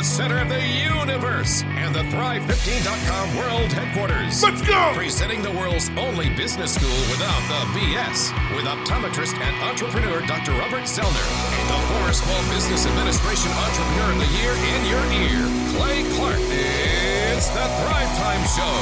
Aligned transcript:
the 0.00 0.06
center 0.06 0.40
of 0.40 0.48
the 0.48 0.66
universe 0.96 1.62
and 1.76 1.94
the 1.94 2.00
Thrive15.com 2.08 3.36
world 3.36 3.70
headquarters. 3.70 4.42
Let's 4.42 4.62
go! 4.62 4.92
Presenting 4.94 5.42
the 5.42 5.52
world's 5.52 5.90
only 5.90 6.30
business 6.30 6.72
school 6.72 7.00
without 7.12 7.42
the 7.52 7.60
BS 7.76 8.32
with 8.56 8.64
optometrist 8.64 9.36
and 9.36 9.54
entrepreneur 9.60 10.22
Dr. 10.24 10.52
Robert 10.52 10.88
Zoellner 10.88 11.28
and 11.52 11.68
the 11.68 11.80
former 11.92 12.14
Small 12.14 12.40
Business 12.48 12.86
Administration 12.86 13.52
Entrepreneur 13.52 14.12
of 14.12 14.18
the 14.24 14.30
Year 14.40 14.56
in 14.72 14.80
your 14.88 15.04
ear, 15.20 15.44
Clay 15.76 16.08
Clark. 16.16 16.40
It's 16.48 17.48
the 17.52 17.66
Thrive 17.84 18.12
Time 18.16 18.44
Show. 18.56 18.76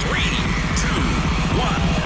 Three, 0.00 0.32
two, 0.80 1.60
one. 1.60 2.01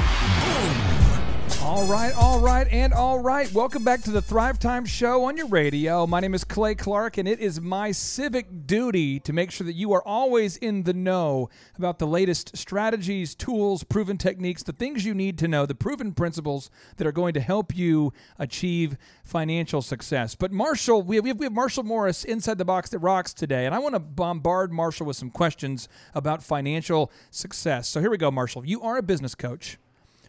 All 1.66 1.84
right, 1.86 2.14
all 2.14 2.38
right, 2.38 2.68
and 2.70 2.94
all 2.94 3.18
right. 3.18 3.52
Welcome 3.52 3.82
back 3.82 4.00
to 4.02 4.12
the 4.12 4.22
Thrive 4.22 4.60
Time 4.60 4.86
Show 4.86 5.24
on 5.24 5.36
your 5.36 5.48
radio. 5.48 6.06
My 6.06 6.20
name 6.20 6.32
is 6.32 6.44
Clay 6.44 6.76
Clark, 6.76 7.18
and 7.18 7.26
it 7.26 7.40
is 7.40 7.60
my 7.60 7.90
civic 7.90 8.68
duty 8.68 9.18
to 9.18 9.32
make 9.32 9.50
sure 9.50 9.66
that 9.66 9.74
you 9.74 9.92
are 9.92 10.02
always 10.06 10.56
in 10.58 10.84
the 10.84 10.94
know 10.94 11.50
about 11.76 11.98
the 11.98 12.06
latest 12.06 12.56
strategies, 12.56 13.34
tools, 13.34 13.82
proven 13.82 14.16
techniques, 14.16 14.62
the 14.62 14.72
things 14.72 15.04
you 15.04 15.12
need 15.12 15.38
to 15.38 15.48
know, 15.48 15.66
the 15.66 15.74
proven 15.74 16.12
principles 16.12 16.70
that 16.98 17.06
are 17.06 17.12
going 17.12 17.34
to 17.34 17.40
help 17.40 17.76
you 17.76 18.12
achieve 18.38 18.96
financial 19.24 19.82
success. 19.82 20.36
But 20.36 20.52
Marshall, 20.52 21.02
we 21.02 21.16
have, 21.16 21.24
we 21.24 21.46
have, 21.46 21.52
Marshall 21.52 21.82
Morris 21.82 22.22
inside 22.22 22.58
the 22.58 22.64
box 22.64 22.90
that 22.90 23.00
rocks 23.00 23.34
today, 23.34 23.66
and 23.66 23.74
I 23.74 23.80
want 23.80 23.96
to 23.96 24.00
bombard 24.00 24.72
Marshall 24.72 25.06
with 25.06 25.16
some 25.16 25.30
questions 25.30 25.88
about 26.14 26.44
financial 26.44 27.10
success. 27.32 27.88
So 27.88 28.00
here 28.00 28.10
we 28.10 28.18
go, 28.18 28.30
Marshall. 28.30 28.64
You 28.64 28.82
are 28.82 28.98
a 28.98 29.02
business 29.02 29.34
coach 29.34 29.78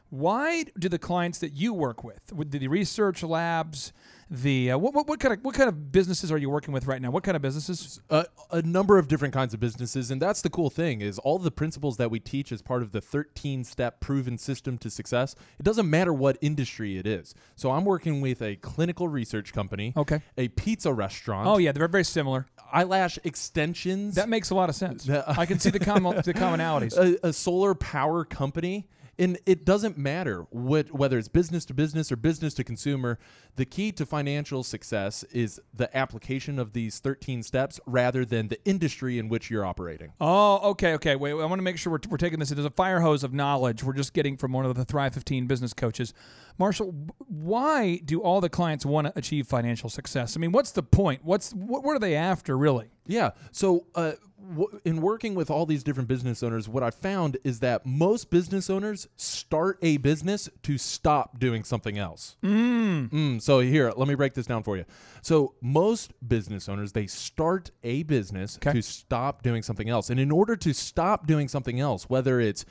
why 0.10 0.64
do 0.80 0.90
the 0.90 1.00
clients 1.00 1.40
that 1.40 1.54
you 1.54 1.74
work 1.74 2.04
with, 2.04 2.32
with 2.34 2.52
the 2.52 2.68
research 2.68 3.24
labs, 3.24 3.92
the 4.30 4.72
uh, 4.72 4.78
what, 4.78 4.94
what, 4.94 5.08
what 5.08 5.20
kind 5.20 5.34
of 5.34 5.40
what 5.44 5.56
kind 5.56 5.70
of 5.70 5.92
businesses 5.92 6.32
are 6.32 6.38
you 6.38 6.50
working 6.50 6.74
with 6.74 6.86
right 6.86 7.02
now? 7.02 7.12
What 7.12 7.24
kind 7.24 7.36
of 7.36 7.42
businesses? 7.42 8.02
a, 8.10 8.26
a 8.52 8.62
number 8.62 8.98
of 8.98 9.08
different 9.08 9.34
kinds 9.34 9.54
of 9.54 9.60
businesses 9.60 10.12
and 10.12 10.22
that's 10.22 10.42
the 10.42 10.50
cool 10.50 10.70
thing 10.70 11.02
is 11.02 11.18
all 11.20 11.40
the 11.40 11.52
principles 11.52 11.98
that 11.98 12.10
we 12.12 12.20
teach 12.20 12.52
as 12.52 12.62
part 12.62 12.82
of 12.82 12.92
the 12.92 13.00
13 13.02 13.64
step 13.64 14.00
proven 14.00 14.38
system 14.38 14.78
to 14.78 14.90
success 14.90 15.36
it 15.60 15.64
doesn't 15.64 15.90
matter 15.90 16.14
what 16.14 16.38
industry 16.42 16.98
it 16.98 17.06
is 17.06 17.36
so 17.58 17.72
i'm 17.72 17.84
working 17.84 18.22
with 18.22 18.42
a 18.42 18.56
clinical 18.58 19.08
research 19.10 19.52
company 19.54 19.94
Okay. 19.98 20.22
a 20.38 20.48
pizza 20.50 20.94
restaurant 20.94 21.48
Oh 21.48 21.58
yeah, 21.58 21.72
they're 21.74 21.88
very 21.90 22.04
similar. 22.06 22.48
eyelash 22.72 23.18
extensions 23.26 24.16
That 24.16 24.30
makes 24.30 24.50
a 24.50 24.56
lot 24.56 24.70
of 24.70 24.76
sense. 24.76 25.10
I 25.10 25.46
can 25.46 25.60
see 25.60 25.70
the 25.70 25.80
com- 25.80 26.04
the 26.26 26.34
commonalities. 26.34 26.98
a, 26.98 27.28
a 27.28 27.34
solar 27.34 27.76
power 27.76 28.24
company 28.26 28.88
and 29.20 29.38
it 29.46 29.66
doesn't 29.66 29.98
matter 29.98 30.46
what 30.50 30.92
whether 30.92 31.18
it's 31.18 31.28
business 31.28 31.66
to 31.66 31.74
business 31.74 32.12
or 32.12 32.16
business 32.16 32.54
to 32.56 32.64
consumer 32.64 33.18
the 33.56 33.66
key 33.66 33.92
to 33.92 34.06
financial 34.06 34.64
success 34.64 35.24
is 35.32 35.60
the 35.74 35.96
application 35.98 36.60
of 36.60 36.74
these 36.74 37.00
13 37.00 37.44
steps 37.44 37.80
rather 37.86 38.26
than 38.26 38.48
the 38.48 38.64
industry 38.66 39.18
in 39.20 39.30
which 39.30 39.50
you're 39.50 39.66
operating 39.66 40.12
Oh, 40.20 40.72
okay, 40.72 40.94
okay. 40.94 41.16
Wait, 41.16 41.32
I 41.32 41.46
want 41.46 41.60
to 41.60 41.64
make 41.64 41.78
sure 41.78 41.92
we're, 41.92 42.00
we're 42.10 42.18
taking 42.18 42.40
this. 42.40 42.50
There's 42.50 42.66
a 42.66 42.70
fire 42.70 43.00
hose 43.00 43.24
of 43.24 43.34
knowledge 43.34 43.84
we're 43.84 43.94
just 43.94 44.14
getting 44.14 44.38
from 44.38 44.52
one 44.52 44.66
of 44.66 44.76
the 44.76 44.86
Thrive 44.86 45.14
15 45.14 45.48
business 45.48 45.74
coaches. 45.74 46.14
Marshall, 46.58 46.94
why 47.28 47.98
do 48.04 48.22
all 48.22 48.42
the 48.42 48.50
clients 48.50 48.86
want 48.86 49.08
to 49.08 49.14
achieve 49.16 49.48
financial 49.48 49.90
success? 49.90 50.36
I 50.36 50.40
mean, 50.40 50.52
what's 50.52 50.72
the 50.72 50.84
point? 50.84 51.22
What's 51.24 51.54
what, 51.54 51.84
what 51.84 51.96
are 51.96 52.00
they 52.00 52.16
after, 52.16 52.58
really? 52.58 52.90
Yeah. 53.06 53.32
So, 53.52 53.86
uh, 53.96 54.14
w- 54.50 54.80
in 54.86 55.02
working 55.02 55.36
with 55.36 55.50
all 55.50 55.66
these 55.66 55.84
different 55.84 56.08
business 56.08 56.42
owners, 56.44 56.68
what 56.70 56.84
I 56.84 56.90
found 56.92 57.38
is 57.44 57.60
that 57.60 57.86
most 57.86 58.30
business 58.30 58.70
owners 58.70 59.08
start 59.16 59.78
a 59.82 59.98
business 59.98 60.50
to 60.64 60.78
stop 60.78 61.40
doing 61.40 61.64
something 61.64 61.98
else. 61.98 62.38
Mm. 62.44 63.42
So 63.42 63.60
here, 63.60 63.92
let 63.96 64.08
me 64.08 64.16
break 64.16 64.34
this 64.34 64.46
down 64.46 64.64
for 64.64 64.78
you. 64.78 64.86
So 65.22 65.56
most 65.62 66.14
business 66.28 66.68
owners 66.70 66.92
they 66.94 67.08
start 67.08 67.72
a 67.84 68.04
business 68.04 68.58
Okay. 68.58 68.74
to 68.74 68.82
stop 68.82 69.44
doing 69.44 69.62
something 69.64 69.90
else, 69.90 70.10
and 70.10 70.20
in 70.20 70.32
order 70.32 70.56
to 70.56 70.74
stop 70.74 71.28
doing 71.28 71.48
something 71.48 71.80
else, 71.80 72.10
whether 72.10 72.40
it's 72.40 72.66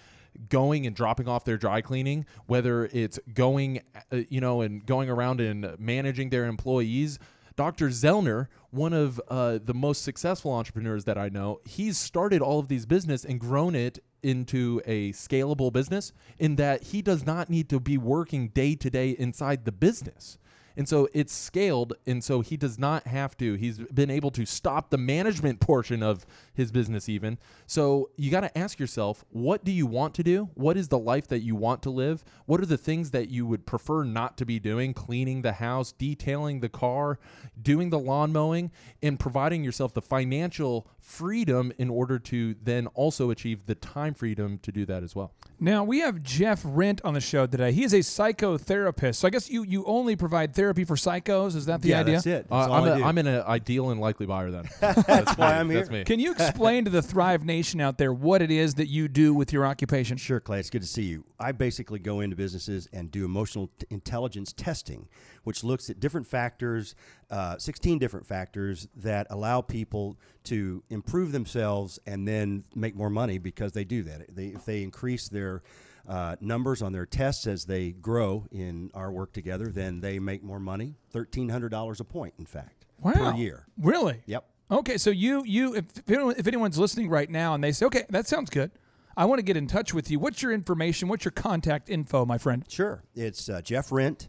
going 0.50 0.86
and 0.86 0.94
dropping 0.94 1.28
off 1.28 1.44
their 1.44 1.56
dry 1.56 1.81
cleaning, 1.81 2.26
whether 2.47 2.86
it's 2.92 3.19
going, 3.32 3.81
uh, 4.12 4.19
you 4.28 4.41
know, 4.41 4.60
and 4.60 4.84
going 4.84 5.09
around 5.09 5.41
and 5.41 5.75
managing 5.78 6.28
their 6.31 6.44
employees. 6.47 7.19
Dr. 7.56 7.88
Zoellner, 7.88 8.48
one 8.76 8.92
of 8.92 9.20
uh, 9.28 9.59
the 9.64 9.75
most 9.75 10.03
successful 10.03 10.53
entrepreneurs 10.53 11.04
that 11.04 11.19
I 11.19 11.28
know, 11.28 11.60
he's 11.64 11.97
started 11.97 12.42
all 12.42 12.60
of 12.60 12.69
these 12.69 12.87
business 12.87 13.25
and 13.25 13.41
grown 13.41 13.75
it 13.75 13.98
into 14.22 14.81
a 14.87 15.12
scalable 15.12 15.72
business 15.72 16.12
in 16.38 16.56
that 16.56 16.82
he 16.82 17.03
does 17.03 17.25
not 17.25 17.48
need 17.48 17.69
to 17.70 17.81
be 17.81 17.97
working 17.97 18.48
day 18.48 18.75
to 18.75 18.91
day 18.91 19.10
inside 19.10 19.65
the 19.65 19.72
business. 19.72 20.38
And 20.76 20.88
so 20.88 21.09
it's 21.14 21.32
scaled, 21.32 21.94
and 22.06 22.22
so 22.22 22.42
he 22.42 22.56
does 22.56 22.78
not 22.78 23.06
have 23.06 23.37
to. 23.38 23.54
He's 23.54 23.78
been 23.78 24.10
able 24.10 24.31
to 24.32 24.44
stop 24.44 24.91
the 24.91 24.98
management 24.98 25.60
portion 25.60 26.03
of 26.03 26.26
his 26.53 26.70
business, 26.70 27.09
even. 27.09 27.38
So 27.66 28.10
you 28.16 28.31
got 28.31 28.42
to 28.42 28.59
ask 28.59 28.78
yourself, 28.78 29.25
what 29.31 29.65
do 29.65 29.72
you 29.72 29.86
want 29.86 30.15
to 30.15 30.22
do? 30.22 30.50
What 30.54 30.76
is 30.76 30.88
the 30.88 30.98
life 30.98 31.28
that 31.28 31.41
you 31.41 31.56
want 31.56 31.82
to 31.84 31.91
live? 31.91 32.25
What 32.44 32.60
are 32.60 32.66
the 32.66 32.76
things 32.76 33.10
that 33.12 33.31
you 33.31 33.47
would 33.47 33.65
prefer 33.65 34.04
not 34.04 34.36
to 34.38 34.44
be 34.44 34.59
doing? 34.59 34.92
Cleaning 34.92 35.42
the 35.42 35.53
house, 35.53 35.92
detailing 35.92 36.60
the 36.60 36.69
car, 36.69 37.19
doing 37.60 37.88
the 37.91 37.98
lawn 37.98 38.32
mowing, 38.32 38.70
and 39.03 39.19
providing 39.19 39.65
yourself 39.65 39.94
the 39.94 40.03
financial 40.03 40.86
freedom 41.00 41.72
in 41.78 41.88
order 41.88 42.19
to 42.19 42.54
then 42.62 42.86
also 42.88 43.31
achieve 43.31 43.65
the 43.66 43.75
time 43.75 44.12
freedom 44.12 44.59
to 44.59 44.72
do 44.72 44.84
that 44.84 45.03
as 45.03 45.15
well. 45.16 45.32
Now 45.59 45.84
we 45.84 46.00
have 46.00 46.22
Jeff 46.22 46.62
Rindt 46.65 47.00
on 47.03 47.15
the 47.15 47.20
show 47.20 47.47
today. 47.47 47.72
He 47.72 47.84
is 47.84 47.94
a 47.94 48.00
psychotherapist. 48.00 49.15
So 49.15 49.26
I 49.26 49.31
guess 49.31 49.48
you 49.48 49.62
you 49.62 49.84
only 49.86 50.16
provide 50.16 50.54
therapy 50.54 50.66
for 50.75 50.97
psychos. 50.97 51.56
Is 51.56 51.66
that 51.66 51.82
the 51.82 51.91
yeah, 51.91 52.00
idea? 52.00 52.15
that's 52.15 52.27
it. 52.27 52.47
Uh, 52.50 52.59
That's 52.59 52.71
all 52.71 52.75
I'm, 52.75 52.84
I 52.84 52.88
a, 52.88 52.99
do. 52.99 53.04
I'm 53.04 53.19
an 53.19 53.27
ideal 53.28 53.91
and 53.91 54.00
likely 54.00 54.27
buyer 54.27 54.50
then. 54.50 54.69
That's 54.81 55.37
why. 55.37 55.59
I'm 55.59 55.69
That's 55.69 55.88
here. 55.88 55.99
me. 55.99 56.04
Can 56.04 56.21
you 56.21 56.32
explain 56.32 56.84
to 56.84 56.91
the 56.91 57.03
Thrive 57.03 57.44
Nation 57.44 57.81
out 57.81 57.99
there 57.99 58.12
what 58.12 58.43
it 58.43 58.50
is 58.50 58.75
that 58.75 58.88
you 58.88 59.09
do 59.09 59.34
with 59.34 59.53
your 59.53 59.66
occupation? 59.66 60.16
Sure, 60.16 60.41
Clay. 60.41 60.60
It's 60.60 60.71
good 60.71 60.82
to 60.82 60.88
see 60.88 61.04
you. 61.04 61.25
I 61.38 61.53
basically 61.53 61.99
go 61.99 62.21
into 62.21 62.37
businesses 62.37 62.88
and 62.93 63.10
do 63.10 63.25
emotional 63.25 63.71
t- 63.78 63.87
intelligence 63.91 64.53
testing, 64.53 65.09
which 65.44 65.62
looks 65.62 65.91
at 65.91 66.00
different 66.00 66.27
factors, 66.27 66.94
uh, 67.31 67.59
16 67.59 67.98
different 67.98 68.27
factors 68.27 68.88
that 68.97 69.27
allow 69.31 69.60
people 69.60 70.16
to 70.44 70.83
improve 70.91 71.33
themselves 71.33 71.98
and 72.06 72.27
then 72.27 72.65
make 72.75 72.94
more 72.94 73.10
money 73.10 73.38
because 73.38 73.72
they 73.72 73.84
do 73.84 74.03
that. 74.04 74.34
They, 74.34 74.47
if 74.47 74.65
they 74.65 74.83
increase 74.83 75.28
their 75.28 75.62
uh, 76.09 76.37
numbers 76.41 76.83
on 76.83 76.93
their 76.93 77.06
tests 77.06 77.47
as 77.47 77.65
they 77.65 77.93
grow 77.93 78.47
in 78.50 78.91
our 78.94 79.11
work 79.11 79.33
together, 79.33 79.69
then 79.69 80.00
they 80.00 80.19
make 80.19 80.43
more 80.43 80.61
money. 80.61 80.94
$1,300 81.12 82.00
a 82.00 82.05
point, 82.05 82.34
in 82.39 82.47
fact, 82.47 82.84
Wow. 83.00 83.12
per 83.12 83.34
year. 83.34 83.67
Really? 83.78 84.22
Yep. 84.27 84.45
Okay, 84.71 84.99
so 84.99 85.11
you 85.11 85.45
you 85.45 85.75
if, 85.77 85.84
if, 86.09 86.47
anyone's 86.47 86.78
listening 86.78 87.09
right 87.09 87.31
now 87.31 87.55
and 87.55 87.62
they 87.62 87.71
say, 87.72 87.87
okay, 87.87 88.05
that 88.11 88.27
sounds 88.27 88.50
good. 88.50 88.72
I 89.16 89.25
want 89.25 89.39
to 89.39 89.45
get 89.45 89.56
in 89.56 89.66
touch 89.69 89.95
with 89.95 90.11
you. 90.11 90.19
What's 90.19 90.43
your 90.43 90.53
information? 90.53 91.09
What's 91.09 91.25
your 91.25 91.33
contact 91.33 91.89
info, 91.89 92.27
my 92.27 92.37
friend? 92.37 92.65
Sure. 92.69 93.03
It's 93.15 93.49
uh, 93.49 93.62
Jeff 93.62 93.89
Rindt, 93.91 94.27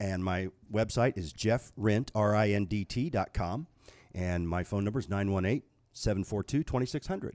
and 0.00 0.22
my 0.24 0.48
website 0.72 1.16
is 1.16 1.32
jeffrindt, 1.32 2.10
R-I-N-D-T 2.14 3.10
dot 3.10 3.32
com, 3.32 3.66
and 4.14 4.48
my 4.48 4.64
phone 4.64 4.82
number 4.84 4.98
is 4.98 5.06
918-742-2600. 5.06 7.32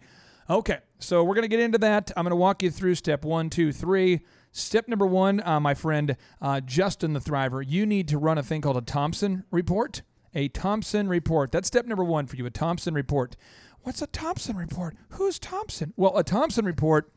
Okay, 0.48 0.78
so 0.98 1.24
we're 1.24 1.34
going 1.34 1.42
to 1.42 1.48
get 1.48 1.60
into 1.60 1.78
that. 1.78 2.12
I'm 2.16 2.22
going 2.22 2.30
to 2.30 2.36
walk 2.36 2.62
you 2.62 2.70
through 2.70 2.94
step 2.94 3.24
one, 3.24 3.50
two, 3.50 3.72
three. 3.72 4.20
Step 4.52 4.86
number 4.88 5.06
one, 5.06 5.42
uh, 5.44 5.60
my 5.60 5.74
friend 5.74 6.16
uh, 6.40 6.60
Justin 6.60 7.12
the 7.12 7.20
Thriver, 7.20 7.64
you 7.66 7.84
need 7.84 8.08
to 8.08 8.16
run 8.16 8.38
a 8.38 8.42
thing 8.42 8.60
called 8.60 8.76
a 8.76 8.80
Thompson 8.80 9.44
report. 9.50 10.02
A 10.36 10.48
Thompson 10.48 11.08
report. 11.08 11.50
That's 11.50 11.66
step 11.66 11.86
number 11.86 12.04
one 12.04 12.26
for 12.26 12.36
you, 12.36 12.44
a 12.46 12.50
Thompson 12.50 12.94
report. 12.94 13.36
What's 13.80 14.02
a 14.02 14.06
Thompson 14.06 14.56
report? 14.56 14.94
Who's 15.10 15.38
Thompson? 15.38 15.94
Well, 15.96 16.16
a 16.18 16.22
Thompson 16.22 16.66
report 16.66 17.10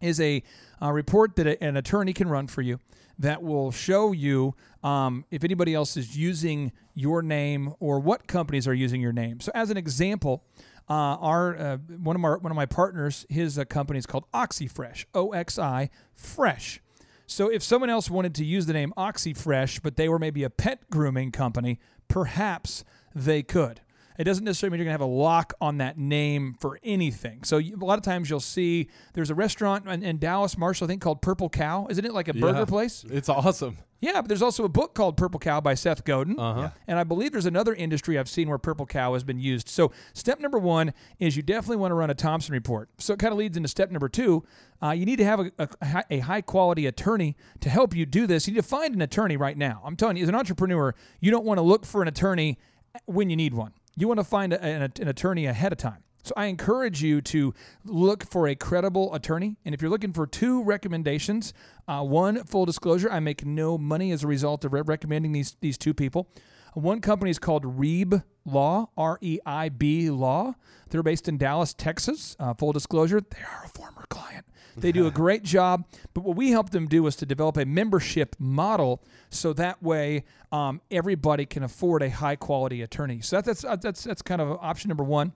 is 0.00 0.18
a, 0.18 0.42
a 0.80 0.92
report 0.92 1.36
that 1.36 1.46
a, 1.46 1.62
an 1.62 1.76
attorney 1.76 2.12
can 2.12 2.28
run 2.28 2.46
for 2.46 2.62
you 2.62 2.80
that 3.18 3.42
will 3.42 3.70
show 3.70 4.12
you 4.12 4.54
um, 4.82 5.24
if 5.30 5.44
anybody 5.44 5.74
else 5.74 5.96
is 5.96 6.16
using 6.16 6.72
your 6.94 7.20
name 7.20 7.74
or 7.80 8.00
what 8.00 8.26
companies 8.26 8.66
are 8.66 8.74
using 8.74 9.00
your 9.00 9.12
name. 9.12 9.40
So, 9.40 9.52
as 9.54 9.70
an 9.70 9.76
example, 9.76 10.44
uh, 10.88 10.92
our 11.20 11.56
uh, 11.56 11.76
one 11.98 12.16
of 12.16 12.22
my 12.22 12.30
one 12.30 12.50
of 12.50 12.56
my 12.56 12.66
partners, 12.66 13.26
his 13.28 13.58
uh, 13.58 13.64
company 13.64 13.98
is 13.98 14.06
called 14.06 14.24
Oxi 14.32 14.70
Fresh, 14.70 15.06
O 15.14 15.32
X 15.32 15.58
I 15.58 15.90
Fresh. 16.14 16.80
So, 17.26 17.48
if 17.48 17.62
someone 17.62 17.90
else 17.90 18.08
wanted 18.08 18.34
to 18.36 18.44
use 18.44 18.66
the 18.66 18.72
name 18.72 18.94
Oxi 18.96 19.36
Fresh, 19.36 19.80
but 19.80 19.96
they 19.96 20.08
were 20.08 20.18
maybe 20.18 20.44
a 20.44 20.50
pet 20.50 20.88
grooming 20.88 21.32
company, 21.32 21.80
perhaps 22.08 22.84
they 23.14 23.42
could. 23.42 23.80
It 24.18 24.24
doesn't 24.24 24.44
necessarily 24.44 24.72
mean 24.72 24.78
you're 24.80 24.86
going 24.86 24.98
to 24.98 25.04
have 25.04 25.08
a 25.08 25.14
lock 25.14 25.52
on 25.60 25.78
that 25.78 25.96
name 25.96 26.56
for 26.58 26.80
anything. 26.82 27.44
So 27.44 27.58
you, 27.58 27.76
a 27.80 27.84
lot 27.84 27.98
of 27.98 28.04
times 28.04 28.28
you'll 28.28 28.40
see 28.40 28.88
there's 29.12 29.30
a 29.30 29.34
restaurant 29.34 29.86
in, 29.86 30.02
in 30.02 30.18
Dallas, 30.18 30.58
Marshall, 30.58 30.86
I 30.86 30.88
think 30.88 31.02
called 31.02 31.22
Purple 31.22 31.48
Cow. 31.48 31.86
Isn't 31.88 32.04
it 32.04 32.12
like 32.12 32.26
a 32.26 32.34
burger 32.34 32.58
Yeah. 32.60 32.64
place? 32.64 33.04
It's 33.08 33.28
awesome. 33.28 33.78
Yeah, 34.00 34.20
but 34.20 34.28
there's 34.28 34.42
also 34.42 34.64
a 34.64 34.68
book 34.68 34.94
called 34.94 35.16
Purple 35.16 35.40
Cow 35.40 35.60
by 35.60 35.74
Seth 35.74 36.04
Godin. 36.04 36.38
Uh-huh. 36.38 36.70
And 36.86 36.98
I 36.98 37.04
believe 37.04 37.32
there's 37.32 37.46
another 37.46 37.74
industry 37.74 38.16
I've 38.18 38.28
seen 38.28 38.48
where 38.48 38.58
Purple 38.58 38.86
Cow 38.86 39.14
has 39.14 39.24
been 39.24 39.40
used. 39.40 39.68
So, 39.68 39.90
step 40.12 40.38
number 40.38 40.58
one 40.58 40.92
is 41.18 41.36
you 41.36 41.42
definitely 41.42 41.78
want 41.78 41.90
to 41.90 41.96
run 41.96 42.08
a 42.08 42.14
Thompson 42.14 42.52
report. 42.52 42.90
So, 42.98 43.14
it 43.14 43.18
kind 43.18 43.32
of 43.32 43.38
leads 43.38 43.56
into 43.56 43.68
step 43.68 43.90
number 43.90 44.08
two. 44.08 44.44
Uh, 44.80 44.90
you 44.90 45.04
need 45.04 45.16
to 45.16 45.24
have 45.24 45.40
a, 45.40 45.52
a, 45.58 46.04
a 46.10 46.18
high 46.20 46.42
quality 46.42 46.86
attorney 46.86 47.36
to 47.60 47.68
help 47.68 47.94
you 47.94 48.06
do 48.06 48.26
this. 48.28 48.46
You 48.46 48.54
need 48.54 48.60
to 48.60 48.68
find 48.68 48.94
an 48.94 49.02
attorney 49.02 49.36
right 49.36 49.58
now. 49.58 49.82
I'm 49.84 49.96
telling 49.96 50.16
you, 50.16 50.22
as 50.22 50.28
an 50.28 50.36
entrepreneur, 50.36 50.94
you 51.20 51.32
don't 51.32 51.44
want 51.44 51.58
to 51.58 51.62
look 51.62 51.84
for 51.84 52.00
an 52.00 52.08
attorney 52.08 52.58
when 53.06 53.30
you 53.30 53.36
need 53.36 53.54
one. 53.54 53.72
You 53.96 54.06
want 54.06 54.20
to 54.20 54.24
find 54.24 54.52
a, 54.52 54.62
an, 54.62 54.92
an 55.00 55.08
attorney 55.08 55.46
ahead 55.46 55.72
of 55.72 55.78
time. 55.78 56.04
So 56.22 56.32
I 56.36 56.46
encourage 56.46 57.02
you 57.02 57.20
to 57.22 57.54
look 57.84 58.24
for 58.28 58.48
a 58.48 58.54
credible 58.54 59.14
attorney. 59.14 59.56
And 59.64 59.74
if 59.74 59.80
you're 59.80 59.90
looking 59.90 60.12
for 60.12 60.26
two 60.26 60.62
recommendations, 60.62 61.54
uh, 61.86 62.02
one, 62.02 62.44
full 62.44 62.66
disclosure, 62.66 63.10
I 63.10 63.20
make 63.20 63.46
no 63.46 63.78
money 63.78 64.12
as 64.12 64.24
a 64.24 64.26
result 64.26 64.64
of 64.64 64.72
re- 64.72 64.82
recommending 64.82 65.32
these, 65.32 65.56
these 65.60 65.78
two 65.78 65.94
people. 65.94 66.28
One 66.74 67.00
company 67.00 67.30
is 67.30 67.38
called 67.38 67.64
Reib 67.64 68.22
Law, 68.44 68.90
R 68.96 69.18
E 69.20 69.38
I 69.44 69.68
B 69.68 70.10
Law. 70.10 70.54
They're 70.90 71.02
based 71.02 71.28
in 71.28 71.38
Dallas, 71.38 71.74
Texas. 71.74 72.36
Uh, 72.38 72.54
full 72.54 72.72
disclosure, 72.72 73.20
they 73.20 73.40
are 73.40 73.64
a 73.64 73.68
former 73.68 74.04
client. 74.08 74.46
They 74.76 74.92
do 74.92 75.06
a 75.06 75.10
great 75.22 75.42
job. 75.42 75.86
But 76.14 76.24
what 76.24 76.36
we 76.36 76.50
helped 76.50 76.72
them 76.72 76.86
do 76.86 77.02
was 77.02 77.16
to 77.16 77.26
develop 77.26 77.56
a 77.56 77.64
membership 77.64 78.36
model 78.38 79.02
so 79.30 79.52
that 79.54 79.82
way 79.82 80.24
um, 80.52 80.80
everybody 80.90 81.46
can 81.46 81.62
afford 81.62 82.02
a 82.02 82.10
high 82.10 82.36
quality 82.36 82.82
attorney. 82.82 83.20
So 83.20 83.40
that's, 83.40 83.62
that's, 83.62 83.82
that's, 83.82 84.04
that's 84.04 84.22
kind 84.22 84.40
of 84.40 84.58
option 84.60 84.88
number 84.88 85.04
one. 85.04 85.32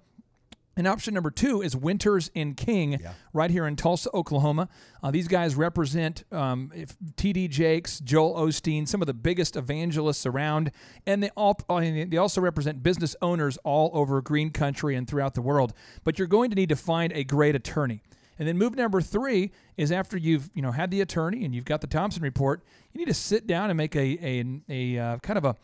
And 0.77 0.87
option 0.87 1.13
number 1.13 1.31
two 1.31 1.61
is 1.61 1.77
Winters 1.77 2.31
and 2.35 2.57
King, 2.57 2.99
right 3.35 3.51
here 3.51 3.67
in 3.67 3.77
Tulsa, 3.77 4.09
Oklahoma. 4.15 4.69
Uh, 5.03 5.11
these 5.11 5.29
guys 5.29 5.55
represent 5.55 6.25
um, 6.33 6.73
if 6.75 6.97
T.D. 7.17 7.49
Jakes, 7.49 8.01
Joel 8.01 8.35
Osteen, 8.35 8.89
some 8.89 9.03
of 9.03 9.07
the 9.07 9.15
biggest 9.15 9.57
evangelists 9.57 10.25
around, 10.25 10.71
and 11.07 11.23
they 11.23 11.31
all 11.37 11.59
they 11.69 12.17
also 12.17 12.41
represent 12.41 12.83
business 12.83 13.15
owners 13.21 13.59
all 13.65 13.91
over 13.93 14.23
Green 14.23 14.51
Country 14.51 14.97
and 14.97 15.07
throughout 15.07 15.35
the 15.35 15.43
world. 15.43 15.75
But 16.05 16.19
you're 16.19 16.29
going 16.29 16.49
to 16.51 16.57
need 16.57 16.71
to 16.71 16.77
find 16.77 17.13
a 17.13 17.23
great 17.23 17.55
attorney. 17.55 18.01
And 18.39 18.49
then 18.49 18.57
move 18.57 18.75
number 18.75 19.03
three 19.03 19.53
is 19.77 19.93
after 19.93 20.17
you've 20.17 20.51
you 20.55 20.63
know 20.63 20.73
had 20.73 20.91
the 20.91 21.03
attorney 21.03 21.45
and 21.45 21.55
you've 21.55 21.67
got 21.67 21.83
the 21.83 21.87
Thompson 21.87 22.23
report, 22.23 22.65
you 22.93 22.99
need 22.99 23.09
to 23.09 23.15
sit 23.15 23.47
down 23.47 23.69
and 23.69 23.77
make 23.77 23.95
a 23.95 24.19
a, 24.27 24.61
a 24.71 24.99
uh, 24.99 25.19
kind 25.19 25.37
of 25.37 25.45
a 25.45 25.55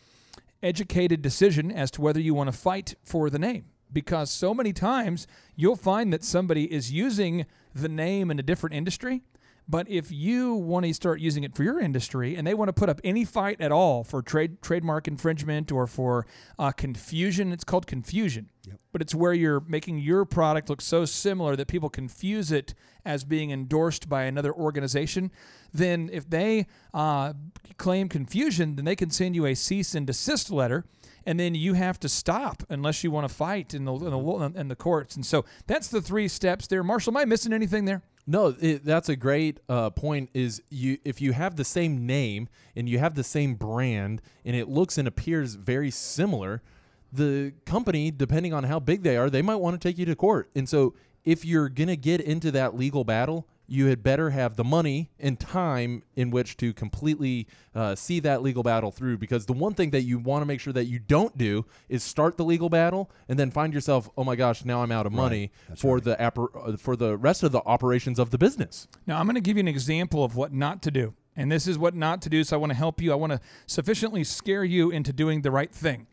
educated 0.62 1.22
decision 1.22 1.72
as 1.72 1.90
to 1.92 2.02
whether 2.02 2.20
you 2.20 2.34
want 2.34 2.52
to 2.52 2.56
fight 2.56 2.94
for 3.04 3.30
the 3.30 3.38
name 3.38 3.64
because 3.92 4.30
so 4.30 4.54
many 4.54 4.72
times 4.72 5.26
you'll 5.56 5.76
find 5.76 6.12
that 6.12 6.24
somebody 6.24 6.72
is 6.72 6.92
using 6.92 7.46
the 7.74 7.88
name 7.88 8.30
in 8.30 8.38
a 8.38 8.42
different 8.42 8.74
industry 8.74 9.22
but 9.70 9.88
if 9.88 10.10
you 10.10 10.54
want 10.54 10.86
to 10.86 10.94
start 10.94 11.20
using 11.20 11.44
it 11.44 11.54
for 11.54 11.62
your 11.62 11.78
industry 11.78 12.36
and 12.36 12.46
they 12.46 12.54
want 12.54 12.70
to 12.70 12.72
put 12.72 12.88
up 12.88 13.02
any 13.04 13.24
fight 13.26 13.60
at 13.60 13.70
all 13.70 14.02
for 14.02 14.22
trade 14.22 14.62
trademark 14.62 15.06
infringement 15.06 15.70
or 15.70 15.86
for 15.86 16.26
uh, 16.58 16.72
confusion 16.72 17.52
it's 17.52 17.64
called 17.64 17.86
confusion. 17.86 18.48
But 18.92 19.02
it's 19.02 19.14
where 19.14 19.34
you're 19.34 19.60
making 19.60 19.98
your 19.98 20.24
product 20.24 20.70
look 20.70 20.80
so 20.80 21.04
similar 21.04 21.54
that 21.56 21.68
people 21.68 21.90
confuse 21.90 22.50
it 22.50 22.74
as 23.04 23.24
being 23.24 23.50
endorsed 23.50 24.08
by 24.08 24.24
another 24.24 24.52
organization. 24.52 25.30
Then 25.72 26.08
if 26.12 26.28
they 26.28 26.66
uh, 26.94 27.34
claim 27.76 28.08
confusion 28.08 28.76
then 28.76 28.86
they 28.86 28.96
can 28.96 29.10
send 29.10 29.34
you 29.34 29.44
a 29.44 29.54
cease 29.54 29.94
and 29.94 30.06
desist 30.06 30.50
letter 30.50 30.86
and 31.26 31.38
then 31.38 31.54
you 31.54 31.74
have 31.74 32.00
to 32.00 32.08
stop 32.08 32.62
unless 32.68 33.04
you 33.04 33.10
want 33.10 33.28
to 33.28 33.34
fight 33.34 33.74
in 33.74 33.84
the, 33.84 33.94
in 33.94 34.10
the 34.10 34.52
in 34.60 34.68
the 34.68 34.76
courts. 34.76 35.16
And 35.16 35.24
so 35.24 35.44
that's 35.66 35.88
the 35.88 36.00
three 36.00 36.28
steps 36.28 36.66
there. 36.66 36.82
Marshall, 36.82 37.12
am 37.12 37.16
I 37.18 37.24
missing 37.24 37.52
anything 37.52 37.84
there? 37.84 38.02
No, 38.26 38.54
it, 38.60 38.84
that's 38.84 39.08
a 39.08 39.16
great 39.16 39.58
uh, 39.70 39.90
point. 39.90 40.28
Is 40.34 40.62
you 40.68 40.98
if 41.04 41.20
you 41.20 41.32
have 41.32 41.56
the 41.56 41.64
same 41.64 42.06
name 42.06 42.48
and 42.76 42.88
you 42.88 42.98
have 42.98 43.14
the 43.14 43.24
same 43.24 43.54
brand 43.54 44.20
and 44.44 44.54
it 44.54 44.68
looks 44.68 44.98
and 44.98 45.08
appears 45.08 45.54
very 45.54 45.90
similar, 45.90 46.62
the 47.10 47.54
company, 47.64 48.10
depending 48.10 48.52
on 48.52 48.64
how 48.64 48.80
big 48.80 49.02
they 49.02 49.16
are, 49.16 49.30
they 49.30 49.42
might 49.42 49.56
want 49.56 49.80
to 49.80 49.88
take 49.88 49.96
you 49.96 50.04
to 50.04 50.14
court. 50.14 50.50
And 50.54 50.68
so, 50.68 50.94
if 51.24 51.44
you're 51.44 51.70
gonna 51.70 51.96
get 51.96 52.20
into 52.20 52.50
that 52.50 52.76
legal 52.76 53.02
battle, 53.02 53.46
you 53.70 53.86
had 53.86 54.02
better 54.02 54.30
have 54.30 54.56
the 54.56 54.64
money 54.64 55.10
and 55.20 55.38
time 55.38 56.02
in 56.16 56.30
which 56.30 56.56
to 56.56 56.72
completely 56.72 57.46
uh, 57.74 57.94
see 57.94 58.18
that 58.20 58.42
legal 58.42 58.62
battle 58.62 58.90
through. 58.90 59.18
Because 59.18 59.44
the 59.44 59.52
one 59.52 59.74
thing 59.74 59.90
that 59.90 60.02
you 60.02 60.18
want 60.18 60.40
to 60.40 60.46
make 60.46 60.58
sure 60.58 60.72
that 60.72 60.86
you 60.86 60.98
don't 60.98 61.36
do 61.36 61.66
is 61.88 62.02
start 62.02 62.38
the 62.38 62.44
legal 62.44 62.70
battle 62.70 63.10
and 63.28 63.38
then 63.38 63.50
find 63.50 63.74
yourself, 63.74 64.08
oh 64.16 64.24
my 64.24 64.36
gosh, 64.36 64.64
now 64.64 64.82
I'm 64.82 64.90
out 64.90 65.04
of 65.04 65.12
money 65.12 65.52
for 65.76 66.00
the 66.00 66.16
appar- 66.16 66.74
uh, 66.74 66.76
for 66.78 66.96
the 66.96 67.16
rest 67.18 67.42
of 67.42 67.52
the 67.52 67.60
operations 67.66 68.18
of 68.18 68.30
the 68.30 68.38
business. 68.38 68.88
Now, 69.06 69.18
I'm 69.18 69.26
going 69.26 69.34
to 69.34 69.40
give 69.42 69.58
you 69.58 69.60
an 69.60 69.68
example 69.68 70.24
of 70.24 70.34
what 70.34 70.52
not 70.52 70.82
to 70.82 70.90
do. 70.90 71.14
And 71.36 71.52
this 71.52 71.68
is 71.68 71.78
what 71.78 71.94
not 71.94 72.22
to 72.22 72.30
do. 72.30 72.42
So 72.44 72.56
I 72.56 72.58
want 72.58 72.70
to 72.70 72.76
help 72.76 73.00
you. 73.00 73.12
I 73.12 73.16
want 73.16 73.32
to 73.32 73.40
sufficiently 73.66 74.24
scare 74.24 74.64
you 74.64 74.90
into 74.90 75.12
doing 75.12 75.42
the 75.42 75.50
right 75.50 75.70
thing. 75.70 76.06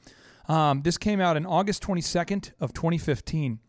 Um, 0.47 0.81
this 0.83 0.97
came 0.97 1.19
out 1.19 1.37
in 1.37 1.45
August 1.45 1.81
22nd 1.83 2.51
of 2.59 2.73
2015. 2.73 3.59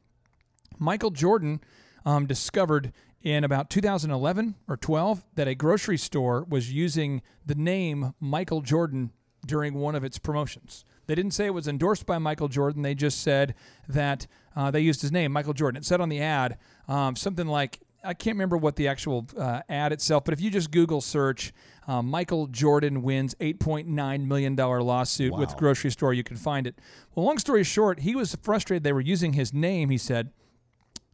Michael 0.79 1.11
Jordan 1.11 1.61
um, 2.05 2.27
discovered 2.27 2.93
in 3.27 3.43
about 3.43 3.69
2011 3.69 4.55
or 4.69 4.77
12 4.77 5.25
that 5.35 5.49
a 5.49 5.55
grocery 5.57 5.99
store 5.99 6.47
was 6.49 6.73
using 6.73 7.21
the 7.45 7.57
name 7.57 8.15
Michael 8.21 8.61
Jordan 8.61 9.11
during 9.45 9.75
one 9.75 9.97
of 9.97 10.05
its 10.05 10.17
promotions. 10.17 10.85
They 11.09 11.17
didn't 11.17 11.33
say 11.33 11.47
it 11.47 11.55
was 11.55 11.67
endorsed 11.67 12.07
by 12.07 12.19
Michael 12.19 12.47
Jordan. 12.47 12.83
They 12.83 12.95
just 12.95 13.23
said 13.23 13.57
that 13.89 14.29
uh, 14.55 14.71
they 14.71 14.79
used 14.79 15.03
his 15.03 15.11
name, 15.11 15.33
Michael 15.33 15.55
Jordan. 15.55 15.77
It 15.77 15.85
said 15.85 16.01
on 16.01 16.09
the 16.09 16.21
ad 16.21 16.57
um, 16.87 17.17
something 17.17 17.49
like, 17.49 17.81
I 18.05 18.15
can't 18.15 18.37
remember 18.37 18.57
what 18.57 18.77
the 18.77 18.87
actual 18.87 19.27
uh, 19.37 19.63
ad 19.69 19.93
itself, 19.93 20.25
but 20.25 20.33
if 20.33 20.41
you 20.41 20.49
just 20.49 20.71
Google 20.71 21.01
search 21.01 21.53
uh, 21.89 22.03
Michael 22.03 22.47
Jordan 22.47 23.03
wins 23.03 23.35
$8.9 23.41 24.25
million 24.25 24.55
lawsuit 24.55 25.37
with 25.37 25.57
grocery 25.57 25.91
store, 25.91 26.15
you 26.15 26.23
can 26.23 26.37
find 26.37 26.65
it. 26.65 26.79
Well, 27.17 27.27
long 27.27 27.39
story 27.39 27.65
short, 27.65 28.01
he 28.01 28.15
was 28.15 28.37
frustrated 28.41 28.85
they 28.85 28.93
were 28.93 29.01
using 29.01 29.33
his 29.33 29.53
name, 29.53 29.91
he 29.91 29.99
said 29.99 30.31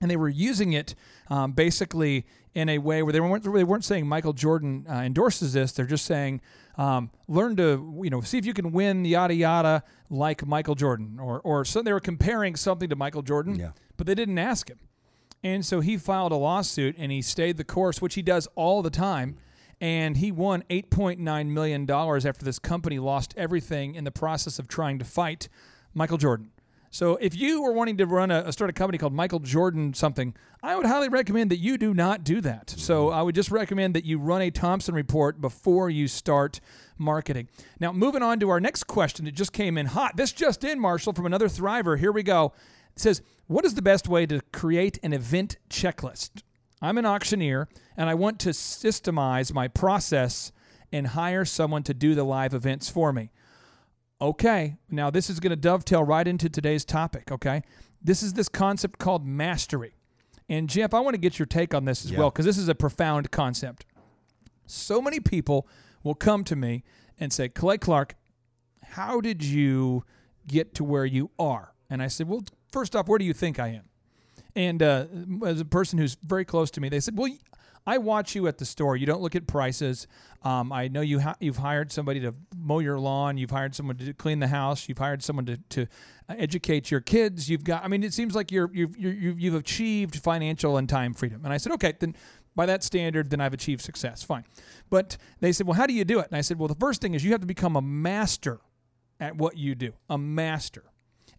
and 0.02 0.10
they 0.10 0.16
were 0.16 0.28
using 0.28 0.74
it 0.74 0.94
um, 1.30 1.52
basically 1.52 2.26
in 2.54 2.68
a 2.68 2.76
way 2.76 3.02
where 3.02 3.12
they 3.14 3.20
weren't 3.20 3.44
they 3.44 3.64
weren't 3.64 3.84
saying 3.84 4.06
Michael 4.06 4.34
Jordan 4.34 4.84
uh, 4.90 4.96
endorses 4.96 5.54
this. 5.54 5.72
They're 5.72 5.86
just 5.86 6.04
saying 6.04 6.42
um, 6.76 7.10
learn 7.28 7.56
to 7.56 7.98
you 8.02 8.10
know 8.10 8.20
see 8.20 8.36
if 8.36 8.44
you 8.44 8.52
can 8.52 8.72
win 8.72 9.04
yada 9.06 9.32
yada 9.34 9.82
like 10.10 10.44
Michael 10.46 10.74
Jordan 10.74 11.18
or 11.18 11.40
or 11.40 11.64
so 11.64 11.80
they 11.80 11.92
were 11.94 12.00
comparing 12.00 12.56
something 12.56 12.90
to 12.90 12.96
Michael 12.96 13.22
Jordan, 13.22 13.54
Yeah. 13.54 13.70
but 13.96 14.06
they 14.06 14.14
didn't 14.14 14.38
ask 14.38 14.68
him. 14.68 14.80
And 15.44 15.64
so 15.66 15.80
he 15.80 15.96
filed 15.96 16.30
a 16.32 16.36
lawsuit 16.36 16.94
and 16.98 17.10
he 17.10 17.20
stayed 17.22 17.56
the 17.56 17.64
course, 17.64 18.00
which 18.02 18.14
he 18.14 18.22
does 18.22 18.46
all 18.54 18.82
the 18.82 18.90
time. 18.90 19.38
And 19.80 20.18
he 20.18 20.30
won 20.30 20.62
$8.9 20.70 21.46
million 21.48 21.90
after 21.90 22.44
this 22.44 22.60
company 22.60 23.00
lost 23.00 23.34
everything 23.36 23.96
in 23.96 24.04
the 24.04 24.12
process 24.12 24.60
of 24.60 24.68
trying 24.68 25.00
to 25.00 25.04
fight 25.04 25.48
Michael 25.94 26.18
Jordan. 26.18 26.50
So 26.92 27.16
if 27.22 27.34
you 27.34 27.62
were 27.62 27.72
wanting 27.72 27.96
to 27.96 28.06
run 28.06 28.30
a, 28.30 28.52
start 28.52 28.68
a 28.68 28.74
company 28.74 28.98
called 28.98 29.14
Michael 29.14 29.38
Jordan 29.38 29.94
something, 29.94 30.36
I 30.62 30.76
would 30.76 30.84
highly 30.84 31.08
recommend 31.08 31.50
that 31.50 31.56
you 31.56 31.78
do 31.78 31.94
not 31.94 32.22
do 32.22 32.42
that. 32.42 32.68
So 32.68 33.06
mm-hmm. 33.06 33.14
I 33.14 33.22
would 33.22 33.34
just 33.34 33.50
recommend 33.50 33.94
that 33.94 34.04
you 34.04 34.18
run 34.18 34.42
a 34.42 34.50
Thompson 34.50 34.94
report 34.94 35.40
before 35.40 35.88
you 35.88 36.06
start 36.06 36.60
marketing. 36.98 37.48
Now, 37.80 37.92
moving 37.92 38.22
on 38.22 38.40
to 38.40 38.50
our 38.50 38.60
next 38.60 38.84
question 38.84 39.24
that 39.24 39.32
just 39.32 39.54
came 39.54 39.78
in 39.78 39.86
hot. 39.86 40.18
This 40.18 40.32
just 40.32 40.64
in, 40.64 40.78
Marshall, 40.78 41.14
from 41.14 41.24
another 41.24 41.48
Thriver. 41.48 41.98
Here 41.98 42.12
we 42.12 42.22
go. 42.22 42.52
It 42.94 43.00
says, 43.00 43.22
"What 43.46 43.64
is 43.64 43.74
the 43.74 43.80
best 43.80 44.06
way 44.06 44.26
to 44.26 44.42
create 44.52 44.98
an 45.02 45.14
event 45.14 45.56
checklist?" 45.70 46.42
I'm 46.82 46.98
an 46.98 47.06
auctioneer 47.06 47.68
and 47.96 48.10
I 48.10 48.14
want 48.14 48.38
to 48.40 48.50
systemize 48.50 49.54
my 49.54 49.66
process 49.66 50.52
and 50.92 51.06
hire 51.06 51.46
someone 51.46 51.84
to 51.84 51.94
do 51.94 52.14
the 52.14 52.24
live 52.24 52.52
events 52.52 52.90
for 52.90 53.14
me. 53.14 53.30
Okay, 54.22 54.76
now 54.88 55.10
this 55.10 55.28
is 55.28 55.40
going 55.40 55.50
to 55.50 55.56
dovetail 55.56 56.04
right 56.04 56.28
into 56.28 56.48
today's 56.48 56.84
topic, 56.84 57.32
okay? 57.32 57.62
This 58.00 58.22
is 58.22 58.34
this 58.34 58.48
concept 58.48 59.00
called 59.00 59.26
mastery. 59.26 59.96
And 60.48 60.68
Jeff, 60.68 60.94
I 60.94 61.00
want 61.00 61.14
to 61.14 61.18
get 61.20 61.40
your 61.40 61.46
take 61.46 61.74
on 61.74 61.86
this 61.86 62.04
as 62.04 62.12
Yeah. 62.12 62.20
well 62.20 62.30
because 62.30 62.44
this 62.44 62.56
is 62.56 62.68
a 62.68 62.74
profound 62.76 63.32
concept. 63.32 63.84
So 64.64 65.02
many 65.02 65.18
people 65.18 65.66
will 66.04 66.14
come 66.14 66.44
to 66.44 66.54
me 66.54 66.84
and 67.18 67.32
say, 67.32 67.48
Clay 67.48 67.78
Clark, 67.78 68.14
how 68.84 69.20
did 69.20 69.42
you 69.42 70.04
get 70.46 70.72
to 70.76 70.84
where 70.84 71.04
you 71.04 71.30
are? 71.36 71.74
And 71.90 72.00
I 72.00 72.06
said, 72.06 72.28
well, 72.28 72.44
first 72.70 72.94
off, 72.94 73.08
where 73.08 73.18
do 73.18 73.24
you 73.24 73.32
think 73.34 73.58
I 73.58 73.68
am? 73.68 73.88
And 74.54 74.84
uh, 74.84 75.06
as 75.44 75.60
a 75.60 75.64
person 75.64 75.98
who's 75.98 76.14
very 76.22 76.44
close 76.44 76.70
to 76.72 76.80
me, 76.80 76.88
they 76.88 77.00
said, 77.00 77.18
well, 77.18 77.32
I 77.86 77.98
watch 77.98 78.34
you 78.34 78.46
at 78.46 78.58
the 78.58 78.64
store. 78.64 78.96
You 78.96 79.06
don't 79.06 79.20
look 79.20 79.34
at 79.34 79.46
prices. 79.46 80.06
Um, 80.42 80.72
I 80.72 80.88
know 80.88 81.00
you 81.00 81.20
ha- 81.20 81.36
you've 81.40 81.56
hired 81.56 81.90
somebody 81.90 82.20
to 82.20 82.34
mow 82.56 82.78
your 82.78 82.98
lawn. 82.98 83.36
You've 83.36 83.50
hired 83.50 83.74
someone 83.74 83.96
to 83.96 84.12
clean 84.14 84.38
the 84.38 84.48
house. 84.48 84.88
You've 84.88 84.98
hired 84.98 85.22
someone 85.22 85.46
to, 85.46 85.56
to 85.56 85.82
uh, 86.28 86.34
educate 86.38 86.90
your 86.90 87.00
kids. 87.00 87.50
You've 87.50 87.64
got. 87.64 87.84
I 87.84 87.88
mean, 87.88 88.02
it 88.02 88.14
seems 88.14 88.34
like 88.34 88.52
you're 88.52 88.70
you've 88.72 88.96
you've 88.96 89.40
you've 89.40 89.54
achieved 89.54 90.16
financial 90.16 90.76
and 90.76 90.88
time 90.88 91.12
freedom. 91.14 91.44
And 91.44 91.52
I 91.52 91.56
said, 91.56 91.72
okay, 91.72 91.94
then 91.98 92.14
by 92.54 92.66
that 92.66 92.82
standard, 92.84 93.30
then 93.30 93.40
I've 93.40 93.54
achieved 93.54 93.80
success. 93.80 94.22
Fine. 94.22 94.44
But 94.90 95.16
they 95.40 95.52
said, 95.52 95.66
well, 95.66 95.74
how 95.74 95.86
do 95.86 95.94
you 95.94 96.04
do 96.04 96.18
it? 96.20 96.28
And 96.30 96.36
I 96.36 96.42
said, 96.42 96.58
well, 96.58 96.68
the 96.68 96.74
first 96.74 97.00
thing 97.00 97.14
is 97.14 97.24
you 97.24 97.32
have 97.32 97.40
to 97.40 97.46
become 97.46 97.76
a 97.76 97.82
master 97.82 98.60
at 99.18 99.36
what 99.36 99.56
you 99.56 99.74
do. 99.74 99.92
A 100.10 100.18
master. 100.18 100.84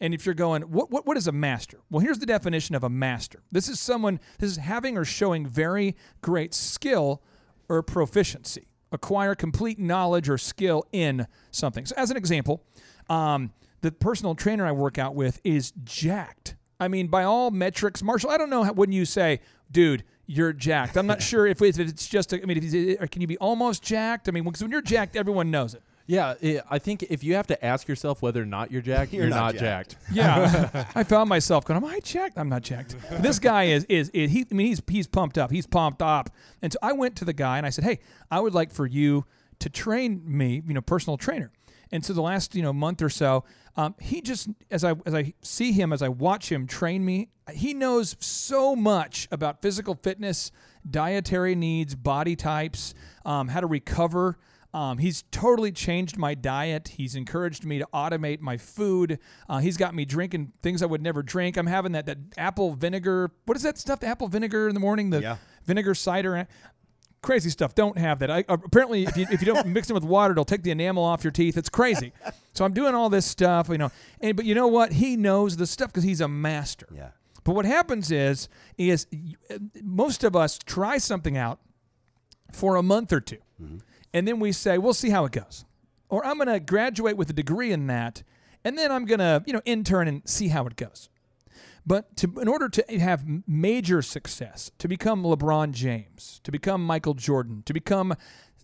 And 0.03 0.13
if 0.13 0.25
you're 0.25 0.35
going, 0.35 0.63
what, 0.63 0.91
what, 0.91 1.07
what 1.07 1.15
is 1.15 1.27
a 1.27 1.31
master? 1.31 1.79
Well, 1.89 2.01
here's 2.01 2.19
the 2.19 2.25
definition 2.25 2.75
of 2.75 2.83
a 2.83 2.89
master. 2.89 3.41
This 3.53 3.69
is 3.69 3.79
someone, 3.79 4.19
this 4.37 4.51
is 4.51 4.57
having 4.57 4.97
or 4.97 5.05
showing 5.05 5.47
very 5.47 5.95
great 6.21 6.53
skill 6.53 7.21
or 7.69 7.81
proficiency, 7.81 8.67
acquire 8.91 9.33
complete 9.33 9.79
knowledge 9.79 10.27
or 10.27 10.37
skill 10.37 10.83
in 10.91 11.25
something. 11.51 11.85
So, 11.85 11.95
as 11.95 12.11
an 12.11 12.17
example, 12.17 12.65
um, 13.09 13.53
the 13.79 13.93
personal 13.93 14.35
trainer 14.35 14.65
I 14.65 14.73
work 14.73 14.97
out 14.97 15.15
with 15.15 15.39
is 15.45 15.71
jacked. 15.85 16.57
I 16.81 16.89
mean, 16.89 17.07
by 17.07 17.23
all 17.23 17.49
metrics, 17.49 18.03
Marshall, 18.03 18.29
I 18.29 18.37
don't 18.37 18.49
know 18.49 18.63
how, 18.63 18.73
when 18.73 18.91
you 18.91 19.05
say, 19.05 19.39
dude, 19.71 20.03
you're 20.25 20.51
jacked. 20.51 20.97
I'm 20.97 21.07
not 21.07 21.21
sure 21.29 21.47
if 21.47 21.61
it's, 21.61 22.07
just, 22.09 22.33
a, 22.33 22.43
I 22.43 22.45
mean, 22.45 22.97
can 23.07 23.21
you 23.21 23.27
be 23.27 23.37
almost 23.37 23.81
jacked? 23.81 24.27
I 24.27 24.33
mean, 24.33 24.43
because 24.43 24.61
when 24.61 24.71
you're 24.71 24.81
jacked, 24.81 25.15
everyone 25.15 25.49
knows 25.49 25.73
it. 25.73 25.81
Yeah, 26.05 26.35
i 26.43 26.61
I 26.69 26.79
think 26.79 27.03
if 27.03 27.23
you 27.23 27.35
have 27.35 27.47
to 27.47 27.65
ask 27.65 27.87
yourself 27.87 28.21
whether 28.21 28.41
or 28.41 28.45
not 28.45 28.71
you're 28.71 28.81
jacked, 28.81 29.13
you're, 29.13 29.23
You're 29.23 29.29
not, 29.29 29.53
not 29.53 29.61
jacked. 29.61 29.91
jacked. 29.91 30.05
Yeah, 30.13 30.85
I 30.95 31.03
found 31.03 31.29
myself 31.29 31.65
going, 31.65 31.77
"Am 31.77 31.85
I 31.85 31.99
jacked? 32.01 32.37
I'm 32.37 32.49
not 32.49 32.61
jacked." 32.61 32.95
This 33.21 33.39
guy 33.39 33.65
is, 33.65 33.85
is 33.85 34.09
is 34.09 34.31
he? 34.31 34.45
I 34.51 34.53
mean, 34.53 34.67
he's 34.67 34.81
he's 34.87 35.07
pumped 35.07 35.37
up. 35.37 35.51
He's 35.51 35.67
pumped 35.67 36.01
up. 36.01 36.29
And 36.61 36.73
so 36.73 36.79
I 36.81 36.93
went 36.93 37.15
to 37.17 37.25
the 37.25 37.33
guy 37.33 37.57
and 37.57 37.65
I 37.65 37.69
said, 37.69 37.83
"Hey, 37.85 37.99
I 38.29 38.39
would 38.39 38.53
like 38.53 38.71
for 38.71 38.85
you 38.85 39.25
to 39.59 39.69
train 39.69 40.21
me, 40.25 40.61
you 40.67 40.73
know, 40.73 40.81
personal 40.81 41.17
trainer." 41.17 41.51
And 41.91 42.03
so 42.03 42.11
the 42.13 42.21
last 42.21 42.55
you 42.55 42.63
know 42.63 42.73
month 42.73 43.01
or 43.01 43.09
so, 43.09 43.43
um, 43.77 43.95
he 44.01 44.19
just 44.21 44.49
as 44.71 44.83
I 44.83 44.95
as 45.05 45.13
I 45.13 45.33
see 45.41 45.71
him 45.71 45.93
as 45.93 46.01
I 46.01 46.09
watch 46.09 46.51
him 46.51 46.67
train 46.67 47.05
me, 47.05 47.29
he 47.53 47.73
knows 47.73 48.15
so 48.19 48.75
much 48.75 49.27
about 49.31 49.61
physical 49.61 49.95
fitness, 49.95 50.51
dietary 50.89 51.55
needs, 51.55 51.95
body 51.95 52.35
types, 52.35 52.93
um, 53.25 53.47
how 53.47 53.61
to 53.61 53.67
recover. 53.67 54.37
Um, 54.73 54.97
he's 54.97 55.23
totally 55.31 55.71
changed 55.71 56.17
my 56.17 56.33
diet. 56.33 56.87
He's 56.97 57.15
encouraged 57.15 57.63
me 57.63 57.77
to 57.79 57.87
automate 57.93 58.39
my 58.41 58.57
food. 58.57 59.19
Uh, 59.47 59.59
he's 59.59 59.77
got 59.77 59.93
me 59.93 60.03
drinking 60.03 60.51
things 60.63 60.81
I 60.81 60.87
would 60.87 61.01
never 61.01 61.21
drink. 61.21 61.57
I'm 61.57 61.67
having 61.67 61.91
that 61.91 62.07
that 62.07 62.17
apple 62.37 62.73
vinegar. 62.73 63.31
What 63.45 63.55
is 63.55 63.63
that 63.63 63.77
stuff? 63.77 63.99
The 63.99 64.07
apple 64.07 64.27
vinegar 64.27 64.67
in 64.67 64.73
the 64.73 64.79
morning. 64.79 65.11
The 65.11 65.21
Yeah. 65.21 65.37
vinegar 65.65 65.93
cider. 65.93 66.47
Crazy 67.21 67.49
stuff. 67.51 67.73
Don't 67.75 67.97
have 67.97 68.19
that. 68.19 68.29
I, 68.31 68.43
uh, 68.49 68.57
apparently, 68.65 69.03
if 69.03 69.15
you, 69.15 69.25
if 69.31 69.41
you 69.41 69.45
don't 69.53 69.67
mix 69.77 69.89
it 69.89 69.93
with 69.93 70.03
water, 70.03 70.31
it'll 70.33 70.43
take 70.43 70.63
the 70.63 70.71
enamel 70.71 71.03
off 71.05 71.23
your 71.23 71.31
teeth. 71.31 71.55
It's 71.55 71.69
crazy. 71.69 72.11
so 72.53 72.65
I'm 72.65 72.73
doing 72.73 72.95
all 72.95 73.09
this 73.09 73.25
stuff, 73.25 73.69
you 73.69 73.77
know. 73.77 73.91
And 74.19 74.35
but 74.35 74.43
you 74.45 74.55
know 74.55 74.67
what? 74.67 74.91
He 74.93 75.15
knows 75.15 75.55
the 75.55 75.65
stuff 75.67 75.89
because 75.89 76.03
he's 76.03 76.19
a 76.19 76.27
master. 76.27 76.87
Yeah. 76.93 77.09
But 77.45 77.53
what 77.55 77.65
happens 77.65 78.09
is, 78.11 78.49
is 78.77 79.05
uh, 79.51 79.57
most 79.83 80.23
of 80.23 80.35
us 80.35 80.57
try 80.57 80.97
something 80.97 81.37
out 81.37 81.59
for 82.51 82.75
a 82.75 82.83
month 82.83 83.13
or 83.13 83.19
2 83.21 83.37
and 84.13 84.27
then 84.27 84.39
we 84.39 84.51
say, 84.51 84.77
we'll 84.77 84.93
see 84.93 85.09
how 85.09 85.25
it 85.25 85.31
goes. 85.31 85.65
Or 86.09 86.25
I'm 86.25 86.37
going 86.37 86.47
to 86.47 86.59
graduate 86.59 87.17
with 87.17 87.29
a 87.29 87.33
degree 87.33 87.71
in 87.71 87.87
that, 87.87 88.23
and 88.63 88.77
then 88.77 88.91
I'm 88.91 89.05
going 89.05 89.19
to, 89.19 89.43
you 89.45 89.53
know, 89.53 89.61
intern 89.65 90.07
and 90.07 90.21
see 90.25 90.49
how 90.49 90.65
it 90.67 90.75
goes. 90.75 91.09
But 91.85 92.15
to, 92.17 92.31
in 92.39 92.47
order 92.47 92.69
to 92.69 92.99
have 92.99 93.25
major 93.47 94.01
success, 94.01 94.71
to 94.77 94.87
become 94.87 95.23
LeBron 95.23 95.71
James, 95.71 96.39
to 96.43 96.51
become 96.51 96.85
Michael 96.85 97.13
Jordan, 97.13 97.63
to 97.65 97.73
become 97.73 98.15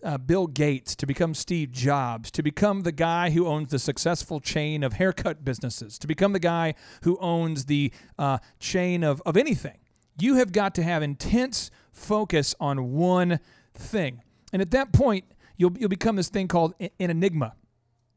uh, 0.02 0.16
Bill 0.16 0.46
Gates, 0.46 0.94
to 0.96 1.06
become 1.06 1.34
Steve 1.34 1.72
Jobs, 1.72 2.30
to 2.30 2.42
become 2.42 2.82
the 2.82 2.92
guy 2.92 3.30
who 3.30 3.46
owns 3.46 3.70
the 3.70 3.78
successful 3.78 4.40
chain 4.40 4.82
of 4.82 4.94
haircut 4.94 5.44
businesses, 5.44 5.98
to 5.98 6.06
become 6.06 6.32
the 6.32 6.38
guy 6.38 6.74
who 7.02 7.18
owns 7.18 7.66
the 7.66 7.92
uh, 8.18 8.38
chain 8.58 9.04
of, 9.04 9.20
of 9.26 9.36
anything, 9.36 9.78
you 10.18 10.36
have 10.36 10.52
got 10.52 10.74
to 10.76 10.82
have 10.82 11.02
intense 11.02 11.70
focus 11.92 12.54
on 12.60 12.92
one 12.92 13.40
thing. 13.74 14.22
And 14.52 14.62
at 14.62 14.70
that 14.70 14.92
point, 14.92 15.24
you'll, 15.60 15.76
you'll 15.78 15.88
become 15.88 16.16
this 16.16 16.28
thing 16.28 16.48
called 16.48 16.74
an 16.80 16.90
enigma 16.98 17.54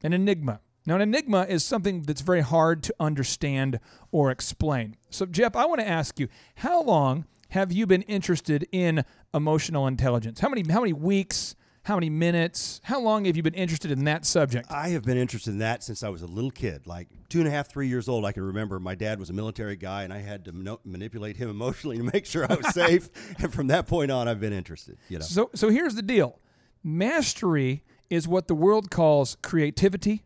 an 0.04 0.12
enigma. 0.14 0.60
Now, 0.86 0.96
an 0.96 1.02
enigma 1.02 1.46
is 1.48 1.64
something 1.64 2.02
that's 2.02 2.20
very 2.20 2.42
hard 2.42 2.84
to 2.84 2.96
understand 3.00 3.80
or 4.12 4.32
explain. 4.32 4.98
So, 5.10 5.26
Jeff, 5.26 5.56
I 5.56 5.66
want 5.66 5.80
to 5.80 5.88
ask 5.88 6.20
you, 6.20 6.28
how 6.56 6.84
long 6.84 7.26
have 7.50 7.72
you 7.72 7.88
been 7.88 8.02
interested 8.02 8.68
in 8.74 9.06
emotional 9.34 9.88
intelligence? 9.88 10.42
How 10.42 10.50
many 10.50 10.70
how 10.70 10.82
many 10.82 10.92
weeks? 10.92 11.56
How 11.84 11.96
many 11.96 12.10
minutes? 12.10 12.80
How 12.84 13.00
long 13.02 13.26
have 13.26 13.36
you 13.38 13.44
been 13.44 13.54
interested 13.54 13.92
in 13.92 14.04
that 14.06 14.26
subject? 14.26 14.70
I 14.72 14.90
have 14.90 15.04
been 15.04 15.18
interested 15.18 15.52
in 15.52 15.60
that 15.60 15.84
since 15.84 16.02
I 16.04 16.10
was 16.10 16.22
a 16.22 16.28
little 16.28 16.52
kid, 16.52 16.88
like 16.88 17.08
two 17.30 17.40
and 17.40 17.48
a 17.48 17.52
half, 17.52 17.70
three 17.70 17.88
years 17.88 18.08
old. 18.10 18.26
I 18.26 18.32
can 18.34 18.44
remember 18.44 18.80
my 18.80 18.96
dad 18.96 19.20
was 19.20 19.30
a 19.30 19.34
military 19.34 19.76
guy, 19.78 20.04
and 20.04 20.12
I 20.14 20.20
had 20.20 20.46
to 20.46 20.54
mano- 20.54 20.80
manipulate 20.86 21.36
him 21.38 21.50
emotionally 21.50 21.98
to 21.98 22.04
make 22.04 22.26
sure 22.26 22.46
I 22.50 22.56
was 22.56 22.68
safe. 22.74 23.10
And 23.42 23.54
from 23.54 23.68
that 23.68 23.88
point 23.88 24.12
on, 24.12 24.28
I've 24.30 24.40
been 24.42 24.54
interested. 24.54 24.98
You 25.10 25.20
know, 25.20 25.26
So, 25.26 25.50
so 25.56 25.70
here's 25.70 25.96
the 25.96 26.02
deal: 26.02 26.40
mastery 26.84 27.84
is 28.10 28.28
what 28.28 28.48
the 28.48 28.56
world 28.56 28.92
calls 28.92 29.38
creativity, 29.42 30.24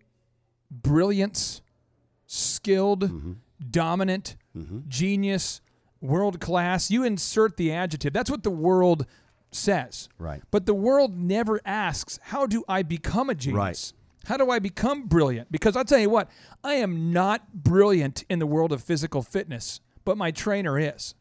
brilliance, 0.72 1.62
skilled, 2.26 3.02
Mm-hmm. 3.04 3.32
dominant, 3.72 4.36
genius, 4.88 5.62
world 6.02 6.40
class. 6.40 6.92
You 6.92 7.04
insert 7.04 7.58
the 7.58 7.72
adjective. 7.72 8.14
That's 8.14 8.30
what 8.30 8.44
the 8.44 8.52
world 8.52 9.06
says. 9.52 10.10
Right. 10.20 10.42
But 10.52 10.66
the 10.66 10.74
world 10.74 11.18
never 11.18 11.60
asks, 11.66 12.20
"How 12.24 12.46
do 12.46 12.64
I 12.68 12.84
become 12.84 13.30
a 13.30 13.36
genius?" 13.36 13.58
Right. 13.58 13.94
How 14.30 14.38
do 14.38 14.52
I 14.52 14.60
become 14.60 15.08
brilliant? 15.08 15.52
Because 15.52 15.76
I'll 15.78 15.86
tell 15.86 16.00
you 16.00 16.10
what, 16.10 16.30
I 16.64 16.74
am 16.76 17.14
not 17.14 17.64
brilliant 17.64 18.26
in 18.30 18.40
the 18.40 18.46
world 18.48 18.72
of 18.74 18.84
physical 18.84 19.22
fitness, 19.22 19.80
but 20.04 20.18
my 20.18 20.32
trainer 20.32 20.78
is. 20.78 21.16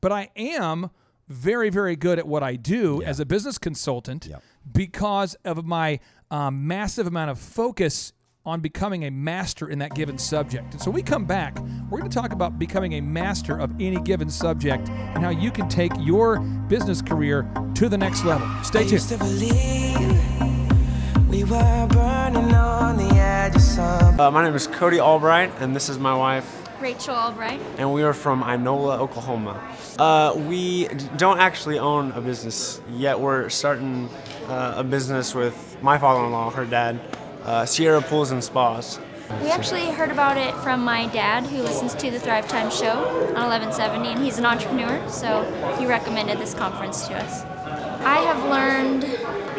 But 0.00 0.12
I 0.12 0.30
am 0.36 0.90
very, 1.28 1.70
very 1.70 1.96
good 1.96 2.18
at 2.20 2.26
what 2.28 2.42
I 2.42 2.54
do 2.56 3.00
Yeah. 3.02 3.08
as 3.08 3.18
a 3.20 3.26
business 3.26 3.58
consultant 3.58 4.26
Yep. 4.26 4.42
Because 4.70 5.34
of 5.44 5.64
my 5.64 6.00
um, 6.30 6.66
massive 6.66 7.06
amount 7.06 7.30
of 7.30 7.38
focus 7.38 8.12
on 8.44 8.60
becoming 8.60 9.04
a 9.04 9.10
master 9.10 9.70
in 9.70 9.78
that 9.78 9.94
given 9.94 10.18
subject. 10.18 10.72
And 10.72 10.82
so 10.82 10.90
we 10.90 11.02
come 11.02 11.24
back, 11.24 11.58
we're 11.88 11.98
going 11.98 12.10
to 12.10 12.14
talk 12.14 12.32
about 12.32 12.58
becoming 12.58 12.94
a 12.94 13.00
master 13.00 13.58
of 13.58 13.70
any 13.80 14.00
given 14.00 14.28
subject 14.28 14.88
and 14.88 15.22
how 15.22 15.30
you 15.30 15.52
can 15.52 15.68
take 15.68 15.92
your 16.00 16.40
business 16.68 17.00
career 17.00 17.48
to 17.76 17.88
the 17.88 17.96
next 17.96 18.24
level. 18.24 18.48
Stay 18.64 18.80
I 18.80 18.82
tuned. 18.82 18.92
used 18.92 19.08
to 19.10 19.18
believe 19.18 21.28
we 21.28 21.44
were 21.44 21.86
burning 21.90 22.52
on 22.54 22.96
the 22.96 23.14
edge 23.14 23.54
of 23.54 23.62
some. 23.62 24.18
Uh, 24.20 24.30
my 24.30 24.42
name 24.42 24.54
is 24.54 24.66
Cody 24.66 25.00
Albright, 25.00 25.52
and 25.60 25.74
this 25.76 25.88
is 25.88 25.98
my 25.98 26.14
wife, 26.14 26.58
Rachel 26.80 27.14
Albright. 27.14 27.60
and 27.78 27.92
we 27.94 28.02
are 28.02 28.12
from 28.12 28.42
Inola, 28.42 28.98
Oklahoma. 28.98 29.60
Uh, 29.98 30.34
we 30.48 30.88
don't 31.16 31.38
actually 31.38 31.78
own 31.78 32.10
a 32.12 32.20
business 32.20 32.80
yet. 32.90 33.18
We're 33.20 33.48
starting 33.48 34.08
uh, 34.48 34.74
a 34.76 34.84
business 34.84 35.34
with 35.34 35.76
my 35.82 35.98
father-in-law, 35.98 36.50
her 36.50 36.64
dad, 36.64 37.00
uh, 37.44 37.64
Sierra 37.64 38.02
Pools 38.02 38.30
and 38.30 38.42
Spas. 38.42 38.98
We 39.40 39.50
actually 39.50 39.86
heard 39.86 40.10
about 40.10 40.36
it 40.36 40.54
from 40.62 40.84
my 40.84 41.06
dad, 41.06 41.46
who 41.46 41.62
listens 41.62 41.94
to 41.94 42.10
the 42.10 42.20
Thrive 42.20 42.46
Time 42.48 42.70
show 42.70 42.92
on 43.34 43.48
1170, 43.48 44.08
and 44.10 44.22
he's 44.22 44.38
an 44.38 44.44
entrepreneur, 44.44 45.08
so 45.08 45.42
he 45.78 45.86
recommended 45.86 46.38
this 46.38 46.54
conference 46.54 47.08
to 47.08 47.14
us. 47.14 47.44
I 48.04 48.18
have 48.18 48.42
learned 48.50 49.02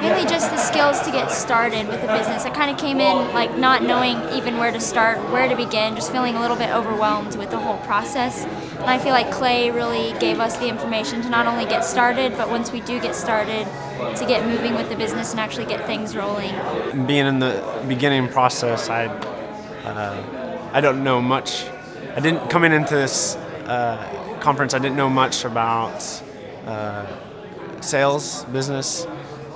mainly 0.01 0.29
just 0.29 0.51
the 0.51 0.57
skills 0.57 0.99
to 1.01 1.11
get 1.11 1.31
started 1.31 1.87
with 1.87 2.01
the 2.01 2.07
business. 2.07 2.43
I 2.43 2.49
kind 2.49 2.69
of 2.69 2.77
came 2.77 2.99
in 2.99 3.33
like 3.33 3.57
not 3.57 3.83
knowing 3.83 4.17
even 4.35 4.57
where 4.57 4.71
to 4.71 4.79
start, 4.79 5.17
where 5.31 5.47
to 5.47 5.55
begin, 5.55 5.95
just 5.95 6.11
feeling 6.11 6.35
a 6.35 6.41
little 6.41 6.57
bit 6.57 6.69
overwhelmed 6.69 7.35
with 7.37 7.51
the 7.51 7.57
whole 7.57 7.77
process. 7.79 8.43
And 8.43 8.83
I 8.83 8.97
feel 8.99 9.13
like 9.13 9.31
Clay 9.31 9.71
really 9.71 10.17
gave 10.19 10.39
us 10.39 10.57
the 10.57 10.67
information 10.67 11.21
to 11.21 11.29
not 11.29 11.47
only 11.47 11.63
get 11.65 11.85
started, 11.85 12.35
but 12.37 12.49
once 12.49 12.71
we 12.71 12.81
do 12.81 12.99
get 12.99 13.15
started, 13.15 13.65
to 14.15 14.25
get 14.25 14.45
moving 14.45 14.75
with 14.75 14.89
the 14.89 14.95
business 14.95 15.31
and 15.31 15.39
actually 15.39 15.65
get 15.65 15.86
things 15.86 16.15
rolling. 16.15 16.53
Being 17.07 17.25
in 17.25 17.39
the 17.39 17.86
beginning 17.88 18.27
process, 18.29 18.89
I 18.89 19.05
uh, 19.86 20.69
I 20.74 20.81
don't 20.81 21.03
know 21.03 21.22
much. 21.22 21.65
I 22.15 22.19
didn't 22.19 22.50
coming 22.50 22.74
into 22.74 22.95
this 22.95 23.36
uh, 23.65 24.38
conference. 24.41 24.74
I 24.74 24.79
didn't 24.79 24.98
know 24.98 25.10
much 25.10 25.45
about 25.45 26.22
uh, 26.65 27.05
sales, 27.81 28.45
business, 28.45 29.05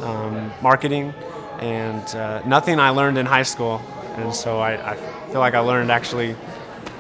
um, 0.01 0.51
marketing, 0.61 1.13
and 1.59 2.03
uh, 2.15 2.41
nothing 2.45 2.79
I 2.79 2.89
learned 2.89 3.17
in 3.17 3.25
high 3.25 3.43
school. 3.43 3.81
And 4.17 4.33
so 4.33 4.59
I, 4.59 4.93
I 4.93 4.95
feel 5.31 5.39
like 5.39 5.53
I 5.53 5.59
learned 5.59 5.91
actually 5.91 6.35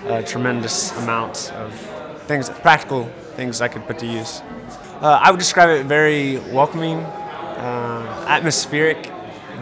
a 0.07 0.23
tremendous 0.23 0.95
amount 0.97 1.51
of 1.53 1.73
things, 2.27 2.49
practical 2.49 3.05
things 3.35 3.61
I 3.61 3.67
could 3.67 3.85
put 3.87 3.99
to 3.99 4.05
use. 4.05 4.41
Uh, 5.01 5.19
I 5.21 5.31
would 5.31 5.39
describe 5.39 5.69
it 5.69 5.85
very 5.85 6.37
welcoming, 6.51 7.05
uh, 7.57 8.25
atmospheric, 8.27 9.11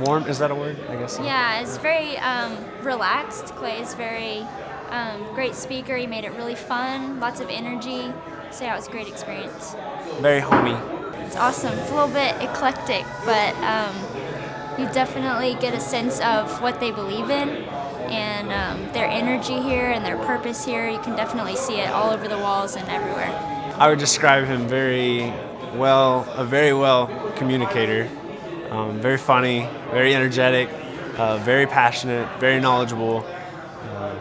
warm. 0.01 0.23
Is 0.27 0.39
that 0.39 0.51
a 0.51 0.55
word? 0.55 0.77
I 0.89 0.95
guess. 0.95 1.17
so. 1.17 1.23
Yeah, 1.23 1.61
it's 1.61 1.77
very 1.77 2.17
um, 2.17 2.57
relaxed. 2.81 3.45
Clay 3.55 3.81
is 3.81 3.93
very 3.95 4.45
um, 4.89 5.23
great 5.33 5.55
speaker. 5.55 5.95
He 5.95 6.07
made 6.07 6.25
it 6.25 6.33
really 6.33 6.55
fun, 6.55 7.19
lots 7.19 7.39
of 7.39 7.49
energy. 7.49 8.13
So 8.51 8.63
yeah, 8.63 8.73
it 8.73 8.77
was 8.77 8.87
a 8.87 8.91
great 8.91 9.07
experience. 9.07 9.75
Very 10.19 10.39
homey. 10.39 10.77
It's 11.25 11.35
awesome. 11.35 11.77
It's 11.79 11.91
a 11.91 11.95
little 11.95 12.09
bit 12.09 12.35
eclectic, 12.41 13.05
but 13.25 13.55
um, 13.57 13.95
you 14.79 14.85
definitely 14.93 15.55
get 15.59 15.73
a 15.73 15.79
sense 15.79 16.19
of 16.21 16.61
what 16.61 16.79
they 16.79 16.91
believe 16.91 17.29
in 17.29 17.49
and 18.09 18.51
um, 18.51 18.93
their 18.93 19.07
energy 19.07 19.59
here 19.59 19.89
and 19.89 20.05
their 20.05 20.17
purpose 20.17 20.63
here. 20.63 20.87
You 20.87 20.99
can 20.99 21.15
definitely 21.15 21.55
see 21.55 21.79
it 21.79 21.89
all 21.89 22.11
over 22.11 22.27
the 22.27 22.37
walls 22.37 22.75
and 22.75 22.87
everywhere. 22.89 23.29
I 23.77 23.89
would 23.89 23.99
describe 23.99 24.45
him 24.45 24.67
very 24.67 25.33
well, 25.77 26.27
a 26.35 26.45
very 26.45 26.73
well 26.73 27.07
communicator, 27.35 28.09
um, 28.69 28.99
very 28.99 29.17
funny, 29.17 29.67
very 29.91 30.15
energetic, 30.15 30.69
uh, 31.17 31.37
very 31.37 31.65
passionate, 31.65 32.27
very 32.39 32.59
knowledgeable, 32.59 33.25
uh, 33.95 34.15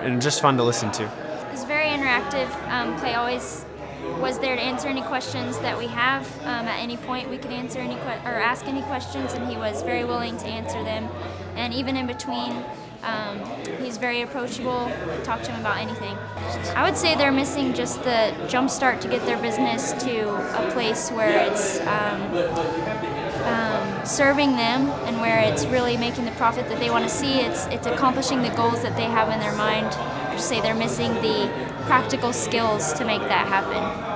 and 0.00 0.20
just 0.20 0.40
fun 0.40 0.56
to 0.56 0.62
listen 0.62 0.90
to. 0.92 1.10
It's 1.52 1.64
very 1.64 1.86
interactive. 1.86 2.48
Um, 2.68 2.98
Clay 2.98 3.14
always 3.14 3.64
was 4.20 4.38
there 4.38 4.56
to 4.56 4.62
answer 4.62 4.88
any 4.88 5.02
questions 5.02 5.58
that 5.58 5.76
we 5.78 5.86
have. 5.88 6.24
Um, 6.42 6.66
at 6.66 6.80
any 6.80 6.96
point, 6.96 7.28
we 7.30 7.38
could 7.38 7.52
answer 7.52 7.78
any 7.80 7.94
que- 7.94 8.20
or 8.24 8.34
ask 8.34 8.66
any 8.66 8.82
questions, 8.82 9.34
and 9.34 9.48
he 9.48 9.56
was 9.56 9.82
very 9.82 10.04
willing 10.04 10.36
to 10.38 10.46
answer 10.46 10.82
them. 10.84 11.08
And 11.56 11.74
even 11.74 11.96
in 11.96 12.06
between, 12.06 12.64
um, 13.02 13.40
he's 13.80 13.96
very 13.96 14.22
approachable. 14.22 14.90
Talk 15.22 15.42
to 15.42 15.52
him 15.52 15.60
about 15.60 15.78
anything. 15.78 16.16
I 16.74 16.82
would 16.84 16.96
say 16.96 17.14
they're 17.14 17.32
missing 17.32 17.74
just 17.74 18.02
the 18.02 18.34
jump 18.48 18.70
start 18.70 19.00
to 19.02 19.08
get 19.08 19.24
their 19.24 19.38
business 19.38 19.92
to 20.04 20.28
a 20.28 20.70
place 20.72 21.10
where 21.10 21.46
it's 21.50 21.80
um, 21.80 22.22
um, 23.44 24.06
serving 24.06 24.56
them 24.56 24.88
and 25.06 25.20
where 25.20 25.40
it's 25.40 25.64
really 25.66 25.96
making 25.96 26.24
the 26.24 26.32
profit 26.32 26.68
that 26.68 26.78
they 26.80 26.90
want 26.90 27.04
to 27.04 27.10
see. 27.10 27.40
It's 27.40 27.66
it's 27.66 27.86
accomplishing 27.86 28.42
the 28.42 28.50
goals 28.50 28.82
that 28.82 28.96
they 28.96 29.04
have 29.04 29.30
in 29.30 29.38
their 29.38 29.54
mind. 29.56 29.86
I 29.86 30.34
just 30.34 30.48
say 30.48 30.60
they're 30.60 30.74
missing 30.74 31.14
the 31.14 31.50
practical 31.86 32.32
skills 32.32 32.92
to 32.94 33.04
make 33.04 33.22
that 33.22 33.46
happen. 33.46 34.07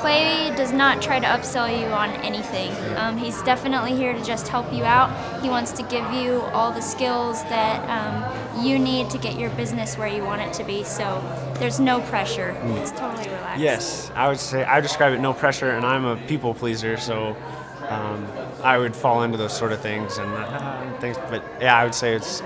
Clay 0.00 0.50
does 0.56 0.72
not 0.72 1.02
try 1.02 1.20
to 1.20 1.26
upsell 1.26 1.68
you 1.68 1.86
on 1.88 2.08
anything. 2.22 2.72
Um, 2.96 3.18
he's 3.18 3.42
definitely 3.42 3.94
here 3.94 4.14
to 4.14 4.24
just 4.24 4.48
help 4.48 4.72
you 4.72 4.82
out. 4.82 5.10
He 5.42 5.50
wants 5.50 5.72
to 5.72 5.82
give 5.82 6.10
you 6.12 6.40
all 6.54 6.72
the 6.72 6.80
skills 6.80 7.42
that 7.44 7.78
um, 7.90 8.64
you 8.64 8.78
need 8.78 9.10
to 9.10 9.18
get 9.18 9.38
your 9.38 9.50
business 9.50 9.98
where 9.98 10.08
you 10.08 10.24
want 10.24 10.40
it 10.40 10.54
to 10.54 10.64
be. 10.64 10.84
So 10.84 11.22
there's 11.58 11.78
no 11.78 12.00
pressure. 12.00 12.56
It's 12.78 12.92
totally 12.92 13.28
relaxed. 13.28 13.60
Yes, 13.60 14.10
I 14.14 14.28
would 14.28 14.40
say 14.40 14.64
I 14.64 14.76
would 14.76 14.82
describe 14.82 15.12
it 15.12 15.20
no 15.20 15.34
pressure, 15.34 15.72
and 15.72 15.84
I'm 15.84 16.06
a 16.06 16.16
people 16.16 16.54
pleaser, 16.54 16.96
so 16.96 17.36
um, 17.88 18.26
I 18.62 18.78
would 18.78 18.96
fall 18.96 19.22
into 19.22 19.36
those 19.36 19.54
sort 19.54 19.72
of 19.72 19.80
things 19.80 20.16
and 20.16 20.32
uh, 20.32 20.98
things. 20.98 21.18
But 21.28 21.44
yeah, 21.60 21.76
I 21.76 21.84
would 21.84 21.94
say 21.94 22.14
it's 22.14 22.40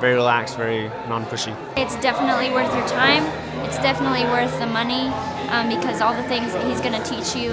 very 0.00 0.14
relaxed, 0.14 0.56
very 0.56 0.88
non-pushy. 1.08 1.56
It's 1.76 1.96
definitely 1.96 2.50
worth 2.50 2.74
your 2.74 2.88
time. 2.88 3.24
It's 3.66 3.76
definitely 3.78 4.24
worth 4.24 4.58
the 4.58 4.66
money 4.66 5.10
um, 5.50 5.68
because 5.68 6.00
all 6.00 6.14
the 6.14 6.22
things 6.28 6.52
that 6.52 6.66
he's 6.66 6.80
going 6.80 7.00
to 7.00 7.08
teach 7.08 7.36
you, 7.36 7.52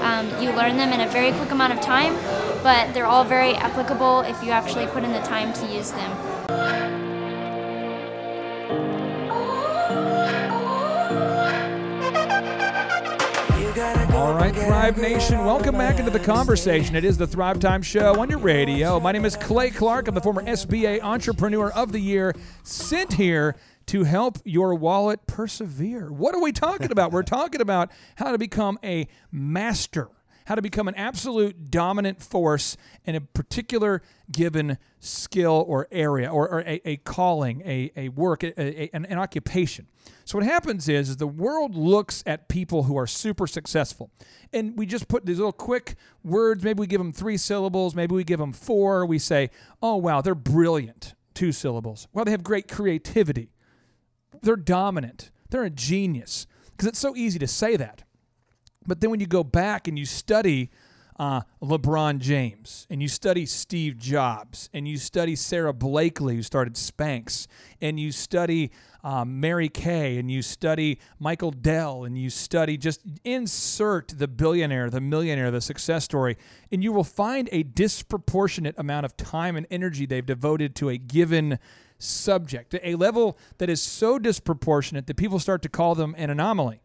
um, 0.00 0.28
you 0.42 0.50
learn 0.52 0.76
them 0.76 0.92
in 0.92 1.00
a 1.00 1.08
very 1.08 1.32
quick 1.32 1.50
amount 1.50 1.72
of 1.72 1.80
time, 1.80 2.14
but 2.62 2.94
they're 2.94 3.06
all 3.06 3.24
very 3.24 3.54
applicable 3.54 4.20
if 4.20 4.42
you 4.42 4.50
actually 4.50 4.86
put 4.86 5.04
in 5.04 5.12
the 5.12 5.20
time 5.20 5.52
to 5.52 5.66
use 5.66 5.90
them. 5.90 6.32
All 14.14 14.34
right, 14.34 14.54
Thrive 14.54 14.98
Nation, 14.98 15.44
welcome 15.44 15.76
back 15.76 15.98
into 15.98 16.10
the 16.10 16.20
conversation. 16.20 16.94
It 16.94 17.04
is 17.04 17.18
the 17.18 17.26
Thrive 17.26 17.58
Time 17.58 17.82
Show 17.82 18.20
on 18.20 18.30
your 18.30 18.38
radio. 18.38 19.00
My 19.00 19.10
name 19.10 19.24
is 19.24 19.36
Clay 19.36 19.70
Clark. 19.70 20.06
I'm 20.06 20.14
the 20.14 20.20
former 20.20 20.42
SBA 20.42 21.02
Entrepreneur 21.02 21.72
of 21.72 21.90
the 21.90 21.98
Year, 21.98 22.34
sent 22.62 23.12
here 23.12 23.56
to 23.92 24.04
help 24.04 24.38
your 24.46 24.74
wallet 24.74 25.26
persevere. 25.26 26.10
What 26.10 26.34
are 26.34 26.40
we 26.40 26.50
talking 26.50 26.90
about? 26.90 27.12
We're 27.12 27.22
talking 27.40 27.60
about 27.60 27.90
how 28.16 28.32
to 28.32 28.38
become 28.38 28.78
a 28.82 29.06
master, 29.30 30.08
how 30.46 30.54
to 30.54 30.62
become 30.62 30.88
an 30.88 30.94
absolute 30.94 31.70
dominant 31.70 32.22
force 32.22 32.78
in 33.04 33.16
a 33.16 33.20
particular 33.20 34.00
given 34.30 34.78
skill 34.98 35.62
or 35.68 35.88
area 35.92 36.32
or, 36.32 36.48
or 36.48 36.60
a, 36.60 36.80
a 36.88 36.96
calling, 36.96 37.60
a, 37.66 37.92
a 37.94 38.08
work, 38.08 38.42
a, 38.42 38.58
a- 38.58 38.90
an, 38.94 39.04
an 39.04 39.18
occupation. 39.18 39.86
So 40.24 40.38
what 40.38 40.46
happens 40.46 40.88
is, 40.88 41.10
is 41.10 41.18
the 41.18 41.26
world 41.26 41.74
looks 41.74 42.22
at 42.24 42.48
people 42.48 42.84
who 42.84 42.96
are 42.96 43.06
super 43.06 43.46
successful, 43.46 44.10
and 44.54 44.74
we 44.74 44.86
just 44.86 45.06
put 45.06 45.26
these 45.26 45.36
little 45.36 45.52
quick 45.52 45.96
words. 46.24 46.64
Maybe 46.64 46.80
we 46.80 46.86
give 46.86 47.00
them 47.00 47.12
three 47.12 47.36
syllables. 47.36 47.94
Maybe 47.94 48.14
we 48.14 48.24
give 48.24 48.40
them 48.40 48.52
four. 48.54 49.04
We 49.04 49.18
say, 49.18 49.50
"Oh 49.82 49.96
wow, 49.98 50.22
they're 50.22 50.34
brilliant." 50.34 51.14
Two 51.34 51.50
syllables. 51.52 52.08
Well, 52.12 52.24
they 52.24 52.30
have 52.30 52.42
great 52.44 52.68
creativity. 52.68 53.51
They're 54.42 54.56
dominant. 54.56 55.30
They're 55.50 55.64
a 55.64 55.70
genius. 55.70 56.46
Because 56.70 56.88
it's 56.88 56.98
so 56.98 57.16
easy 57.16 57.38
to 57.38 57.46
say 57.46 57.76
that. 57.76 58.02
But 58.86 59.00
then 59.00 59.10
when 59.10 59.20
you 59.20 59.26
go 59.26 59.44
back 59.44 59.86
and 59.86 59.98
you 59.98 60.04
study 60.04 60.70
uh, 61.18 61.42
LeBron 61.62 62.18
James 62.18 62.86
and 62.90 63.00
you 63.00 63.08
study 63.08 63.46
Steve 63.46 63.98
Jobs 63.98 64.68
and 64.72 64.88
you 64.88 64.96
study 64.96 65.36
Sara 65.36 65.72
Blakely, 65.72 66.36
who 66.36 66.42
started 66.42 66.74
Spanx, 66.74 67.46
and 67.80 68.00
you 68.00 68.10
study 68.10 68.72
um, 69.04 69.40
Mary 69.40 69.68
Kay 69.68 70.18
and 70.18 70.30
you 70.30 70.42
study 70.42 70.98
Michael 71.20 71.50
Dell 71.50 72.04
and 72.04 72.16
you 72.18 72.30
study 72.30 72.76
just 72.76 73.02
insert 73.24 74.14
the 74.16 74.26
billionaire, 74.28 74.90
the 74.90 75.00
millionaire, 75.00 75.50
the 75.50 75.60
success 75.60 76.04
story, 76.04 76.36
and 76.70 76.82
you 76.82 76.92
will 76.92 77.04
find 77.04 77.48
a 77.52 77.62
disproportionate 77.62 78.74
amount 78.78 79.04
of 79.04 79.16
time 79.16 79.54
and 79.56 79.66
energy 79.70 80.06
they've 80.06 80.26
devoted 80.26 80.74
to 80.76 80.88
a 80.88 80.96
given 80.96 81.58
subject, 82.02 82.74
a 82.82 82.94
level 82.94 83.38
that 83.58 83.70
is 83.70 83.80
so 83.82 84.18
disproportionate 84.18 85.06
that 85.06 85.16
people 85.16 85.38
start 85.38 85.62
to 85.62 85.68
call 85.68 85.94
them 85.94 86.14
an 86.18 86.30
anomaly 86.30 86.80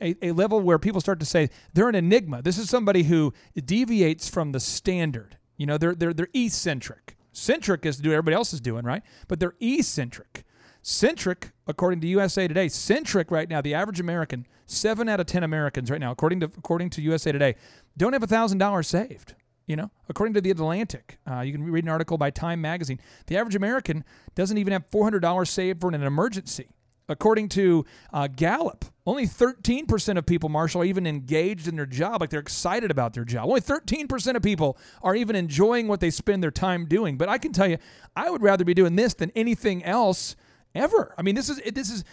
a, 0.00 0.16
a 0.22 0.32
level 0.32 0.60
where 0.60 0.78
people 0.78 1.00
start 1.00 1.20
to 1.20 1.26
say 1.26 1.50
they're 1.74 1.88
an 1.88 1.94
enigma. 1.94 2.42
This 2.42 2.58
is 2.58 2.68
somebody 2.68 3.04
who 3.04 3.32
deviates 3.64 4.28
from 4.28 4.52
the 4.52 4.60
standard. 4.60 5.36
You 5.56 5.66
know, 5.66 5.78
they're 5.78 5.94
they're 5.94 6.12
they're 6.12 6.28
eccentric. 6.34 7.16
Centric 7.32 7.86
is 7.86 7.96
to 7.96 8.02
do 8.02 8.10
what 8.10 8.16
everybody 8.16 8.34
else 8.34 8.52
is 8.52 8.60
doing, 8.60 8.84
right? 8.84 9.02
But 9.28 9.40
they're 9.40 9.54
eccentric. 9.60 10.44
Centric, 10.82 11.52
according 11.66 12.00
to 12.00 12.08
USA 12.08 12.48
Today, 12.48 12.68
centric 12.68 13.30
right 13.30 13.48
now, 13.48 13.60
the 13.60 13.74
average 13.74 14.00
American, 14.00 14.46
seven 14.66 15.08
out 15.08 15.20
of 15.20 15.26
ten 15.26 15.44
Americans 15.44 15.90
right 15.90 16.00
now, 16.00 16.10
according 16.10 16.40
to 16.40 16.46
according 16.46 16.90
to 16.90 17.02
USA 17.02 17.32
Today, 17.32 17.54
don't 17.96 18.12
have 18.12 18.22
a 18.22 18.28
thousand 18.28 18.58
dollars 18.58 18.88
saved. 18.88 19.34
You 19.72 19.76
know, 19.76 19.90
according 20.10 20.34
to 20.34 20.42
the 20.42 20.50
Atlantic, 20.50 21.16
uh, 21.26 21.40
you 21.40 21.50
can 21.50 21.64
read 21.64 21.84
an 21.84 21.88
article 21.88 22.18
by 22.18 22.28
Time 22.28 22.60
Magazine. 22.60 23.00
The 23.26 23.38
average 23.38 23.54
American 23.54 24.04
doesn't 24.34 24.58
even 24.58 24.74
have 24.74 24.86
four 24.88 25.02
hundred 25.02 25.20
dollars 25.20 25.48
saved 25.48 25.80
for 25.80 25.88
an 25.88 25.94
emergency. 25.94 26.68
According 27.08 27.48
to 27.50 27.86
uh, 28.12 28.26
Gallup, 28.26 28.84
only 29.06 29.26
13% 29.26 30.18
of 30.18 30.26
people, 30.26 30.50
Marshall, 30.50 30.82
are 30.82 30.84
even 30.84 31.06
engaged 31.06 31.68
in 31.68 31.76
their 31.76 31.86
job, 31.86 32.20
like 32.20 32.28
they're 32.28 32.38
excited 32.38 32.90
about 32.90 33.14
their 33.14 33.24
job. 33.24 33.48
Only 33.48 33.62
13% 33.62 34.36
of 34.36 34.42
people 34.42 34.76
are 35.02 35.16
even 35.16 35.36
enjoying 35.36 35.88
what 35.88 36.00
they 36.00 36.10
spend 36.10 36.42
their 36.42 36.50
time 36.50 36.84
doing. 36.84 37.16
But 37.16 37.30
I 37.30 37.38
can 37.38 37.52
tell 37.52 37.66
you, 37.66 37.78
I 38.14 38.28
would 38.28 38.42
rather 38.42 38.64
be 38.64 38.74
doing 38.74 38.94
this 38.94 39.14
than 39.14 39.32
anything 39.34 39.82
else 39.84 40.36
ever. 40.74 41.14
I 41.16 41.22
mean, 41.22 41.34
this 41.34 41.48
is 41.48 41.60
this 41.72 41.90
is 41.90 42.04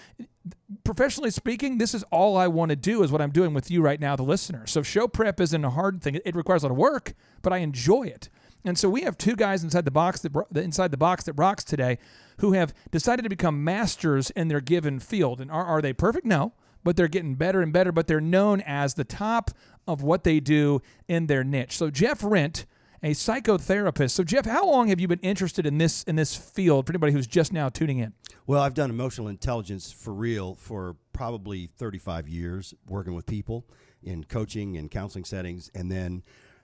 professionally 0.83 1.31
speaking, 1.31 1.77
this 1.77 1.93
is 1.93 2.03
all 2.11 2.37
I 2.37 2.47
want 2.47 2.69
to 2.69 2.75
do 2.75 3.03
is 3.03 3.11
what 3.11 3.21
I'm 3.21 3.31
doing 3.31 3.53
with 3.53 3.69
you 3.69 3.81
right 3.81 3.99
now, 3.99 4.15
the 4.15 4.23
listener. 4.23 4.65
So 4.67 4.81
show 4.81 5.07
prep 5.07 5.39
isn't 5.39 5.65
a 5.65 5.69
hard 5.69 6.01
thing. 6.01 6.19
It 6.25 6.35
requires 6.35 6.63
a 6.63 6.67
lot 6.67 6.71
of 6.71 6.77
work, 6.77 7.13
but 7.41 7.53
I 7.53 7.57
enjoy 7.57 8.03
it. 8.03 8.29
And 8.65 8.77
so 8.77 8.89
we 8.89 9.03
have 9.03 9.17
two 9.17 9.35
guys 9.35 9.63
inside 9.63 9.85
the 9.85 9.91
box 9.91 10.21
that 10.21 10.57
inside 10.57 10.91
the 10.91 10.97
box 10.97 11.23
that 11.25 11.33
rocks 11.33 11.63
today 11.63 11.97
who 12.39 12.53
have 12.53 12.73
decided 12.91 13.23
to 13.23 13.29
become 13.29 13.63
masters 13.63 14.31
in 14.31 14.47
their 14.47 14.61
given 14.61 14.99
field. 14.99 15.39
And 15.39 15.49
are, 15.49 15.65
are 15.65 15.81
they 15.81 15.93
perfect? 15.93 16.25
No, 16.25 16.53
but 16.83 16.95
they're 16.95 17.07
getting 17.07 17.35
better 17.35 17.61
and 17.61 17.71
better, 17.71 17.91
but 17.91 18.07
they're 18.07 18.21
known 18.21 18.61
as 18.61 18.93
the 18.93 19.03
top 19.03 19.51
of 19.87 20.01
what 20.03 20.23
they 20.23 20.39
do 20.39 20.81
in 21.07 21.27
their 21.27 21.43
niche. 21.43 21.77
So 21.77 21.89
Jeff 21.89 22.21
Rindt, 22.21 22.65
a 23.01 23.11
psychotherapist. 23.11 24.11
So 24.11 24.23
Jeff, 24.23 24.45
how 24.45 24.65
long 24.65 24.89
have 24.89 24.99
you 24.99 25.07
been 25.07 25.19
interested 25.19 25.65
in 25.65 25.77
this 25.77 26.03
in 26.03 26.15
this 26.15 26.35
field 26.35 26.85
for 26.85 26.91
anybody 26.91 27.13
who's 27.13 27.27
just 27.27 27.53
now 27.53 27.69
tuning 27.69 27.99
in? 27.99 28.13
Well, 28.47 28.61
I've 28.61 28.73
done 28.73 28.89
emotional 28.89 29.27
intelligence 29.27 29.91
for 29.91 30.13
real 30.13 30.55
for 30.55 30.95
probably 31.13 31.67
35 31.77 32.27
years, 32.27 32.73
working 32.87 33.13
with 33.13 33.25
people 33.25 33.65
in 34.01 34.23
coaching 34.23 34.77
and 34.77 34.89
counseling 34.89 35.25
settings. 35.25 35.69
And 35.75 35.91
then 35.91 36.23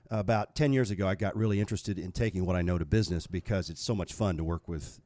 about 0.09 0.55
10 0.55 0.73
years 0.73 0.91
ago, 0.91 1.07
I 1.07 1.15
got 1.15 1.35
really 1.35 1.59
interested 1.59 1.99
in 1.99 2.11
taking 2.11 2.45
what 2.45 2.55
I 2.55 2.61
know 2.61 2.77
to 2.77 2.85
business 2.85 3.27
because 3.27 3.69
it's 3.69 3.81
so 3.81 3.95
much 3.95 4.13
fun 4.13 4.37
to 4.37 4.43
work 4.43 4.67
with 4.67 4.99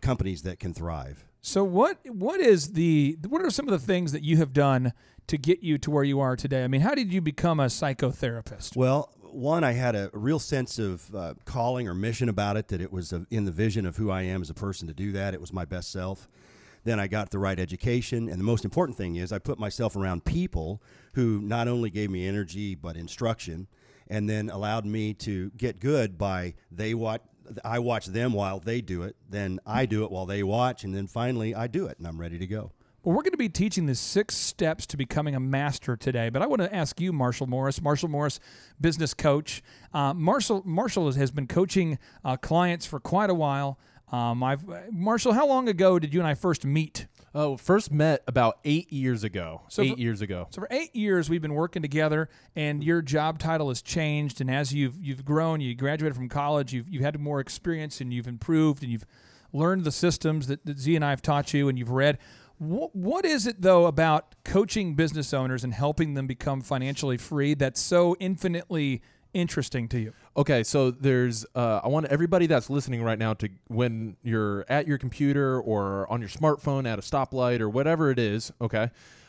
companies 0.00 0.42
that 0.42 0.58
can 0.58 0.74
thrive. 0.74 1.24
So 1.40 1.62
what 1.62 1.98
what 2.08 2.40
is 2.40 2.72
the 2.72 3.18
what 3.28 3.42
are 3.42 3.50
some 3.50 3.68
of 3.68 3.72
the 3.72 3.86
things 3.86 4.12
that 4.12 4.22
you 4.22 4.38
have 4.38 4.52
done 4.52 4.92
to 5.26 5.36
get 5.36 5.62
you 5.62 5.78
to 5.78 5.90
where 5.90 6.04
you 6.04 6.20
are 6.20 6.36
today? 6.36 6.64
I 6.64 6.68
mean, 6.68 6.80
how 6.80 6.94
did 6.94 7.12
you 7.12 7.20
become 7.20 7.60
a 7.60 7.66
psychotherapist? 7.66 8.76
Well, 8.76 9.10
one, 9.34 9.64
I 9.64 9.72
had 9.72 9.94
a 9.94 10.10
real 10.12 10.38
sense 10.38 10.78
of 10.78 11.14
uh, 11.14 11.34
calling 11.44 11.88
or 11.88 11.94
mission 11.94 12.28
about 12.28 12.56
it, 12.56 12.68
that 12.68 12.80
it 12.80 12.92
was 12.92 13.12
uh 13.12 13.24
in 13.30 13.44
the 13.44 13.52
vision 13.52 13.86
of 13.86 13.96
who 13.96 14.10
I 14.10 14.22
am 14.22 14.42
as 14.42 14.50
a 14.50 14.54
person 14.54 14.88
to 14.88 14.94
do 14.94 15.12
that. 15.12 15.34
It 15.34 15.40
was 15.40 15.52
my 15.52 15.64
best 15.64 15.90
self. 15.90 16.28
Then 16.84 17.00
I 17.00 17.06
got 17.06 17.30
the 17.30 17.38
right 17.38 17.58
education, 17.58 18.28
and 18.28 18.38
the 18.38 18.44
most 18.44 18.64
important 18.64 18.98
thing 18.98 19.16
is 19.16 19.32
I 19.32 19.38
put 19.38 19.58
myself 19.58 19.96
around 19.96 20.24
people 20.24 20.82
who 21.14 21.40
not 21.40 21.66
only 21.66 21.90
gave 21.90 22.10
me 22.10 22.28
energy 22.28 22.74
but 22.74 22.96
instruction, 22.96 23.68
and 24.08 24.28
then 24.28 24.50
allowed 24.50 24.84
me 24.84 25.14
to 25.14 25.50
get 25.56 25.80
good 25.80 26.18
by 26.18 26.54
they 26.70 26.94
watch. 26.94 27.22
I 27.64 27.78
watch 27.78 28.06
them 28.06 28.32
while 28.32 28.58
they 28.58 28.80
do 28.80 29.02
it, 29.02 29.16
then 29.28 29.60
I 29.66 29.86
do 29.86 30.04
it 30.04 30.10
while 30.10 30.26
they 30.26 30.42
watch, 30.42 30.84
and 30.84 30.94
then 30.94 31.06
finally 31.06 31.54
I 31.54 31.66
do 31.66 31.86
it, 31.86 31.98
and 31.98 32.06
I'm 32.06 32.20
ready 32.20 32.38
to 32.38 32.46
go. 32.46 32.72
Well, 33.04 33.14
we're 33.14 33.22
going 33.22 33.32
to 33.32 33.36
be 33.36 33.50
teaching 33.50 33.84
the 33.84 33.94
six 33.94 34.34
steps 34.34 34.86
to 34.86 34.96
becoming 34.96 35.34
a 35.34 35.40
master 35.40 35.94
today. 35.94 36.30
But 36.30 36.40
I 36.40 36.46
want 36.46 36.62
to 36.62 36.74
ask 36.74 36.98
you, 36.98 37.12
Marshall 37.12 37.46
Morris, 37.46 37.82
Marshall 37.82 38.08
Morris, 38.08 38.40
business 38.80 39.12
coach. 39.12 39.62
Uh, 39.92 40.14
Marshall 40.14 40.62
Marshall 40.64 41.12
has 41.12 41.30
been 41.30 41.46
coaching 41.46 41.98
uh, 42.24 42.38
clients 42.38 42.86
for 42.86 42.98
quite 42.98 43.28
a 43.28 43.34
while. 43.34 43.78
Um, 44.10 44.42
I've 44.42 44.64
Marshall, 44.90 45.34
how 45.34 45.46
long 45.46 45.68
ago 45.68 45.98
did 45.98 46.14
you 46.14 46.20
and 46.20 46.26
I 46.26 46.32
first 46.32 46.64
meet? 46.64 47.06
Oh, 47.34 47.58
first 47.58 47.92
met 47.92 48.22
about 48.26 48.58
eight 48.64 48.90
years 48.90 49.22
ago. 49.22 49.60
So 49.68 49.82
eight 49.82 49.94
for- 49.96 50.00
years 50.00 50.22
ago. 50.22 50.46
So 50.48 50.62
for 50.62 50.68
eight 50.70 50.96
years 50.96 51.28
we've 51.28 51.42
been 51.42 51.54
working 51.54 51.82
together, 51.82 52.30
and 52.56 52.82
your 52.82 53.02
job 53.02 53.38
title 53.38 53.68
has 53.68 53.82
changed. 53.82 54.40
And 54.40 54.50
as 54.50 54.72
you've 54.72 54.96
you've 54.98 55.26
grown, 55.26 55.60
you 55.60 55.74
graduated 55.74 56.16
from 56.16 56.30
college, 56.30 56.72
you've 56.72 56.88
you've 56.88 57.02
had 57.02 57.20
more 57.20 57.40
experience, 57.40 58.00
and 58.00 58.14
you've 58.14 58.28
improved, 58.28 58.82
and 58.82 58.90
you've 58.90 59.04
learned 59.52 59.84
the 59.84 59.92
systems 59.92 60.46
that, 60.46 60.64
that 60.64 60.78
Z 60.78 60.96
and 60.96 61.04
I 61.04 61.10
have 61.10 61.20
taught 61.20 61.52
you, 61.52 61.68
and 61.68 61.78
you've 61.78 61.90
read. 61.90 62.16
What, 62.58 62.94
what 62.94 63.24
is 63.24 63.46
it 63.46 63.62
though 63.62 63.86
about 63.86 64.34
coaching 64.44 64.94
business 64.94 65.34
owners 65.34 65.64
and 65.64 65.74
helping 65.74 66.14
them 66.14 66.26
become 66.26 66.60
financially 66.60 67.16
free 67.18 67.54
that's 67.54 67.80
so 67.80 68.16
infinitely 68.20 69.02
interesting 69.32 69.88
to 69.88 69.98
you? 69.98 70.12
Okay, 70.36 70.62
so 70.62 70.90
there's 70.90 71.44
uh, 71.54 71.80
I 71.82 71.88
want 71.88 72.06
everybody 72.06 72.46
that's 72.46 72.70
listening 72.70 73.02
right 73.02 73.18
now 73.18 73.34
to 73.34 73.48
when 73.68 74.16
you're 74.22 74.64
at 74.68 74.86
your 74.86 74.98
computer 74.98 75.60
or 75.60 76.10
on 76.10 76.20
your 76.20 76.30
smartphone 76.30 76.86
at 76.86 76.98
a 76.98 77.02
stoplight 77.02 77.60
or 77.60 77.68
whatever 77.68 78.10
it 78.10 78.18
is. 78.18 78.52
Okay, 78.60 78.88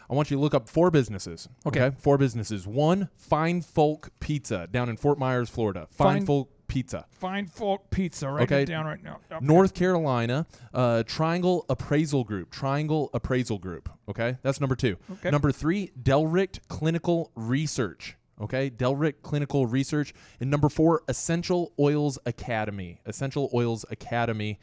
I 0.10 0.14
want 0.14 0.30
you 0.30 0.38
to 0.38 0.42
look 0.42 0.54
up 0.54 0.70
four 0.70 0.92
businesses. 0.92 1.50
Okay. 1.66 1.92
four 1.98 2.18
businesses. 2.18 2.68
One, 2.68 3.10
Fine 3.18 3.62
Folk 3.64 4.12
Pizza 4.20 4.68
down 4.72 4.90
in 4.90 4.98
Fort 4.98 5.18
Myers, 5.18 5.50
Florida. 5.50 5.88
Fine, 5.90 6.08
Fine- 6.20 6.26
Folk 6.28 6.50
Pizza. 6.76 7.06
Fine 7.10 7.48
Folk 7.48 7.90
Pizza, 7.90 8.30
write 8.30 8.44
Okay. 8.44 8.64
it 8.64 8.66
down 8.66 8.86
right 8.86 9.02
now. 9.02 9.22
North 9.40 9.74
Carolina, 9.74 10.46
uh, 10.74 11.04
Triangle 11.04 11.66
Appraisal 11.70 12.26
Group. 12.26 12.52
Triangle 12.52 13.10
Appraisal 13.14 13.60
Group. 13.60 13.90
Okay, 14.10 14.36
that's 14.42 14.60
number 14.60 14.76
two. 14.76 14.98
Okay. 15.14 15.30
Number 15.32 15.54
three, 15.54 15.92
Delricht 16.04 16.68
Clinical 16.68 17.32
Research. 17.36 18.18
Okay, 18.42 18.70
Delricht 18.70 19.22
Clinical 19.24 19.66
Research. 19.66 20.14
And 20.42 20.52
number 20.52 20.68
four, 20.68 21.04
Essential 21.08 21.72
Oils 21.80 22.20
Academy. 22.26 23.00
Essential 23.06 23.50
Oils 23.54 23.86
Academy. 23.90 24.60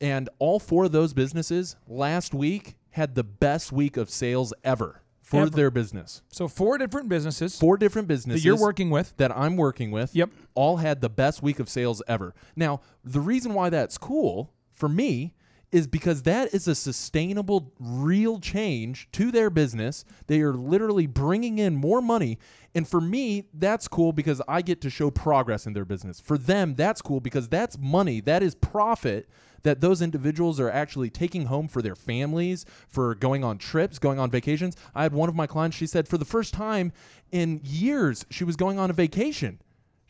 And 0.00 0.30
all 0.38 0.58
four 0.58 0.86
of 0.86 0.92
those 0.92 1.12
businesses 1.12 1.76
last 1.86 2.32
week 2.32 2.76
had 2.92 3.14
the 3.16 3.24
best 3.24 3.70
week 3.70 3.98
of 3.98 4.08
sales 4.08 4.54
ever 4.64 5.02
for 5.24 5.40
Ever. 5.40 5.50
their 5.50 5.70
business. 5.70 6.20
So 6.30 6.48
four 6.48 6.76
different 6.76 7.08
businesses 7.08 7.58
Four 7.58 7.78
different 7.78 8.06
that 8.08 8.14
businesses 8.14 8.44
you're 8.44 8.58
working 8.60 8.90
with. 8.90 9.16
that 9.16 9.34
I'm 9.36 9.56
working 9.56 9.90
with, 9.90 10.14
Yep. 10.14 10.28
all 10.54 10.76
had 10.76 11.00
the 11.00 11.08
best 11.08 11.42
week 11.42 11.58
of 11.58 11.68
sales 11.70 12.02
ever. 12.06 12.34
Now, 12.54 12.82
the 13.02 13.20
reason 13.20 13.54
why 13.54 13.70
that's 13.70 13.96
cool 13.96 14.52
for 14.74 14.86
me 14.88 15.32
is 15.74 15.88
because 15.88 16.22
that 16.22 16.54
is 16.54 16.68
a 16.68 16.74
sustainable, 16.74 17.72
real 17.80 18.38
change 18.38 19.08
to 19.10 19.32
their 19.32 19.50
business. 19.50 20.04
They 20.28 20.40
are 20.40 20.54
literally 20.54 21.08
bringing 21.08 21.58
in 21.58 21.74
more 21.74 22.00
money. 22.00 22.38
And 22.76 22.86
for 22.86 23.00
me, 23.00 23.48
that's 23.52 23.88
cool 23.88 24.12
because 24.12 24.40
I 24.46 24.62
get 24.62 24.80
to 24.82 24.90
show 24.90 25.10
progress 25.10 25.66
in 25.66 25.72
their 25.72 25.84
business. 25.84 26.20
For 26.20 26.38
them, 26.38 26.76
that's 26.76 27.02
cool 27.02 27.18
because 27.18 27.48
that's 27.48 27.76
money, 27.76 28.20
that 28.20 28.40
is 28.40 28.54
profit 28.54 29.28
that 29.64 29.80
those 29.80 30.00
individuals 30.00 30.60
are 30.60 30.70
actually 30.70 31.10
taking 31.10 31.46
home 31.46 31.66
for 31.66 31.82
their 31.82 31.96
families, 31.96 32.64
for 32.86 33.16
going 33.16 33.42
on 33.42 33.58
trips, 33.58 33.98
going 33.98 34.20
on 34.20 34.30
vacations. 34.30 34.76
I 34.94 35.02
had 35.02 35.12
one 35.12 35.28
of 35.28 35.34
my 35.34 35.48
clients, 35.48 35.76
she 35.76 35.88
said 35.88 36.06
for 36.06 36.18
the 36.18 36.24
first 36.24 36.54
time 36.54 36.92
in 37.32 37.60
years, 37.64 38.26
she 38.30 38.44
was 38.44 38.54
going 38.54 38.78
on 38.78 38.90
a 38.90 38.92
vacation. 38.92 39.58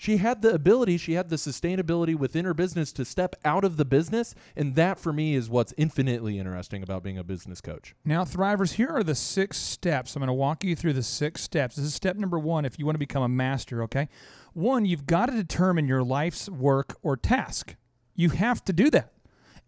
She 0.05 0.19
had 0.19 0.43
the 0.43 0.53
ability, 0.53 0.99
she 0.99 1.15
had 1.15 1.31
the 1.31 1.37
sustainability 1.37 2.15
within 2.15 2.45
her 2.45 2.53
business 2.53 2.93
to 2.93 3.07
step 3.07 3.37
out 3.43 3.65
of 3.65 3.79
the 3.79 3.87
business. 3.87 4.35
And 4.55 4.75
that 4.75 4.99
for 4.99 5.15
me 5.15 5.35
is 5.35 5.49
what's 5.49 5.73
infinitely 5.79 6.39
interesting 6.39 6.83
about 6.83 7.03
being 7.03 7.17
a 7.17 7.25
business 7.25 7.63
coach. 7.63 7.95
Now, 8.05 8.23
Thrivers, 8.23 8.75
here 8.75 8.91
are 8.91 9.03
the 9.03 9.15
six 9.15 9.57
steps. 9.57 10.15
I'm 10.15 10.21
going 10.21 10.27
to 10.27 10.35
walk 10.35 10.63
you 10.63 10.77
through 10.77 10.93
the 10.93 11.03
six 11.03 11.41
steps. 11.41 11.77
This 11.77 11.87
is 11.87 11.95
step 11.95 12.19
number 12.19 12.39
one 12.39 12.67
if 12.67 12.79
you 12.79 12.85
want 12.85 12.97
to 12.97 12.99
become 12.99 13.23
a 13.23 13.31
master, 13.31 13.83
okay? 13.85 14.11
One, 14.53 14.85
you've 14.85 15.07
got 15.07 15.31
to 15.31 15.33
determine 15.33 15.89
your 15.89 16.03
life's 16.03 16.51
work 16.51 16.99
or 17.03 17.17
task. 17.17 17.75
You 18.15 18.29
have 18.29 18.63
to 18.67 18.75
do 18.75 18.91
that. 18.91 19.11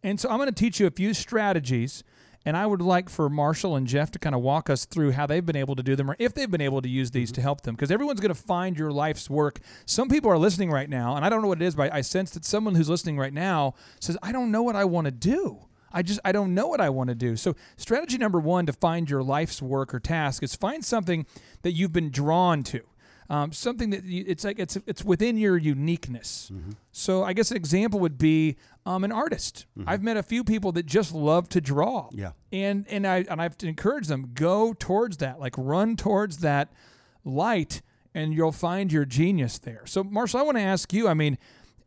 And 0.03 0.20
so 0.20 0.29
I'm 0.29 0.37
going 0.37 0.51
to 0.51 0.55
teach 0.55 0.79
you 0.79 0.87
a 0.87 0.90
few 0.90 1.14
strategies, 1.14 2.05
and 2.46 2.56
I 2.56 2.64
would 2.64 2.80
like 2.80 3.11
for 3.11 3.28
Marshall 3.28 3.74
and 3.74 3.88
Jeff 3.88 4.12
to 4.12 4.20
kind 4.20 4.35
of 4.35 4.40
walk 4.40 4.70
us 4.70 4.85
through 4.85 5.11
how 5.11 5.26
they've 5.26 5.44
been 5.44 5.56
able 5.56 5.74
to 5.74 5.82
do 5.82 5.96
them 5.96 6.09
or 6.09 6.16
if 6.20 6.32
they've 6.32 6.50
been 6.50 6.61
able 6.61 6.80
to 6.80 6.88
use 6.88 7.11
these 7.11 7.30
mm-hmm. 7.30 7.35
to 7.35 7.42
help 7.42 7.62
them 7.62 7.74
because 7.74 7.90
everyone's 7.90 8.20
going 8.20 8.32
to 8.32 8.40
find 8.40 8.78
your 8.78 8.92
life's 8.92 9.28
work. 9.28 9.59
Some 9.85 10.09
people 10.09 10.30
are 10.30 10.38
listening 10.38 10.70
right 10.70 10.88
now, 10.88 11.16
and 11.16 11.24
I 11.24 11.28
don't 11.28 11.42
know 11.42 11.48
what 11.48 11.61
it 11.61 11.64
is, 11.64 11.74
but 11.74 11.92
I 11.92 12.00
sense 12.02 12.30
that 12.30 12.44
someone 12.44 12.76
who's 12.76 12.88
listening 12.88 13.18
right 13.18 13.32
now 13.32 13.74
says, 14.00 14.16
I 14.22 14.30
don't 14.30 14.52
know 14.52 14.62
what 14.62 14.76
I 14.76 14.85
want 14.85 15.06
to 15.06 15.11
do. 15.11 15.66
I 15.92 16.02
just 16.02 16.20
I 16.24 16.32
don't 16.32 16.54
know 16.54 16.68
what 16.68 16.80
I 16.80 16.90
want 16.90 17.09
to 17.09 17.14
do. 17.14 17.37
So 17.37 17.56
strategy 17.76 18.18
number 18.18 18.38
one 18.38 18.66
to 18.66 18.72
find 18.72 19.09
your 19.09 19.22
life's 19.22 19.62
work 19.62 19.94
or 19.94 19.98
task 19.98 20.42
is 20.42 20.54
find 20.54 20.85
something 20.85 21.26
that 21.62 21.72
you've 21.72 21.92
been 21.92 22.11
drawn 22.11 22.62
to, 22.64 22.82
um, 23.28 23.52
something 23.52 23.90
that 23.90 24.04
you, 24.04 24.24
it's 24.26 24.44
like 24.44 24.58
it's 24.58 24.76
it's 24.86 25.04
within 25.04 25.36
your 25.36 25.56
uniqueness. 25.56 26.50
So 26.92 27.24
I 27.24 27.32
guess 27.32 27.50
an 27.50 27.56
example 27.56 28.00
would 28.00 28.18
be 28.18 28.56
um, 28.84 29.04
an 29.04 29.12
artist. 29.12 29.66
I've 29.86 30.02
met 30.02 30.16
a 30.16 30.22
few 30.22 30.44
people 30.44 30.72
that 30.72 30.86
just 30.86 31.12
love 31.14 31.48
to 31.50 31.60
draw. 31.60 32.08
Yeah. 32.12 32.32
and 32.52 32.86
and 32.88 33.06
I 33.06 33.24
and 33.28 33.40
I've 33.42 33.56
encouraged 33.62 34.08
them 34.08 34.30
go 34.34 34.74
towards 34.78 35.16
that, 35.18 35.40
like 35.40 35.54
run 35.58 35.96
towards 35.96 36.38
that 36.38 36.72
light, 37.24 37.82
and 38.14 38.32
you'll 38.32 38.52
find 38.52 38.92
your 38.92 39.04
genius 39.04 39.58
there. 39.58 39.82
So 39.86 40.04
Marshall, 40.04 40.40
I 40.40 40.42
want 40.42 40.56
to 40.58 40.62
ask 40.62 40.92
you. 40.92 41.08
I 41.08 41.14
mean. 41.14 41.38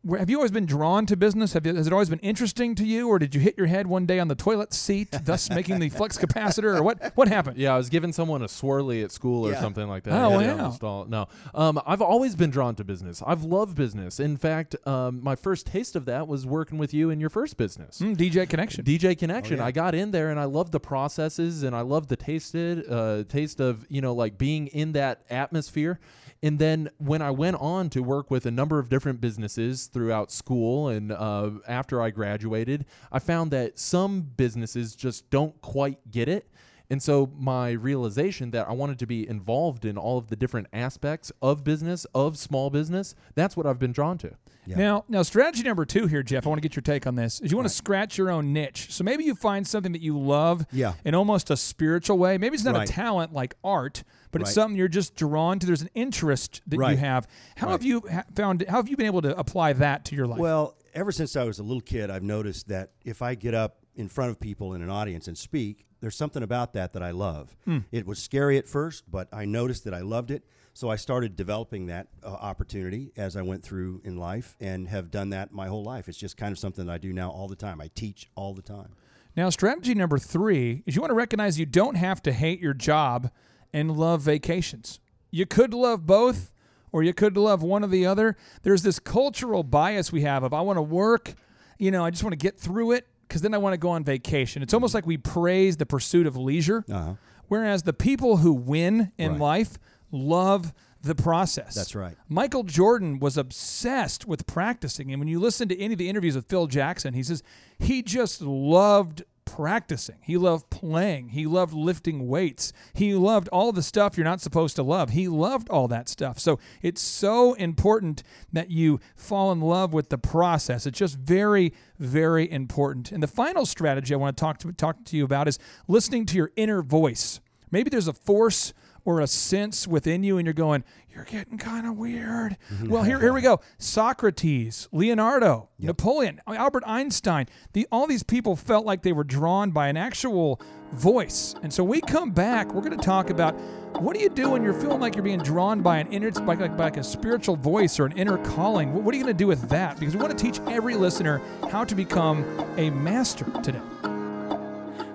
Where- 0.02 0.18
Have 0.18 0.30
you 0.30 0.36
always 0.36 0.50
been 0.50 0.66
drawn 0.66 1.06
to 1.06 1.16
business? 1.16 1.52
Have 1.52 1.66
you, 1.66 1.74
has 1.74 1.86
it 1.86 1.92
always 1.92 2.08
been 2.08 2.18
interesting 2.20 2.74
to 2.76 2.84
you, 2.86 3.08
or 3.08 3.18
did 3.18 3.34
you 3.34 3.40
hit 3.40 3.56
your 3.58 3.66
head 3.66 3.86
one 3.86 4.06
day 4.06 4.18
on 4.18 4.28
the 4.28 4.34
toilet 4.34 4.72
seat, 4.72 5.08
thus 5.24 5.50
making 5.50 5.78
the 5.78 5.88
flux 5.90 6.16
capacitor, 6.16 6.78
or 6.78 6.82
what? 6.82 7.12
What 7.16 7.28
happened? 7.28 7.58
Yeah, 7.58 7.74
I 7.74 7.76
was 7.76 7.88
giving 7.90 8.12
someone 8.12 8.42
a 8.42 8.46
swirly 8.46 9.04
at 9.04 9.12
school 9.12 9.46
or 9.46 9.52
Yeah. 9.52 9.60
something 9.60 9.86
like 9.88 10.04
that. 10.04 10.12
Oh, 10.12 10.38
I 10.38 10.44
hit 10.44 10.56
wow. 10.56 10.70
stall. 10.70 11.04
No, 11.06 11.28
um, 11.54 11.80
I've 11.86 12.02
always 12.02 12.34
been 12.36 12.50
drawn 12.50 12.74
to 12.76 12.84
business. 12.84 13.22
I've 13.26 13.42
loved 13.44 13.76
business. 13.76 14.20
In 14.20 14.36
fact, 14.36 14.74
um, 14.86 15.22
my 15.22 15.36
first 15.36 15.66
taste 15.66 15.96
of 15.96 16.04
that 16.06 16.26
was 16.28 16.46
working 16.46 16.78
with 16.78 16.94
you 16.94 17.10
in 17.10 17.20
your 17.20 17.30
first 17.30 17.56
business. 17.56 18.00
Mm, 18.00 18.16
DJ 18.16 18.48
connection. 18.48 18.84
DJ 18.84 19.16
Connection. 19.18 19.58
yeah. 19.58 19.64
I 19.64 19.70
got 19.70 19.94
in 19.94 20.10
there 20.10 20.30
and 20.30 20.40
I 20.40 20.44
loved 20.44 20.72
the 20.72 20.80
processes 20.80 21.62
and 21.62 21.74
I 21.76 21.80
loved 21.82 22.08
the 22.08 22.16
tasted 22.16 22.84
uh, 22.90 23.24
taste 23.28 23.60
of 23.60 23.84
you 23.88 24.00
know 24.00 24.14
like 24.14 24.38
being 24.38 24.68
in 24.68 24.92
that 24.92 25.22
atmosphere. 25.30 25.98
And 26.42 26.58
then 26.58 26.88
when 26.98 27.20
I 27.20 27.30
went 27.30 27.56
on 27.56 27.90
to 27.90 28.00
work 28.02 28.30
with 28.30 28.46
a 28.46 28.50
number 28.50 28.78
of 28.78 28.88
different 28.88 29.20
businesses 29.20 29.86
throughout 29.86 30.30
school 30.32 30.88
and 30.88 31.12
uh, 31.12 31.50
after 31.68 32.00
I 32.00 32.10
graduated, 32.10 32.86
I 33.12 33.18
found 33.18 33.50
that 33.50 33.78
some 33.78 34.22
businesses 34.22 34.94
just 34.96 35.28
don't 35.30 35.60
quite 35.60 35.98
get 36.10 36.28
it. 36.28 36.48
And 36.92 37.00
so 37.00 37.30
my 37.38 37.70
realization 37.70 38.50
that 38.50 38.68
I 38.68 38.72
wanted 38.72 38.98
to 38.98 39.06
be 39.06 39.28
involved 39.28 39.84
in 39.84 39.96
all 39.96 40.18
of 40.18 40.26
the 40.26 40.34
different 40.34 40.66
aspects 40.72 41.30
of 41.40 41.62
business, 41.62 42.04
of 42.16 42.36
small 42.36 42.68
business, 42.68 43.14
that's 43.36 43.56
what 43.56 43.64
I've 43.64 43.78
been 43.78 43.92
drawn 43.92 44.18
to. 44.18 44.32
Yeah. 44.66 44.76
Now, 44.76 45.04
now, 45.08 45.22
strategy 45.22 45.62
number 45.62 45.84
two 45.84 46.06
here, 46.08 46.22
Jeff. 46.24 46.46
I 46.46 46.48
want 46.48 46.60
to 46.60 46.68
get 46.68 46.74
your 46.74 46.82
take 46.82 47.06
on 47.06 47.14
this. 47.14 47.40
Is 47.40 47.50
you 47.52 47.56
want 47.56 47.68
to 47.68 47.74
scratch 47.74 48.18
your 48.18 48.28
own 48.30 48.52
niche. 48.52 48.88
So 48.90 49.04
maybe 49.04 49.22
you 49.24 49.34
find 49.36 49.66
something 49.66 49.92
that 49.92 50.02
you 50.02 50.18
love, 50.18 50.66
Yeah. 50.72 50.94
in 51.04 51.14
almost 51.14 51.50
a 51.50 51.56
spiritual 51.56 52.18
way. 52.18 52.38
Maybe 52.38 52.54
it's 52.56 52.64
not 52.64 52.74
Right. 52.74 52.88
a 52.88 52.92
talent 52.92 53.32
like 53.32 53.54
art, 53.62 54.02
but 54.30 54.42
it's 54.42 54.52
something 54.54 54.76
you're 54.76 54.88
just 54.88 55.14
drawn 55.16 55.58
to. 55.58 55.66
There's 55.66 55.82
an 55.82 55.90
interest 55.94 56.62
that 56.66 56.76
you 56.76 56.96
have. 56.96 57.26
How 57.56 57.66
Right. 57.66 57.72
have 57.72 57.82
you 57.82 58.02
found? 58.34 58.64
How 58.68 58.76
have 58.76 58.88
you 58.88 58.96
been 58.96 59.06
able 59.06 59.22
to 59.22 59.38
apply 59.38 59.72
that 59.74 60.04
to 60.06 60.16
your 60.16 60.26
life? 60.26 60.38
Well, 60.38 60.76
ever 60.94 61.12
since 61.12 61.36
I 61.36 61.44
was 61.44 61.58
a 61.58 61.62
little 61.62 61.80
kid, 61.80 62.10
I've 62.10 62.22
noticed 62.22 62.68
that 62.68 62.90
if 63.04 63.22
I 63.22 63.34
get 63.34 63.54
up 63.54 63.78
in 63.94 64.08
front 64.08 64.30
of 64.30 64.40
people 64.40 64.74
in 64.74 64.82
an 64.82 64.90
audience 64.90 65.28
and 65.28 65.36
speak, 65.36 65.84
there's 66.00 66.16
something 66.16 66.42
about 66.42 66.72
that 66.72 66.92
that 66.94 67.02
I 67.02 67.10
love. 67.10 67.56
It 67.92 68.06
was 68.06 68.18
scary 68.18 68.56
at 68.58 68.66
first, 68.68 69.10
but 69.10 69.28
I 69.32 69.44
noticed 69.44 69.84
that 69.84 69.94
I 69.94 70.00
loved 70.00 70.30
it. 70.30 70.44
So 70.72 70.88
I 70.88 70.96
started 70.96 71.36
developing 71.36 71.86
that 71.86 72.06
uh, 72.22 72.28
opportunity 72.28 73.12
as 73.16 73.36
I 73.36 73.42
went 73.42 73.62
through 73.62 74.00
in 74.04 74.16
life 74.16 74.56
and 74.60 74.88
have 74.88 75.10
done 75.10 75.30
that 75.30 75.52
my 75.52 75.66
whole 75.66 75.82
life. 75.82 76.08
It's 76.08 76.16
just 76.16 76.36
kind 76.36 76.52
of 76.52 76.58
something 76.58 76.86
that 76.86 76.92
I 76.92 76.96
do 76.98 77.12
now 77.12 77.28
all 77.30 77.48
the 77.48 77.56
time. 77.56 77.80
I 77.80 77.90
teach 77.94 78.30
all 78.36 78.54
the 78.54 78.62
time. 78.62 78.92
Now, 79.36 79.50
strategy 79.50 79.94
number 79.94 80.16
three 80.16 80.82
is 80.86 80.94
you 80.94 81.02
want 81.02 81.10
to 81.10 81.14
recognize 81.16 81.58
you 81.58 81.66
don't 81.66 81.96
have 81.96 82.22
to 82.22 82.32
hate 82.32 82.60
your 82.60 82.72
job 82.72 83.30
and 83.72 83.96
love 83.96 84.20
vacations. 84.22 85.00
You 85.30 85.46
could 85.46 85.72
love 85.74 86.06
both, 86.06 86.50
or 86.92 87.02
you 87.02 87.14
could 87.14 87.36
love 87.36 87.62
one 87.62 87.84
or 87.84 87.88
the 87.88 88.06
other. 88.06 88.36
There's 88.62 88.82
this 88.82 88.98
cultural 88.98 89.62
bias 89.62 90.10
we 90.12 90.22
have 90.22 90.42
of 90.42 90.52
I 90.52 90.60
want 90.60 90.76
to 90.76 90.82
work, 90.82 91.34
you 91.78 91.90
know, 91.90 92.04
I 92.04 92.10
just 92.10 92.24
want 92.24 92.32
to 92.32 92.36
get 92.38 92.58
through 92.58 92.92
it 92.92 93.06
because 93.28 93.42
then 93.42 93.54
I 93.54 93.58
want 93.58 93.74
to 93.74 93.78
go 93.78 93.90
on 93.90 94.02
vacation. 94.04 94.62
It's 94.62 94.74
almost 94.74 94.92
like 94.94 95.06
we 95.06 95.16
praise 95.16 95.76
the 95.76 95.86
pursuit 95.86 96.26
of 96.26 96.36
leisure, 96.36 96.84
Uh-huh. 96.90 97.14
whereas 97.48 97.84
the 97.84 97.92
people 97.92 98.38
who 98.38 98.52
win 98.52 99.12
in 99.18 99.32
Right. 99.32 99.40
life 99.40 99.78
love 100.10 100.72
the 101.02 101.14
process. 101.14 101.74
That's 101.74 101.94
right. 101.94 102.16
Michael 102.28 102.64
Jordan 102.64 103.20
was 103.20 103.38
obsessed 103.38 104.26
with 104.26 104.46
practicing. 104.46 105.10
And 105.12 105.20
when 105.20 105.28
you 105.28 105.38
listen 105.40 105.68
to 105.68 105.80
any 105.80 105.94
of 105.94 105.98
the 105.98 106.08
interviews 106.10 106.34
with 106.34 106.46
Phil 106.46 106.66
Jackson, 106.66 107.14
he 107.14 107.22
says 107.22 107.42
he 107.78 108.02
just 108.02 108.42
loved 108.42 109.22
practicing. 109.56 110.16
He 110.22 110.36
loved 110.36 110.70
playing. 110.70 111.30
He 111.30 111.44
loved 111.44 111.72
lifting 111.72 112.28
weights. 112.28 112.72
He 112.92 113.14
loved 113.14 113.48
all 113.48 113.72
the 113.72 113.82
stuff 113.82 114.16
you're 114.16 114.24
not 114.24 114.40
supposed 114.40 114.76
to 114.76 114.82
love. 114.82 115.10
He 115.10 115.26
loved 115.26 115.68
all 115.68 115.88
that 115.88 116.08
stuff. 116.08 116.38
So 116.38 116.60
it's 116.82 117.02
so 117.02 117.54
important 117.54 118.22
that 118.52 118.70
you 118.70 119.00
fall 119.16 119.50
in 119.50 119.60
love 119.60 119.92
with 119.92 120.08
the 120.08 120.18
process. 120.18 120.86
It's 120.86 120.98
just 120.98 121.18
very, 121.18 121.72
very 121.98 122.50
important. 122.50 123.10
And 123.10 123.22
the 123.22 123.26
final 123.26 123.66
strategy 123.66 124.14
I 124.14 124.18
want 124.18 124.36
to 124.36 124.40
talk 124.40 124.58
to 124.58 124.72
talk 124.72 125.04
to 125.06 125.16
you 125.16 125.24
about 125.24 125.48
is 125.48 125.58
listening 125.88 126.26
to 126.26 126.36
your 126.36 126.52
inner 126.54 126.80
voice. 126.80 127.40
Maybe 127.72 127.90
there's 127.90 128.08
a 128.08 128.12
force 128.12 128.72
or 129.04 129.20
a 129.20 129.26
sense 129.26 129.86
within 129.86 130.22
you 130.22 130.38
and 130.38 130.46
you're 130.46 130.54
going, 130.54 130.84
you're 131.14 131.24
getting 131.24 131.58
kind 131.58 131.86
of 131.86 131.96
weird. 131.96 132.56
Mm-hmm. 132.72 132.88
well, 132.88 133.02
here, 133.02 133.18
here 133.18 133.32
we 133.32 133.40
go. 133.40 133.60
Socrates, 133.78 134.88
Leonardo, 134.92 135.68
Napoleon, 135.78 136.40
Albert 136.46 136.84
Einstein, 136.86 137.46
the, 137.72 137.86
all 137.90 138.06
these 138.06 138.22
people 138.22 138.54
felt 138.56 138.86
like 138.86 139.02
they 139.02 139.12
were 139.12 139.24
drawn 139.24 139.70
by 139.70 139.88
an 139.88 139.96
actual 139.96 140.60
voice. 140.92 141.54
And 141.62 141.72
so 141.72 141.82
we 141.82 142.00
come 142.00 142.30
back, 142.30 142.72
we're 142.72 142.82
going 142.82 142.96
to 142.96 143.04
talk 143.04 143.30
about 143.30 143.54
what 144.00 144.14
do 144.14 144.22
you 144.22 144.28
do 144.28 144.50
when 144.50 144.62
you're 144.62 144.72
feeling 144.72 145.00
like 145.00 145.16
you're 145.16 145.24
being 145.24 145.42
drawn 145.42 145.82
by 145.82 145.98
an 145.98 146.12
inner, 146.12 146.30
by, 146.30 146.54
like, 146.54 146.76
by 146.76 146.84
like 146.84 146.96
a 146.96 147.04
spiritual 147.04 147.56
voice 147.56 147.98
or 147.98 148.06
an 148.06 148.12
inner 148.12 148.38
calling? 148.38 148.94
What, 148.94 149.02
what 149.02 149.14
are 149.14 149.18
you 149.18 149.24
going 149.24 149.34
to 149.34 149.38
do 149.38 149.48
with 149.48 149.68
that? 149.68 149.98
Because 149.98 150.14
we 150.14 150.22
want 150.22 150.36
to 150.36 150.42
teach 150.42 150.60
every 150.68 150.94
listener 150.94 151.40
how 151.70 151.84
to 151.84 151.94
become 151.94 152.44
a 152.76 152.90
master 152.90 153.44
today. 153.62 153.78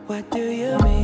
What 0.07 0.29
do 0.29 0.39
you 0.39 0.77
mean? 0.79 0.94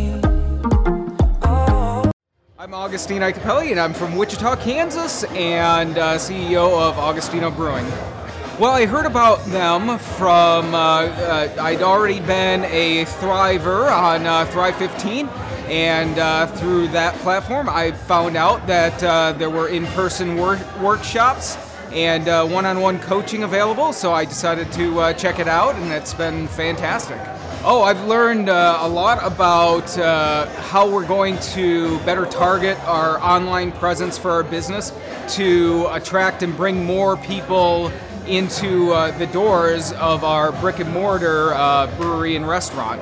I'm 2.61 2.75
Augustine 2.75 3.23
Iacopelli, 3.23 3.71
and 3.71 3.79
I'm 3.79 3.91
from 3.91 4.15
Wichita, 4.15 4.55
Kansas, 4.57 5.23
and 5.31 5.97
uh, 5.97 6.19
CEO 6.19 6.79
of 6.79 6.93
Augustino 6.93 7.49
Brewing. 7.55 7.87
Well, 8.59 8.69
I 8.69 8.85
heard 8.85 9.07
about 9.07 9.43
them 9.45 9.97
from, 9.97 10.75
uh, 10.75 10.77
uh, 10.77 11.55
I'd 11.59 11.81
already 11.81 12.19
been 12.19 12.63
a 12.65 13.05
Thriver 13.05 13.91
on 13.91 14.27
uh, 14.27 14.45
Thrive 14.45 14.75
15, 14.75 15.27
and 15.69 16.19
uh, 16.19 16.45
through 16.45 16.89
that 16.89 17.15
platform, 17.21 17.67
I 17.67 17.93
found 17.93 18.37
out 18.37 18.67
that 18.67 19.03
uh, 19.03 19.31
there 19.31 19.49
were 19.49 19.69
in 19.69 19.87
person 19.87 20.35
wor- 20.35 20.59
workshops 20.83 21.57
and 21.91 22.27
one 22.53 22.67
on 22.67 22.79
one 22.79 22.99
coaching 22.99 23.41
available, 23.41 23.91
so 23.91 24.13
I 24.13 24.23
decided 24.23 24.71
to 24.73 25.15
check 25.17 25.39
it 25.39 25.47
out, 25.47 25.73
and 25.77 25.91
it's 25.91 26.13
been 26.13 26.47
fantastic. 26.47 27.17
Oh, 27.63 27.83
I've 27.83 28.07
learned 28.07 28.49
uh, 28.49 28.79
a 28.81 28.89
lot 28.89 29.23
about 29.23 29.95
uh, 29.95 30.47
how 30.47 30.89
we're 30.89 31.05
going 31.05 31.37
to 31.53 31.99
better 31.99 32.25
target 32.25 32.75
our 32.87 33.19
online 33.19 33.71
presence 33.71 34.17
for 34.17 34.31
our 34.31 34.41
business 34.41 34.91
to 35.35 35.87
attract 35.91 36.41
and 36.41 36.57
bring 36.57 36.83
more 36.83 37.17
people 37.17 37.91
into 38.25 38.91
uh, 38.93 39.15
the 39.19 39.27
doors 39.27 39.91
of 39.93 40.23
our 40.23 40.51
brick 40.53 40.79
and 40.79 40.91
mortar 40.91 41.53
uh, 41.53 41.85
brewery 41.97 42.35
and 42.35 42.47
restaurant. 42.47 42.99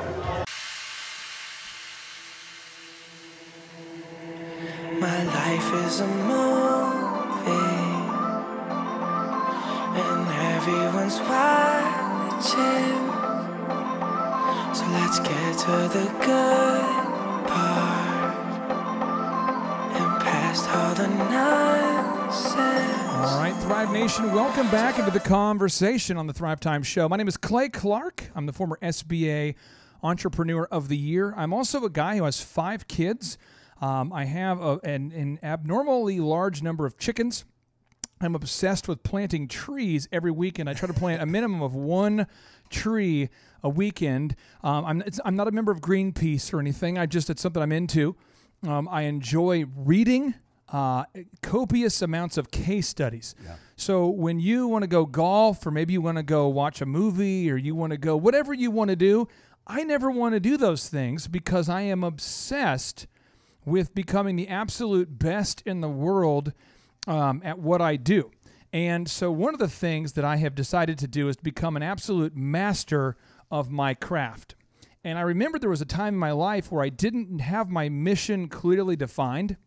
My 5.00 5.24
life 5.24 5.74
is 5.86 6.02
a 6.02 6.08
movie, 6.08 7.54
and 9.95 10.28
everyone's 10.58 11.17
watching. 11.22 13.09
Let's 14.91 15.19
get 15.19 15.58
to 15.60 15.71
the 15.93 16.06
good 16.25 17.47
part 17.47 18.36
and 19.93 20.21
past 20.23 20.67
all 20.69 20.95
the 20.95 21.08
nonsense. 21.08 22.56
All 23.13 23.39
right, 23.39 23.56
Thrive 23.62 23.91
Nation, 23.91 24.34
welcome 24.34 24.67
back 24.71 24.97
into 24.97 25.12
the 25.12 25.19
conversation 25.19 26.17
on 26.17 26.25
the 26.25 26.34
Thrive 26.34 26.60
Time 26.60 26.82
Show. 26.82 27.08
My 27.08 27.17
name 27.17 27.28
is 27.28 27.38
Clay 27.38 27.69
Clark. 27.69 28.32
I'm 28.34 28.47
the 28.47 28.54
former 28.54 28.80
SBA 28.82 29.54
Entrepreneur 30.02 30.65
of 30.71 30.88
the 30.88 30.97
Year. 30.97 31.36
I'm 31.38 31.54
also 31.54 31.84
a 31.86 31.89
guy 31.91 32.17
who 32.17 32.23
has 32.23 32.41
five 32.41 32.88
kids. 32.88 33.38
Um, 33.82 34.12
I 34.12 34.25
have 34.25 34.60
a, 34.60 34.80
an, 34.84 35.12
an 35.12 35.39
abnormally 35.43 36.19
large 36.19 36.63
number 36.63 36.88
of 36.88 36.97
chickens. 36.97 37.45
I'm 38.21 38.34
obsessed 38.34 38.88
with 38.88 39.04
planting 39.04 39.47
trees 39.47 40.10
every 40.12 40.32
weekend. 40.32 40.67
I 40.67 40.73
try 40.73 40.88
to 40.88 40.93
plant 40.93 41.21
a 41.21 41.28
minimum 41.28 41.62
of 41.62 41.75
one 41.75 42.25
tree 42.69 43.30
a 43.63 43.69
weekend. 43.69 44.36
Um, 44.63 44.86
I'm, 44.86 45.02
it's, 45.02 45.19
I'm 45.26 45.36
not 45.36 45.48
a 45.48 45.52
member 45.52 45.72
of 45.72 45.82
Greenpeace 45.82 46.54
or 46.54 46.60
anything. 46.60 46.98
I 46.98 47.06
just 47.06 47.30
it's 47.30 47.41
something 47.41 47.62
I'm 47.62 47.72
into. 47.72 48.15
Um, 48.67 48.88
I 48.91 49.04
enjoy 49.04 49.65
reading 49.76 50.34
uh, 50.72 51.06
copious 51.41 52.02
amounts 52.02 52.38
of 52.38 52.52
case 52.52 52.88
studies. 52.88 53.36
So 53.76 54.08
when 54.08 54.39
you 54.39 54.67
want 54.67 54.84
to 54.84 54.88
go 54.88 55.06
golf, 55.06 55.65
or 55.65 55.72
maybe 55.72 55.93
you 55.93 56.02
want 56.02 56.17
to 56.17 56.24
go 56.24 56.48
watch 56.48 56.82
a 56.82 56.86
movie, 56.86 57.50
or 57.50 57.58
you 57.58 57.76
want 57.76 57.91
to 57.91 57.98
go 57.98 58.17
whatever 58.17 58.54
you 58.54 58.69
want 58.69 58.89
to 58.89 58.95
do, 58.95 59.28
I 59.65 59.84
never 59.84 60.12
want 60.12 60.34
to 60.34 60.39
do 60.39 60.58
those 60.58 60.89
things 60.89 61.28
because 61.28 61.69
I 61.69 61.82
am 61.82 62.04
obsessed 62.04 63.08
with 63.65 63.93
becoming 63.93 64.36
the 64.36 64.48
absolute 64.48 65.19
best 65.19 65.62
in 65.65 65.82
the 65.82 65.89
world 65.89 66.54
um, 67.08 67.41
at 67.43 67.60
what 67.60 67.82
I 67.82 67.95
do. 67.95 68.32
And 68.72 69.10
so, 69.10 69.32
one 69.32 69.54
of 69.54 69.60
the 69.60 69.67
things 69.67 70.13
that 70.13 70.26
I 70.26 70.36
have 70.38 70.54
decided 70.54 71.00
to 71.00 71.08
do 71.08 71.28
is 71.28 71.38
to 71.38 71.43
become 71.43 71.76
an 71.76 71.84
absolute 71.84 72.36
master 72.36 73.17
of 73.52 73.70
my 73.70 73.94
craft. 73.94 74.56
And 75.04 75.18
I 75.18 75.22
remember 75.22 75.60
there 75.60 75.70
was 75.70 75.82
a 75.82 75.86
time 75.86 76.16
in 76.16 76.20
my 76.20 76.32
life 76.32 76.72
where 76.72 76.84
I 76.84 76.90
didn't 76.90 77.40
have 77.40 77.70
my 77.70 77.90
mission 77.90 78.48
clearly 78.48 78.96
defined. 78.96 79.58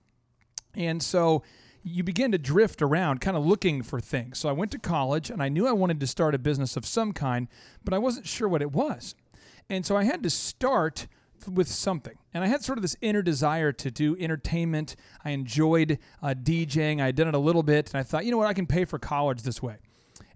And 0.75 1.03
so 1.03 1.43
you 1.83 2.03
begin 2.03 2.33
to 2.33 2.39
drift 2.39 2.83
around, 2.83 3.21
kind 3.21 3.37
of 3.37 3.45
looking 3.45 3.83
for 3.83 3.99
things. 3.99 4.39
So 4.39 4.49
I 4.49 4.53
went 4.53 4.71
to 4.73 4.79
college 4.79 5.31
and 5.31 5.43
I 5.43 5.49
knew 5.49 5.67
I 5.67 5.73
wanted 5.73 6.01
to 6.01 6.07
start 6.07 6.35
a 6.35 6.39
business 6.39 6.77
of 6.77 6.87
some 6.87 7.13
kind, 7.13 7.49
but 7.85 7.95
I 7.95 7.99
wasn't 7.99 8.27
sure 8.27 8.49
what 8.49 8.63
it 8.63 8.73
was. 8.73 9.15
And 9.69 9.85
so 9.85 9.97
I 9.97 10.05
had 10.05 10.23
to 10.23 10.31
start 10.31 11.09
with 11.51 11.69
something. 11.69 12.17
And 12.35 12.45
I 12.45 12.47
had 12.47 12.63
sort 12.63 12.79
of 12.79 12.83
this 12.83 12.97
inner 13.01 13.23
desire 13.23 13.73
to 13.73 13.91
do 13.91 14.17
entertainment. 14.19 14.97
I 15.25 15.31
enjoyed 15.31 15.99
uh, 16.23 16.35
DJing. 16.41 17.01
I 17.01 17.07
had 17.07 17.17
done 17.17 17.29
it 17.29 17.35
a 17.35 17.39
little 17.39 17.63
bit. 17.63 17.91
And 17.93 17.99
I 17.99 18.03
thought, 18.03 18.25
you 18.25 18.31
know 18.31 18.39
what, 18.39 18.47
I 18.47 18.55
can 18.55 18.67
pay 18.67 18.85
for 18.85 18.99
college 18.99 19.43
this 19.43 19.63
way. 19.63 19.77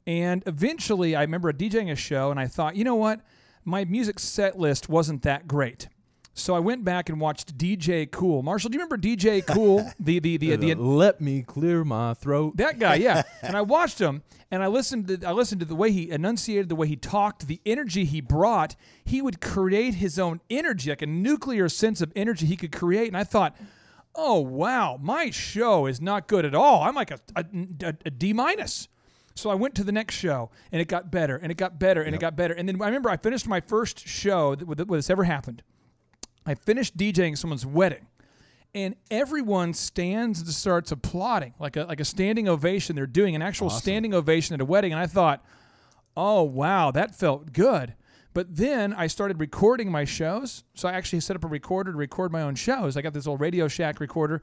And 0.06 0.42
eventually, 0.46 1.16
I 1.16 1.22
remember 1.22 1.52
DJing 1.52 1.90
a 1.90 1.96
show, 1.96 2.30
and 2.30 2.38
I 2.38 2.46
thought, 2.46 2.76
you 2.76 2.84
know 2.84 2.94
what, 2.94 3.20
my 3.66 3.84
music 3.84 4.18
set 4.18 4.58
list 4.58 4.88
wasn't 4.88 5.22
that 5.22 5.46
great. 5.46 5.88
So 6.38 6.54
I 6.54 6.58
went 6.58 6.84
back 6.84 7.08
and 7.08 7.18
watched 7.18 7.56
DJ 7.56 8.10
Cool. 8.10 8.42
Marshall, 8.42 8.68
do 8.70 8.76
you 8.76 8.84
remember 8.84 8.98
DJ 8.98 9.44
Cool? 9.54 9.90
the 9.98 10.18
the 10.20 10.36
the, 10.36 10.54
the, 10.56 10.72
uh, 10.72 10.76
Let 10.76 11.20
me 11.20 11.42
clear 11.42 11.82
my 11.82 12.14
throat. 12.14 12.56
that 12.58 12.78
guy, 12.78 12.96
yeah. 12.96 13.22
and 13.42 13.56
I 13.56 13.62
watched 13.62 13.98
him, 13.98 14.22
and 14.50 14.62
I 14.62 14.66
listened. 14.66 15.08
To, 15.08 15.26
I 15.26 15.32
listened 15.32 15.60
to 15.60 15.66
the 15.66 15.74
way 15.74 15.90
he 15.90 16.10
enunciated, 16.10 16.68
the 16.68 16.76
way 16.76 16.88
he 16.88 16.96
talked, 16.96 17.46
the 17.46 17.60
energy 17.64 18.04
he 18.04 18.20
brought. 18.20 18.76
He 19.04 19.22
would 19.22 19.40
create 19.40 19.94
his 19.94 20.18
own 20.18 20.40
energy, 20.50 20.90
like 20.90 21.02
a 21.02 21.06
nuclear 21.06 21.68
sense 21.70 22.00
of 22.02 22.12
energy 22.14 22.44
he 22.46 22.56
could 22.56 22.72
create. 22.72 23.08
And 23.08 23.16
I 23.16 23.24
thought, 23.24 23.56
oh 24.14 24.40
wow, 24.40 24.98
my 25.00 25.30
show 25.30 25.86
is 25.86 26.00
not 26.02 26.28
good 26.28 26.44
at 26.44 26.54
all. 26.54 26.82
I'm 26.82 26.94
like 26.94 27.10
a, 27.10 27.18
a, 27.34 27.44
a, 27.82 27.94
a 28.04 28.10
D 28.10 28.32
minus. 28.34 28.88
So 29.36 29.50
I 29.50 29.54
went 29.54 29.74
to 29.76 29.84
the 29.84 29.92
next 29.92 30.14
show, 30.14 30.50
and 30.72 30.80
it 30.80 30.88
got 30.88 31.10
better, 31.10 31.36
and 31.36 31.52
it 31.52 31.56
got 31.56 31.78
better, 31.78 32.02
and 32.02 32.14
it 32.14 32.20
got 32.20 32.36
better. 32.36 32.54
And 32.54 32.66
then 32.66 32.80
I 32.80 32.86
remember 32.86 33.10
I 33.10 33.18
finished 33.18 33.46
my 33.46 33.60
first 33.60 34.08
show 34.08 34.54
that, 34.54 34.88
this 34.88 35.10
ever 35.10 35.24
happened. 35.24 35.62
I 36.46 36.54
finished 36.54 36.96
DJing 36.96 37.36
someone's 37.36 37.66
wedding, 37.66 38.06
and 38.74 38.96
everyone 39.10 39.74
stands 39.74 40.40
and 40.40 40.48
starts 40.48 40.90
applauding, 40.90 41.52
like 41.58 41.76
a 41.76 41.84
like 41.84 42.00
a 42.00 42.04
standing 42.04 42.48
ovation. 42.48 42.96
They're 42.96 43.06
doing 43.06 43.36
an 43.36 43.42
actual 43.42 43.68
standing 43.68 44.14
ovation 44.14 44.54
at 44.54 44.60
a 44.62 44.64
wedding, 44.64 44.92
and 44.92 45.00
I 45.00 45.06
thought, 45.06 45.44
oh 46.16 46.42
wow, 46.42 46.90
that 46.92 47.14
felt 47.14 47.52
good. 47.52 47.94
But 48.32 48.56
then 48.56 48.92
I 48.94 49.06
started 49.06 49.40
recording 49.40 49.90
my 49.90 50.04
shows, 50.04 50.64
so 50.74 50.88
I 50.88 50.92
actually 50.92 51.20
set 51.20 51.36
up 51.36 51.44
a 51.44 51.48
recorder 51.48 51.92
to 51.92 51.98
record 51.98 52.32
my 52.32 52.42
own 52.42 52.54
shows. 52.54 52.96
I 52.96 53.02
got 53.02 53.12
this 53.12 53.26
old 53.26 53.40
Radio 53.40 53.68
Shack 53.68 53.98
recorder, 54.00 54.42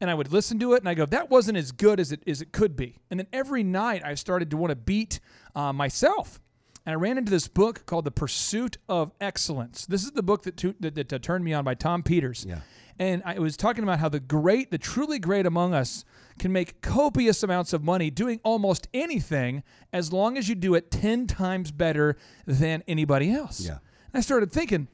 and 0.00 0.10
I 0.10 0.14
would 0.14 0.32
listen 0.32 0.58
to 0.60 0.74
it, 0.74 0.80
and 0.80 0.88
I 0.88 0.94
go, 0.94 1.06
that 1.06 1.30
wasn't 1.30 1.58
as 1.58 1.72
good 1.72 2.00
as 2.00 2.12
it 2.12 2.22
as 2.26 2.40
it 2.40 2.52
could 2.52 2.76
be. 2.76 2.98
And 3.10 3.20
then 3.20 3.26
every 3.32 3.62
night 3.62 4.02
I 4.04 4.14
started 4.14 4.50
to 4.50 4.56
want 4.56 4.70
to 4.70 4.76
beat 4.76 5.20
uh, 5.54 5.72
myself. 5.72 6.40
And 6.86 6.94
I 6.94 6.96
ran 6.96 7.18
into 7.18 7.30
this 7.30 7.46
book 7.46 7.84
called 7.84 8.06
The 8.06 8.10
Pursuit 8.10 8.78
of 8.88 9.12
Excellence. 9.20 9.84
This 9.84 10.02
is 10.02 10.12
the 10.12 10.22
book 10.22 10.44
that, 10.44 10.56
tu- 10.56 10.74
that, 10.80 10.94
that, 10.94 11.12
uh, 11.12 11.18
turned 11.18 11.44
me 11.44 11.52
on 11.52 11.62
by 11.62 11.74
Tom 11.74 12.02
Peters. 12.02 12.46
Yeah. 12.48 12.60
And 12.98 13.22
I 13.24 13.38
was 13.38 13.56
talking 13.56 13.82
about 13.82 13.98
how 13.98 14.08
the 14.08 14.20
great, 14.20 14.70
the 14.70 14.78
truly 14.78 15.18
great 15.18 15.46
among 15.46 15.74
us 15.74 16.04
can 16.38 16.52
make 16.52 16.80
copious 16.80 17.42
amounts 17.42 17.72
of 17.72 17.82
money 17.82 18.10
doing 18.10 18.40
almost 18.42 18.88
anything 18.92 19.62
as 19.92 20.12
long 20.12 20.36
as 20.36 20.48
you 20.48 20.54
do 20.54 20.74
it 20.74 20.90
10 20.90 21.26
times 21.26 21.70
better 21.70 22.16
than 22.46 22.82
anybody 22.88 23.30
else. 23.32 23.60
Yeah. 23.60 23.78
And 24.12 24.14
I 24.14 24.20
started 24.20 24.50
thinking, 24.52 24.88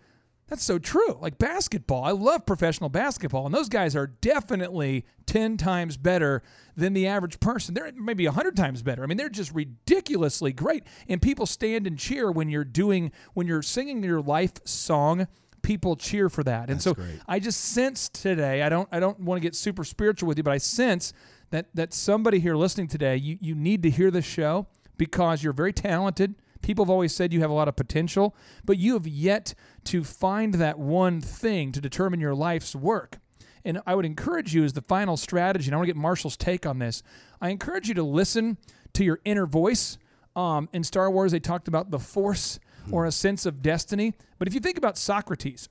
that's 0.49 0.63
so 0.63 0.79
true. 0.79 1.19
Like 1.21 1.39
basketball, 1.39 2.05
I 2.05 2.13
love 2.13 2.47
professional 2.47 2.89
basketball, 2.89 3.47
and 3.47 3.55
those 3.55 3.69
guys 3.69 3.97
are 3.97 4.07
definitely 4.07 5.05
10 5.27 5.57
times 5.57 5.97
better 5.97 6.43
than 6.77 6.93
the 6.93 7.07
average 7.07 7.41
person. 7.41 7.75
They're 7.75 7.93
maybe 7.93 8.27
100 8.27 8.57
times 8.57 8.83
better. 8.83 9.03
I 9.03 9.07
mean, 9.07 9.17
they're 9.19 9.29
just 9.29 9.53
ridiculously 9.53 10.53
great. 10.53 10.85
And 11.09 11.21
people 11.21 11.47
stand 11.47 11.87
and 11.87 11.99
cheer 11.99 12.31
when 12.31 12.49
you're 12.49 12.65
doing, 12.65 13.11
when 13.35 13.47
you're 13.47 13.63
singing 13.63 14.03
your 14.05 14.21
life 14.21 14.53
song. 14.65 15.27
People 15.63 15.97
cheer 15.97 16.29
for 16.29 16.45
that. 16.45 16.71
And 16.71 16.81
so 16.81 16.95
great. 16.95 17.21
I 17.27 17.41
just 17.41 17.61
sense 17.61 18.09
today, 18.09 18.63
I 18.63 18.69
don't 18.69 18.89
I 18.93 19.01
don't 19.01 19.19
want 19.19 19.39
to 19.39 19.41
get 19.41 19.57
super 19.57 19.83
spiritual 19.83 20.29
with 20.29 20.39
you, 20.39 20.45
but 20.45 20.53
I 20.53 20.59
sense 20.59 21.13
that 21.51 21.67
that 21.75 21.93
somebody 21.93 22.39
here 22.39 22.55
listening 22.55 22.87
today, 22.87 23.17
you, 23.17 23.37
you 23.41 23.57
need 23.57 23.83
to 23.83 23.91
hear 23.91 24.13
this 24.13 24.25
show 24.25 24.69
because 24.97 25.43
you're 25.43 25.53
very 25.53 25.73
talented. 25.73 26.37
People 26.67 26.85
have 26.85 26.91
always 26.91 27.15
said 27.15 27.33
you 27.33 27.43
have 27.43 27.51
a 27.51 27.55
lot 27.55 27.69
of 27.69 27.77
potential, 27.77 28.35
but 28.65 28.77
you 28.77 28.95
have 28.95 29.07
yet 29.07 29.55
to 29.85 30.03
find 30.03 30.55
that 30.55 30.81
one 30.81 31.21
thing 31.21 31.71
to 31.71 31.81
determine 31.81 32.19
your 32.19 32.35
life's 32.35 32.75
work. 32.75 33.21
And 33.65 33.81
I 33.87 33.95
would 33.95 34.05
encourage 34.05 34.53
you 34.53 34.65
as 34.65 34.73
the 34.73 34.83
final 34.83 35.17
strategy, 35.17 35.69
and 35.69 35.77
I 35.77 35.79
want 35.79 35.87
to 35.87 35.95
get 35.95 36.01
Marshall's 36.01 36.37
take 36.37 36.67
on 36.67 36.81
this. 36.81 37.05
I 37.41 37.51
encourage 37.51 37.87
you 37.87 37.95
to 37.95 38.03
listen 38.03 38.59
to 38.95 39.05
your 39.05 39.21
inner 39.25 39.47
voice. 39.47 39.97
Um, 40.35 40.69
in 40.73 40.83
Star 40.83 41.09
Wars, 41.09 41.31
they 41.31 41.39
talked 41.39 41.69
about 41.69 41.93
the 41.93 42.01
Force 42.01 42.59
or 42.91 43.07
a 43.07 43.13
sense 43.13 43.47
of 43.47 43.63
destiny. 43.63 44.15
But 44.41 44.49
if 44.49 44.55
you 44.55 44.59
think 44.59 44.77
about 44.77 44.99
Socrates, 44.99 45.69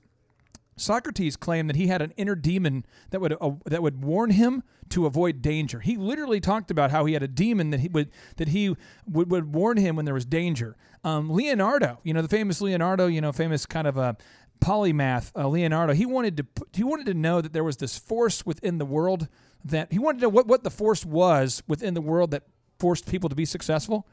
Socrates 0.76 1.36
claimed 1.36 1.70
that 1.70 1.76
he 1.76 1.86
had 1.86 2.02
an 2.02 2.12
inner 2.16 2.34
demon 2.34 2.84
that 3.10 3.20
would 3.20 3.34
uh, 3.40 3.52
that 3.64 3.82
would 3.82 4.04
warn 4.04 4.30
him 4.30 4.62
to 4.90 5.06
avoid 5.06 5.40
danger. 5.40 5.80
He 5.80 5.96
literally 5.96 6.40
talked 6.40 6.70
about 6.70 6.90
how 6.90 7.06
he 7.06 7.14
had 7.14 7.22
a 7.22 7.28
demon 7.28 7.70
that 7.70 7.80
he 7.80 7.88
would 7.88 8.10
that 8.36 8.48
he 8.48 8.76
would, 9.06 9.30
would 9.30 9.54
warn 9.54 9.78
him 9.78 9.96
when 9.96 10.04
there 10.04 10.14
was 10.14 10.26
danger. 10.26 10.76
Um, 11.02 11.30
Leonardo, 11.30 11.98
you 12.02 12.12
know 12.12 12.22
the 12.22 12.28
famous 12.28 12.60
Leonardo, 12.60 13.06
you 13.06 13.20
know 13.20 13.32
famous 13.32 13.64
kind 13.64 13.86
of 13.86 13.96
a 13.96 14.16
polymath 14.60 15.32
uh, 15.34 15.48
Leonardo. 15.48 15.94
He 15.94 16.04
wanted 16.04 16.36
to 16.36 16.46
he 16.72 16.84
wanted 16.84 17.06
to 17.06 17.14
know 17.14 17.40
that 17.40 17.52
there 17.52 17.64
was 17.64 17.78
this 17.78 17.96
force 17.96 18.44
within 18.44 18.78
the 18.78 18.86
world 18.86 19.28
that 19.64 19.92
he 19.92 19.98
wanted 19.98 20.18
to 20.18 20.22
know 20.24 20.30
what 20.30 20.46
what 20.46 20.62
the 20.62 20.70
force 20.70 21.04
was 21.04 21.62
within 21.66 21.94
the 21.94 22.00
world 22.02 22.30
that 22.32 22.44
forced 22.78 23.08
people 23.08 23.30
to 23.30 23.34
be 23.34 23.46
successful 23.46 24.06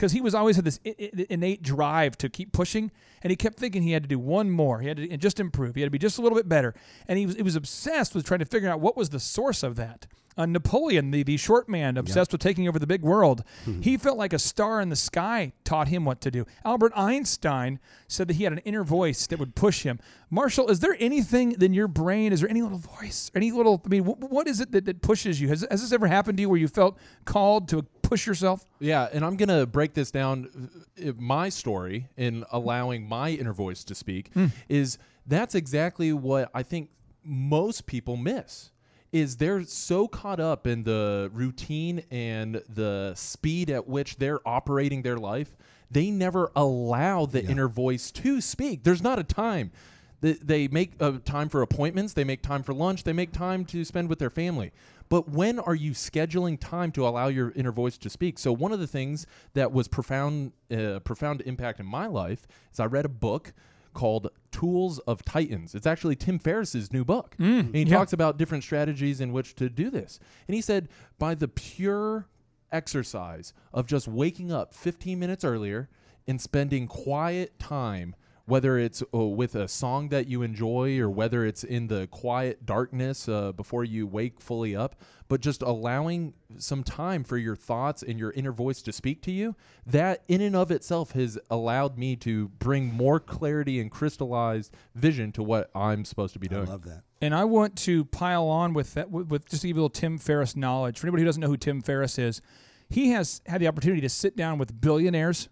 because 0.00 0.12
he 0.12 0.22
was 0.22 0.34
always 0.34 0.56
had 0.56 0.64
this 0.64 0.80
innate 1.28 1.62
drive 1.62 2.16
to 2.16 2.30
keep 2.30 2.52
pushing, 2.52 2.90
and 3.22 3.30
he 3.30 3.36
kept 3.36 3.58
thinking 3.58 3.82
he 3.82 3.92
had 3.92 4.02
to 4.02 4.08
do 4.08 4.18
one 4.18 4.50
more. 4.50 4.80
He 4.80 4.88
had 4.88 4.96
to 4.96 5.16
just 5.18 5.38
improve. 5.38 5.74
He 5.74 5.82
had 5.82 5.88
to 5.88 5.90
be 5.90 5.98
just 5.98 6.16
a 6.16 6.22
little 6.22 6.38
bit 6.38 6.48
better, 6.48 6.74
and 7.06 7.18
he 7.18 7.26
was 7.26 7.36
he 7.36 7.42
was 7.42 7.54
obsessed 7.54 8.14
with 8.14 8.24
trying 8.24 8.40
to 8.40 8.46
figure 8.46 8.70
out 8.70 8.80
what 8.80 8.96
was 8.96 9.10
the 9.10 9.20
source 9.20 9.62
of 9.62 9.76
that. 9.76 10.06
Uh, 10.36 10.46
Napoleon, 10.46 11.10
the, 11.10 11.22
the 11.24 11.36
short 11.36 11.68
man, 11.68 11.96
obsessed 11.96 12.30
with 12.32 12.40
taking 12.40 12.68
over 12.68 12.78
the 12.78 12.86
big 12.86 13.02
world, 13.02 13.42
he 13.82 13.96
felt 13.96 14.16
like 14.16 14.32
a 14.32 14.38
star 14.38 14.80
in 14.80 14.88
the 14.88 14.96
sky 14.96 15.52
taught 15.64 15.88
him 15.88 16.04
what 16.04 16.20
to 16.22 16.30
do. 16.30 16.46
Albert 16.64 16.92
Einstein 16.96 17.78
said 18.08 18.28
that 18.28 18.34
he 18.34 18.44
had 18.44 18.52
an 18.52 18.60
inner 18.60 18.84
voice 18.84 19.26
that 19.26 19.38
would 19.38 19.54
push 19.54 19.82
him. 19.82 19.98
Marshall, 20.30 20.68
is 20.68 20.80
there 20.80 20.96
anything 21.00 21.60
in 21.60 21.74
your 21.74 21.88
brain? 21.88 22.32
Is 22.32 22.40
there 22.40 22.48
any 22.48 22.62
little 22.62 22.78
voice, 22.78 23.30
any 23.34 23.50
little? 23.50 23.82
I 23.84 23.88
mean, 23.88 24.04
wh- 24.04 24.30
what 24.30 24.46
is 24.46 24.60
it 24.60 24.70
that, 24.72 24.84
that 24.86 25.02
pushes 25.02 25.40
you? 25.40 25.48
Has, 25.48 25.66
has 25.70 25.82
this 25.82 25.92
ever 25.92 26.06
happened 26.06 26.38
to 26.38 26.42
you 26.42 26.48
where 26.48 26.58
you 26.58 26.68
felt 26.68 26.96
called 27.24 27.68
to 27.70 27.82
push 28.02 28.26
yourself? 28.26 28.64
Yeah, 28.78 29.08
and 29.12 29.24
I'm 29.24 29.36
gonna 29.36 29.66
break 29.66 29.94
this 29.94 30.10
down. 30.12 30.70
My 31.18 31.48
story 31.48 32.08
in 32.16 32.44
allowing 32.52 33.06
my 33.08 33.30
inner 33.30 33.52
voice 33.52 33.82
to 33.84 33.94
speak 33.96 34.30
is 34.68 34.96
that's 35.26 35.54
exactly 35.56 36.12
what 36.12 36.50
I 36.54 36.62
think 36.62 36.90
most 37.24 37.86
people 37.86 38.16
miss. 38.16 38.69
Is 39.12 39.36
they're 39.36 39.64
so 39.64 40.06
caught 40.06 40.38
up 40.38 40.66
in 40.66 40.84
the 40.84 41.30
routine 41.32 42.04
and 42.10 42.62
the 42.68 43.12
speed 43.16 43.68
at 43.68 43.88
which 43.88 44.16
they're 44.16 44.46
operating 44.46 45.02
their 45.02 45.16
life, 45.16 45.56
they 45.90 46.10
never 46.10 46.52
allow 46.54 47.26
the 47.26 47.44
inner 47.44 47.68
voice 47.68 48.12
to 48.12 48.40
speak. 48.40 48.84
There's 48.84 49.02
not 49.02 49.18
a 49.18 49.24
time. 49.24 49.72
They, 50.20 50.34
they 50.34 50.68
make 50.68 50.92
uh, 51.00 51.18
time 51.24 51.48
for 51.48 51.62
appointments, 51.62 52.12
they 52.12 52.24
make 52.24 52.42
time 52.42 52.62
for 52.62 52.74
lunch, 52.74 53.04
they 53.04 53.12
make 53.12 53.32
time 53.32 53.64
to 53.66 53.84
spend 53.84 54.08
with 54.08 54.18
their 54.18 54.30
family. 54.30 54.70
But 55.08 55.28
when 55.28 55.58
are 55.58 55.74
you 55.74 55.90
scheduling 55.92 56.60
time 56.60 56.92
to 56.92 57.06
allow 57.06 57.28
your 57.28 57.52
inner 57.56 57.72
voice 57.72 57.98
to 57.98 58.10
speak? 58.10 58.38
So 58.38 58.52
one 58.52 58.70
of 58.70 58.78
the 58.78 58.86
things 58.86 59.26
that 59.54 59.72
was 59.72 59.88
profound, 59.88 60.52
uh, 60.70 61.00
profound 61.00 61.40
impact 61.46 61.80
in 61.80 61.86
my 61.86 62.06
life 62.06 62.46
is 62.72 62.78
I 62.78 62.84
read 62.84 63.06
a 63.06 63.08
book 63.10 63.52
called 63.92 64.30
Tools 64.50 64.98
of 65.00 65.24
Titans. 65.24 65.74
It's 65.74 65.86
actually 65.86 66.16
Tim 66.16 66.38
Ferriss's 66.38 66.92
new 66.92 67.04
book, 67.04 67.36
mm, 67.38 67.60
and 67.60 67.74
he 67.74 67.82
yeah. 67.82 67.96
talks 67.96 68.12
about 68.12 68.38
different 68.38 68.64
strategies 68.64 69.20
in 69.20 69.32
which 69.32 69.54
to 69.56 69.68
do 69.68 69.90
this. 69.90 70.18
And 70.48 70.54
he 70.54 70.60
said 70.60 70.88
by 71.18 71.34
the 71.34 71.48
pure 71.48 72.26
exercise 72.72 73.52
of 73.72 73.86
just 73.86 74.06
waking 74.06 74.52
up 74.52 74.72
15 74.72 75.18
minutes 75.18 75.44
earlier 75.44 75.88
and 76.26 76.40
spending 76.40 76.86
quiet 76.86 77.58
time 77.58 78.14
whether 78.50 78.76
it's 78.78 79.00
uh, 79.14 79.18
with 79.18 79.54
a 79.54 79.68
song 79.68 80.08
that 80.08 80.26
you 80.26 80.42
enjoy 80.42 80.98
or 80.98 81.08
whether 81.08 81.46
it's 81.46 81.62
in 81.62 81.86
the 81.86 82.08
quiet 82.08 82.66
darkness 82.66 83.28
uh, 83.28 83.52
before 83.52 83.84
you 83.84 84.08
wake 84.08 84.40
fully 84.40 84.74
up, 84.74 84.96
but 85.28 85.40
just 85.40 85.62
allowing 85.62 86.34
some 86.58 86.82
time 86.82 87.22
for 87.22 87.38
your 87.38 87.54
thoughts 87.54 88.02
and 88.02 88.18
your 88.18 88.32
inner 88.32 88.50
voice 88.50 88.82
to 88.82 88.92
speak 88.92 89.22
to 89.22 89.30
you, 89.30 89.54
that 89.86 90.24
in 90.26 90.40
and 90.40 90.56
of 90.56 90.72
itself 90.72 91.12
has 91.12 91.38
allowed 91.48 91.96
me 91.96 92.16
to 92.16 92.48
bring 92.58 92.92
more 92.92 93.20
clarity 93.20 93.78
and 93.78 93.88
crystallized 93.88 94.74
vision 94.96 95.30
to 95.30 95.44
what 95.44 95.70
I'm 95.72 96.04
supposed 96.04 96.32
to 96.32 96.40
be 96.40 96.48
doing. 96.48 96.66
I 96.66 96.72
love 96.72 96.82
that. 96.86 97.04
And 97.22 97.32
I 97.32 97.44
want 97.44 97.76
to 97.78 98.04
pile 98.06 98.48
on 98.48 98.74
with 98.74 98.94
that, 98.94 99.12
with, 99.12 99.28
with 99.28 99.48
just 99.48 99.62
to 99.62 99.68
give 99.68 99.76
you 99.76 99.82
a 99.82 99.84
little 99.84 99.90
Tim 99.90 100.18
Ferriss 100.18 100.56
knowledge. 100.56 100.98
For 100.98 101.06
anybody 101.06 101.22
who 101.22 101.26
doesn't 101.26 101.40
know 101.40 101.46
who 101.46 101.56
Tim 101.56 101.82
Ferriss 101.82 102.18
is, 102.18 102.42
he 102.88 103.10
has 103.10 103.42
had 103.46 103.60
the 103.60 103.68
opportunity 103.68 104.00
to 104.00 104.08
sit 104.08 104.36
down 104.36 104.58
with 104.58 104.80
billionaires, 104.80 105.48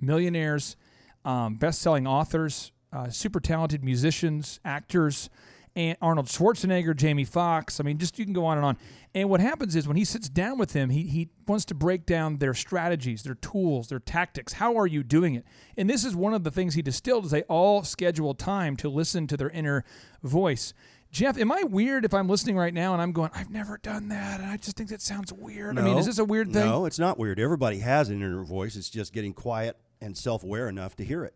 millionaires, 0.00 0.76
um, 1.24 1.56
best-selling 1.56 2.06
authors, 2.06 2.72
uh, 2.92 3.10
super 3.10 3.40
talented 3.40 3.84
musicians, 3.84 4.60
actors, 4.64 5.30
and 5.76 5.96
Arnold 6.02 6.26
Schwarzenegger, 6.26 6.96
Jamie 6.96 7.24
Foxx. 7.24 7.78
I 7.78 7.84
mean, 7.84 7.98
just 7.98 8.18
you 8.18 8.24
can 8.24 8.34
go 8.34 8.44
on 8.44 8.56
and 8.56 8.66
on. 8.66 8.76
And 9.14 9.28
what 9.28 9.40
happens 9.40 9.76
is 9.76 9.86
when 9.86 9.96
he 9.96 10.04
sits 10.04 10.28
down 10.28 10.58
with 10.58 10.72
them, 10.72 10.90
he 10.90 11.04
he 11.04 11.28
wants 11.46 11.64
to 11.66 11.74
break 11.74 12.06
down 12.06 12.38
their 12.38 12.54
strategies, 12.54 13.22
their 13.22 13.36
tools, 13.36 13.88
their 13.88 14.00
tactics. 14.00 14.54
How 14.54 14.76
are 14.76 14.86
you 14.86 15.02
doing 15.02 15.34
it? 15.34 15.44
And 15.76 15.88
this 15.88 16.04
is 16.04 16.16
one 16.16 16.34
of 16.34 16.44
the 16.44 16.50
things 16.50 16.74
he 16.74 16.82
distilled 16.82 17.26
is 17.26 17.30
they 17.30 17.42
all 17.42 17.84
schedule 17.84 18.34
time 18.34 18.76
to 18.78 18.88
listen 18.88 19.26
to 19.28 19.36
their 19.36 19.50
inner 19.50 19.84
voice. 20.22 20.74
Jeff, 21.12 21.36
am 21.38 21.50
I 21.50 21.64
weird 21.64 22.04
if 22.04 22.14
I'm 22.14 22.28
listening 22.28 22.56
right 22.56 22.72
now 22.72 22.92
and 22.92 23.02
I'm 23.02 23.10
going, 23.10 23.30
I've 23.34 23.50
never 23.50 23.78
done 23.78 24.08
that, 24.08 24.40
and 24.40 24.48
I 24.48 24.56
just 24.56 24.76
think 24.76 24.90
that 24.90 25.02
sounds 25.02 25.32
weird? 25.32 25.76
I 25.76 25.82
mean, 25.82 25.98
is 25.98 26.06
this 26.06 26.18
a 26.18 26.24
weird 26.24 26.52
thing? 26.52 26.64
No, 26.64 26.84
it's 26.84 27.00
not 27.00 27.18
weird. 27.18 27.40
Everybody 27.40 27.80
has 27.80 28.10
an 28.10 28.22
inner 28.22 28.44
voice. 28.44 28.76
It's 28.76 28.90
just 28.90 29.12
getting 29.12 29.34
quiet 29.34 29.76
and 30.00 30.16
self-aware 30.16 30.68
enough 30.68 30.96
to 30.96 31.04
hear 31.04 31.24
it. 31.24 31.34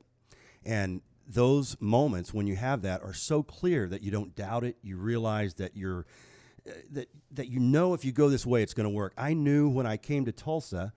And 0.64 1.03
those 1.27 1.77
moments 1.81 2.35
when 2.35 2.46
you 2.46 2.57
have 2.57 2.83
that 2.83 3.03
are 3.03 3.14
so 3.14 3.42
clear 3.42 3.88
that 3.88 4.03
you 4.03 4.11
don't 4.11 4.35
doubt 4.35 4.64
it. 4.64 4.77
You 4.83 4.96
realize 4.98 5.55
that 5.55 5.77
you're 5.77 6.07
uh, 6.68 6.72
that 6.92 7.09
that 7.33 7.48
you 7.48 7.61
know 7.61 7.94
if 7.94 8.05
you 8.05 8.12
go 8.12 8.29
this 8.29 8.44
way, 8.46 8.62
it's 8.62 8.74
going 8.74 8.85
to 8.88 8.94
work. 8.94 9.12
I 9.16 9.35
knew 9.35 9.68
when 9.68 9.87
I 9.87 9.96
came 9.96 10.24
to 10.27 10.33
Tulsa. 10.33 10.92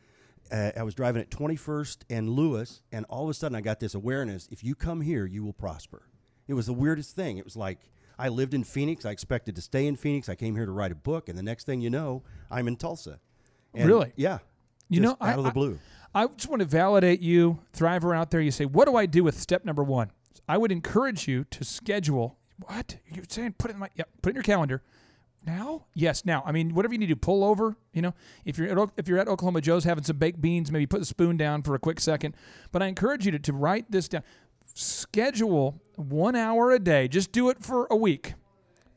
Uh, 0.50 0.72
I 0.78 0.84
was 0.84 0.96
driving 0.96 1.22
at 1.22 1.30
21st 1.30 1.98
and 2.10 2.30
Lewis, 2.30 2.82
and 2.94 3.06
all 3.10 3.26
of 3.26 3.30
a 3.30 3.34
sudden 3.34 3.54
I 3.56 3.60
got 3.62 3.82
this 3.82 3.94
awareness: 3.96 4.48
if 4.50 4.64
you 4.64 4.76
come 4.76 5.02
here, 5.02 5.26
you 5.26 5.44
will 5.44 5.54
prosper. 5.54 6.04
It 6.48 6.54
was 6.54 6.68
the 6.68 6.74
weirdest 6.74 7.16
thing. 7.16 7.38
It 7.38 7.44
was 7.44 7.58
like 7.58 7.80
I 8.18 8.30
lived 8.30 8.54
in 8.54 8.64
Phoenix. 8.64 9.06
I 9.06 9.12
expected 9.12 9.56
to 9.58 9.62
stay 9.62 9.86
in 9.88 9.98
Phoenix. 9.98 10.30
I 10.30 10.36
came 10.36 10.56
here 10.56 10.66
to 10.66 10.72
write 10.72 10.94
a 10.94 10.96
book, 10.96 11.28
and 11.28 11.38
the 11.38 11.44
next 11.44 11.66
thing 11.66 11.82
you 11.82 11.90
know, 11.90 12.24
I'm 12.50 12.68
in 12.70 12.78
Tulsa. 12.78 13.20
And 13.74 13.90
Really? 13.90 14.14
Yeah. 14.16 14.40
You 14.90 15.02
know, 15.02 15.12
out 15.12 15.22
I- 15.22 15.34
of 15.34 15.44
the 15.44 15.52
blue. 15.52 15.80
I 15.80 15.80
just 16.16 16.48
want 16.48 16.62
to 16.62 16.68
validate 16.68 17.20
you, 17.20 17.60
Thriver 17.76 18.16
out 18.16 18.32
there. 18.32 18.42
You 18.42 18.52
say, 18.52 18.66
what 18.66 18.86
do 18.86 18.96
I 18.96 19.06
do 19.06 19.24
with 19.24 19.40
step 19.40 19.66
number 19.66 19.84
one? 19.84 20.12
I 20.48 20.58
would 20.58 20.72
encourage 20.72 21.28
you 21.28 21.44
to 21.52 21.64
schedule. 21.64 22.38
What 22.60 22.98
you're 23.12 23.26
saying? 23.28 23.56
Put 23.58 23.72
it 23.72 23.76
in 23.76 23.80
my 23.80 23.90
yeah. 23.96 24.06
Put 24.22 24.30
it 24.30 24.32
in 24.32 24.36
your 24.36 24.44
calendar. 24.44 24.82
Now? 25.46 25.86
Yes, 25.94 26.26
now. 26.26 26.44
I 26.46 26.52
mean, 26.52 26.74
whatever 26.74 26.94
you 26.94 26.98
need 27.00 27.08
to 27.08 27.16
pull 27.16 27.44
over. 27.44 27.78
You 27.94 28.02
know, 28.02 28.14
if 28.44 28.58
you're 28.58 28.68
at, 28.68 28.90
if 28.98 29.08
you're 29.08 29.20
at 29.20 29.28
Oklahoma 29.28 29.62
Joe's 29.62 29.86
having 29.86 30.04
some 30.04 30.18
baked 30.18 30.42
beans, 30.42 30.72
maybe 30.72 30.86
put 30.86 31.00
the 31.00 31.06
spoon 31.06 31.38
down 31.38 31.62
for 31.62 31.74
a 31.76 31.80
quick 31.80 32.00
second. 32.00 32.36
But 32.72 32.84
I 32.84 32.88
encourage 32.88 33.26
you 33.26 33.32
to, 33.32 33.40
to 33.40 33.54
write 33.54 33.90
this 33.90 34.08
down. 34.08 34.24
Schedule 34.74 35.82
one 35.96 36.36
hour 36.36 36.72
a 36.72 36.80
day. 36.80 37.08
Just 37.08 37.32
do 37.32 37.50
it 37.50 37.64
for 37.64 37.88
a 37.90 37.96
week 37.96 38.34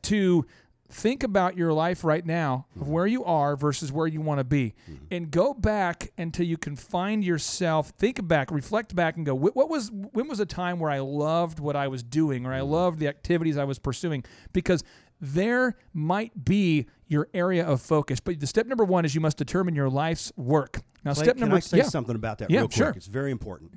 to 0.03 0.45
think 0.91 1.23
about 1.23 1.57
your 1.57 1.73
life 1.73 2.05
right 2.05 2.27
now 2.27 2.67
of 2.75 2.83
mm-hmm. 2.83 2.93
where 2.93 3.07
you 3.07 3.25
are 3.25 3.57
versus 3.57 3.93
where 3.93 4.07
you 4.07 4.21
want 4.21 4.39
to 4.39 4.45
be 4.45 4.75
mm-hmm. 4.91 5.05
and 5.11 5.31
go 5.31 5.55
back 5.55 6.13
until 6.19 6.45
you 6.45 6.57
can 6.57 6.77
find 6.77 7.25
yourself 7.25 7.91
think 7.91 8.27
back 8.27 8.51
reflect 8.51 8.95
back 8.95 9.17
and 9.17 9.25
go 9.25 9.35
what 9.35 9.69
was 9.69 9.91
when 9.91 10.29
was 10.29 10.41
a 10.41 10.47
time 10.47 10.79
where 10.79 10.91
i 10.91 10.99
loved 10.99 11.61
what 11.61 11.77
i 11.77 11.87
was 11.87 12.03
doing 12.03 12.45
or 12.45 12.53
i 12.53 12.59
mm-hmm. 12.59 12.71
loved 12.71 12.99
the 12.99 13.09
activities 13.09 13.57
i 13.57 13.65
was 13.65 13.79
pursuing 13.79 14.25
because 14.53 14.83
there 15.21 15.77
might 15.93 16.45
be 16.45 16.87
your 17.07 17.29
area 17.35 17.65
of 17.65 17.81
focus 17.81 18.19
but 18.21 18.41
the 18.41 18.47
step 18.47 18.67
number 18.67 18.85
one 18.85 19.05
is 19.05 19.15
you 19.15 19.21
must 19.21 19.37
determine 19.37 19.75
your 19.75 19.89
life's 19.89 20.33
work 20.37 20.81
now 21.05 21.15
Clay, 21.15 21.25
step 21.25 21.37
can 21.37 21.41
number 21.41 21.57
I 21.57 21.61
say 21.61 21.79
yeah. 21.79 21.85
something 21.85 22.15
about 22.15 22.39
that 22.39 22.51
Yeah, 22.51 22.61
real 22.61 22.69
quick? 22.69 22.77
sure. 22.77 22.91
It's 22.91 23.07
very 23.07 23.31
important. 23.31 23.73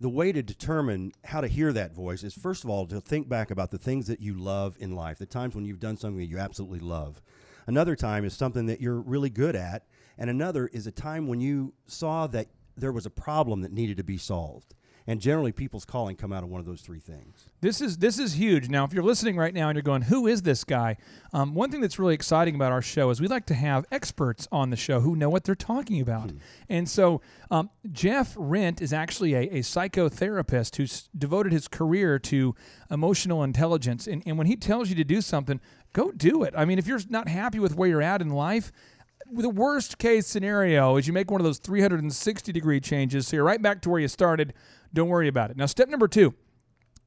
The 0.00 0.08
way 0.08 0.30
to 0.30 0.42
determine 0.42 1.10
how 1.24 1.40
to 1.40 1.48
hear 1.48 1.72
that 1.72 1.92
voice 1.92 2.22
is 2.22 2.32
first 2.32 2.62
of 2.62 2.70
all 2.70 2.86
to 2.86 3.00
think 3.00 3.28
back 3.28 3.50
about 3.50 3.72
the 3.72 3.78
things 3.78 4.06
that 4.06 4.20
you 4.20 4.34
love 4.34 4.76
in 4.78 4.94
life, 4.94 5.18
the 5.18 5.26
times 5.26 5.56
when 5.56 5.64
you've 5.64 5.80
done 5.80 5.96
something 5.96 6.18
that 6.18 6.26
you 6.26 6.38
absolutely 6.38 6.78
love. 6.78 7.20
Another 7.66 7.96
time 7.96 8.24
is 8.24 8.32
something 8.32 8.66
that 8.66 8.80
you're 8.80 9.00
really 9.00 9.28
good 9.28 9.56
at, 9.56 9.86
and 10.16 10.30
another 10.30 10.68
is 10.68 10.86
a 10.86 10.92
time 10.92 11.26
when 11.26 11.40
you 11.40 11.74
saw 11.86 12.28
that 12.28 12.46
there 12.76 12.92
was 12.92 13.06
a 13.06 13.10
problem 13.10 13.62
that 13.62 13.72
needed 13.72 13.96
to 13.96 14.04
be 14.04 14.18
solved. 14.18 14.74
And 15.08 15.22
generally, 15.22 15.52
people's 15.52 15.86
calling 15.86 16.16
come 16.16 16.34
out 16.34 16.44
of 16.44 16.50
one 16.50 16.60
of 16.60 16.66
those 16.66 16.82
three 16.82 17.00
things. 17.00 17.48
This 17.62 17.80
is 17.80 17.96
this 17.96 18.18
is 18.18 18.34
huge. 18.34 18.68
Now, 18.68 18.84
if 18.84 18.92
you're 18.92 19.02
listening 19.02 19.38
right 19.38 19.54
now 19.54 19.70
and 19.70 19.74
you're 19.74 19.82
going, 19.82 20.02
"Who 20.02 20.26
is 20.26 20.42
this 20.42 20.64
guy?" 20.64 20.98
Um, 21.32 21.54
one 21.54 21.70
thing 21.70 21.80
that's 21.80 21.98
really 21.98 22.12
exciting 22.12 22.54
about 22.54 22.72
our 22.72 22.82
show 22.82 23.08
is 23.08 23.18
we 23.18 23.26
like 23.26 23.46
to 23.46 23.54
have 23.54 23.86
experts 23.90 24.46
on 24.52 24.68
the 24.68 24.76
show 24.76 25.00
who 25.00 25.16
know 25.16 25.30
what 25.30 25.44
they're 25.44 25.54
talking 25.54 26.02
about. 26.02 26.32
And 26.68 26.86
so, 26.86 27.22
um, 27.50 27.70
Jeff 27.90 28.34
Rindt 28.34 28.82
is 28.82 28.92
actually 28.92 29.32
a, 29.32 29.40
a 29.44 29.60
psychotherapist 29.60 30.76
who's 30.76 31.08
devoted 31.16 31.52
his 31.52 31.68
career 31.68 32.18
to 32.18 32.54
emotional 32.90 33.42
intelligence. 33.42 34.06
And, 34.06 34.22
and 34.26 34.36
when 34.36 34.46
he 34.46 34.56
tells 34.56 34.90
you 34.90 34.94
to 34.96 35.04
do 35.04 35.22
something, 35.22 35.58
go 35.94 36.12
do 36.12 36.42
it. 36.42 36.52
I 36.54 36.66
mean, 36.66 36.78
if 36.78 36.86
you're 36.86 37.00
not 37.08 37.28
happy 37.28 37.60
with 37.60 37.74
where 37.74 37.88
you're 37.88 38.02
at 38.02 38.20
in 38.20 38.28
life, 38.28 38.72
the 39.30 39.48
worst 39.48 39.98
case 39.98 40.26
scenario 40.26 40.96
is 40.96 41.06
you 41.06 41.12
make 41.12 41.30
one 41.30 41.40
of 41.40 41.44
those 41.44 41.58
360 41.58 42.52
degree 42.52 42.80
changes, 42.80 43.28
so 43.28 43.36
you're 43.36 43.44
right 43.44 43.60
back 43.60 43.82
to 43.82 43.90
where 43.90 44.00
you 44.00 44.08
started. 44.08 44.54
Don't 44.92 45.08
worry 45.08 45.28
about 45.28 45.50
it. 45.50 45.56
Now, 45.56 45.66
step 45.66 45.88
number 45.88 46.08
two, 46.08 46.34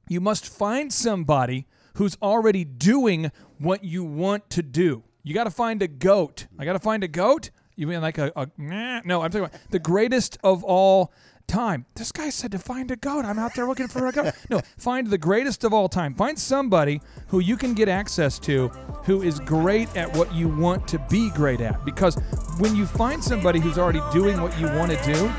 you 0.08 0.22
must 0.22 0.46
find 0.46 0.92
somebody 0.92 1.68
who's 1.96 2.18
already 2.22 2.64
doing 2.64 3.32
what 3.58 3.84
you 3.84 4.04
want 4.04 4.50
to 4.52 4.64
do. 4.64 5.04
You 5.24 5.34
got 5.34 5.44
to 5.44 5.52
find 5.52 5.82
a 5.82 5.88
goat. 5.88 6.48
I 6.58 6.66
got 6.66 6.74
to 6.74 6.80
find 6.80 7.04
a 7.04 7.08
goat. 7.08 7.52
You 7.76 7.88
mean 7.88 8.02
like 8.02 8.18
a, 8.18 8.32
a 8.36 8.48
nah, 8.58 9.02
no? 9.06 9.22
I'm 9.22 9.32
talking 9.32 9.46
about 9.46 9.60
the 9.72 9.80
greatest 9.80 10.38
of 10.44 10.64
all 10.64 11.14
time. 11.48 11.86
This 11.96 12.12
guy 12.12 12.30
said 12.30 12.52
to 12.52 12.60
find 12.60 12.90
a 12.92 12.96
goat. 12.96 13.26
I'm 13.26 13.40
out 13.40 13.54
there 13.56 13.68
looking 13.68 13.88
for 13.88 14.08
a 14.08 14.12
goat. 14.12 14.34
No, 14.50 14.62
find 14.78 15.08
the 15.08 15.18
greatest 15.18 15.64
of 15.64 15.74
all 15.74 15.88
time. 15.90 16.16
Find 16.16 16.38
somebody 16.38 17.02
who 17.28 17.40
you 17.40 17.58
can 17.58 17.74
get 17.74 17.88
access 17.90 18.40
to 18.40 18.70
who 19.06 19.22
is 19.22 19.40
great 19.40 19.96
at 19.96 20.16
what 20.16 20.34
you 20.34 20.48
want 20.48 20.88
to 20.90 21.00
be 21.10 21.30
great 21.32 21.62
at. 21.62 21.84
Because 21.86 22.16
when 22.58 22.76
you 22.76 22.86
find 22.86 23.24
somebody 23.24 23.60
who's 23.60 23.78
already 23.78 24.02
doing 24.12 24.42
what 24.42 24.58
you 24.60 24.68
want 24.68 24.92
to 24.92 25.04
do, 25.04 25.32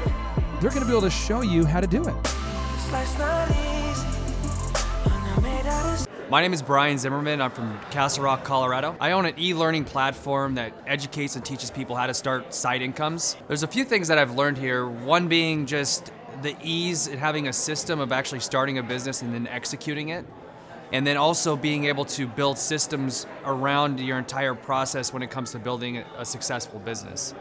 they're 0.62 0.70
going 0.70 0.82
to 0.82 0.86
be 0.86 0.92
able 0.92 1.02
to 1.02 1.10
show 1.10 1.40
you 1.40 1.64
how 1.64 1.80
to 1.80 1.88
do 1.88 2.04
it. 2.04 2.14
My 6.30 6.40
name 6.40 6.52
is 6.52 6.62
Brian 6.62 6.98
Zimmerman. 6.98 7.40
I'm 7.40 7.50
from 7.50 7.80
Castle 7.90 8.22
Rock, 8.22 8.44
Colorado. 8.44 8.96
I 9.00 9.10
own 9.10 9.26
an 9.26 9.34
e 9.38 9.54
learning 9.54 9.84
platform 9.84 10.54
that 10.54 10.72
educates 10.86 11.34
and 11.34 11.44
teaches 11.44 11.68
people 11.68 11.96
how 11.96 12.06
to 12.06 12.14
start 12.14 12.54
side 12.54 12.80
incomes. 12.80 13.36
There's 13.48 13.64
a 13.64 13.66
few 13.66 13.84
things 13.84 14.06
that 14.06 14.18
I've 14.18 14.36
learned 14.36 14.56
here. 14.56 14.86
One 14.86 15.26
being 15.26 15.66
just 15.66 16.12
the 16.42 16.54
ease 16.62 17.08
in 17.08 17.18
having 17.18 17.48
a 17.48 17.52
system 17.52 17.98
of 17.98 18.12
actually 18.12 18.40
starting 18.40 18.78
a 18.78 18.84
business 18.84 19.20
and 19.20 19.34
then 19.34 19.48
executing 19.48 20.10
it. 20.10 20.24
And 20.92 21.04
then 21.04 21.16
also 21.16 21.56
being 21.56 21.86
able 21.86 22.04
to 22.04 22.28
build 22.28 22.56
systems 22.56 23.26
around 23.44 23.98
your 23.98 24.18
entire 24.18 24.54
process 24.54 25.12
when 25.12 25.22
it 25.22 25.30
comes 25.30 25.50
to 25.52 25.58
building 25.58 26.04
a 26.16 26.24
successful 26.24 26.78
business. 26.78 27.34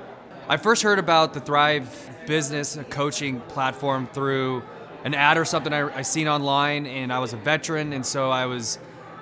I 0.51 0.57
first 0.57 0.83
heard 0.83 0.99
about 0.99 1.33
the 1.33 1.39
Thrive 1.39 1.87
business 2.27 2.77
coaching 2.89 3.39
platform 3.39 4.09
through 4.11 4.63
an 5.05 5.13
ad 5.13 5.37
or 5.37 5.45
something 5.45 5.71
I, 5.71 5.99
I 5.99 6.01
seen 6.01 6.27
online, 6.27 6.87
and 6.87 7.13
I 7.13 7.19
was 7.19 7.31
a 7.31 7.37
veteran, 7.37 7.93
and 7.93 8.05
so 8.05 8.29
I 8.29 8.47
was 8.47 8.77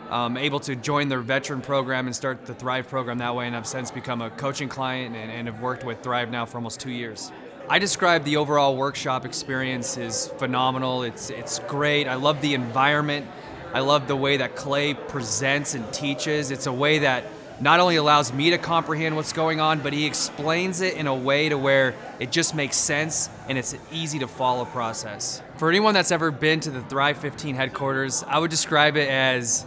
um, 0.10 0.38
able 0.38 0.60
to 0.62 0.76
join 0.76 1.08
their 1.08 1.20
veteran 1.20 1.62
program 1.62 2.08
and 2.08 2.16
start 2.16 2.48
the 2.48 2.56
Thrive 2.56 2.88
program 2.88 3.20
that 3.20 3.36
way, 3.36 3.46
and 3.46 3.56
I've 3.56 3.68
since 3.68 3.92
become 3.92 4.24
a 4.24 4.32
coaching 4.32 4.70
client 4.70 5.16
and, 5.16 5.30
and 5.30 5.48
have 5.48 5.62
worked 5.62 5.84
with 5.84 6.02
Thrive 6.02 6.32
now 6.32 6.48
for 6.48 6.58
almost 6.58 6.80
two 6.80 6.90
years. 6.90 7.32
I 7.70 7.78
describe 7.78 8.24
the 8.24 8.38
overall 8.38 8.76
workshop 8.76 9.24
experience 9.24 9.98
is 9.98 10.30
phenomenal. 10.40 11.04
It's 11.04 11.30
it's 11.30 11.60
great. 11.68 12.08
I 12.08 12.16
love 12.16 12.42
the 12.42 12.56
environment. 12.56 13.28
I 13.72 13.82
love 13.82 14.08
the 14.08 14.16
way 14.16 14.38
that 14.38 14.56
Clay 14.56 14.96
presents 14.96 15.76
and 15.76 15.94
teaches. 15.94 16.50
It's 16.50 16.66
a 16.66 16.74
way 16.74 16.98
that 16.98 17.26
not 17.62 17.80
only 17.80 17.98
allows 17.98 18.32
me 18.32 18.52
to 18.52 18.58
comprehend 18.58 19.16
what's 19.16 19.34
going 19.34 19.60
on, 19.60 19.82
but 19.82 19.94
he 19.94 20.06
explains 20.06 20.82
it 20.82 20.96
in 20.96 21.08
a 21.08 21.16
way 21.16 21.50
to 21.50 21.58
where 21.58 21.94
it 22.20 22.32
just 22.32 22.56
makes 22.56 22.78
sense 22.78 23.30
and 23.48 23.58
it's 23.58 23.74
an 23.74 23.82
easy 23.92 24.20
to 24.20 24.28
follow 24.28 24.66
process. 24.66 25.42
For 25.58 25.70
anyone 25.70 25.94
that's 25.94 26.12
ever 26.12 26.32
been 26.32 26.60
to 26.62 26.70
the 26.70 26.82
Thrive 26.82 27.18
15 27.18 27.56
headquarters, 27.56 28.24
I 28.28 28.40
would 28.40 28.52
describe 28.52 28.96
it 28.96 29.10
as 29.10 29.66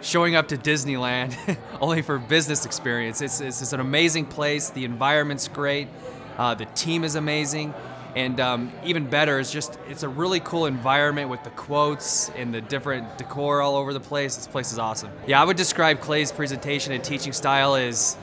showing 0.00 0.34
up 0.34 0.48
to 0.48 0.56
Disneyland 0.56 1.56
only 1.80 2.02
for 2.02 2.18
business 2.18 2.66
experience. 2.66 3.22
It's, 3.22 3.40
it's, 3.40 3.62
it's 3.62 3.72
an 3.72 3.80
amazing 3.80 4.26
place. 4.26 4.70
The 4.70 4.84
environment's 4.84 5.48
great. 5.48 5.88
Uh, 6.36 6.54
the 6.54 6.64
team 6.66 7.04
is 7.04 7.14
amazing. 7.14 7.72
And 8.14 8.40
um, 8.40 8.72
even 8.84 9.08
better 9.08 9.38
is 9.38 9.50
just 9.50 9.78
it's 9.88 10.02
a 10.02 10.08
really 10.08 10.40
cool 10.40 10.66
environment 10.66 11.30
with 11.30 11.42
the 11.44 11.50
quotes 11.50 12.28
and 12.30 12.52
the 12.52 12.60
different 12.60 13.16
decor 13.16 13.62
all 13.62 13.76
over 13.76 13.92
the 13.92 14.00
place. 14.00 14.36
This 14.36 14.46
place 14.46 14.70
is 14.70 14.78
awesome. 14.78 15.10
Yeah, 15.26 15.40
I 15.40 15.44
would 15.44 15.56
describe 15.56 16.00
Clay's 16.00 16.30
presentation 16.30 16.92
and 16.92 17.02
teaching 17.02 17.32
style 17.32 17.74
as 17.74 18.18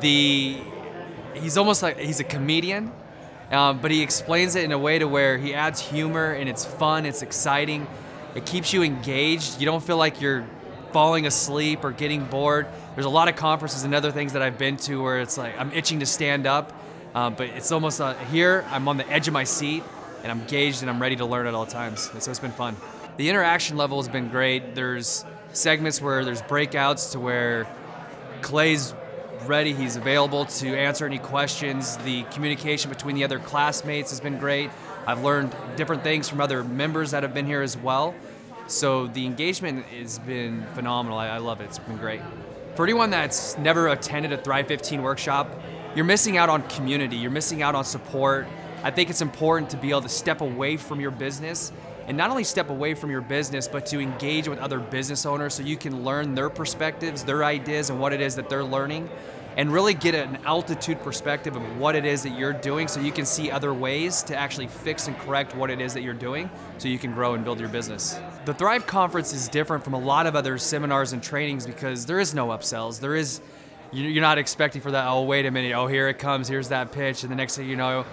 the 0.00 0.58
he's 1.34 1.56
almost 1.56 1.82
like 1.82 1.98
he's 1.98 2.18
a 2.20 2.24
comedian, 2.24 2.92
um, 3.52 3.80
but 3.80 3.90
he 3.90 4.02
explains 4.02 4.56
it 4.56 4.64
in 4.64 4.72
a 4.72 4.78
way 4.78 4.98
to 4.98 5.06
where 5.06 5.38
he 5.38 5.54
adds 5.54 5.80
humor 5.80 6.32
and 6.32 6.48
it's 6.48 6.64
fun, 6.64 7.06
it's 7.06 7.22
exciting, 7.22 7.86
it 8.34 8.46
keeps 8.46 8.72
you 8.72 8.82
engaged. 8.82 9.60
You 9.60 9.66
don't 9.66 9.82
feel 9.82 9.96
like 9.96 10.20
you're 10.20 10.44
falling 10.92 11.26
asleep 11.26 11.84
or 11.84 11.92
getting 11.92 12.24
bored. 12.24 12.66
There's 12.94 13.06
a 13.06 13.10
lot 13.10 13.28
of 13.28 13.36
conferences 13.36 13.84
and 13.84 13.94
other 13.94 14.10
things 14.10 14.34
that 14.34 14.42
I've 14.42 14.58
been 14.58 14.76
to 14.78 15.02
where 15.02 15.20
it's 15.20 15.38
like 15.38 15.58
I'm 15.58 15.72
itching 15.72 16.00
to 16.00 16.06
stand 16.06 16.46
up, 16.46 16.72
uh, 17.14 17.30
but 17.30 17.48
it's 17.50 17.72
almost 17.72 18.00
uh, 18.00 18.14
here 18.26 18.64
I'm 18.70 18.88
on 18.88 18.96
the 18.96 19.08
edge 19.08 19.28
of 19.28 19.34
my 19.34 19.44
seat 19.44 19.82
and 20.22 20.30
I'm 20.30 20.44
gauged 20.46 20.82
and 20.82 20.90
I'm 20.90 21.00
ready 21.00 21.16
to 21.16 21.26
learn 21.26 21.46
at 21.46 21.54
all 21.54 21.66
times. 21.66 22.10
And 22.12 22.22
so 22.22 22.30
it's 22.30 22.40
been 22.40 22.52
fun. 22.52 22.76
The 23.16 23.28
interaction 23.28 23.76
level 23.76 23.98
has 23.98 24.08
been 24.08 24.28
great. 24.28 24.74
There's 24.74 25.24
segments 25.52 26.00
where 26.00 26.24
there's 26.24 26.42
breakouts 26.42 27.12
to 27.12 27.20
where 27.20 27.66
Clay's 28.40 28.94
ready. 29.46 29.72
He's 29.72 29.96
available 29.96 30.46
to 30.46 30.76
answer 30.76 31.04
any 31.04 31.18
questions. 31.18 31.96
The 31.98 32.22
communication 32.24 32.88
between 32.90 33.16
the 33.16 33.24
other 33.24 33.38
classmates 33.38 34.10
has 34.10 34.20
been 34.20 34.38
great. 34.38 34.70
I've 35.06 35.22
learned 35.22 35.54
different 35.76 36.02
things 36.04 36.28
from 36.28 36.40
other 36.40 36.62
members 36.62 37.10
that 37.10 37.22
have 37.22 37.34
been 37.34 37.46
here 37.46 37.62
as 37.62 37.76
well. 37.76 38.14
So 38.68 39.08
the 39.08 39.26
engagement 39.26 39.84
has 39.86 40.18
been 40.20 40.64
phenomenal. 40.74 41.18
I, 41.18 41.28
I 41.28 41.38
love 41.38 41.60
it. 41.60 41.64
It's 41.64 41.78
been 41.78 41.96
great. 41.96 42.20
For 42.76 42.84
anyone 42.84 43.10
that's 43.10 43.58
never 43.58 43.88
attended 43.88 44.32
a 44.32 44.38
Thrive 44.38 44.68
15 44.68 45.02
workshop, 45.02 45.50
you're 45.94 46.04
missing 46.06 46.38
out 46.38 46.48
on 46.48 46.62
community. 46.68 47.16
You're 47.16 47.30
missing 47.30 47.62
out 47.62 47.74
on 47.74 47.84
support. 47.84 48.46
I 48.82 48.90
think 48.90 49.10
it's 49.10 49.20
important 49.20 49.70
to 49.70 49.76
be 49.76 49.90
able 49.90 50.02
to 50.02 50.08
step 50.08 50.40
away 50.40 50.76
from 50.76 51.00
your 51.00 51.10
business 51.10 51.70
and 52.06 52.16
not 52.16 52.30
only 52.30 52.44
step 52.44 52.70
away 52.70 52.94
from 52.94 53.10
your 53.10 53.20
business, 53.20 53.68
but 53.68 53.86
to 53.86 54.00
engage 54.00 54.48
with 54.48 54.58
other 54.58 54.80
business 54.80 55.24
owners 55.24 55.54
so 55.54 55.62
you 55.62 55.76
can 55.76 56.02
learn 56.02 56.34
their 56.34 56.50
perspectives, 56.50 57.24
their 57.24 57.44
ideas, 57.44 57.90
and 57.90 58.00
what 58.00 58.12
it 58.12 58.20
is 58.20 58.34
that 58.36 58.48
they're 58.48 58.64
learning, 58.64 59.08
and 59.56 59.72
really 59.72 59.94
get 59.94 60.14
an 60.14 60.38
altitude 60.44 61.00
perspective 61.02 61.54
of 61.54 61.78
what 61.78 61.94
it 61.94 62.04
is 62.04 62.22
that 62.22 62.36
you're 62.36 62.54
doing 62.54 62.88
so 62.88 63.00
you 63.00 63.12
can 63.12 63.26
see 63.26 63.50
other 63.50 63.72
ways 63.72 64.22
to 64.22 64.34
actually 64.34 64.66
fix 64.66 65.06
and 65.06 65.16
correct 65.18 65.54
what 65.54 65.70
it 65.70 65.80
is 65.80 65.94
that 65.94 66.02
you're 66.02 66.14
doing 66.14 66.50
so 66.78 66.88
you 66.88 66.98
can 66.98 67.12
grow 67.12 67.34
and 67.34 67.44
build 67.44 67.60
your 67.60 67.68
business. 67.68 68.18
The 68.46 68.54
Thrive 68.54 68.86
Conference 68.86 69.32
is 69.32 69.48
different 69.48 69.84
from 69.84 69.94
a 69.94 70.00
lot 70.00 70.26
of 70.26 70.34
other 70.34 70.58
seminars 70.58 71.12
and 71.12 71.22
trainings 71.22 71.66
because 71.66 72.06
there 72.06 72.18
is 72.18 72.34
no 72.34 72.48
upsells. 72.48 72.98
There 72.98 73.14
is 73.14 73.40
you're 73.92 74.22
not 74.22 74.38
expecting 74.38 74.80
for 74.80 74.90
that. 74.92 75.06
Oh, 75.06 75.22
wait 75.22 75.46
a 75.46 75.50
minute. 75.50 75.72
Oh, 75.72 75.86
here 75.86 76.08
it 76.08 76.18
comes. 76.18 76.48
Here's 76.48 76.68
that 76.68 76.92
pitch, 76.92 77.22
and 77.22 77.30
the 77.30 77.36
next 77.36 77.56
thing 77.56 77.68
you 77.68 77.76
know, 77.76 78.04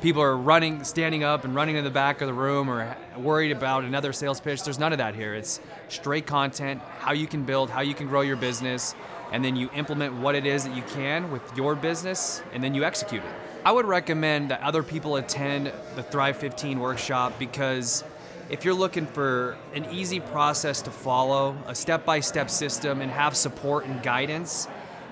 people 0.00 0.22
are 0.22 0.36
running, 0.36 0.84
standing 0.84 1.24
up, 1.24 1.44
and 1.44 1.54
running 1.54 1.74
to 1.74 1.82
the 1.82 1.90
back 1.90 2.20
of 2.20 2.28
the 2.28 2.34
room, 2.34 2.70
or 2.70 2.96
worried 3.16 3.50
about 3.50 3.84
another 3.84 4.12
sales 4.12 4.40
pitch. 4.40 4.62
There's 4.62 4.78
none 4.78 4.92
of 4.92 4.98
that 4.98 5.14
here. 5.14 5.34
It's 5.34 5.60
straight 5.88 6.26
content, 6.26 6.80
how 6.98 7.12
you 7.12 7.26
can 7.26 7.44
build, 7.44 7.70
how 7.70 7.80
you 7.80 7.94
can 7.94 8.06
grow 8.06 8.20
your 8.20 8.36
business, 8.36 8.94
and 9.32 9.44
then 9.44 9.56
you 9.56 9.70
implement 9.74 10.14
what 10.14 10.34
it 10.34 10.46
is 10.46 10.64
that 10.64 10.76
you 10.76 10.82
can 10.90 11.32
with 11.32 11.42
your 11.56 11.74
business, 11.74 12.42
and 12.52 12.62
then 12.62 12.74
you 12.74 12.84
execute 12.84 13.22
it. 13.22 13.30
I 13.64 13.72
would 13.72 13.86
recommend 13.86 14.50
that 14.50 14.60
other 14.60 14.82
people 14.82 15.16
attend 15.16 15.72
the 15.96 16.02
Thrive 16.02 16.36
15 16.36 16.78
workshop 16.78 17.38
because 17.38 18.04
if 18.50 18.64
you're 18.64 18.74
looking 18.74 19.06
for 19.06 19.56
an 19.74 19.86
easy 19.90 20.20
process 20.20 20.82
to 20.82 20.90
follow, 20.90 21.56
a 21.66 21.74
step 21.74 22.04
by 22.04 22.20
step 22.20 22.50
system, 22.50 23.00
and 23.00 23.10
have 23.10 23.34
support 23.34 23.86
and 23.86 24.02
guidance, 24.02 24.68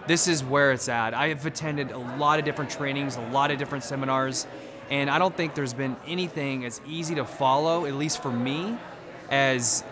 this 0.06 0.28
is 0.28 0.42
where 0.42 0.72
it's 0.72 0.88
at. 0.88 1.14
I 1.14 1.28
have 1.28 1.44
attended 1.46 1.90
a 1.90 1.98
lot 1.98 2.38
of 2.38 2.44
different 2.44 2.70
trainings, 2.70 3.16
a 3.16 3.20
lot 3.28 3.50
of 3.50 3.58
different 3.58 3.84
seminars, 3.84 4.46
and 4.90 5.08
I 5.08 5.18
don't 5.18 5.36
think 5.36 5.54
there's 5.54 5.74
been 5.74 5.96
anything 6.06 6.64
as 6.64 6.80
easy 6.86 7.14
to 7.14 7.24
follow, 7.24 7.86
at 7.86 7.94
least 7.94 8.22
for 8.22 8.30
me, 8.30 8.76
as 9.30 9.84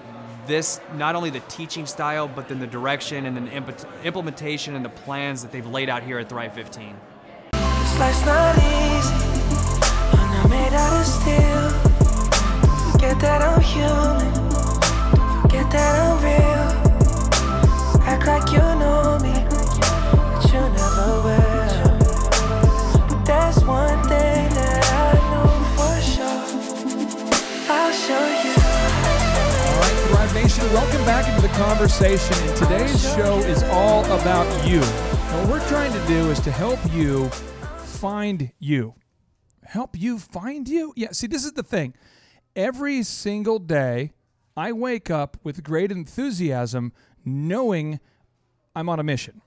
this 0.47 0.81
not 0.97 1.15
only 1.15 1.31
the 1.31 1.41
teaching 1.41 1.87
style, 1.87 2.29
but 2.29 2.49
then 2.49 2.59
the 2.59 2.67
direction 2.67 3.27
and 3.27 3.37
then 3.37 3.47
the 3.47 3.53
imp- 3.53 3.87
implementation 4.05 4.75
and 4.75 4.85
the 4.85 4.91
plans 4.91 5.43
that 5.43 5.53
they've 5.53 5.67
laid 5.67 5.89
out 5.89 6.03
here 6.03 6.19
at 6.19 6.29
Thrive 6.29 6.55
15. 6.55 6.97
This 7.53 7.99
life's 7.99 8.27
not 8.27 8.61
welcome 30.73 31.05
back 31.05 31.29
into 31.29 31.41
the 31.41 31.53
conversation. 31.55 32.37
And 32.49 32.57
today's 32.57 33.03
show 33.14 33.39
is 33.41 33.64
all 33.64 34.05
about 34.05 34.47
you. 34.68 34.81
What 34.81 35.49
we're 35.49 35.68
trying 35.68 35.93
to 35.93 36.07
do 36.07 36.31
is 36.31 36.39
to 36.41 36.53
help 36.53 36.79
you 36.93 37.29
find 37.29 38.53
you. 38.61 38.95
Help 39.64 39.99
you 39.99 40.21
find 40.21 40.68
you? 40.68 40.93
Yeah, 40.97 41.11
see, 41.11 41.27
this 41.27 41.45
is 41.45 41.53
the 41.53 41.64
thing. 41.64 41.95
Every 42.55 43.03
single 43.03 43.59
day, 43.59 44.12
I 44.57 44.71
wake 44.71 45.11
up 45.11 45.39
with 45.43 45.64
great 45.64 45.91
enthusiasm 45.91 46.93
knowing 47.25 47.99
I'm 48.77 48.89
on 48.89 49.01
a 49.01 49.05
mission. 49.05 49.43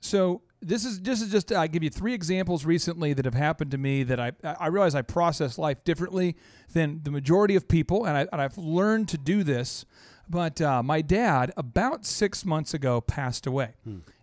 So 0.00 0.42
this 0.60 0.84
is 0.84 1.00
this 1.00 1.22
is 1.22 1.30
just 1.30 1.50
I 1.50 1.66
give 1.66 1.82
you 1.82 1.90
three 1.90 2.12
examples 2.14 2.64
recently 2.66 3.14
that 3.14 3.24
have 3.24 3.34
happened 3.34 3.70
to 3.70 3.78
me 3.78 4.02
that 4.02 4.20
I 4.20 4.32
I 4.42 4.66
realize 4.66 4.94
I 4.94 5.02
process 5.02 5.56
life 5.56 5.82
differently 5.84 6.36
than 6.72 7.00
the 7.04 7.10
majority 7.10 7.56
of 7.56 7.68
people, 7.68 8.04
and, 8.04 8.16
I, 8.16 8.26
and 8.32 8.40
I've 8.40 8.58
learned 8.58 9.08
to 9.10 9.18
do 9.18 9.42
this. 9.42 9.86
But 10.30 10.60
uh, 10.60 10.82
my 10.82 11.00
dad, 11.00 11.52
about 11.56 12.04
six 12.04 12.44
months 12.44 12.74
ago, 12.74 13.00
passed 13.00 13.46
away, 13.46 13.70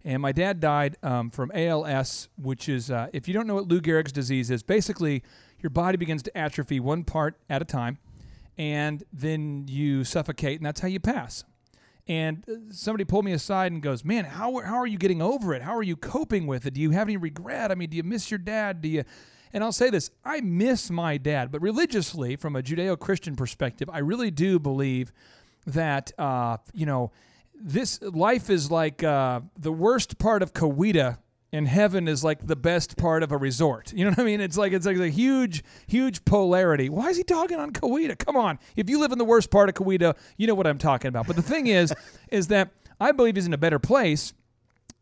and 0.03 0.21
my 0.21 0.31
dad 0.31 0.59
died 0.59 0.97
um, 1.01 1.31
from 1.31 1.51
ALS, 1.53 2.29
which 2.37 2.69
is 2.69 2.91
uh, 2.91 3.07
if 3.11 3.27
you 3.27 3.33
don't 3.33 3.47
know 3.47 3.55
what 3.55 3.67
Lou 3.67 3.81
Gehrig's 3.81 4.11
disease 4.11 4.51
is, 4.51 4.61
basically 4.61 5.23
your 5.61 5.71
body 5.71 5.97
begins 5.97 6.21
to 6.23 6.37
atrophy 6.37 6.79
one 6.79 7.03
part 7.03 7.39
at 7.49 7.61
a 7.61 7.65
time, 7.65 7.97
and 8.55 9.03
then 9.11 9.65
you 9.67 10.03
suffocate, 10.03 10.59
and 10.59 10.65
that's 10.65 10.79
how 10.79 10.87
you 10.87 10.99
pass. 10.99 11.43
And 12.07 12.45
uh, 12.47 12.53
somebody 12.69 13.03
pulled 13.03 13.25
me 13.25 13.31
aside 13.31 13.71
and 13.71 13.81
goes, 13.81 14.05
"Man, 14.05 14.25
how 14.25 14.59
how 14.59 14.75
are 14.75 14.85
you 14.85 14.99
getting 14.99 15.23
over 15.23 15.55
it? 15.55 15.63
How 15.63 15.75
are 15.75 15.83
you 15.83 15.95
coping 15.95 16.45
with 16.45 16.67
it? 16.67 16.75
Do 16.75 16.81
you 16.81 16.91
have 16.91 17.07
any 17.07 17.17
regret? 17.17 17.71
I 17.71 17.75
mean, 17.75 17.89
do 17.89 17.97
you 17.97 18.03
miss 18.03 18.29
your 18.29 18.37
dad? 18.37 18.81
Do 18.81 18.89
you?" 18.89 19.03
And 19.53 19.63
I'll 19.63 19.71
say 19.71 19.89
this: 19.89 20.11
I 20.23 20.41
miss 20.41 20.91
my 20.91 21.17
dad, 21.17 21.51
but 21.51 21.61
religiously, 21.61 22.35
from 22.35 22.55
a 22.55 22.61
Judeo-Christian 22.61 23.35
perspective, 23.35 23.89
I 23.91 23.99
really 23.99 24.29
do 24.29 24.59
believe 24.59 25.11
that 25.67 26.11
uh, 26.17 26.57
you 26.73 26.85
know 26.85 27.11
this 27.59 28.01
life 28.01 28.49
is 28.49 28.69
like 28.69 29.03
uh, 29.03 29.41
the 29.57 29.71
worst 29.71 30.17
part 30.17 30.43
of 30.43 30.53
Coweta 30.53 31.17
and 31.55 31.67
heaven 31.67 32.07
is 32.07 32.23
like 32.23 32.45
the 32.45 32.55
best 32.55 32.97
part 32.97 33.23
of 33.23 33.31
a 33.31 33.37
resort. 33.37 33.93
You 33.93 34.03
know 34.03 34.11
what 34.11 34.19
I 34.19 34.23
mean? 34.23 34.41
It's 34.41 34.57
like 34.57 34.73
it's 34.73 34.85
like 34.85 34.97
a 34.97 35.09
huge, 35.09 35.63
huge 35.87 36.25
polarity. 36.25 36.89
Why 36.89 37.09
is 37.09 37.17
he 37.17 37.23
talking 37.23 37.59
on 37.59 37.71
Coweta? 37.71 38.17
Come 38.17 38.35
on. 38.35 38.59
If 38.75 38.89
you 38.89 38.99
live 38.99 39.11
in 39.11 39.17
the 39.17 39.25
worst 39.25 39.49
part 39.51 39.69
of 39.69 39.75
Coweta, 39.75 40.15
you 40.37 40.47
know 40.47 40.55
what 40.55 40.67
I'm 40.67 40.77
talking 40.77 41.07
about. 41.07 41.27
But 41.27 41.35
the 41.37 41.41
thing 41.41 41.67
is, 41.67 41.93
is 42.29 42.47
that 42.47 42.71
I 42.99 43.11
believe 43.11 43.35
he's 43.35 43.47
in 43.47 43.53
a 43.53 43.57
better 43.57 43.79
place. 43.79 44.33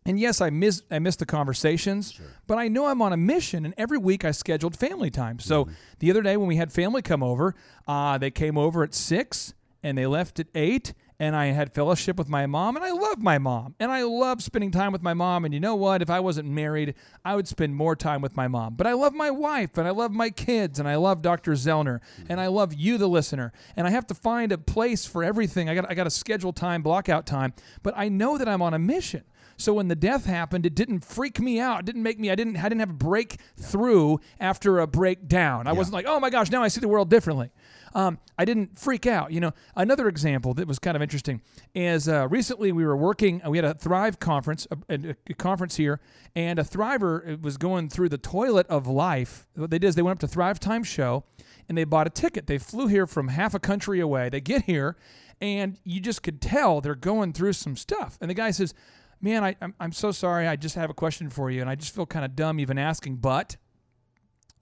And 0.05 0.19
yes, 0.19 0.41
I 0.41 0.49
miss 0.49 0.83
I 0.91 0.99
miss 0.99 1.15
the 1.15 1.25
conversations, 1.25 2.19
but 2.45 2.57
I 2.57 2.67
know 2.67 2.87
I'm 2.87 3.01
on 3.01 3.13
a 3.13 3.17
mission. 3.17 3.65
And 3.65 3.73
every 3.77 3.97
week 3.97 4.25
I 4.25 4.31
scheduled 4.31 4.75
family 4.75 5.09
time. 5.09 5.39
So 5.39 5.69
the 5.99 6.11
other 6.11 6.21
day 6.21 6.35
when 6.37 6.47
we 6.47 6.57
had 6.57 6.71
family 6.73 7.01
come 7.01 7.23
over, 7.23 7.55
uh, 7.87 8.17
they 8.17 8.29
came 8.29 8.57
over 8.57 8.83
at 8.83 8.93
six 8.93 9.53
and 9.83 9.97
they 9.97 10.07
left 10.07 10.39
at 10.39 10.47
eight. 10.55 10.93
And 11.19 11.35
I 11.37 11.45
had 11.47 11.73
fellowship 11.73 12.17
with 12.17 12.27
my 12.27 12.47
mom, 12.47 12.75
and 12.75 12.83
I 12.83 12.91
love 12.91 13.19
my 13.19 13.37
mom, 13.37 13.75
and 13.79 13.91
I 13.91 14.03
love 14.03 14.41
spending 14.41 14.71
time 14.71 14.91
with 14.91 15.03
my 15.03 15.13
mom. 15.13 15.45
And 15.45 15.53
you 15.53 15.59
know 15.59 15.75
what? 15.75 16.01
If 16.01 16.09
I 16.09 16.19
wasn't 16.19 16.49
married, 16.49 16.95
I 17.23 17.35
would 17.35 17.47
spend 17.47 17.75
more 17.75 17.95
time 17.95 18.21
with 18.21 18.35
my 18.35 18.49
mom. 18.49 18.73
But 18.75 18.87
I 18.87 18.93
love 18.93 19.13
my 19.13 19.31
wife, 19.31 19.77
and 19.77 19.87
I 19.87 19.91
love 19.91 20.11
my 20.11 20.31
kids, 20.31 20.79
and 20.79 20.89
I 20.89 20.95
love 20.95 21.21
Dr. 21.21 21.53
Zoellner, 21.53 21.99
and 22.27 22.41
I 22.41 22.47
love 22.47 22.73
you, 22.73 22.97
the 22.97 23.07
listener. 23.07 23.53
And 23.77 23.87
I 23.87 23.91
have 23.91 24.07
to 24.07 24.15
find 24.15 24.51
a 24.51 24.57
place 24.57 25.05
for 25.05 25.23
everything. 25.23 25.69
I 25.69 25.75
got 25.75 25.89
I 25.89 25.93
got 25.93 26.05
to 26.05 26.09
schedule 26.09 26.51
time, 26.51 26.81
block 26.81 27.07
out 27.07 27.25
time. 27.25 27.53
But 27.83 27.93
I 27.95 28.09
know 28.09 28.37
that 28.37 28.49
I'm 28.49 28.63
on 28.63 28.73
a 28.73 28.79
mission. 28.79 29.23
So 29.55 29.73
when 29.73 29.87
the 29.87 29.95
death 29.95 30.25
happened, 30.25 30.65
it 30.65 30.75
didn't 30.75 31.05
freak 31.05 31.39
me 31.39 31.59
out. 31.59 31.81
It 31.81 31.85
didn't 31.85 32.03
make 32.03 32.19
me. 32.19 32.31
I 32.31 32.35
didn't. 32.35 32.57
I 32.57 32.63
didn't 32.63 32.79
have 32.79 32.89
a 32.89 32.93
breakthrough 32.93 34.17
after 34.39 34.79
a 34.79 34.87
breakdown. 34.87 35.67
I 35.67 35.73
wasn't 35.73 35.93
like, 35.93 36.05
oh 36.07 36.19
my 36.19 36.29
gosh, 36.29 36.49
now 36.49 36.63
I 36.63 36.67
see 36.67 36.81
the 36.81 36.87
world 36.87 37.09
differently. 37.09 37.51
Um, 37.95 38.17
I 38.39 38.45
didn't 38.45 38.79
freak 38.79 39.05
out. 39.05 39.31
You 39.31 39.39
know, 39.39 39.51
another 39.75 40.07
example 40.07 40.53
that 40.55 40.67
was 40.67 40.79
kind 40.79 40.95
of 40.95 41.01
interesting 41.03 41.41
is 41.75 42.07
uh, 42.09 42.27
recently 42.27 42.71
we 42.71 42.83
were 42.85 42.97
working. 42.97 43.41
uh, 43.45 43.49
We 43.49 43.57
had 43.57 43.65
a 43.65 43.73
Thrive 43.75 44.19
conference, 44.19 44.67
a, 44.71 44.77
a- 44.93 45.15
a 45.29 45.33
conference 45.35 45.75
here, 45.75 45.99
and 46.35 46.57
a 46.59 46.63
Thriver 46.63 47.39
was 47.41 47.57
going 47.57 47.89
through 47.89 48.09
the 48.09 48.17
toilet 48.17 48.65
of 48.67 48.87
life. 48.87 49.45
What 49.55 49.69
they 49.69 49.79
did 49.79 49.87
is 49.89 49.95
they 49.95 50.01
went 50.01 50.17
up 50.17 50.19
to 50.21 50.27
Thrive 50.27 50.59
Time 50.59 50.83
Show, 50.83 51.23
and 51.69 51.77
they 51.77 51.83
bought 51.83 52.07
a 52.07 52.09
ticket. 52.09 52.47
They 52.47 52.57
flew 52.57 52.87
here 52.87 53.05
from 53.07 53.27
half 53.27 53.53
a 53.53 53.59
country 53.59 53.99
away. 53.99 54.29
They 54.29 54.41
get 54.41 54.63
here, 54.63 54.97
and 55.39 55.77
you 55.83 55.99
just 55.99 56.23
could 56.23 56.41
tell 56.41 56.81
they're 56.81 56.95
going 56.95 57.33
through 57.33 57.53
some 57.53 57.75
stuff. 57.75 58.17
And 58.21 58.29
the 58.29 58.33
guy 58.33 58.49
says, 58.51 58.73
"Man, 59.21 59.43
I, 59.43 59.55
I'm 59.61 59.75
I'm 59.79 59.91
so 59.91 60.11
sorry. 60.11 60.47
I 60.47 60.55
just 60.55 60.75
have 60.75 60.89
a 60.89 60.93
question 60.95 61.29
for 61.29 61.51
you, 61.51 61.61
and 61.61 61.69
I 61.69 61.75
just 61.75 61.93
feel 61.93 62.05
kind 62.07 62.25
of 62.25 62.35
dumb 62.35 62.59
even 62.59 62.77
asking, 62.79 63.17
but." 63.17 63.57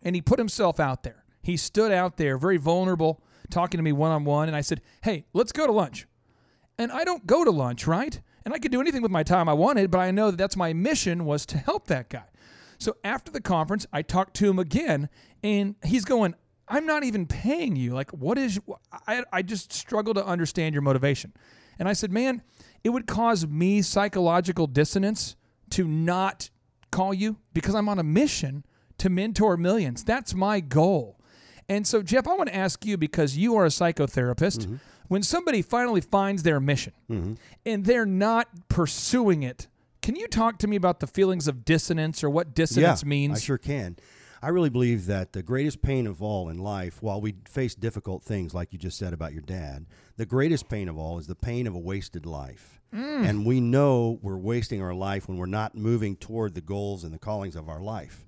and 0.04 0.16
he 0.16 0.22
put 0.22 0.40
himself 0.40 0.80
out 0.80 1.04
there. 1.04 1.21
He 1.42 1.58
stood 1.58 1.92
out 1.92 2.18
there, 2.18 2.38
very 2.38 2.58
vulnerable, 2.58 3.22
talking 3.50 3.78
to 3.78 3.84
me 3.84 3.92
one 3.92 4.12
on 4.12 4.24
one. 4.26 4.48
And 4.48 4.56
I 4.56 4.62
said, 4.62 4.82
Hey, 5.04 5.26
let's 5.34 5.52
go 5.52 5.66
to 5.66 5.74
lunch. 5.74 6.08
And 6.78 6.92
I 6.92 7.04
don't 7.04 7.28
go 7.28 7.44
to 7.44 7.52
lunch, 7.52 7.88
right? 7.88 8.20
And 8.44 8.54
I 8.54 8.60
could 8.60 8.72
do 8.72 8.82
anything 8.82 9.02
with 9.02 9.12
my 9.12 9.24
time 9.24 9.48
I 9.48 9.54
wanted, 9.54 9.92
but 9.92 10.00
I 10.00 10.12
know 10.12 10.32
that 10.32 10.38
that's 10.38 10.58
my 10.58 10.74
mission 10.74 11.26
was 11.26 11.46
to 11.48 11.58
help 11.58 11.88
that 11.88 12.10
guy. 12.10 12.24
So 12.80 12.98
after 13.04 13.32
the 13.32 13.42
conference, 13.42 13.86
I 13.94 14.02
talked 14.02 14.34
to 14.38 14.50
him 14.50 14.58
again, 14.58 15.10
and 15.44 15.76
he's 15.84 16.04
going, 16.04 16.34
I'm 16.68 16.88
not 16.88 17.04
even 17.04 17.28
paying 17.28 17.76
you. 17.76 17.94
Like, 17.94 18.10
what 18.12 18.40
is, 18.40 18.60
I, 19.08 19.24
I 19.32 19.44
just 19.44 19.72
struggle 19.72 20.16
to 20.16 20.26
understand 20.26 20.74
your 20.74 20.82
motivation. 20.82 21.34
And 21.78 21.88
I 21.88 21.94
said, 21.94 22.12
Man, 22.12 22.42
it 22.84 22.90
would 22.90 23.08
cause 23.08 23.46
me 23.46 23.82
psychological 23.82 24.68
dissonance 24.68 25.36
to 25.72 25.88
not 25.88 26.50
call 26.92 27.14
you 27.14 27.38
because 27.54 27.76
I'm 27.76 27.90
on 27.90 28.00
a 28.00 28.04
mission 28.04 28.66
to 28.98 29.10
mentor 29.10 29.58
millions. 29.58 30.04
That's 30.04 30.34
my 30.34 30.60
goal. 30.60 31.20
And 31.72 31.88
so, 31.88 32.04
Jeff, 32.04 32.28
I 32.28 32.34
want 32.34 32.50
to 32.50 32.56
ask 32.56 32.86
you 32.86 32.98
because 32.98 33.38
you 33.38 33.56
are 33.56 33.64
a 33.64 33.70
psychotherapist. 33.70 34.80
When 35.08 35.24
somebody 35.24 35.62
finally 35.62 36.02
finds 36.02 36.44
their 36.44 36.60
mission 36.60 36.94
and 37.66 37.86
they're 37.86 38.06
not 38.06 38.50
pursuing 38.68 39.44
it, 39.44 39.68
can 40.02 40.18
you 40.18 40.28
talk 40.28 40.58
to 40.60 40.68
me 40.68 40.76
about 40.76 41.00
the 41.00 41.08
feelings 41.08 41.48
of 41.48 41.64
dissonance 41.64 42.24
or 42.24 42.30
what 42.30 42.54
dissonance 42.54 43.04
yeah, 43.04 43.08
means? 43.08 43.38
I 43.38 43.42
sure 43.42 43.58
can. 43.58 43.96
I 44.42 44.50
really 44.50 44.70
believe 44.70 45.06
that 45.06 45.34
the 45.34 45.44
greatest 45.44 45.82
pain 45.82 46.08
of 46.08 46.22
all 46.22 46.50
in 46.50 46.58
life, 46.58 47.02
while 47.02 47.22
we 47.22 47.36
face 47.48 47.76
difficult 47.76 48.24
things 48.24 48.54
like 48.54 48.74
you 48.74 48.80
just 48.80 48.98
said 48.98 49.14
about 49.14 49.32
your 49.32 49.44
dad, 49.44 49.86
the 50.18 50.26
greatest 50.26 50.68
pain 50.68 50.90
of 50.90 50.98
all 50.98 51.20
is 51.20 51.28
the 51.28 51.36
pain 51.36 51.68
of 51.68 51.76
a 51.76 51.80
wasted 51.80 52.26
life. 52.26 52.82
Mm. 52.94 53.30
And 53.30 53.46
we 53.46 53.62
know 53.62 54.20
we're 54.22 54.38
wasting 54.38 54.82
our 54.82 54.94
life 54.94 55.30
when 55.30 55.38
we're 55.38 55.46
not 55.46 55.76
moving 55.76 56.18
toward 56.18 56.56
the 56.56 56.62
goals 56.62 57.04
and 57.04 57.14
the 57.14 57.20
callings 57.20 57.56
of 57.56 57.70
our 57.70 57.80
life. 57.80 58.26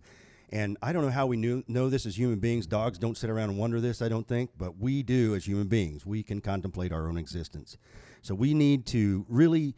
And 0.54 0.78
I 0.84 0.94
don't 0.94 1.02
know 1.02 1.10
how 1.10 1.26
we 1.26 1.36
knew, 1.36 1.64
know 1.68 1.90
this 1.90 2.06
as 2.06 2.16
human 2.16 2.38
beings. 2.38 2.68
Dogs 2.68 3.00
don't 3.00 3.18
sit 3.18 3.32
around 3.32 3.50
and 3.50 3.58
wonder 3.58 3.82
this, 3.82 4.04
I 4.04 4.08
don't 4.08 4.28
think, 4.28 4.52
but 4.56 4.78
we 4.78 5.02
do 5.02 5.34
as 5.34 5.48
human 5.48 5.68
beings. 5.68 6.06
We 6.06 6.22
can 6.22 6.42
contemplate 6.42 6.92
our 6.94 7.08
own 7.08 7.18
existence. 7.18 7.76
So 8.22 8.36
we 8.36 8.54
need 8.54 8.86
to 8.88 9.26
really 9.28 9.74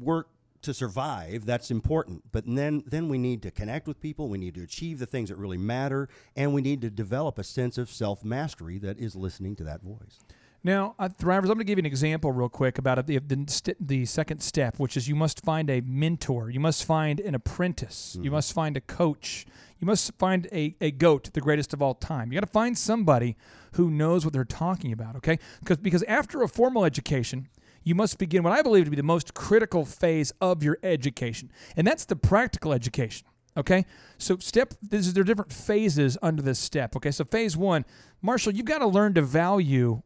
work 0.00 0.28
to 0.62 0.72
survive. 0.72 1.44
That's 1.44 1.70
important. 1.70 2.22
But 2.32 2.44
then, 2.46 2.84
then 2.86 3.10
we 3.10 3.18
need 3.18 3.42
to 3.42 3.50
connect 3.50 3.86
with 3.86 4.00
people. 4.00 4.30
We 4.30 4.38
need 4.38 4.54
to 4.54 4.62
achieve 4.62 4.98
the 4.98 5.04
things 5.04 5.28
that 5.28 5.36
really 5.36 5.58
matter, 5.58 6.08
and 6.34 6.54
we 6.54 6.62
need 6.62 6.80
to 6.80 6.88
develop 6.88 7.38
a 7.38 7.44
sense 7.44 7.76
of 7.76 7.90
self 7.90 8.24
mastery 8.24 8.78
that 8.78 8.98
is 8.98 9.14
listening 9.14 9.56
to 9.56 9.64
that 9.64 9.82
voice. 9.82 10.20
Now, 10.66 10.94
uh, 10.98 11.10
Thrivers, 11.10 11.42
I'm 11.42 11.48
going 11.48 11.58
to 11.58 11.64
give 11.64 11.76
you 11.76 11.82
an 11.82 11.86
example 11.86 12.32
real 12.32 12.48
quick 12.48 12.78
about 12.78 12.98
it, 12.98 13.06
the, 13.06 13.18
the, 13.18 13.76
the 13.78 14.06
second 14.06 14.40
step, 14.40 14.78
which 14.78 14.96
is 14.96 15.06
you 15.06 15.14
must 15.14 15.44
find 15.44 15.68
a 15.68 15.82
mentor. 15.82 16.48
You 16.48 16.58
must 16.58 16.86
find 16.86 17.20
an 17.20 17.34
apprentice. 17.34 18.16
You 18.22 18.30
must 18.30 18.54
find 18.54 18.74
a 18.74 18.80
coach. 18.80 19.44
You 19.78 19.86
must 19.86 20.14
find 20.14 20.48
a, 20.50 20.74
a 20.80 20.90
goat, 20.90 21.30
the 21.34 21.42
greatest 21.42 21.74
of 21.74 21.82
all 21.82 21.94
time. 21.94 22.32
You 22.32 22.40
got 22.40 22.46
to 22.46 22.52
find 22.52 22.78
somebody 22.78 23.36
who 23.72 23.90
knows 23.90 24.24
what 24.24 24.32
they're 24.32 24.44
talking 24.44 24.90
about, 24.90 25.16
okay? 25.16 25.38
Because 25.60 25.76
because 25.76 26.02
after 26.04 26.42
a 26.42 26.48
formal 26.48 26.86
education, 26.86 27.48
you 27.82 27.94
must 27.94 28.16
begin 28.16 28.42
what 28.42 28.54
I 28.54 28.62
believe 28.62 28.84
to 28.84 28.90
be 28.90 28.96
the 28.96 29.02
most 29.02 29.34
critical 29.34 29.84
phase 29.84 30.32
of 30.40 30.62
your 30.62 30.78
education, 30.82 31.52
and 31.76 31.86
that's 31.86 32.06
the 32.06 32.16
practical 32.16 32.72
education. 32.72 33.26
Okay, 33.56 33.84
so 34.16 34.38
step. 34.38 34.72
This 34.80 35.06
is 35.06 35.12
there 35.12 35.20
are 35.20 35.24
different 35.24 35.52
phases 35.52 36.16
under 36.22 36.40
this 36.40 36.58
step. 36.58 36.96
Okay, 36.96 37.10
so 37.10 37.24
phase 37.24 37.54
one, 37.54 37.84
Marshall, 38.22 38.54
you've 38.54 38.64
got 38.64 38.78
to 38.78 38.86
learn 38.86 39.12
to 39.14 39.22
value 39.22 40.02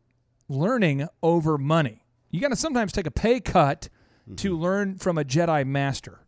learning 0.48 1.06
over 1.22 1.58
money. 1.58 2.04
You 2.30 2.40
got 2.40 2.48
to 2.48 2.56
sometimes 2.56 2.92
take 2.92 3.06
a 3.06 3.10
pay 3.10 3.40
cut 3.40 3.88
to 4.36 4.52
mm-hmm. 4.52 4.62
learn 4.62 4.98
from 4.98 5.18
a 5.18 5.24
Jedi 5.24 5.66
master. 5.66 6.20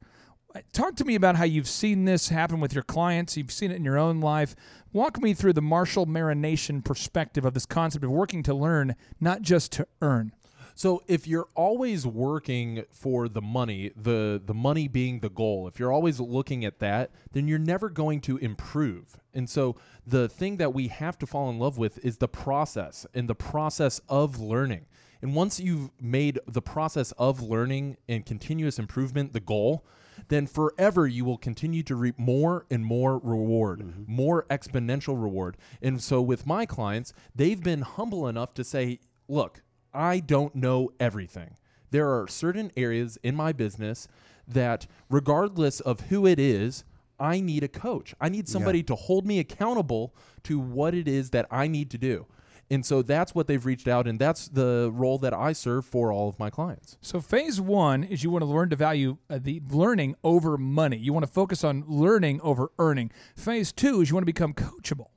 Talk 0.72 0.96
to 0.96 1.04
me 1.04 1.14
about 1.14 1.36
how 1.36 1.44
you've 1.44 1.68
seen 1.68 2.06
this 2.06 2.28
happen 2.28 2.58
with 2.58 2.74
your 2.74 2.82
clients. 2.82 3.36
You've 3.36 3.52
seen 3.52 3.70
it 3.70 3.76
in 3.76 3.84
your 3.84 3.98
own 3.98 4.20
life. 4.20 4.56
Walk 4.92 5.20
me 5.20 5.32
through 5.32 5.52
the 5.52 5.62
Marshall 5.62 6.06
Marination 6.06 6.84
perspective 6.84 7.44
of 7.44 7.54
this 7.54 7.66
concept 7.66 8.04
of 8.04 8.10
working 8.10 8.42
to 8.42 8.54
learn, 8.54 8.96
not 9.20 9.42
just 9.42 9.70
to 9.72 9.86
earn. 10.02 10.32
So 10.74 11.02
if 11.06 11.26
you're 11.26 11.48
always 11.54 12.06
working 12.06 12.84
for 12.90 13.28
the 13.28 13.42
money, 13.42 13.92
the 13.96 14.40
the 14.44 14.54
money 14.54 14.88
being 14.88 15.20
the 15.20 15.30
goal, 15.30 15.68
if 15.68 15.78
you're 15.78 15.92
always 15.92 16.20
looking 16.20 16.64
at 16.64 16.78
that, 16.78 17.10
then 17.32 17.48
you're 17.48 17.58
never 17.58 17.88
going 17.88 18.20
to 18.22 18.36
improve. 18.38 19.16
And 19.34 19.48
so 19.48 19.76
the 20.06 20.28
thing 20.28 20.56
that 20.56 20.74
we 20.74 20.88
have 20.88 21.18
to 21.18 21.26
fall 21.26 21.50
in 21.50 21.58
love 21.58 21.78
with 21.78 22.04
is 22.04 22.18
the 22.18 22.28
process 22.28 23.06
and 23.14 23.28
the 23.28 23.34
process 23.34 24.00
of 24.08 24.40
learning. 24.40 24.86
And 25.22 25.34
once 25.34 25.60
you've 25.60 25.90
made 26.00 26.38
the 26.46 26.62
process 26.62 27.12
of 27.12 27.42
learning 27.42 27.98
and 28.08 28.24
continuous 28.24 28.78
improvement 28.78 29.32
the 29.32 29.40
goal, 29.40 29.84
then 30.28 30.46
forever 30.46 31.06
you 31.06 31.24
will 31.24 31.38
continue 31.38 31.82
to 31.82 31.94
reap 31.94 32.18
more 32.18 32.66
and 32.70 32.84
more 32.84 33.18
reward, 33.18 33.80
mm-hmm. 33.80 34.02
more 34.06 34.46
exponential 34.50 35.20
reward. 35.20 35.56
And 35.82 36.02
so 36.02 36.22
with 36.22 36.46
my 36.46 36.66
clients, 36.66 37.12
they've 37.34 37.62
been 37.62 37.82
humble 37.82 38.28
enough 38.28 38.54
to 38.54 38.64
say, 38.64 39.00
look, 39.28 39.62
I 39.92 40.20
don't 40.20 40.54
know 40.54 40.90
everything. 40.98 41.56
There 41.90 42.08
are 42.08 42.28
certain 42.28 42.70
areas 42.76 43.18
in 43.22 43.34
my 43.34 43.52
business 43.52 44.08
that, 44.46 44.86
regardless 45.08 45.80
of 45.80 46.00
who 46.02 46.26
it 46.26 46.38
is, 46.38 46.84
I 47.18 47.40
need 47.40 47.62
a 47.62 47.68
coach. 47.68 48.14
I 48.20 48.28
need 48.28 48.48
somebody 48.48 48.82
to 48.84 48.94
hold 48.94 49.26
me 49.26 49.38
accountable 49.38 50.14
to 50.44 50.58
what 50.58 50.94
it 50.94 51.06
is 51.06 51.30
that 51.30 51.46
I 51.50 51.68
need 51.68 51.90
to 51.90 51.98
do. 51.98 52.26
And 52.72 52.86
so 52.86 53.02
that's 53.02 53.34
what 53.34 53.48
they've 53.48 53.66
reached 53.66 53.88
out, 53.88 54.06
and 54.06 54.16
that's 54.16 54.46
the 54.46 54.90
role 54.94 55.18
that 55.18 55.34
I 55.34 55.52
serve 55.52 55.84
for 55.84 56.12
all 56.12 56.28
of 56.28 56.38
my 56.38 56.50
clients. 56.50 56.98
So 57.00 57.20
phase 57.20 57.60
one 57.60 58.04
is 58.04 58.22
you 58.22 58.30
want 58.30 58.42
to 58.42 58.46
learn 58.46 58.70
to 58.70 58.76
value 58.76 59.18
uh, 59.28 59.40
the 59.42 59.60
learning 59.68 60.14
over 60.22 60.56
money. 60.56 60.96
You 60.96 61.12
want 61.12 61.26
to 61.26 61.32
focus 61.32 61.64
on 61.64 61.84
learning 61.88 62.40
over 62.42 62.70
earning. 62.78 63.10
Phase 63.34 63.72
two 63.72 64.00
is 64.00 64.10
you 64.10 64.14
want 64.14 64.22
to 64.22 64.32
become 64.32 64.54
coachable. 64.54 65.08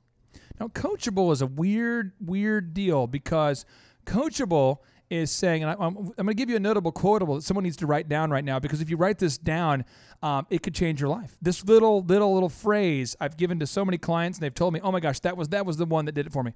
Now, 0.58 0.66
coachable 0.66 1.32
is 1.32 1.42
a 1.42 1.46
weird, 1.46 2.12
weird 2.20 2.74
deal 2.74 3.06
because 3.06 3.64
coachable 4.04 4.78
is 5.10 5.30
saying, 5.30 5.62
and 5.62 5.70
I, 5.70 5.74
I'm, 5.74 5.96
I'm 5.96 6.12
going 6.16 6.28
to 6.28 6.34
give 6.34 6.48
you 6.48 6.56
a 6.56 6.60
notable 6.60 6.92
quotable 6.92 7.36
that 7.36 7.42
someone 7.42 7.64
needs 7.64 7.76
to 7.78 7.86
write 7.86 8.08
down 8.08 8.30
right 8.30 8.44
now 8.44 8.58
because 8.58 8.80
if 8.80 8.88
you 8.88 8.96
write 8.96 9.18
this 9.18 9.36
down, 9.36 9.84
um, 10.22 10.46
it 10.50 10.62
could 10.62 10.74
change 10.74 11.00
your 11.00 11.10
life. 11.10 11.36
This 11.42 11.64
little, 11.64 12.02
little, 12.02 12.32
little 12.32 12.48
phrase 12.48 13.14
I've 13.20 13.36
given 13.36 13.58
to 13.60 13.66
so 13.66 13.84
many 13.84 13.98
clients, 13.98 14.38
and 14.38 14.44
they've 14.44 14.54
told 14.54 14.72
me, 14.72 14.80
"Oh 14.82 14.90
my 14.90 15.00
gosh, 15.00 15.20
that 15.20 15.36
was 15.36 15.48
that 15.48 15.66
was 15.66 15.76
the 15.76 15.86
one 15.86 16.06
that 16.06 16.12
did 16.12 16.26
it 16.26 16.32
for 16.32 16.42
me." 16.42 16.52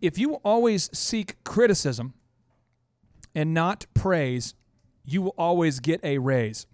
If 0.00 0.18
you 0.18 0.34
always 0.44 0.90
seek 0.96 1.42
criticism 1.44 2.14
and 3.34 3.54
not 3.54 3.86
praise, 3.94 4.54
you 5.04 5.22
will 5.22 5.34
always 5.38 5.80
get 5.80 6.00
a 6.02 6.18
raise. 6.18 6.66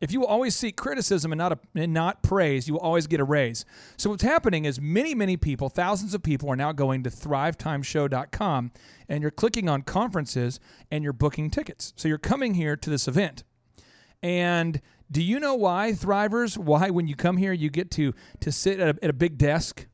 If 0.00 0.12
you 0.12 0.24
always 0.24 0.56
seek 0.56 0.76
criticism 0.76 1.30
and 1.30 1.38
not 1.38 1.52
a, 1.52 1.58
and 1.74 1.92
not 1.92 2.22
praise, 2.22 2.66
you 2.66 2.74
will 2.74 2.80
always 2.80 3.06
get 3.06 3.20
a 3.20 3.24
raise. 3.24 3.66
So 3.98 4.10
what's 4.10 4.22
happening 4.22 4.64
is 4.64 4.80
many 4.80 5.14
many 5.14 5.36
people, 5.36 5.68
thousands 5.68 6.14
of 6.14 6.22
people 6.22 6.48
are 6.48 6.56
now 6.56 6.72
going 6.72 7.02
to 7.02 7.10
thrivetimeshow.com 7.10 8.72
and 9.08 9.22
you're 9.22 9.30
clicking 9.30 9.68
on 9.68 9.82
conferences 9.82 10.58
and 10.90 11.04
you're 11.04 11.12
booking 11.12 11.50
tickets. 11.50 11.92
So 11.96 12.08
you're 12.08 12.18
coming 12.18 12.54
here 12.54 12.76
to 12.76 12.90
this 12.90 13.06
event. 13.06 13.44
And 14.22 14.80
do 15.10 15.22
you 15.22 15.38
know 15.38 15.54
why 15.54 15.92
thrivers 15.92 16.56
why 16.56 16.90
when 16.90 17.06
you 17.06 17.16
come 17.16 17.36
here 17.36 17.52
you 17.52 17.68
get 17.68 17.90
to 17.92 18.14
to 18.40 18.52
sit 18.52 18.80
at 18.80 18.96
a, 18.96 19.04
at 19.04 19.10
a 19.10 19.14
big 19.14 19.36
desk? 19.36 19.86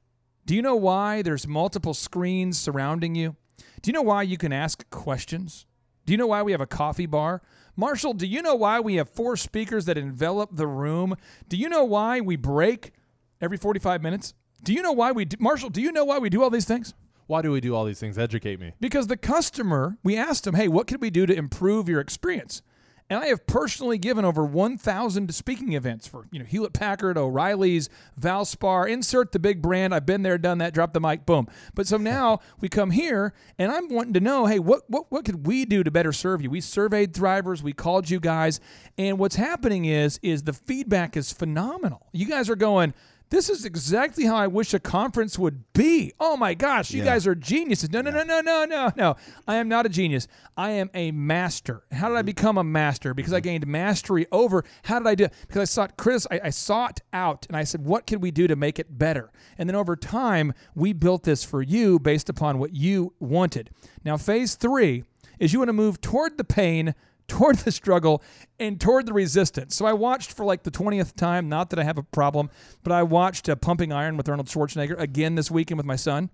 Do 0.45 0.55
you 0.55 0.63
know 0.63 0.77
why 0.77 1.23
there's 1.23 1.49
multiple 1.49 1.95
screens 1.95 2.57
surrounding 2.57 3.17
you? 3.17 3.35
Do 3.83 3.89
you 3.89 3.93
know 3.93 4.03
why 4.03 4.23
you 4.23 4.39
can 4.39 4.53
ask 4.53 4.89
questions? 4.91 5.67
Do 6.05 6.13
you 6.13 6.17
know 6.17 6.29
why 6.29 6.43
we 6.43 6.53
have 6.53 6.61
a 6.61 6.67
coffee 6.67 7.07
bar? 7.07 7.43
Marshall, 7.77 8.14
do 8.14 8.27
you 8.27 8.41
know 8.41 8.55
why 8.55 8.81
we 8.81 8.95
have 8.95 9.11
four 9.11 9.37
speakers 9.37 9.85
that 9.85 9.99
envelop 9.99 10.51
the 10.53 10.66
room? 10.66 11.16
Do 11.49 11.57
you 11.57 11.68
know 11.68 11.85
why 11.85 12.20
we 12.20 12.37
break 12.37 12.93
every 13.41 13.59
45 13.59 14.03
minutes? 14.03 14.33
Do 14.62 14.72
you 14.72 14.83
know 14.83 14.93
why 14.93 15.12
we 15.12 15.27
do, 15.27 15.37
Marshall, 15.39 15.68
do 15.68 15.83
you 15.83 15.93
know 15.93 16.05
why 16.05 16.18
we 16.18 16.31
do 16.31 16.43
all 16.43 16.51
these 16.51 16.64
things? 16.64 16.95
Why 17.27 17.43
do 17.43 17.51
we 17.51 17.61
do 17.61 17.74
all 17.74 17.85
these 17.85 18.01
things? 18.01 18.18
Educate 18.18 18.61
me. 18.61 18.72
Because 18.81 19.09
the 19.09 19.16
customer, 19.16 19.99
we 20.03 20.16
asked 20.16 20.45
them, 20.45 20.55
hey, 20.55 20.68
what 20.68 20.87
can 20.87 21.01
we 21.01 21.11
do 21.11 21.27
to 21.27 21.35
improve 21.35 21.89
your 21.89 22.01
experience? 22.01 22.62
And 23.09 23.21
I 23.23 23.27
have 23.27 23.47
personally 23.47 23.99
given 23.99 24.25
over 24.25 24.45
1,000 24.45 25.33
speaking 25.33 25.75
events 25.75 26.09
for 26.09 26.27
you 26.33 26.41
know 26.41 26.45
Hewlett 26.45 26.73
Packard, 26.73 27.17
O'Reilly's, 27.17 27.89
Valspar. 28.21 28.91
Insert 28.91 29.31
the 29.31 29.39
big 29.39 29.63
brand. 29.63 29.95
I've 29.95 30.07
been 30.07 30.23
there, 30.23 30.39
done 30.39 30.59
that. 30.59 30.75
Drop 30.75 30.93
the 30.93 31.01
mic, 31.01 31.25
boom. 31.25 31.47
But 31.75 31.87
so 31.87 31.97
now 31.99 32.41
we 32.61 32.69
come 32.69 32.91
here, 32.91 33.33
and 33.59 33.71
I'm 33.71 33.89
wanting 33.89 34.15
to 34.15 34.21
know, 34.21 34.47
hey, 34.47 34.59
what 34.59 34.83
what 34.89 35.11
what 35.11 35.25
could 35.25 35.47
we 35.47 35.65
do 35.65 35.85
to 35.85 35.91
better 35.91 36.13
serve 36.13 36.43
you? 36.43 36.51
We 36.51 36.61
surveyed 36.61 37.13
Thrivers, 37.13 37.63
we 37.63 37.73
called 37.73 38.11
you 38.11 38.19
guys, 38.19 38.61
and 38.99 39.19
what's 39.19 39.37
happening 39.37 39.85
is 39.85 40.19
is 40.23 40.43
the 40.43 40.53
feedback 40.53 41.17
is 41.17 41.33
phenomenal. 41.33 42.09
You 42.13 42.27
guys 42.27 42.51
are 42.51 42.57
going. 42.57 42.93
This 43.29 43.51
is 43.51 43.64
exactly 43.64 44.24
how 44.24 44.37
I 44.37 44.47
wish 44.47 44.72
a 44.72 44.79
conference 44.79 45.37
would 45.37 45.64
be. 45.72 46.12
Oh 46.20 46.37
my 46.37 46.55
gosh, 46.55 46.93
you 46.93 47.03
Yeah. 47.03 47.07
guys 47.12 47.27
are 47.27 47.35
geniuses. 47.35 47.91
No, 47.91 48.01
no, 48.01 48.11
no, 48.11 48.22
no, 48.22 48.41
no, 48.41 48.64
no, 48.64 48.93
no. 48.97 49.16
I 49.49 49.57
am 49.57 49.68
not 49.68 49.85
a 49.85 49.89
genius. 49.89 50.29
I 50.57 50.70
am 50.70 50.91
a 50.95 51.11
master. 51.11 51.83
How 51.91 52.09
did 52.09 52.14
I 52.14 52.20
mm-hmm. 52.20 52.27
become 52.27 52.59
a 52.59 52.64
master? 52.64 53.14
Because 53.14 53.33
I 53.33 53.39
mm-hmm. 53.39 53.45
gained 53.45 53.66
mastery 53.66 54.27
over. 54.31 54.64
How 54.85 55.01
did 55.01 55.09
I 55.09 55.14
do 55.16 55.24
it? 55.24 55.35
Because 55.49 55.62
I 55.62 55.64
sought 55.64 55.97
Chris, 55.97 56.27
I, 56.31 56.41
I 56.45 56.51
sought 56.51 57.01
out 57.12 57.47
and 57.49 57.57
I 57.57 57.64
said, 57.64 57.85
what 57.85 58.07
can 58.07 58.20
we 58.20 58.31
do 58.31 58.47
to 58.47 58.55
make 58.55 58.79
it 58.79 58.97
better? 58.97 59.33
And 59.59 59.68
then 59.68 59.74
over 59.74 59.97
time, 59.97 60.55
we 60.77 60.93
built 60.93 61.24
this 61.24 61.43
for 61.43 61.62
you 61.62 61.99
based 61.99 62.29
upon 62.29 62.61
what 62.61 62.74
you 62.74 63.12
wanted. 63.18 63.70
Now, 64.05 64.16
phase 64.16 64.55
three 64.55 65.03
is 65.41 65.53
you 65.53 65.59
want 65.59 65.68
to 65.68 65.74
move 65.74 66.01
toward 66.01 66.39
the 66.39 66.45
pain 66.45 66.95
toward 67.29 67.57
the 67.59 67.72
struggle 67.72 68.22
and 68.59 68.81
toward 68.81 69.07
the 69.07 69.12
resistance. 69.12 69.74
So 69.77 69.85
I 69.87 69.93
watched 69.93 70.33
for 70.33 70.45
like 70.45 70.62
the 70.62 70.70
20th 70.70 71.14
time, 71.16 71.49
not 71.49 71.70
that 71.70 71.79
I 71.79 71.85
have 71.85 71.99
a 71.99 72.03
problem, 72.03 72.51
but 72.83 72.93
I 72.93 73.03
watched 73.03 73.49
uh, 73.49 73.57
Pumping 73.57 73.93
Iron 73.93 74.16
with 74.16 74.29
Arnold 74.29 74.47
Schwarzenegger 74.49 74.99
again 74.99 75.35
this 75.35 75.51
weekend 75.51 75.79
with 75.79 75.87
my 75.87 75.97
son. 75.97 76.31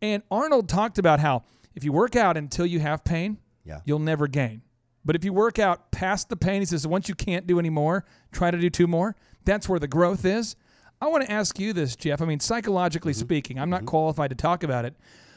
And 0.00 0.22
Arnold 0.30 0.68
talked 0.68 0.98
about 0.98 1.20
how 1.20 1.42
if 1.74 1.84
you 1.84 1.92
work 1.92 2.14
out 2.16 2.36
until 2.36 2.66
you 2.66 2.80
have 2.80 3.04
pain, 3.04 3.38
Yeah. 3.64 3.80
you'll 3.84 3.98
never 3.98 4.26
gain. 4.28 4.62
But 5.04 5.16
if 5.16 5.24
you 5.24 5.32
work 5.32 5.58
out 5.58 5.90
past 5.90 6.28
the 6.28 6.36
pain, 6.36 6.60
he 6.60 6.66
says, 6.66 6.86
once 6.86 7.08
you 7.08 7.14
can't 7.14 7.46
do 7.46 7.58
anymore, 7.58 8.04
try 8.32 8.50
to 8.50 8.58
do 8.58 8.68
two 8.68 8.86
more. 8.86 9.16
That's 9.44 9.68
where 9.68 9.78
the 9.80 9.88
growth 9.88 10.24
is. 10.24 10.54
I 11.00 11.06
want 11.06 11.24
to 11.24 11.30
ask 11.32 11.58
you 11.58 11.72
this, 11.72 11.96
Jeff. 11.96 12.20
I 12.20 12.24
mean, 12.26 12.40
psychologically 12.40 13.12
speaking, 13.12 13.58
I'm 13.58 13.70
not 13.70 13.86
qualified 13.86 14.30
to 14.30 14.36
talk 14.36 14.62
about 14.64 14.84
it, 14.84 14.94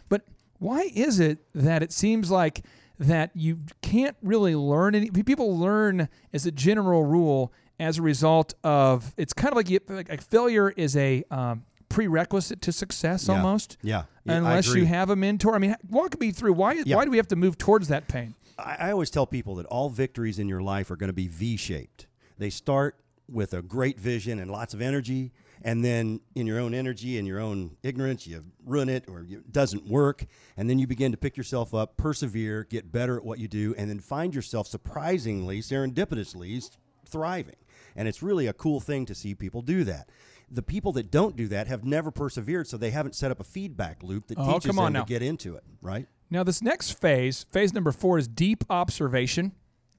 but 0.09 0.23
why 0.57 0.91
is 0.93 1.19
it 1.19 1.39
that 1.53 1.83
it 1.83 1.91
seems 1.91 2.29
like 2.31 2.65
that 3.01 3.31
you 3.33 3.59
can't 3.81 4.15
really 4.21 4.55
learn 4.55 4.95
any 4.95 5.09
people 5.09 5.57
learn 5.57 6.07
as 6.33 6.45
a 6.45 6.51
general 6.51 7.03
rule 7.03 7.51
as 7.79 7.97
a 7.97 8.01
result 8.01 8.53
of 8.63 9.13
it's 9.17 9.33
kind 9.33 9.51
of 9.51 9.55
like, 9.55 9.69
you, 9.69 9.79
like, 9.89 10.21
failure 10.21 10.69
is 10.69 10.95
a 10.95 11.23
um, 11.31 11.63
prerequisite 11.89 12.61
to 12.61 12.71
success 12.71 13.27
Yeah. 13.27 13.35
almost 13.35 13.77
Yeah. 13.81 14.03
Yeah, 14.23 14.33
unless 14.37 14.73
you 14.73 14.85
have 14.85 15.09
a 15.09 15.15
mentor 15.15 15.55
i 15.55 15.57
mean 15.57 15.75
walk 15.89 16.19
me 16.19 16.31
through 16.31 16.53
why 16.53 16.73
Yeah. 16.85 16.95
why 16.95 17.05
do 17.05 17.11
we 17.11 17.17
have 17.17 17.27
to 17.29 17.35
move 17.35 17.57
towards 17.57 17.87
that 17.89 18.07
pain 18.07 18.35
I, 18.57 18.75
I 18.79 18.91
always 18.91 19.09
tell 19.09 19.25
people 19.25 19.55
that 19.55 19.65
all 19.65 19.89
victories 19.89 20.37
in 20.39 20.47
your 20.47 20.61
life 20.61 20.91
are 20.91 20.95
going 20.95 21.09
to 21.09 21.13
be 21.13 21.27
V 21.27 21.57
shaped. 21.57 22.05
They 22.37 22.51
start 22.51 22.97
with 23.27 23.53
a 23.53 23.61
great 23.63 23.99
vision 23.99 24.37
and 24.39 24.51
lots 24.51 24.73
of 24.75 24.81
energy, 24.81 25.31
and 25.63 25.83
then 25.85 26.19
in 26.35 26.47
your 26.47 26.59
own 26.59 26.73
energy 26.73 27.17
and 27.17 27.27
your 27.27 27.39
own 27.39 27.77
ignorance, 27.83 28.25
you 28.27 28.43
ruin 28.65 28.89
it 28.89 29.05
or 29.07 29.25
it 29.29 29.51
doesn't 29.51 29.87
work. 29.87 30.25
And 30.57 30.69
then 30.69 30.79
you 30.79 30.87
begin 30.87 31.11
to 31.11 31.17
pick 31.17 31.37
yourself 31.37 31.73
up, 31.73 31.97
persevere, 31.97 32.63
get 32.69 32.91
better 32.91 33.17
at 33.17 33.23
what 33.23 33.39
you 33.39 33.47
do, 33.47 33.73
and 33.77 33.89
then 33.89 33.99
find 33.99 34.33
yourself 34.35 34.67
surprisingly, 34.67 35.61
serendipitously 35.61 36.69
thriving. 37.07 37.55
And 37.95 38.07
it's 38.07 38.23
really 38.23 38.47
a 38.47 38.53
cool 38.53 38.79
thing 38.79 39.05
to 39.07 39.15
see 39.15 39.35
people 39.35 39.61
do 39.61 39.83
that. 39.83 40.09
The 40.49 40.61
people 40.61 40.91
that 40.93 41.11
don't 41.11 41.35
do 41.35 41.47
that 41.49 41.67
have 41.67 41.83
never 41.85 42.11
persevered, 42.11 42.67
so 42.67 42.75
they 42.77 42.91
haven't 42.91 43.15
set 43.15 43.31
up 43.31 43.39
a 43.39 43.43
feedback 43.43 44.03
loop 44.03 44.27
that 44.27 44.37
Oh, 44.37 44.53
teaches 44.53 44.75
them 44.75 44.93
now. 44.93 45.03
to 45.03 45.07
get 45.07 45.21
into 45.21 45.55
it, 45.55 45.63
right? 45.81 46.07
Now, 46.29 46.43
this 46.43 46.61
next 46.61 46.91
phase, 46.99 47.45
phase 47.51 47.73
number 47.73 47.91
four, 47.91 48.17
is 48.17 48.27
deep 48.27 48.63
observation 48.69 49.53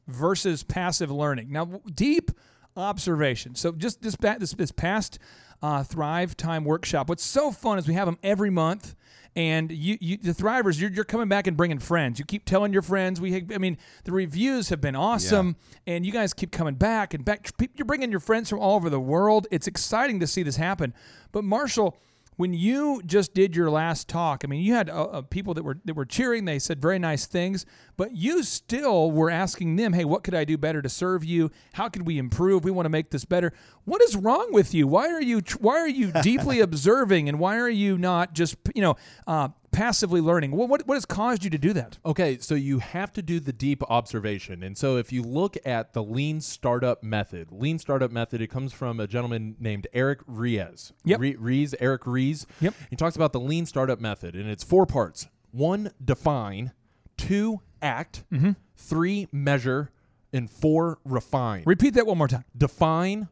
versus 0.08 0.62
passive 0.62 1.10
learning. 1.10 1.50
Now, 1.52 1.80
deep 1.94 2.30
observation. 2.76 3.54
So, 3.54 3.72
just 3.72 4.02
this 4.02 4.16
this, 4.16 4.52
this 4.54 4.72
past 4.72 5.18
uh, 5.62 5.82
Thrive 5.84 6.36
Time 6.36 6.64
workshop. 6.64 7.08
What's 7.08 7.24
so 7.24 7.50
fun 7.50 7.78
is 7.78 7.86
we 7.86 7.94
have 7.94 8.06
them 8.06 8.18
every 8.22 8.50
month. 8.50 8.94
And 9.34 9.72
you, 9.72 9.96
you 9.98 10.18
the 10.18 10.32
Thrivers, 10.32 10.78
you're, 10.78 10.90
you're 10.90 11.06
coming 11.06 11.28
back 11.28 11.46
and 11.46 11.56
bringing 11.56 11.78
friends. 11.78 12.18
You 12.18 12.26
keep 12.26 12.44
telling 12.44 12.70
your 12.70 12.82
friends. 12.82 13.18
We, 13.18 13.34
I 13.54 13.56
mean, 13.56 13.78
the 14.04 14.12
reviews 14.12 14.68
have 14.68 14.82
been 14.82 14.94
awesome, 14.94 15.56
and 15.86 16.04
you 16.04 16.12
guys 16.12 16.34
keep 16.34 16.52
coming 16.52 16.74
back 16.74 17.14
and 17.14 17.24
back. 17.24 17.48
You're 17.74 17.86
bringing 17.86 18.10
your 18.10 18.20
friends 18.20 18.50
from 18.50 18.58
all 18.58 18.76
over 18.76 18.90
the 18.90 19.00
world. 19.00 19.46
It's 19.50 19.66
exciting 19.66 20.20
to 20.20 20.26
see 20.26 20.42
this 20.42 20.56
happen. 20.56 20.92
But 21.32 21.44
Marshall, 21.44 21.96
when 22.36 22.54
you 22.54 23.02
just 23.04 23.34
did 23.34 23.54
your 23.54 23.70
last 23.70 24.08
talk, 24.08 24.42
I 24.44 24.46
mean, 24.46 24.62
you 24.62 24.74
had 24.74 24.88
uh, 24.88 25.04
uh, 25.04 25.22
people 25.22 25.54
that 25.54 25.62
were 25.62 25.78
that 25.84 25.94
were 25.94 26.06
cheering. 26.06 26.44
They 26.44 26.58
said 26.58 26.80
very 26.80 26.98
nice 26.98 27.26
things, 27.26 27.66
but 27.96 28.16
you 28.16 28.42
still 28.42 29.10
were 29.10 29.30
asking 29.30 29.76
them, 29.76 29.92
"Hey, 29.92 30.04
what 30.04 30.24
could 30.24 30.34
I 30.34 30.44
do 30.44 30.56
better 30.56 30.80
to 30.82 30.88
serve 30.88 31.24
you? 31.24 31.50
How 31.74 31.88
could 31.88 32.06
we 32.06 32.18
improve? 32.18 32.64
We 32.64 32.70
want 32.70 32.86
to 32.86 32.90
make 32.90 33.10
this 33.10 33.24
better." 33.24 33.52
What 33.84 34.02
is 34.02 34.16
wrong 34.16 34.52
with 34.52 34.72
you? 34.72 34.86
Why 34.86 35.08
are 35.08 35.22
you 35.22 35.42
why 35.58 35.78
are 35.78 35.88
you 35.88 36.12
deeply 36.22 36.60
observing, 36.68 37.28
and 37.28 37.38
why 37.38 37.58
are 37.58 37.68
you 37.68 37.98
not 37.98 38.32
just 38.32 38.56
you 38.74 38.82
know 38.82 38.96
uh, 39.26 39.48
passively 39.72 40.20
learning? 40.20 40.52
What, 40.52 40.68
what 40.68 40.86
what 40.86 40.94
has 40.94 41.04
caused 41.04 41.42
you 41.42 41.50
to 41.50 41.58
do 41.58 41.72
that? 41.72 41.98
Okay, 42.06 42.38
so 42.38 42.54
you 42.54 42.78
have 42.78 43.12
to 43.14 43.22
do 43.22 43.40
the 43.40 43.52
deep 43.52 43.82
observation. 43.90 44.62
And 44.62 44.76
so 44.78 44.96
if 44.98 45.12
you 45.12 45.22
look 45.22 45.56
at 45.64 45.92
the 45.94 46.02
lean 46.02 46.40
startup 46.40 47.02
method, 47.02 47.48
lean 47.50 47.78
startup 47.78 48.10
method, 48.10 48.40
it 48.40 48.48
comes 48.48 48.72
from 48.72 49.00
a 49.00 49.06
gentleman 49.06 49.56
named 49.58 49.86
Eric 49.92 50.20
Ries. 50.26 50.92
Yep. 51.04 51.20
Re- 51.20 51.36
Ries, 51.36 51.74
Eric 51.80 52.02
Ries. 52.06 52.46
Yep. 52.60 52.74
He 52.90 52.96
talks 52.96 53.16
about 53.16 53.32
the 53.32 53.40
lean 53.40 53.66
startup 53.66 54.00
method, 54.00 54.34
and 54.36 54.48
it's 54.48 54.62
four 54.62 54.86
parts. 54.86 55.28
One, 55.50 55.90
define. 56.04 56.72
Two, 57.16 57.60
act. 57.80 58.24
Mm-hmm. 58.32 58.52
Three, 58.76 59.28
measure. 59.32 59.90
And 60.32 60.50
four, 60.50 60.98
refine. 61.04 61.62
Repeat 61.66 61.94
that 61.94 62.06
one 62.06 62.16
more 62.16 62.28
time. 62.28 62.44
define, 62.56 63.28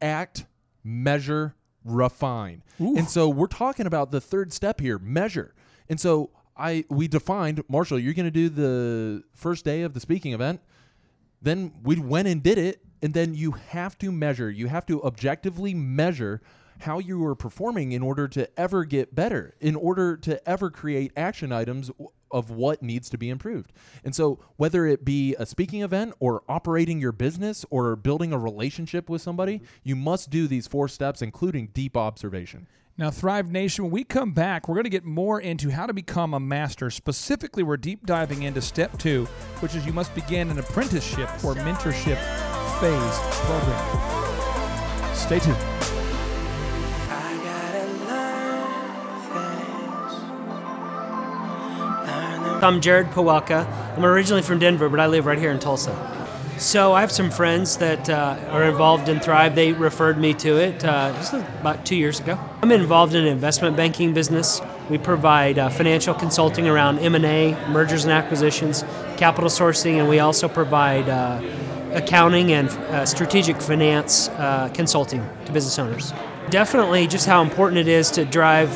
act, 0.00 0.46
measure, 0.82 1.54
refine. 1.84 2.62
And 2.78 3.08
so 3.08 3.28
we're 3.28 3.46
talking 3.46 3.86
about 3.86 4.10
the 4.10 4.20
third 4.20 4.52
step 4.52 4.80
here, 4.80 4.98
measure. 4.98 5.54
And 5.88 6.00
so 6.00 6.30
I 6.56 6.84
we 6.88 7.08
defined, 7.08 7.62
Marshall, 7.68 7.98
you're 7.98 8.14
going 8.14 8.26
to 8.26 8.30
do 8.30 8.48
the 8.48 9.24
first 9.34 9.64
day 9.64 9.82
of 9.82 9.94
the 9.94 10.00
speaking 10.00 10.32
event. 10.32 10.60
Then 11.42 11.72
we 11.82 11.96
went 11.96 12.28
and 12.28 12.42
did 12.42 12.58
it, 12.58 12.80
and 13.02 13.12
then 13.12 13.34
you 13.34 13.52
have 13.52 13.98
to 13.98 14.10
measure. 14.10 14.50
You 14.50 14.68
have 14.68 14.86
to 14.86 15.02
objectively 15.02 15.74
measure 15.74 16.40
how 16.80 16.98
you 16.98 17.24
are 17.24 17.34
performing 17.34 17.92
in 17.92 18.02
order 18.02 18.26
to 18.28 18.48
ever 18.58 18.84
get 18.84 19.14
better, 19.14 19.54
in 19.60 19.76
order 19.76 20.16
to 20.16 20.48
ever 20.48 20.70
create 20.70 21.12
action 21.16 21.52
items 21.52 21.90
of 22.30 22.50
what 22.50 22.82
needs 22.82 23.08
to 23.10 23.16
be 23.16 23.30
improved. 23.30 23.72
And 24.02 24.14
so, 24.14 24.40
whether 24.56 24.86
it 24.86 25.04
be 25.04 25.36
a 25.38 25.46
speaking 25.46 25.82
event 25.82 26.14
or 26.18 26.42
operating 26.48 27.00
your 27.00 27.12
business 27.12 27.64
or 27.70 27.94
building 27.94 28.32
a 28.32 28.38
relationship 28.38 29.08
with 29.08 29.22
somebody, 29.22 29.58
mm-hmm. 29.58 29.66
you 29.84 29.96
must 29.96 30.30
do 30.30 30.48
these 30.48 30.66
four 30.66 30.88
steps, 30.88 31.22
including 31.22 31.68
deep 31.68 31.96
observation. 31.96 32.66
Now, 32.96 33.10
Thrive 33.10 33.50
Nation, 33.50 33.86
when 33.86 33.90
we 33.90 34.04
come 34.04 34.30
back, 34.30 34.68
we're 34.68 34.76
going 34.76 34.84
to 34.84 34.90
get 34.90 35.04
more 35.04 35.40
into 35.40 35.70
how 35.70 35.84
to 35.84 35.92
become 35.92 36.32
a 36.32 36.38
master. 36.38 36.90
Specifically, 36.90 37.64
we're 37.64 37.76
deep 37.76 38.06
diving 38.06 38.44
into 38.44 38.62
step 38.62 38.96
two, 38.98 39.24
which 39.58 39.74
is 39.74 39.84
you 39.84 39.92
must 39.92 40.14
begin 40.14 40.48
an 40.48 40.60
apprenticeship 40.60 41.28
or 41.42 41.56
mentorship 41.56 42.18
phase 42.78 43.18
program. 43.46 45.14
Stay 45.16 45.40
tuned. 45.40 45.56
I 47.10 47.36
gotta 47.42 47.84
learn 48.06 49.20
things. 49.32 50.12
Learn 52.06 52.60
them 52.60 52.64
I'm 52.64 52.80
Jared 52.80 53.08
Pawelka. 53.08 53.66
I'm 53.96 54.04
originally 54.04 54.42
from 54.42 54.60
Denver, 54.60 54.88
but 54.88 55.00
I 55.00 55.08
live 55.08 55.26
right 55.26 55.38
here 55.38 55.50
in 55.50 55.58
Tulsa. 55.58 55.90
So 56.58 56.92
I 56.92 57.00
have 57.00 57.10
some 57.10 57.30
friends 57.30 57.78
that 57.78 58.08
uh, 58.08 58.38
are 58.50 58.62
involved 58.64 59.08
in 59.08 59.18
Thrive. 59.18 59.56
They 59.56 59.72
referred 59.72 60.18
me 60.18 60.34
to 60.34 60.56
it 60.56 60.84
uh, 60.84 61.12
about 61.60 61.84
two 61.84 61.96
years 61.96 62.20
ago. 62.20 62.38
I'm 62.62 62.70
involved 62.70 63.14
in 63.14 63.22
an 63.22 63.28
investment 63.28 63.76
banking 63.76 64.14
business. 64.14 64.60
We 64.88 64.98
provide 64.98 65.58
uh, 65.58 65.68
financial 65.68 66.14
consulting 66.14 66.68
around 66.68 67.00
M&A, 67.00 67.54
mergers 67.68 68.04
and 68.04 68.12
acquisitions, 68.12 68.84
capital 69.16 69.50
sourcing, 69.50 69.98
and 69.98 70.08
we 70.08 70.20
also 70.20 70.46
provide 70.46 71.08
uh, 71.08 71.42
accounting 71.92 72.52
and 72.52 72.68
uh, 72.68 73.04
strategic 73.04 73.60
finance 73.60 74.28
uh, 74.28 74.70
consulting 74.72 75.28
to 75.46 75.52
business 75.52 75.78
owners. 75.78 76.12
Definitely, 76.50 77.08
just 77.08 77.26
how 77.26 77.42
important 77.42 77.78
it 77.78 77.88
is 77.88 78.12
to 78.12 78.24
drive 78.24 78.70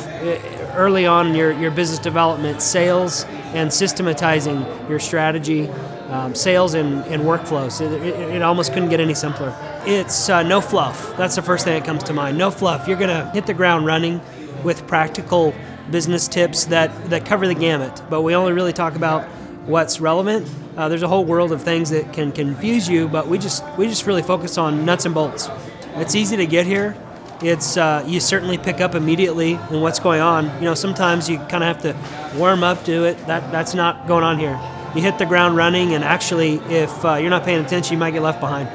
early 0.75 1.05
on 1.05 1.33
your, 1.33 1.53
your 1.53 1.71
business 1.71 1.99
development, 1.99 2.61
sales, 2.61 3.23
and 3.53 3.71
systematizing 3.71 4.65
your 4.89 4.99
strategy, 4.99 5.69
um, 6.09 6.35
sales, 6.35 6.73
and, 6.73 7.03
and 7.05 7.23
workflows. 7.23 7.81
It, 7.81 7.91
it, 8.01 8.35
it 8.35 8.41
almost 8.41 8.73
couldn't 8.73 8.89
get 8.89 8.99
any 8.99 9.13
simpler. 9.13 9.55
It's 9.85 10.29
uh, 10.29 10.43
no 10.43 10.61
fluff. 10.61 11.15
That's 11.17 11.35
the 11.35 11.41
first 11.41 11.65
thing 11.65 11.77
that 11.79 11.85
comes 11.85 12.03
to 12.03 12.13
mind. 12.13 12.37
No 12.37 12.51
fluff. 12.51 12.87
You're 12.87 12.97
going 12.97 13.09
to 13.09 13.29
hit 13.31 13.45
the 13.45 13.53
ground 13.53 13.85
running 13.85 14.21
with 14.63 14.87
practical 14.87 15.53
business 15.91 16.27
tips 16.27 16.65
that, 16.65 17.09
that 17.09 17.25
cover 17.25 17.47
the 17.47 17.55
gamut, 17.55 18.01
but 18.09 18.21
we 18.21 18.35
only 18.35 18.53
really 18.53 18.73
talk 18.73 18.95
about 18.95 19.27
what's 19.65 19.99
relevant. 19.99 20.49
Uh, 20.75 20.89
there's 20.89 21.03
a 21.03 21.07
whole 21.07 21.25
world 21.25 21.51
of 21.51 21.61
things 21.61 21.89
that 21.89 22.13
can 22.13 22.31
confuse 22.31 22.87
you, 22.87 23.07
but 23.07 23.27
we 23.27 23.37
just 23.37 23.63
we 23.77 23.87
just 23.87 24.05
really 24.05 24.21
focus 24.21 24.57
on 24.57 24.85
nuts 24.85 25.05
and 25.05 25.13
bolts. 25.13 25.49
It's 25.95 26.15
easy 26.15 26.37
to 26.37 26.45
get 26.45 26.65
here. 26.65 26.95
It's 27.41 27.77
uh, 27.77 28.03
you 28.07 28.19
certainly 28.19 28.57
pick 28.57 28.81
up 28.81 28.95
immediately 28.95 29.53
in 29.53 29.81
what's 29.81 29.99
going 29.99 30.21
on. 30.21 30.45
You 30.59 30.65
know, 30.65 30.73
sometimes 30.73 31.29
you 31.29 31.37
kind 31.37 31.63
of 31.63 31.75
have 31.75 31.81
to 31.83 32.37
warm 32.37 32.63
up 32.63 32.83
to 32.85 33.05
it. 33.05 33.17
That 33.27 33.51
that's 33.51 33.73
not 33.73 34.07
going 34.07 34.23
on 34.23 34.39
here. 34.39 34.59
You 34.95 35.01
hit 35.03 35.19
the 35.19 35.25
ground 35.25 35.55
running, 35.55 35.93
and 35.93 36.03
actually, 36.03 36.55
if 36.67 37.05
uh, 37.05 37.15
you're 37.15 37.29
not 37.29 37.43
paying 37.43 37.63
attention, 37.63 37.93
you 37.93 37.99
might 37.99 38.11
get 38.11 38.23
left 38.23 38.39
behind. 38.39 38.67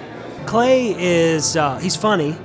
Clay 0.47 0.95
is 0.97 1.57
uh, 1.57 1.79
he's 1.79 1.97
funny, 1.97 2.37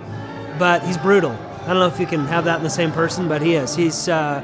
but 0.57 0.83
he's 0.83 0.97
brutal. 0.97 1.31
I 1.31 1.67
don't 1.67 1.79
know 1.79 1.87
if 1.87 1.99
you 1.99 2.07
can 2.07 2.25
have 2.25 2.45
that 2.45 2.57
in 2.57 2.63
the 2.63 2.69
same 2.69 2.91
person, 2.91 3.27
but 3.27 3.41
he 3.43 3.53
is. 3.53 3.75
He's 3.75 4.09
uh, 4.09 4.41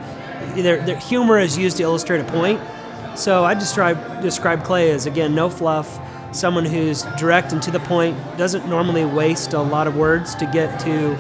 their, 0.56 0.86
their 0.86 1.00
humor 1.00 1.40
is 1.40 1.58
used 1.58 1.78
to 1.78 1.84
illustrate 1.84 2.20
a 2.20 2.24
point. 2.26 2.62
So 3.18 3.44
I 3.44 3.56
describe 3.56 4.22
describe 4.22 4.64
Clay 4.64 4.92
as 4.92 5.08
again 5.08 5.34
no 5.34 5.50
fluff, 5.50 6.00
someone 6.32 6.66
who's 6.66 7.04
direct 7.18 7.52
and 7.52 7.64
to 7.64 7.72
the 7.72 7.80
point, 7.80 8.18
doesn't 8.38 8.68
normally 8.68 9.06
waste 9.06 9.54
a 9.54 9.62
lot 9.62 9.88
of 9.88 9.96
words 9.96 10.36
to 10.36 10.46
get 10.46 10.80
to 10.82 11.16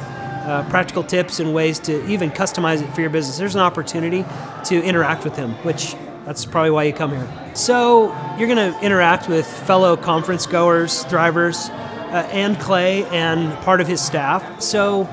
uh, 0.46 0.70
practical 0.70 1.04
tips 1.04 1.40
and 1.40 1.56
ways 1.56 1.80
to 1.80 2.06
even 2.08 2.30
customize 2.30 2.84
it 2.84 2.94
for 2.94 3.02
your 3.02 3.10
business. 3.10 3.38
There's 3.38 3.56
an 3.56 3.62
opportunity 3.62 4.26
to 4.66 4.84
interact 4.84 5.24
with 5.24 5.36
him, 5.36 5.54
which 5.64 5.96
that's 6.26 6.46
probably 6.46 6.72
why 6.72 6.84
you 6.84 6.94
come 6.94 7.12
here. 7.12 7.54
So 7.54 8.08
you're 8.38 8.48
going 8.48 8.74
to 8.74 8.80
interact 8.82 9.30
with 9.30 9.46
fellow 9.46 9.96
conference 9.96 10.46
goers, 10.46 11.06
thrivers, 11.06 11.70
uh, 11.70 12.28
and 12.32 12.60
Clay 12.60 13.04
and 13.06 13.54
part 13.64 13.80
of 13.80 13.88
his 13.88 14.02
staff. 14.02 14.62
So 14.62 15.04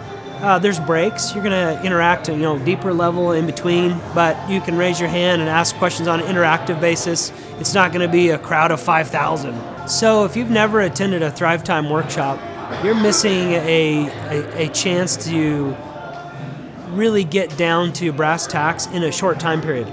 uh, 0.41 0.59
there's 0.59 0.81
breaks. 0.81 1.35
You're 1.35 1.45
going 1.45 1.77
to 1.77 1.85
interact 1.85 2.29
at 2.29 2.37
you 2.37 2.43
know 2.43 2.59
deeper 2.59 2.93
level 2.93 3.33
in 3.33 3.47
between, 3.47 3.99
but 4.15 4.51
you 4.51 4.61
can 4.61 4.77
raise 4.77 4.99
your 4.99 5.09
hand 5.09 5.41
and 5.41 5.49
ask 5.49 5.77
questions 5.77 6.09
on 6.09 6.21
an 6.21 6.27
interactive 6.27 6.81
basis. 6.81 7.33
It's 7.59 7.75
not 7.75 7.93
going 7.93 8.07
to 8.07 8.13
be 8.13 8.31
a 8.31 8.39
crowd 8.39 8.71
of 8.71 8.81
5,000. 8.81 9.89
So 9.89 10.25
if 10.25 10.37
you've 10.37 10.51
never 10.51 10.81
attended 10.81 11.23
a 11.23 11.31
Thrive 11.31 11.63
Time 11.63 11.91
workshop, 11.91 12.41
you're 12.85 12.95
missing 12.95 13.53
a, 13.53 14.09
a, 14.31 14.67
a 14.67 14.69
chance 14.71 15.23
to 15.27 15.77
really 16.91 17.25
get 17.25 17.57
down 17.57 17.93
to 17.95 18.13
brass 18.13 18.47
tacks 18.47 18.87
in 18.87 19.05
a 19.05 19.13
short 19.13 19.39
time 19.39 19.61
period. 19.61 19.87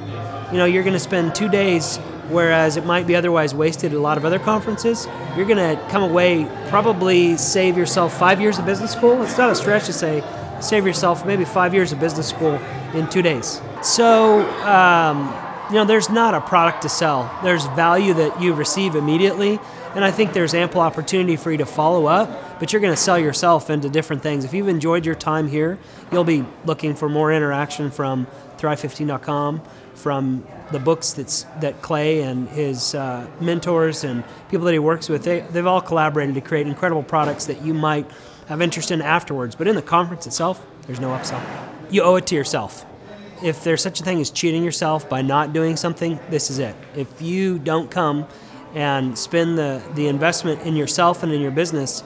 You 0.51 0.57
know, 0.57 0.65
you're 0.65 0.83
going 0.83 0.93
to 0.93 0.99
spend 0.99 1.35
two 1.35 1.49
days, 1.49 1.97
whereas 2.29 2.77
it 2.77 2.85
might 2.85 3.05
be 3.07 3.15
otherwise 3.15 3.53
wasted 3.53 3.91
at 3.91 3.97
a 3.97 4.01
lot 4.01 4.17
of 4.17 4.25
other 4.25 4.39
conferences. 4.39 5.07
You're 5.35 5.45
going 5.45 5.57
to 5.57 5.81
come 5.89 6.03
away, 6.03 6.47
probably 6.69 7.37
save 7.37 7.77
yourself 7.77 8.17
five 8.17 8.41
years 8.41 8.57
of 8.57 8.65
business 8.65 8.91
school. 8.91 9.21
It's 9.23 9.37
not 9.37 9.51
a 9.51 9.55
stretch 9.55 9.85
to 9.85 9.93
say 9.93 10.23
save 10.61 10.85
yourself 10.85 11.25
maybe 11.25 11.45
five 11.45 11.73
years 11.73 11.91
of 11.91 11.99
business 11.99 12.27
school 12.27 12.59
in 12.93 13.09
two 13.09 13.21
days. 13.21 13.61
So, 13.81 14.41
um, 14.63 15.33
you 15.69 15.75
know, 15.75 15.85
there's 15.85 16.09
not 16.09 16.33
a 16.33 16.41
product 16.41 16.81
to 16.81 16.89
sell. 16.89 17.33
There's 17.43 17.65
value 17.67 18.13
that 18.15 18.41
you 18.41 18.53
receive 18.53 18.95
immediately, 18.95 19.59
and 19.95 20.03
I 20.03 20.11
think 20.11 20.33
there's 20.33 20.53
ample 20.53 20.81
opportunity 20.81 21.35
for 21.35 21.51
you 21.51 21.57
to 21.59 21.65
follow 21.65 22.07
up, 22.07 22.59
but 22.59 22.73
you're 22.73 22.81
going 22.81 22.93
to 22.93 23.01
sell 23.01 23.19
yourself 23.19 23.69
into 23.69 23.89
different 23.89 24.21
things. 24.21 24.45
If 24.45 24.53
you've 24.53 24.67
enjoyed 24.67 25.05
your 25.05 25.15
time 25.15 25.47
here, 25.47 25.77
you'll 26.11 26.23
be 26.23 26.45
looking 26.65 26.95
for 26.95 27.07
more 27.07 27.31
interaction 27.31 27.91
from 27.91 28.27
Thrive15.com, 28.57 29.61
from 29.99 30.45
the 30.71 30.79
books 30.79 31.13
that's, 31.13 31.43
that 31.59 31.81
Clay 31.81 32.21
and 32.21 32.47
his 32.49 32.95
uh, 32.95 33.27
mentors 33.41 34.03
and 34.03 34.23
people 34.49 34.65
that 34.65 34.73
he 34.73 34.79
works 34.79 35.09
with, 35.09 35.23
they, 35.23 35.41
they've 35.41 35.67
all 35.67 35.81
collaborated 35.81 36.35
to 36.35 36.41
create 36.41 36.67
incredible 36.67 37.03
products 37.03 37.45
that 37.45 37.61
you 37.63 37.73
might 37.73 38.09
have 38.47 38.61
interest 38.61 38.91
in 38.91 39.01
afterwards. 39.01 39.55
But 39.55 39.67
in 39.67 39.75
the 39.75 39.81
conference 39.81 40.25
itself, 40.25 40.65
there's 40.87 40.99
no 40.99 41.09
upsell. 41.09 41.43
You 41.91 42.03
owe 42.03 42.15
it 42.15 42.27
to 42.27 42.35
yourself. 42.35 42.85
If 43.43 43.63
there's 43.63 43.81
such 43.81 44.01
a 44.01 44.03
thing 44.03 44.19
as 44.21 44.31
cheating 44.31 44.63
yourself 44.63 45.09
by 45.09 45.21
not 45.21 45.53
doing 45.53 45.75
something, 45.75 46.19
this 46.29 46.49
is 46.49 46.59
it. 46.59 46.75
If 46.95 47.21
you 47.21 47.59
don't 47.59 47.89
come 47.91 48.27
and 48.73 49.17
spend 49.17 49.57
the, 49.57 49.81
the 49.95 50.07
investment 50.07 50.61
in 50.61 50.75
yourself 50.75 51.23
and 51.23 51.31
in 51.31 51.41
your 51.41 51.51
business, 51.51 52.03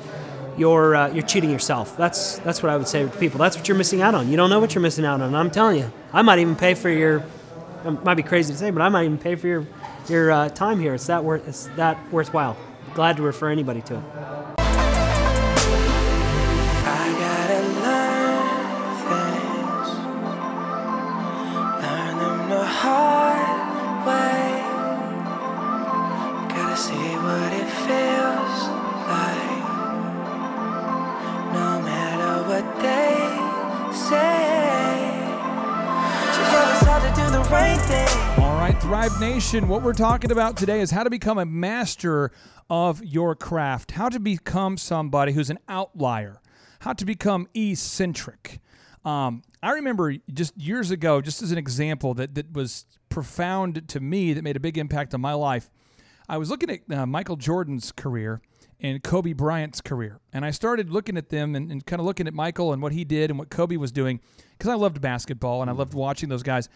you're 0.57 0.95
uh, 0.95 1.11
you're 1.11 1.25
cheating 1.25 1.49
yourself. 1.49 1.97
That's 1.97 2.37
that's 2.39 2.61
what 2.61 2.71
I 2.71 2.77
would 2.77 2.87
say 2.87 3.03
to 3.03 3.09
people. 3.17 3.39
That's 3.39 3.57
what 3.57 3.67
you're 3.67 3.77
missing 3.77 4.01
out 4.01 4.15
on. 4.15 4.29
You 4.29 4.37
don't 4.37 4.49
know 4.49 4.59
what 4.59 4.75
you're 4.75 4.81
missing 4.81 5.05
out 5.05 5.21
on. 5.21 5.33
I'm 5.33 5.49
telling 5.49 5.79
you. 5.79 5.91
I 6.11 6.21
might 6.21 6.39
even 6.39 6.55
pay 6.55 6.75
for 6.75 6.89
your. 6.89 7.23
It 7.85 8.03
might 8.03 8.15
be 8.15 8.23
crazy 8.23 8.53
to 8.53 8.59
say, 8.59 8.71
but 8.71 8.81
I 8.81 8.89
might 8.89 9.05
even 9.05 9.17
pay 9.17 9.35
for 9.35 9.47
your 9.47 9.65
your 10.09 10.31
uh, 10.31 10.49
time 10.49 10.79
here. 10.79 10.93
It's 10.93 11.07
that 11.07 11.23
worth. 11.23 11.47
It's 11.47 11.67
that 11.75 11.97
worthwhile. 12.11 12.57
Glad 12.93 13.17
to 13.17 13.23
refer 13.23 13.49
anybody 13.49 13.81
to 13.81 13.95
it. 13.95 14.03
Nation, 39.43 39.67
what 39.67 39.83
we're 39.83 39.91
talking 39.91 40.31
about 40.31 40.55
today 40.55 40.79
is 40.79 40.89
how 40.89 41.03
to 41.03 41.09
become 41.09 41.37
a 41.37 41.45
master 41.45 42.31
of 42.69 43.03
your 43.03 43.35
craft, 43.35 43.91
how 43.91 44.07
to 44.07 44.17
become 44.17 44.77
somebody 44.77 45.33
who's 45.33 45.49
an 45.49 45.59
outlier, 45.67 46.41
how 46.79 46.93
to 46.93 47.03
become 47.03 47.49
eccentric. 47.53 48.61
Um, 49.03 49.41
I 49.61 49.71
remember 49.71 50.15
just 50.33 50.57
years 50.57 50.91
ago, 50.91 51.19
just 51.19 51.41
as 51.41 51.51
an 51.51 51.57
example 51.57 52.13
that, 52.13 52.35
that 52.35 52.53
was 52.53 52.85
profound 53.09 53.89
to 53.89 53.99
me, 53.99 54.31
that 54.31 54.43
made 54.43 54.55
a 54.55 54.61
big 54.61 54.77
impact 54.77 55.13
on 55.13 55.19
my 55.19 55.33
life. 55.33 55.69
I 56.29 56.37
was 56.37 56.49
looking 56.49 56.69
at 56.69 56.79
uh, 56.89 57.05
Michael 57.05 57.35
Jordan's 57.35 57.91
career 57.91 58.41
and 58.79 59.03
Kobe 59.03 59.33
Bryant's 59.33 59.81
career. 59.81 60.21
And 60.31 60.45
I 60.45 60.51
started 60.51 60.89
looking 60.89 61.17
at 61.17 61.29
them 61.29 61.53
and, 61.53 61.69
and 61.69 61.85
kind 61.85 61.99
of 61.99 62.05
looking 62.05 62.27
at 62.27 62.33
Michael 62.33 62.71
and 62.71 62.81
what 62.81 62.93
he 62.93 63.03
did 63.03 63.29
and 63.29 63.37
what 63.37 63.49
Kobe 63.49 63.75
was 63.75 63.91
doing 63.91 64.21
because 64.57 64.69
I 64.69 64.75
loved 64.75 65.01
basketball 65.01 65.61
and 65.61 65.69
I 65.69 65.73
loved 65.73 65.93
watching 65.93 66.29
those 66.29 66.43
guys. 66.43 66.69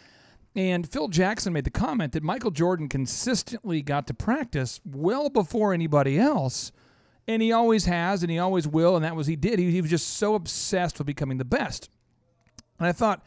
And 0.56 0.90
Phil 0.92 1.08
Jackson 1.08 1.54
made 1.54 1.66
the 1.66 1.70
comment 1.70 2.14
that 2.14 2.24
Michael 2.24 2.52
Jordan 2.52 2.90
consistently 2.90 3.82
got 3.82 4.08
to 4.08 4.14
practice 4.14 4.80
well 4.84 5.30
before 5.30 5.74
anybody 5.74 6.20
else. 6.20 6.72
And 7.28 7.42
he 7.42 7.52
always 7.52 7.86
has 7.86 8.24
and 8.24 8.32
he 8.32 8.40
always 8.40 8.68
will. 8.68 8.96
And 8.96 9.06
that 9.06 9.16
was 9.16 9.28
he 9.28 9.36
did. 9.36 9.60
He, 9.60 9.72
he 9.72 9.82
was 9.82 9.92
just 9.92 10.18
so 10.18 10.34
obsessed 10.34 10.98
with 10.98 11.06
becoming 11.06 11.38
the 11.38 11.46
best. 11.46 11.90
And 12.80 12.88
I 12.88 12.92
thought, 12.92 13.26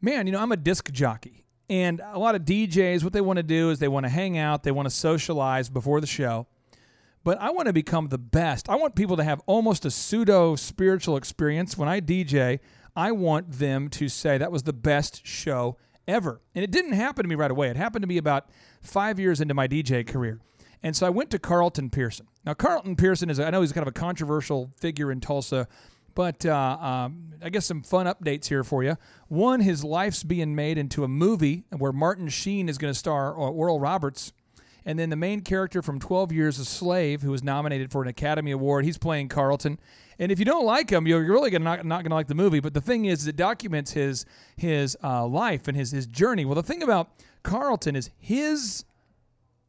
man, 0.00 0.26
you 0.26 0.32
know, 0.32 0.40
I'm 0.40 0.52
a 0.52 0.56
disc 0.56 0.90
jockey. 0.90 1.44
And 1.68 2.00
a 2.12 2.18
lot 2.18 2.34
of 2.34 2.42
DJs, 2.42 3.02
what 3.02 3.12
they 3.12 3.20
want 3.20 3.38
to 3.38 3.42
do 3.42 3.70
is 3.70 3.78
they 3.78 3.88
want 3.88 4.04
to 4.04 4.10
hang 4.10 4.38
out, 4.38 4.62
they 4.62 4.70
want 4.70 4.86
to 4.86 4.94
socialize 4.94 5.68
before 5.68 6.00
the 6.00 6.06
show. 6.06 6.46
But 7.24 7.40
I 7.40 7.50
want 7.50 7.66
to 7.66 7.72
become 7.72 8.08
the 8.08 8.18
best. 8.18 8.68
I 8.68 8.76
want 8.76 8.94
people 8.94 9.16
to 9.16 9.24
have 9.24 9.42
almost 9.46 9.84
a 9.84 9.90
pseudo 9.90 10.54
spiritual 10.54 11.16
experience. 11.16 11.76
When 11.76 11.88
I 11.88 12.00
DJ, 12.00 12.60
I 12.94 13.10
want 13.10 13.50
them 13.58 13.88
to 13.90 14.08
say 14.08 14.38
that 14.38 14.52
was 14.52 14.62
the 14.62 14.72
best 14.72 15.26
show 15.26 15.76
ever. 16.08 16.40
And 16.54 16.62
it 16.64 16.70
didn't 16.70 16.92
happen 16.92 17.24
to 17.24 17.28
me 17.28 17.34
right 17.34 17.50
away. 17.50 17.68
It 17.68 17.76
happened 17.76 18.02
to 18.02 18.06
me 18.06 18.18
about 18.18 18.48
five 18.80 19.18
years 19.18 19.40
into 19.40 19.54
my 19.54 19.68
DJ 19.68 20.06
career. 20.06 20.40
And 20.82 20.94
so 20.94 21.06
I 21.06 21.10
went 21.10 21.30
to 21.30 21.38
Carlton 21.38 21.90
Pearson. 21.90 22.26
Now, 22.44 22.54
Carlton 22.54 22.96
Pearson 22.96 23.30
is, 23.30 23.40
I 23.40 23.50
know 23.50 23.60
he's 23.60 23.72
kind 23.72 23.82
of 23.82 23.88
a 23.88 23.98
controversial 23.98 24.70
figure 24.78 25.10
in 25.10 25.20
Tulsa, 25.20 25.66
But 26.16 26.46
uh, 26.46 26.78
um, 26.80 27.34
I 27.42 27.50
guess 27.50 27.66
some 27.66 27.82
fun 27.82 28.06
updates 28.06 28.46
here 28.46 28.64
for 28.64 28.82
you. 28.82 28.96
One, 29.28 29.60
his 29.60 29.84
life's 29.84 30.22
being 30.24 30.54
made 30.54 30.78
into 30.78 31.04
a 31.04 31.08
movie 31.08 31.64
where 31.76 31.92
Martin 31.92 32.28
Sheen 32.28 32.68
is 32.68 32.78
going 32.78 32.92
to 32.92 32.98
star 32.98 33.38
uh, 33.38 33.50
Oral 33.50 33.78
Roberts. 33.78 34.32
And 34.86 34.98
then 34.98 35.10
the 35.10 35.16
main 35.16 35.42
character 35.42 35.82
from 35.82 35.98
12 36.00 36.32
Years 36.32 36.58
a 36.58 36.64
Slave, 36.64 37.20
who 37.20 37.32
was 37.32 37.42
nominated 37.42 37.92
for 37.92 38.02
an 38.02 38.08
Academy 38.08 38.50
Award, 38.50 38.84
he's 38.84 38.96
playing 38.96 39.28
Carlton. 39.28 39.78
And 40.18 40.32
if 40.32 40.38
you 40.38 40.44
don't 40.44 40.64
like 40.64 40.90
him, 40.90 41.06
you're 41.06 41.20
really 41.20 41.50
gonna 41.50 41.64
not, 41.64 41.84
not 41.84 42.02
going 42.02 42.10
to 42.10 42.14
like 42.14 42.28
the 42.28 42.34
movie. 42.34 42.60
But 42.60 42.74
the 42.74 42.80
thing 42.80 43.04
is, 43.04 43.26
it 43.26 43.36
documents 43.36 43.92
his 43.92 44.24
his 44.56 44.96
uh, 45.02 45.26
life 45.26 45.68
and 45.68 45.76
his 45.76 45.92
his 45.92 46.06
journey. 46.06 46.44
Well, 46.44 46.54
the 46.54 46.62
thing 46.62 46.82
about 46.82 47.10
Carlton 47.42 47.96
is 47.96 48.10
his 48.18 48.84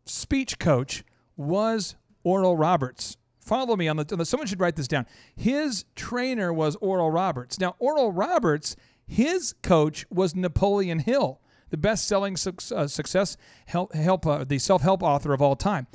speech 0.05 0.57
coach 0.59 1.03
was 1.35 1.95
Oral 2.23 2.55
Roberts. 2.57 3.17
Follow 3.39 3.75
me 3.75 3.87
on 3.87 3.97
the, 3.97 4.05
on 4.11 4.19
the. 4.19 4.25
Someone 4.25 4.47
should 4.47 4.59
write 4.59 4.75
this 4.75 4.87
down. 4.87 5.05
His 5.35 5.85
trainer 5.95 6.51
was 6.51 6.75
Oral 6.77 7.11
Roberts. 7.11 7.59
Now, 7.59 7.75
Oral 7.79 8.11
Roberts, 8.11 8.75
his 9.05 9.53
coach 9.61 10.05
was 10.09 10.35
Napoleon 10.35 10.99
Hill, 10.99 11.39
the 11.69 11.77
best-selling 11.77 12.35
suc- 12.35 12.71
uh, 12.75 12.87
success 12.87 13.37
help, 13.67 13.93
help 13.93 14.27
uh, 14.27 14.43
the 14.43 14.59
self-help 14.59 15.01
author 15.01 15.33
of 15.33 15.41
all 15.41 15.55
time. 15.55 15.87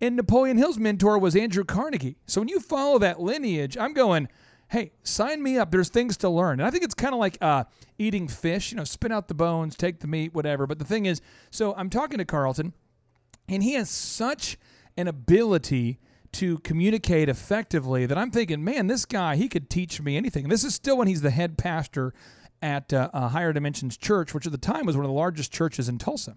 And 0.00 0.16
Napoleon 0.16 0.58
Hill's 0.58 0.78
mentor 0.78 1.18
was 1.18 1.34
Andrew 1.34 1.64
Carnegie. 1.64 2.16
So 2.26 2.40
when 2.40 2.48
you 2.48 2.60
follow 2.60 2.98
that 2.98 3.20
lineage, 3.20 3.76
I'm 3.76 3.92
going, 3.92 4.28
hey, 4.68 4.92
sign 5.02 5.42
me 5.42 5.58
up. 5.58 5.70
There's 5.70 5.88
things 5.88 6.16
to 6.18 6.28
learn. 6.28 6.60
And 6.60 6.66
I 6.66 6.70
think 6.70 6.84
it's 6.84 6.94
kind 6.94 7.14
of 7.14 7.18
like 7.18 7.38
uh, 7.40 7.64
eating 7.98 8.28
fish, 8.28 8.70
you 8.70 8.76
know, 8.76 8.84
spit 8.84 9.10
out 9.10 9.28
the 9.28 9.34
bones, 9.34 9.74
take 9.74 10.00
the 10.00 10.06
meat, 10.06 10.34
whatever. 10.34 10.66
But 10.66 10.78
the 10.78 10.84
thing 10.84 11.06
is, 11.06 11.20
so 11.50 11.74
I'm 11.74 11.90
talking 11.90 12.18
to 12.18 12.24
Carlton, 12.24 12.74
and 13.48 13.62
he 13.62 13.72
has 13.72 13.90
such 13.90 14.58
an 14.96 15.08
ability 15.08 15.98
to 16.30 16.58
communicate 16.58 17.28
effectively 17.28 18.04
that 18.04 18.18
I'm 18.18 18.30
thinking, 18.30 18.62
man, 18.62 18.86
this 18.86 19.06
guy, 19.06 19.36
he 19.36 19.48
could 19.48 19.70
teach 19.70 20.00
me 20.00 20.16
anything. 20.16 20.44
And 20.44 20.52
this 20.52 20.64
is 20.64 20.74
still 20.74 20.98
when 20.98 21.08
he's 21.08 21.22
the 21.22 21.30
head 21.30 21.56
pastor 21.56 22.12
at 22.60 22.92
uh, 22.92 23.08
Higher 23.28 23.52
Dimensions 23.52 23.96
Church, 23.96 24.34
which 24.34 24.44
at 24.44 24.52
the 24.52 24.58
time 24.58 24.84
was 24.84 24.96
one 24.96 25.04
of 25.04 25.10
the 25.10 25.16
largest 25.16 25.52
churches 25.52 25.88
in 25.88 25.96
Tulsa. 25.96 26.36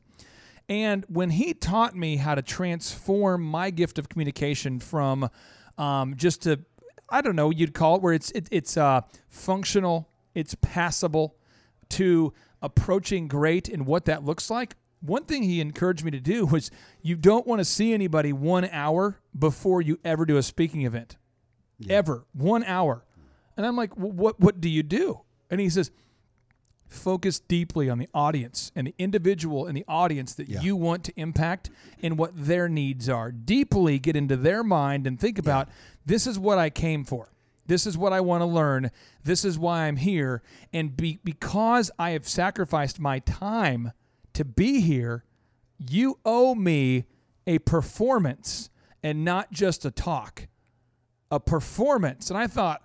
And 0.69 1.05
when 1.09 1.31
he 1.31 1.53
taught 1.53 1.95
me 1.95 2.15
how 2.17 2.35
to 2.35 2.41
transform 2.41 3.43
my 3.43 3.69
gift 3.69 3.99
of 3.99 4.07
communication 4.09 4.79
from 4.79 5.29
um, 5.77 6.15
just 6.15 6.43
to, 6.43 6.61
I 7.09 7.21
don't 7.21 7.35
know, 7.35 7.49
you'd 7.49 7.73
call 7.73 7.95
it 7.97 8.01
where 8.01 8.13
it's 8.13 8.31
it, 8.31 8.47
it's 8.51 8.77
uh, 8.77 9.01
functional, 9.29 10.09
it's 10.33 10.55
passable, 10.61 11.35
to 11.89 12.33
approaching 12.61 13.27
great 13.27 13.67
and 13.67 13.85
what 13.85 14.05
that 14.05 14.23
looks 14.23 14.49
like. 14.49 14.75
One 15.01 15.25
thing 15.25 15.43
he 15.43 15.59
encouraged 15.59 16.05
me 16.05 16.11
to 16.11 16.19
do 16.19 16.45
was 16.45 16.69
you 17.01 17.15
don't 17.15 17.47
want 17.47 17.59
to 17.59 17.65
see 17.65 17.93
anybody 17.93 18.31
one 18.31 18.65
hour 18.65 19.19
before 19.37 19.81
you 19.81 19.99
ever 20.05 20.25
do 20.25 20.37
a 20.37 20.43
speaking 20.43 20.83
event, 20.83 21.17
ever 21.89 22.25
one 22.33 22.63
hour. 22.63 23.03
And 23.57 23.65
I'm 23.65 23.75
like, 23.75 23.97
well, 23.97 24.11
what 24.11 24.39
what 24.39 24.61
do 24.61 24.69
you 24.69 24.83
do? 24.83 25.21
And 25.49 25.59
he 25.59 25.69
says, 25.69 25.91
focus 26.93 27.39
deeply 27.39 27.89
on 27.89 27.97
the 27.97 28.09
audience 28.13 28.71
and 28.75 28.87
the 28.87 28.95
individual 28.97 29.67
in 29.67 29.75
the 29.75 29.85
audience 29.87 30.33
that 30.35 30.49
you 30.49 30.75
want 30.75 31.03
to 31.05 31.13
impact 31.15 31.69
and 32.01 32.17
what 32.17 32.31
their 32.35 32.67
needs 32.67 33.07
are. 33.09 33.31
Deeply 33.31 33.97
get 33.97 34.15
into 34.15 34.35
their 34.35 34.63
mind 34.63 35.07
and 35.07 35.19
think 35.19 35.39
about 35.39 35.69
this 36.05 36.27
is 36.27 36.37
what 36.37 36.57
I 36.57 36.69
came 36.69 37.03
for. 37.03 37.31
This 37.65 37.87
is 37.87 37.97
what 37.97 38.11
I 38.11 38.19
want 38.19 38.41
to 38.41 38.45
learn. 38.45 38.91
This 39.23 39.45
is 39.45 39.57
why 39.57 39.85
I'm 39.85 39.95
here. 39.95 40.41
And 40.73 40.97
be, 40.97 41.19
because 41.23 41.89
I 41.97 42.11
have 42.11 42.27
sacrificed 42.27 42.99
my 42.99 43.19
time 43.19 43.93
to 44.33 44.43
be 44.43 44.81
here, 44.81 45.23
you 45.77 46.19
owe 46.25 46.55
me 46.55 47.05
a 47.47 47.59
performance 47.59 48.69
and 49.01 49.23
not 49.23 49.51
just 49.51 49.85
a 49.85 49.91
talk. 49.91 50.47
A 51.31 51.39
performance. 51.39 52.29
And 52.29 52.37
I 52.37 52.47
thought, 52.47 52.83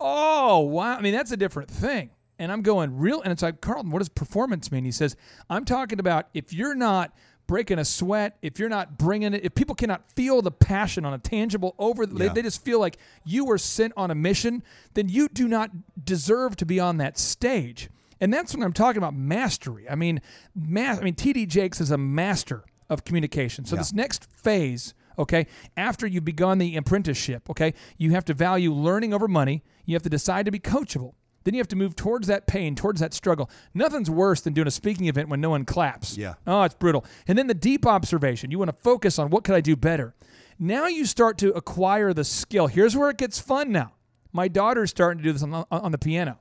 oh, 0.00 0.60
wow. 0.60 0.96
I 0.96 1.02
mean, 1.02 1.12
that's 1.12 1.32
a 1.32 1.36
different 1.36 1.70
thing. 1.70 2.10
And 2.42 2.50
I'm 2.50 2.62
going, 2.62 2.98
real? 2.98 3.22
And 3.22 3.30
it's 3.30 3.42
like, 3.42 3.60
Carlton, 3.60 3.92
what 3.92 4.00
does 4.00 4.08
performance 4.08 4.72
mean? 4.72 4.84
He 4.84 4.90
says, 4.90 5.14
I'm 5.48 5.64
talking 5.64 6.00
about 6.00 6.26
if 6.34 6.52
you're 6.52 6.74
not 6.74 7.14
breaking 7.46 7.78
a 7.78 7.84
sweat, 7.84 8.36
if 8.42 8.58
you're 8.58 8.68
not 8.68 8.98
bringing 8.98 9.32
it, 9.32 9.44
if 9.44 9.54
people 9.54 9.76
cannot 9.76 10.10
feel 10.16 10.42
the 10.42 10.50
passion 10.50 11.04
on 11.04 11.14
a 11.14 11.18
tangible 11.18 11.76
over, 11.78 12.04
they, 12.04 12.28
they 12.28 12.42
just 12.42 12.64
feel 12.64 12.80
like 12.80 12.98
you 13.24 13.44
were 13.44 13.58
sent 13.58 13.92
on 13.96 14.10
a 14.10 14.14
mission, 14.16 14.64
then 14.94 15.08
you 15.08 15.28
do 15.28 15.46
not 15.46 15.70
deserve 16.04 16.56
to 16.56 16.66
be 16.66 16.80
on 16.80 16.96
that 16.96 17.16
stage. 17.16 17.88
And 18.20 18.34
that's 18.34 18.54
when 18.54 18.64
I'm 18.64 18.72
talking 18.72 18.98
about 18.98 19.14
mastery. 19.14 19.88
I 19.88 19.94
mean, 19.94 20.20
ma- 20.54 20.80
I 20.98 21.00
mean, 21.00 21.14
TD 21.14 21.46
Jakes 21.46 21.80
is 21.80 21.92
a 21.92 21.98
master 21.98 22.64
of 22.90 23.04
communication. 23.04 23.64
So 23.66 23.76
Yeah. 23.76 23.82
this 23.82 23.92
next 23.92 24.24
phase, 24.32 24.94
okay, 25.16 25.46
after 25.76 26.08
you've 26.08 26.24
begun 26.24 26.58
the 26.58 26.76
apprenticeship, 26.76 27.48
okay, 27.50 27.74
you 27.98 28.10
have 28.12 28.24
to 28.24 28.34
value 28.34 28.72
learning 28.72 29.14
over 29.14 29.28
money. 29.28 29.62
You 29.84 29.94
have 29.94 30.02
to 30.02 30.10
decide 30.10 30.44
to 30.46 30.50
be 30.50 30.58
coachable. 30.58 31.14
Then 31.44 31.54
you 31.54 31.60
have 31.60 31.68
to 31.68 31.76
move 31.76 31.96
towards 31.96 32.26
that 32.28 32.46
pain, 32.46 32.74
towards 32.74 33.00
that 33.00 33.14
struggle. 33.14 33.50
Nothing's 33.74 34.10
worse 34.10 34.40
than 34.40 34.52
doing 34.52 34.68
a 34.68 34.72
speaking 34.72 35.06
event 35.06 35.28
when 35.28 35.40
no 35.40 35.50
one 35.50 35.64
claps. 35.64 36.16
Yeah. 36.16 36.34
Oh, 36.46 36.62
it's 36.62 36.74
brutal. 36.74 37.04
And 37.26 37.36
then 37.36 37.46
the 37.46 37.54
deep 37.54 37.86
observation. 37.86 38.50
You 38.50 38.58
want 38.58 38.70
to 38.70 38.76
focus 38.82 39.18
on 39.18 39.30
what 39.30 39.44
could 39.44 39.54
I 39.54 39.60
do 39.60 39.76
better. 39.76 40.14
Now 40.58 40.86
you 40.86 41.04
start 41.06 41.38
to 41.38 41.52
acquire 41.52 42.12
the 42.12 42.24
skill. 42.24 42.66
Here's 42.66 42.96
where 42.96 43.10
it 43.10 43.16
gets 43.16 43.38
fun 43.38 43.72
now. 43.72 43.92
My 44.32 44.48
daughter's 44.48 44.90
starting 44.90 45.18
to 45.18 45.24
do 45.24 45.32
this 45.32 45.42
on 45.42 45.50
the, 45.50 45.66
on 45.70 45.92
the 45.92 45.98
piano. 45.98 46.38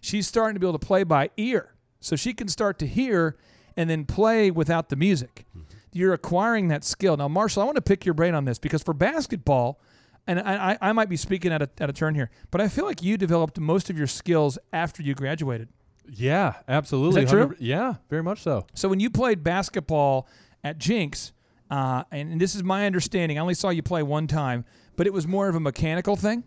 She's 0.00 0.26
starting 0.26 0.54
to 0.54 0.60
be 0.60 0.66
able 0.66 0.78
to 0.78 0.86
play 0.86 1.02
by 1.02 1.30
ear. 1.36 1.74
So 2.00 2.16
she 2.16 2.34
can 2.34 2.48
start 2.48 2.78
to 2.80 2.86
hear 2.86 3.36
and 3.76 3.88
then 3.88 4.04
play 4.04 4.50
without 4.50 4.90
the 4.90 4.96
music. 4.96 5.46
Mm-hmm. 5.50 5.60
You're 5.92 6.12
acquiring 6.12 6.68
that 6.68 6.84
skill. 6.84 7.16
Now, 7.16 7.28
Marshall, 7.28 7.62
I 7.62 7.64
want 7.66 7.76
to 7.76 7.82
pick 7.82 8.04
your 8.04 8.14
brain 8.14 8.34
on 8.34 8.44
this 8.44 8.58
because 8.58 8.82
for 8.82 8.92
basketball, 8.92 9.80
and 10.26 10.40
I, 10.40 10.72
I 10.72 10.78
I 10.80 10.92
might 10.92 11.08
be 11.08 11.16
speaking 11.16 11.52
at 11.52 11.62
a, 11.62 11.70
at 11.78 11.90
a 11.90 11.92
turn 11.92 12.14
here, 12.14 12.30
but 12.50 12.60
I 12.60 12.68
feel 12.68 12.84
like 12.84 13.02
you 13.02 13.16
developed 13.16 13.58
most 13.58 13.90
of 13.90 13.98
your 13.98 14.06
skills 14.06 14.58
after 14.72 15.02
you 15.02 15.14
graduated. 15.14 15.68
Yeah, 16.08 16.54
absolutely. 16.68 17.22
Is 17.22 17.30
that 17.30 17.36
true? 17.36 17.56
Yeah, 17.58 17.94
very 18.10 18.22
much 18.22 18.42
so. 18.42 18.66
So 18.74 18.88
when 18.88 19.00
you 19.00 19.10
played 19.10 19.42
basketball 19.42 20.28
at 20.62 20.78
Jenks, 20.78 21.32
uh, 21.70 22.04
and, 22.10 22.32
and 22.32 22.40
this 22.40 22.54
is 22.54 22.62
my 22.62 22.86
understanding, 22.86 23.38
I 23.38 23.40
only 23.40 23.54
saw 23.54 23.70
you 23.70 23.82
play 23.82 24.02
one 24.02 24.26
time, 24.26 24.64
but 24.96 25.06
it 25.06 25.12
was 25.12 25.26
more 25.26 25.48
of 25.48 25.54
a 25.54 25.60
mechanical 25.60 26.16
thing. 26.16 26.44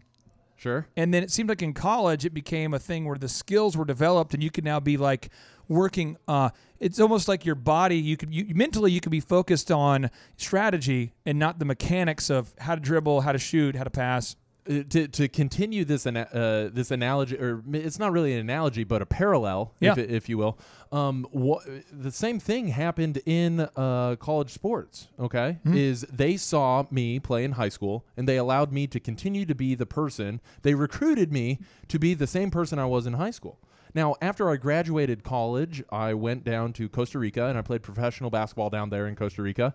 Sure. 0.58 0.88
And 0.96 1.14
then 1.14 1.24
it 1.24 1.32
seemed 1.32 1.50
like 1.50 1.62
in 1.62 1.74
college 1.74 2.26
it 2.26 2.34
became 2.34 2.74
a 2.74 2.80
thing 2.80 3.06
where 3.06 3.18
the 3.18 3.30
skills 3.30 3.78
were 3.78 3.86
developed, 3.86 4.34
and 4.34 4.44
you 4.44 4.50
could 4.52 4.64
now 4.64 4.80
be 4.80 4.98
like 4.98 5.30
working. 5.68 6.18
Uh, 6.28 6.49
it's 6.80 6.99
almost 6.99 7.28
like 7.28 7.45
your 7.45 7.55
body. 7.55 7.97
You 7.97 8.18
could 8.18 8.34
you, 8.34 8.53
mentally 8.53 8.91
you 8.91 9.01
could 9.01 9.11
be 9.11 9.20
focused 9.20 9.72
on 9.72 10.09
strategy 10.36 11.13
and 11.26 11.38
not 11.39 11.59
the 11.59 11.65
mechanics 11.65 12.30
of 12.30 12.53
how 12.59 12.76
to 12.76 12.82
dribble, 12.82 13.22
how 13.22 13.32
to 13.32 13.39
shoot, 13.39 13.76
how 13.76 13.84
to 13.84 13.89
pass. 13.89 14.36
Uh, 14.70 14.84
to, 14.89 15.07
to 15.07 15.30
continue 15.30 15.86
this 15.86 16.05
ana- 16.05 16.28
uh, 16.34 16.70
this 16.74 16.91
analogy, 16.91 17.38
or 17.38 17.63
it's 17.72 17.97
not 17.99 18.11
really 18.11 18.34
an 18.34 18.39
analogy, 18.41 18.84
but 18.84 19.01
a 19.01 19.05
parallel, 19.05 19.74
Yeah. 19.80 19.93
if, 19.93 19.97
if 19.97 20.28
you 20.30 20.38
will. 20.38 20.59
Um, 20.91 21.26
wha- 21.32 21.61
the 21.89 22.11
same 22.11 22.38
thing 22.38 22.68
happened 22.68 23.22
in 23.26 23.61
uh, 23.78 24.18
college 24.20 24.51
sports. 24.51 25.07
Okay, 25.18 25.59
Mm-hmm. 25.65 25.78
is 25.78 26.01
they 26.11 26.36
saw 26.36 26.84
me 26.91 27.18
play 27.18 27.45
in 27.45 27.53
high 27.53 27.70
school, 27.70 28.05
and 28.18 28.28
they 28.28 28.36
allowed 28.36 28.74
me 28.74 28.88
to 28.88 28.99
continue 28.99 29.45
to 29.45 29.55
be 29.55 29.74
the 29.74 29.86
person. 29.86 30.41
They 30.63 30.74
recruited 30.74 31.32
me 31.32 31.59
to 31.88 31.97
be 31.97 32.13
the 32.13 32.28
same 32.28 32.51
person 32.51 32.78
I 32.78 32.86
was 32.88 33.07
in 33.07 33.13
high 33.13 33.32
school. 33.32 33.59
Now, 33.94 34.16
after 34.22 34.50
I 34.50 34.58
graduated 34.58 35.24
college, 35.24 35.84
I 35.92 36.14
went 36.14 36.44
down 36.44 36.74
to 36.74 36.90
Costa 36.90 37.20
Rica 37.20 37.46
and 37.46 37.58
I 37.58 37.62
played 37.62 37.84
professional 37.84 38.30
basketball 38.30 38.70
down 38.70 38.90
there 38.90 39.08
in 39.08 39.16
Costa 39.16 39.42
Rica. 39.42 39.74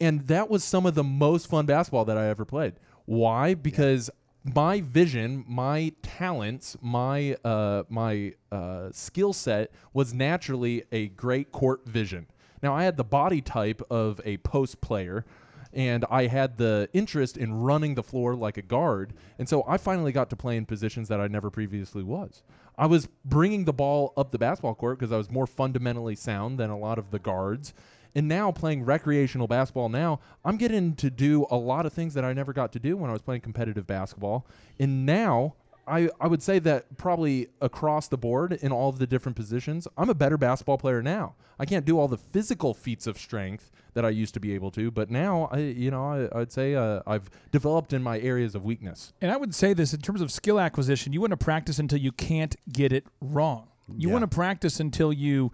And 0.00 0.26
that 0.28 0.48
was 0.48 0.62
some 0.62 0.86
of 0.86 0.94
the 0.94 1.04
most 1.04 1.48
fun 1.48 1.66
basketball 1.66 2.04
that 2.04 2.16
I 2.16 2.28
ever 2.28 2.44
played. 2.44 2.74
Why? 3.04 3.54
Because 3.54 4.10
my 4.44 4.80
vision, 4.80 5.44
my 5.48 5.92
talents, 6.02 6.76
my 6.80 7.36
uh, 7.44 7.84
my 7.88 8.34
uh, 8.52 8.90
skill 8.92 9.32
set 9.32 9.72
was 9.92 10.14
naturally 10.14 10.84
a 10.92 11.08
great 11.08 11.52
court 11.52 11.86
vision. 11.86 12.26
Now 12.62 12.74
I 12.74 12.84
had 12.84 12.96
the 12.96 13.04
body 13.04 13.40
type 13.40 13.82
of 13.90 14.20
a 14.24 14.36
post 14.38 14.80
player, 14.80 15.24
and 15.72 16.04
I 16.10 16.26
had 16.26 16.56
the 16.56 16.88
interest 16.92 17.36
in 17.36 17.52
running 17.52 17.94
the 17.94 18.02
floor 18.02 18.34
like 18.34 18.56
a 18.56 18.62
guard, 18.62 19.14
and 19.38 19.48
so 19.48 19.64
I 19.66 19.76
finally 19.76 20.12
got 20.12 20.30
to 20.30 20.36
play 20.36 20.56
in 20.56 20.66
positions 20.66 21.08
that 21.08 21.20
I 21.20 21.28
never 21.28 21.50
previously 21.50 22.02
was. 22.02 22.42
I 22.78 22.86
was 22.86 23.08
bringing 23.24 23.64
the 23.64 23.72
ball 23.72 24.12
up 24.16 24.30
the 24.30 24.38
basketball 24.38 24.76
court 24.76 24.98
because 24.98 25.12
I 25.12 25.16
was 25.16 25.30
more 25.30 25.46
fundamentally 25.46 26.14
sound 26.14 26.58
than 26.58 26.70
a 26.70 26.78
lot 26.78 26.98
of 26.98 27.10
the 27.10 27.18
guards. 27.18 27.74
And 28.14 28.28
now 28.28 28.52
playing 28.52 28.84
recreational 28.84 29.48
basketball 29.48 29.88
now, 29.88 30.20
I'm 30.44 30.56
getting 30.56 30.94
to 30.96 31.10
do 31.10 31.46
a 31.50 31.56
lot 31.56 31.86
of 31.86 31.92
things 31.92 32.14
that 32.14 32.24
I 32.24 32.32
never 32.32 32.52
got 32.52 32.72
to 32.72 32.78
do 32.78 32.96
when 32.96 33.10
I 33.10 33.12
was 33.12 33.22
playing 33.22 33.42
competitive 33.42 33.86
basketball. 33.86 34.46
And 34.78 35.04
now 35.04 35.56
I, 35.88 36.08
I 36.20 36.26
would 36.26 36.42
say 36.42 36.58
that 36.60 36.96
probably 36.98 37.48
across 37.60 38.08
the 38.08 38.18
board 38.18 38.52
in 38.52 38.70
all 38.72 38.88
of 38.88 38.98
the 38.98 39.06
different 39.06 39.36
positions, 39.36 39.88
I'm 39.96 40.10
a 40.10 40.14
better 40.14 40.36
basketball 40.36 40.78
player 40.78 41.02
now. 41.02 41.34
I 41.58 41.64
can't 41.66 41.84
do 41.84 41.98
all 41.98 42.06
the 42.08 42.18
physical 42.18 42.74
feats 42.74 43.06
of 43.06 43.18
strength 43.18 43.70
that 43.94 44.04
I 44.04 44.10
used 44.10 44.34
to 44.34 44.40
be 44.40 44.52
able 44.54 44.70
to, 44.72 44.90
but 44.92 45.10
now 45.10 45.48
I, 45.50 45.58
you 45.58 45.90
know, 45.90 46.28
I, 46.32 46.40
I'd 46.40 46.52
say 46.52 46.74
uh, 46.76 47.00
I've 47.06 47.28
developed 47.50 47.92
in 47.92 48.02
my 48.02 48.20
areas 48.20 48.54
of 48.54 48.64
weakness. 48.64 49.12
And 49.20 49.30
I 49.32 49.36
would 49.36 49.54
say 49.54 49.72
this 49.72 49.92
in 49.92 50.00
terms 50.00 50.20
of 50.20 50.30
skill 50.30 50.60
acquisition, 50.60 51.12
you 51.12 51.20
want 51.20 51.32
to 51.32 51.36
practice 51.36 51.78
until 51.80 51.98
you 51.98 52.12
can't 52.12 52.54
get 52.72 52.92
it 52.92 53.04
wrong. 53.20 53.68
You 53.96 54.08
Yeah. 54.08 54.12
want 54.12 54.22
to 54.30 54.34
practice 54.34 54.78
until 54.78 55.12
you 55.12 55.50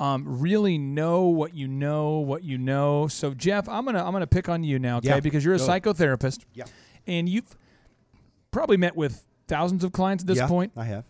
um, 0.00 0.24
really 0.40 0.76
know 0.76 1.26
what 1.26 1.54
you 1.54 1.68
know, 1.68 2.18
what 2.18 2.42
you 2.42 2.58
know. 2.58 3.06
So 3.06 3.32
Jeff, 3.32 3.68
I'm 3.68 3.84
gonna 3.84 4.04
I'm 4.04 4.12
gonna 4.12 4.26
pick 4.26 4.48
on 4.48 4.64
you 4.64 4.80
now, 4.80 4.96
okay? 4.96 5.08
Yeah, 5.10 5.20
Because 5.20 5.44
you're 5.44 5.54
a 5.54 5.58
go. 5.58 5.68
psychotherapist. 5.68 6.40
Yeah. 6.52 6.64
And 7.06 7.28
you've 7.28 7.54
probably 8.50 8.76
met 8.76 8.96
with 8.96 9.24
thousands 9.48 9.84
of 9.84 9.92
clients 9.92 10.22
at 10.24 10.28
this 10.28 10.38
yeah, 10.38 10.46
point. 10.46 10.72
I 10.76 10.84
have. 10.84 11.06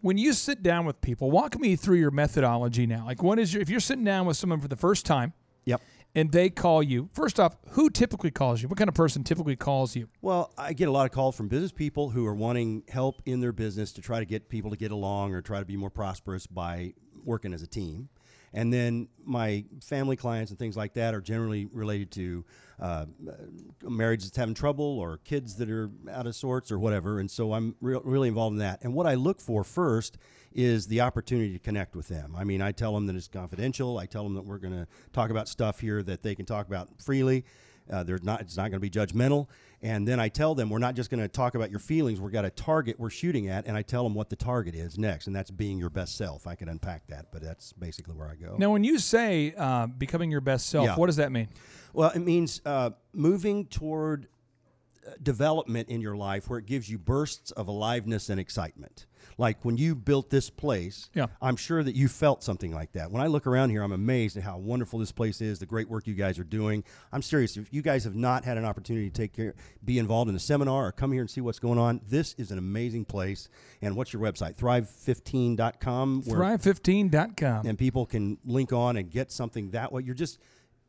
When 0.00 0.18
you 0.18 0.32
sit 0.32 0.62
down 0.62 0.84
with 0.84 1.00
people, 1.00 1.30
walk 1.30 1.58
me 1.58 1.74
through 1.74 1.96
your 1.96 2.10
methodology 2.10 2.86
now. 2.86 3.04
Like, 3.04 3.22
what 3.22 3.38
is 3.38 3.52
your 3.52 3.62
if 3.62 3.68
you're 3.68 3.80
sitting 3.80 4.04
down 4.04 4.26
with 4.26 4.36
someone 4.36 4.60
for 4.60 4.68
the 4.68 4.76
first 4.76 5.04
time 5.04 5.32
Yep. 5.64 5.80
and 6.14 6.30
they 6.30 6.48
call 6.50 6.82
you? 6.82 7.08
First 7.12 7.40
off, 7.40 7.56
who 7.70 7.90
typically 7.90 8.30
calls 8.30 8.62
you? 8.62 8.68
What 8.68 8.78
kind 8.78 8.88
of 8.88 8.94
person 8.94 9.24
typically 9.24 9.56
calls 9.56 9.96
you? 9.96 10.08
Well, 10.22 10.52
I 10.56 10.74
get 10.74 10.86
a 10.88 10.92
lot 10.92 11.06
of 11.06 11.12
calls 11.12 11.36
from 11.36 11.48
business 11.48 11.72
people 11.72 12.10
who 12.10 12.24
are 12.26 12.34
wanting 12.34 12.84
help 12.88 13.20
in 13.26 13.40
their 13.40 13.52
business 13.52 13.92
to 13.94 14.00
try 14.02 14.20
to 14.20 14.26
get 14.26 14.48
people 14.48 14.70
to 14.70 14.76
get 14.76 14.92
along 14.92 15.34
or 15.34 15.42
try 15.42 15.58
to 15.58 15.64
be 15.66 15.76
more 15.76 15.90
prosperous 15.90 16.46
by 16.46 16.94
working 17.24 17.52
as 17.52 17.62
a 17.62 17.66
team. 17.66 18.08
And 18.56 18.72
then 18.72 19.08
my 19.22 19.66
family 19.82 20.16
clients 20.16 20.50
and 20.50 20.58
things 20.58 20.78
like 20.78 20.94
that 20.94 21.14
are 21.14 21.20
generally 21.20 21.66
related 21.66 22.10
to 22.12 22.44
uh, 22.80 23.04
marriages 23.82 24.34
having 24.34 24.54
trouble 24.54 24.98
or 24.98 25.18
kids 25.18 25.56
that 25.56 25.68
are 25.68 25.90
out 26.10 26.26
of 26.26 26.34
sorts 26.34 26.72
or 26.72 26.78
whatever. 26.78 27.20
And 27.20 27.30
so 27.30 27.52
I'm 27.52 27.76
re- 27.82 28.00
really 28.02 28.28
involved 28.28 28.54
in 28.54 28.60
that. 28.60 28.82
And 28.82 28.94
what 28.94 29.06
I 29.06 29.14
look 29.14 29.42
for 29.42 29.62
first 29.62 30.16
is 30.54 30.86
the 30.86 31.02
opportunity 31.02 31.52
to 31.52 31.58
connect 31.58 31.94
with 31.94 32.08
them. 32.08 32.34
I 32.34 32.44
mean, 32.44 32.62
I 32.62 32.72
tell 32.72 32.94
them 32.94 33.06
that 33.08 33.14
it's 33.14 33.28
confidential. 33.28 33.98
I 33.98 34.06
tell 34.06 34.24
them 34.24 34.32
that 34.36 34.46
we're 34.46 34.56
going 34.56 34.72
to 34.72 34.86
talk 35.12 35.28
about 35.28 35.48
stuff 35.48 35.80
here 35.80 36.02
that 36.04 36.22
they 36.22 36.34
can 36.34 36.46
talk 36.46 36.66
about 36.66 36.88
freely. 36.98 37.44
Uh, 37.92 38.04
they're 38.04 38.18
not. 38.22 38.40
It's 38.40 38.56
not 38.56 38.70
going 38.70 38.80
to 38.80 38.80
be 38.80 38.90
judgmental. 38.90 39.48
And 39.86 40.06
then 40.06 40.18
I 40.18 40.28
tell 40.28 40.56
them 40.56 40.68
we're 40.68 40.78
not 40.80 40.96
just 40.96 41.10
going 41.10 41.20
to 41.20 41.28
talk 41.28 41.54
about 41.54 41.70
your 41.70 41.78
feelings. 41.78 42.20
We've 42.20 42.32
got 42.32 42.44
a 42.44 42.50
target 42.50 42.98
we're 42.98 43.08
shooting 43.08 43.48
at, 43.48 43.66
and 43.68 43.76
I 43.76 43.82
tell 43.82 44.02
them 44.02 44.14
what 44.14 44.28
the 44.30 44.34
target 44.34 44.74
is 44.74 44.98
next, 44.98 45.28
and 45.28 45.36
that's 45.36 45.52
being 45.52 45.78
your 45.78 45.90
best 45.90 46.16
self. 46.16 46.48
I 46.48 46.56
can 46.56 46.68
unpack 46.68 47.06
that, 47.06 47.26
but 47.30 47.40
that's 47.40 47.72
basically 47.72 48.14
where 48.14 48.28
I 48.28 48.34
go. 48.34 48.56
Now, 48.58 48.72
when 48.72 48.82
you 48.82 48.98
say 48.98 49.54
uh, 49.56 49.86
becoming 49.86 50.28
your 50.28 50.40
best 50.40 50.68
self, 50.70 50.86
Yeah. 50.86 50.96
what 50.96 51.06
does 51.06 51.16
that 51.16 51.30
mean? 51.30 51.46
Well, 51.92 52.10
it 52.10 52.18
means 52.18 52.60
uh, 52.66 52.90
moving 53.12 53.66
toward 53.66 54.26
uh, 55.06 55.12
development 55.22 55.88
in 55.88 56.00
your 56.00 56.16
life 56.16 56.50
where 56.50 56.58
it 56.58 56.66
gives 56.66 56.90
you 56.90 56.98
bursts 56.98 57.52
of 57.52 57.68
aliveness 57.68 58.28
and 58.28 58.40
excitement. 58.40 59.06
Like 59.38 59.64
when 59.66 59.76
you 59.76 59.94
built 59.94 60.30
this 60.30 60.48
place, 60.48 61.10
Yeah. 61.14 61.26
I'm 61.42 61.56
sure 61.56 61.82
that 61.82 61.94
you 61.94 62.08
felt 62.08 62.42
something 62.42 62.72
like 62.72 62.92
that. 62.92 63.10
When 63.10 63.20
I 63.22 63.26
look 63.26 63.46
around 63.46 63.68
here, 63.70 63.82
I'm 63.82 63.92
amazed 63.92 64.36
at 64.38 64.42
how 64.42 64.56
wonderful 64.56 64.98
this 64.98 65.12
place 65.12 65.42
is, 65.42 65.58
the 65.58 65.66
great 65.66 65.90
work 65.90 66.06
you 66.06 66.14
guys 66.14 66.38
are 66.38 66.44
doing. 66.44 66.84
I'm 67.12 67.20
serious. 67.20 67.56
If 67.58 67.70
you 67.70 67.82
guys 67.82 68.04
have 68.04 68.14
not 68.14 68.44
had 68.44 68.56
an 68.56 68.64
opportunity 68.64 69.10
to 69.10 69.14
take 69.14 69.34
care, 69.34 69.54
be 69.84 69.98
involved 69.98 70.30
in 70.30 70.36
a 70.36 70.38
seminar 70.40 70.86
or 70.86 70.92
come 70.92 71.12
here 71.12 71.20
and 71.20 71.28
see 71.30 71.42
what's 71.42 71.58
going 71.58 71.78
on, 71.78 72.00
this 72.08 72.34
is 72.38 72.50
an 72.50 72.56
amazing 72.56 73.04
place. 73.04 73.50
And 73.82 73.94
what's 73.94 74.12
your 74.12 74.22
website? 74.22 74.56
Thrive15.com. 74.56 76.22
Thrive15.com. 76.22 77.66
and 77.66 77.78
people 77.78 78.06
can 78.06 78.38
link 78.44 78.72
on 78.72 78.96
and 78.96 79.10
get 79.10 79.30
something 79.32 79.70
that 79.72 79.92
way. 79.92 80.02
You're 80.02 80.14
just 80.14 80.38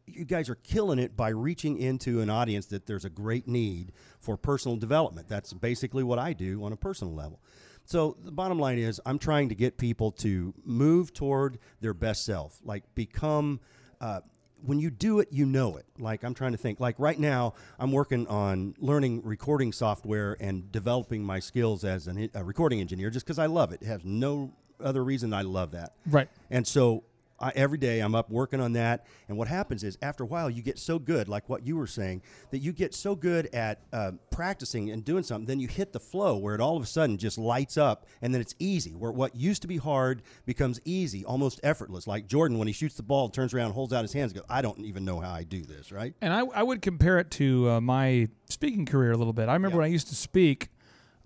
you 0.10 0.24
guys 0.24 0.48
are 0.50 0.56
killing 0.56 1.00
it 1.00 1.18
by 1.18 1.28
reaching 1.30 1.78
into 1.78 2.22
an 2.22 2.30
audience 2.30 2.68
that 2.68 2.86
there's 2.86 3.04
a 3.04 3.10
great 3.10 3.46
need 3.46 3.92
for 4.22 4.38
personal 4.38 4.78
development. 4.78 5.28
That's 5.28 5.52
basically 5.52 6.02
what 6.02 6.18
I 6.18 6.32
do 6.32 6.64
on 6.64 6.72
a 6.72 6.78
personal 6.78 7.14
level. 7.14 7.42
So 7.88 8.18
the 8.22 8.34
bottom 8.34 8.60
line 8.60 8.78
is 8.78 9.00
I'm 9.06 9.18
trying 9.18 9.48
to 9.48 9.56
get 9.56 9.78
people 9.78 10.12
to 10.12 10.54
move 10.66 11.14
toward 11.14 11.58
their 11.80 11.94
best 11.94 12.26
self, 12.26 12.60
like 12.66 12.84
become 12.96 13.62
uh, 14.02 14.20
when 14.66 14.78
you 14.78 14.90
do 14.90 15.22
it, 15.22 15.30
you 15.32 15.46
know 15.46 15.78
it. 15.78 15.86
Like 15.98 16.24
I'm 16.24 16.34
trying 16.34 16.52
to 16.52 16.58
think. 16.58 16.82
Like 16.82 16.96
right 16.98 17.18
now, 17.18 17.54
I'm 17.80 17.94
working 17.94 18.28
on 18.28 18.76
learning 18.80 19.22
recording 19.24 19.72
software 19.72 20.36
and 20.42 20.70
developing 20.70 21.24
my 21.24 21.40
skills 21.40 21.86
as 21.86 22.08
an, 22.08 22.30
a 22.34 22.44
recording 22.44 22.82
engineer, 22.82 23.10
just 23.10 23.26
because 23.26 23.40
I 23.40 23.46
love 23.46 23.72
it. 23.72 23.82
It 23.82 23.88
has 23.88 24.04
no 24.04 24.52
other 24.84 25.02
reason 25.02 25.34
I 25.34 25.44
love 25.44 25.72
that. 25.72 25.94
Right. 26.08 26.28
And 26.50 26.68
so 26.68 27.04
I, 27.40 27.52
every 27.56 27.78
day 27.78 28.00
I'm 28.00 28.16
up 28.16 28.30
working 28.30 28.60
on 28.60 28.74
that. 28.74 29.06
And 29.28 29.38
what 29.38 29.48
happens 29.48 29.84
is 29.84 29.98
after 30.02 30.24
a 30.24 30.28
while 30.28 30.50
you 30.50 30.62
get 30.62 30.80
so 30.80 31.00
good, 31.00 31.28
like 31.28 31.50
what 31.50 31.66
you 31.66 31.76
were 31.76 31.88
saying, 31.88 32.22
that 32.52 32.60
you 32.60 32.74
get 32.74 32.94
so 32.94 33.16
good 33.16 33.48
at 33.54 33.82
uh, 33.94 34.14
practicing 34.32 34.90
and 34.90 35.04
doing 35.04 35.24
something, 35.24 35.46
then 35.46 35.60
you 35.60 35.68
hit 35.68 35.94
the 35.94 36.00
flow 36.00 36.38
where 36.38 36.56
it 36.56 36.62
all 36.62 36.78
of 36.78 36.84
a 36.84 36.88
sudden 36.88 37.18
just 37.18 37.38
lights 37.38 37.78
up, 37.78 38.06
and 38.22 38.34
then 38.34 38.42
it's 38.42 38.56
easy. 38.60 38.96
Where 38.96 39.12
what 39.12 39.36
used 39.36 39.62
to 39.62 39.68
be 39.68 39.78
hard 39.78 40.24
becomes 40.46 40.80
easy, 40.86 41.26
almost 41.26 41.60
effortless. 41.64 42.08
Like 42.08 42.28
Jordan 42.28 42.58
when 42.58 42.68
he 42.68 42.74
shoots 42.74 42.96
the 42.96 43.04
ball, 43.04 43.30
turns 43.30 43.54
around, 43.54 43.72
holds 43.72 43.94
out 43.94 44.04
his 44.04 44.14
hands, 44.14 44.34
goes, 44.34 44.44
"I 44.50 44.62
don't 44.62 44.80
even 44.80 45.06
know 45.06 45.20
how 45.20 45.32
I 45.34 45.44
do 45.44 45.62
this." 45.62 45.92
Right? 45.92 46.14
And 46.22 46.34
I, 46.34 46.40
I 46.40 46.64
would 46.64 46.82
compare 46.82 47.20
it 47.20 47.32
to 47.32 47.70
uh, 47.70 47.82
my 47.82 48.30
speaking 48.50 48.86
career 48.86 49.12
a 49.12 49.18
little 49.18 49.34
bit. 49.34 49.50
I 49.50 49.54
remember 49.54 49.78
when 49.78 49.86
I 49.86 49.90
used 49.90 50.08
to 50.08 50.16
speak, 50.16 50.70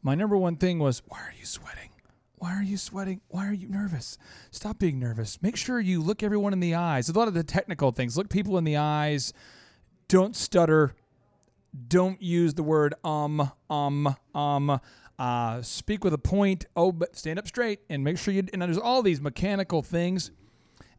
my 0.02 0.16
number 0.16 0.36
one 0.38 0.56
thing 0.56 0.80
was, 0.80 1.02
why 1.08 1.20
are 1.20 1.34
you 1.40 1.46
sweating? 1.46 1.91
Why 2.42 2.56
are 2.56 2.64
you 2.64 2.78
sweating? 2.78 3.22
Why 3.28 3.48
are 3.48 3.54
you 3.54 3.68
nervous? 3.70 4.18
Stop 4.50 4.80
being 4.80 4.98
nervous. 4.98 5.40
Make 5.44 5.56
sure 5.56 5.80
you 5.80 6.02
look 6.02 6.24
everyone 6.24 6.54
in 6.54 6.60
the 6.60 6.74
eyes. 6.74 7.08
A 7.08 7.14
lot 7.14 7.28
of 7.28 7.36
the 7.36 7.44
technical 7.44 7.92
things. 7.92 8.18
Look 8.18 8.30
people 8.30 8.58
in 8.58 8.64
the 8.64 8.78
eyes. 8.78 9.32
Don't 10.08 10.36
stutter. 10.36 10.96
Don't 11.88 12.20
use 12.20 12.56
the 12.56 12.64
word 12.64 12.96
um, 13.04 13.52
um, 13.70 14.16
um. 14.34 14.82
Uh, 15.20 15.62
speak 15.62 16.04
with 16.04 16.16
a 16.16 16.18
point. 16.18 16.66
Oh, 16.76 16.92
but 16.92 17.16
stand 17.16 17.38
up 17.38 17.48
straight 17.48 17.82
and 17.92 18.04
make 18.04 18.18
sure 18.18 18.34
you. 18.34 18.44
And 18.52 18.60
there's 18.64 18.76
all 18.76 19.04
these 19.04 19.22
mechanical 19.22 19.84
things. 19.84 20.32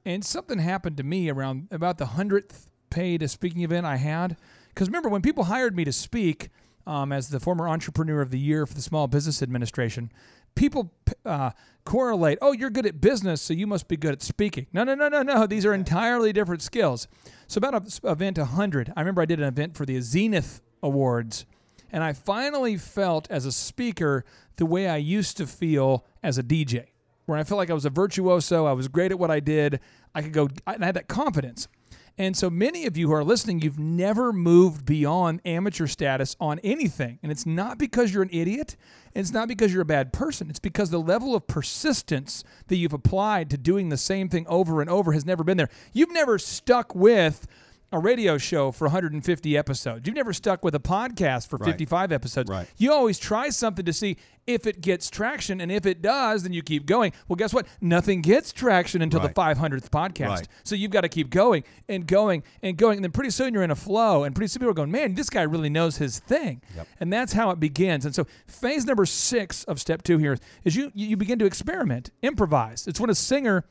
And 0.05 0.25
something 0.25 0.61
happened 0.61 0.97
to 0.99 1.03
me 1.03 1.29
around 1.29 1.67
about 1.73 1.99
the 1.99 2.07
hundredth 2.07 2.71
paid 2.89 3.29
speaking 3.29 3.63
event 3.63 3.85
I 3.85 3.97
had. 3.97 4.37
Because 4.69 4.87
remember, 4.87 5.09
when 5.09 5.23
people 5.23 5.43
hired 5.43 5.75
me 5.75 5.83
to 5.87 5.93
speak 5.93 6.51
um, 6.87 7.11
as 7.11 7.31
the 7.31 7.41
former 7.41 7.69
entrepreneur 7.69 8.21
of 8.21 8.31
the 8.31 8.39
year 8.39 8.65
for 8.65 8.75
the 8.75 8.83
Small 8.83 9.09
Business 9.09 9.43
Administration, 9.43 10.13
people 10.55 10.93
uh, 11.25 11.51
correlate, 11.85 12.39
oh, 12.41 12.53
you're 12.53 12.71
good 12.71 12.87
at 12.87 13.01
business, 13.01 13.43
so 13.43 13.55
you 13.55 13.67
must 13.67 13.89
be 13.89 13.97
good 13.97 14.13
at 14.13 14.23
speaking. 14.23 14.67
No, 14.73 14.85
no, 14.85 14.95
no, 14.95 15.09
no, 15.09 15.23
no. 15.23 15.47
These 15.47 15.67
are 15.67 15.75
entirely 15.75 16.33
different 16.33 16.63
skills. 16.63 17.09
So, 17.47 17.59
about 17.59 18.03
a, 18.05 18.11
event 18.11 18.39
100, 18.39 18.93
I 18.97 19.01
remember 19.01 19.23
I 19.23 19.27
did 19.27 19.41
an 19.41 19.47
event 19.47 19.77
for 19.77 19.85
the 19.85 20.01
Zenith 20.01 20.61
Awards, 20.83 21.47
and 21.91 22.03
I 22.03 22.13
finally 22.13 22.77
felt 22.77 23.31
as 23.31 23.47
a 23.47 23.53
speaker 23.53 24.25
the 24.57 24.67
way 24.67 24.89
I 24.89 24.97
used 24.97 25.37
to 25.39 25.47
feel 25.47 26.07
as 26.23 26.39
a 26.39 26.43
DJ, 26.43 26.87
where 27.27 27.39
I 27.39 27.45
felt 27.45 27.59
like 27.59 27.71
I 27.71 27.75
was 27.75 27.85
a 27.85 27.91
virtuoso, 27.91 28.67
I 28.67 28.73
was 28.73 28.89
great 28.89 29.13
at 29.13 29.19
what 29.19 29.31
I 29.31 29.41
did, 29.41 29.81
I 30.15 30.23
could 30.23 30.33
go, 30.33 30.49
I 30.67 30.73
had 30.73 30.95
that 30.95 31.09
confidence. 31.09 31.69
And 32.19 32.37
so 32.37 32.51
many 32.51 32.87
of 32.87 32.97
you 32.97 33.09
who 33.09 33.15
are 33.15 33.25
listening, 33.25 33.63
you've 33.63 33.79
never 33.79 34.33
moved 34.33 34.85
beyond 34.85 35.41
amateur 35.45 35.87
status 35.87 36.37
on 36.39 36.59
anything. 36.61 37.19
And 37.23 37.33
it's 37.33 37.47
not 37.47 37.79
because 37.79 38.13
you're 38.13 38.23
an 38.23 38.29
idiot. 38.33 38.77
And 39.15 39.23
it's 39.23 39.33
not 39.33 39.49
because 39.49 39.73
you're 39.73 39.83
a 39.83 39.87
bad 39.87 40.13
person. 40.13 40.51
It's 40.51 40.59
because 40.59 40.91
the 40.91 41.01
level 41.01 41.35
of 41.35 41.47
persistence 41.47 42.45
that 42.69 42.77
you've 42.77 42.93
applied 42.93 43.51
to 43.51 43.59
doing 43.59 43.89
the 43.89 43.97
same 43.97 44.29
thing 44.29 44.47
over 44.47 44.81
and 44.81 44.91
over 44.91 45.13
has 45.13 45.25
never 45.25 45.43
been 45.43 45.57
there. 45.57 45.71
You've 45.93 46.13
never 46.13 46.39
stuck 46.39 46.95
with 46.95 47.47
a 47.93 47.99
radio 47.99 48.39
show 48.39 48.73
for 48.73 48.87
150 48.87 49.57
episodes. 49.57 50.07
You've 50.07 50.17
never 50.17 50.33
stuck 50.33 50.65
with 50.65 50.75
a 50.75 50.81
podcast 50.81 51.49
for 51.49 51.59
Right. 51.59 51.71
55 51.71 52.11
episodes. 52.13 52.49
Right. 52.51 52.67
You 52.79 52.93
always 52.93 53.19
try 53.19 53.51
something 53.51 53.85
to 53.85 53.93
see 53.93 54.17
if 54.47 54.67
it 54.67 54.81
gets 54.81 55.09
traction. 55.11 55.61
And 55.61 55.71
if 55.71 55.87
it 55.87 56.03
does, 56.03 56.43
then 56.43 56.53
you 56.53 56.63
keep 56.63 56.87
going. 56.87 57.13
Well, 57.29 57.37
guess 57.37 57.53
what? 57.55 57.67
Nothing 57.81 58.23
gets 58.23 58.53
traction 58.53 59.03
until 59.03 59.21
Right. 59.21 59.29
the 59.29 59.35
500th 59.35 59.91
podcast. 59.91 60.47
So 60.65 60.75
you've 60.75 60.91
got 60.91 61.03
to 61.03 61.09
keep 61.09 61.31
going 61.31 61.63
and 61.89 62.07
going 62.07 62.43
and 62.63 62.77
going. 62.77 62.97
And 62.97 63.05
then 63.05 63.13
pretty 63.13 63.31
soon 63.31 63.53
you're 63.55 63.63
in 63.63 63.71
a 63.71 63.77
flow. 63.77 64.25
And 64.25 64.35
pretty 64.35 64.49
soon 64.49 64.61
people 64.61 64.71
are 64.71 64.75
going, 64.75 64.91
man, 64.91 65.15
this 65.15 65.31
guy 65.31 65.43
really 65.43 65.69
knows 65.71 65.99
his 65.99 66.19
thing. 66.19 66.63
Yep. 66.75 66.89
And 66.99 67.13
that's 67.13 67.35
how 67.35 67.51
it 67.51 67.61
begins. 67.61 68.05
And 68.07 68.15
so 68.15 68.27
phase 68.47 68.87
number 68.87 69.05
six 69.07 69.65
of 69.65 69.79
step 69.81 70.03
two 70.03 70.19
here 70.19 70.37
is 70.65 70.75
you, 70.75 70.91
you 70.95 71.17
begin 71.17 71.39
to 71.39 71.45
experiment, 71.45 72.11
improvise. 72.23 72.87
It's 72.89 72.99
when 72.99 73.11
a 73.11 73.15
singer 73.15 73.65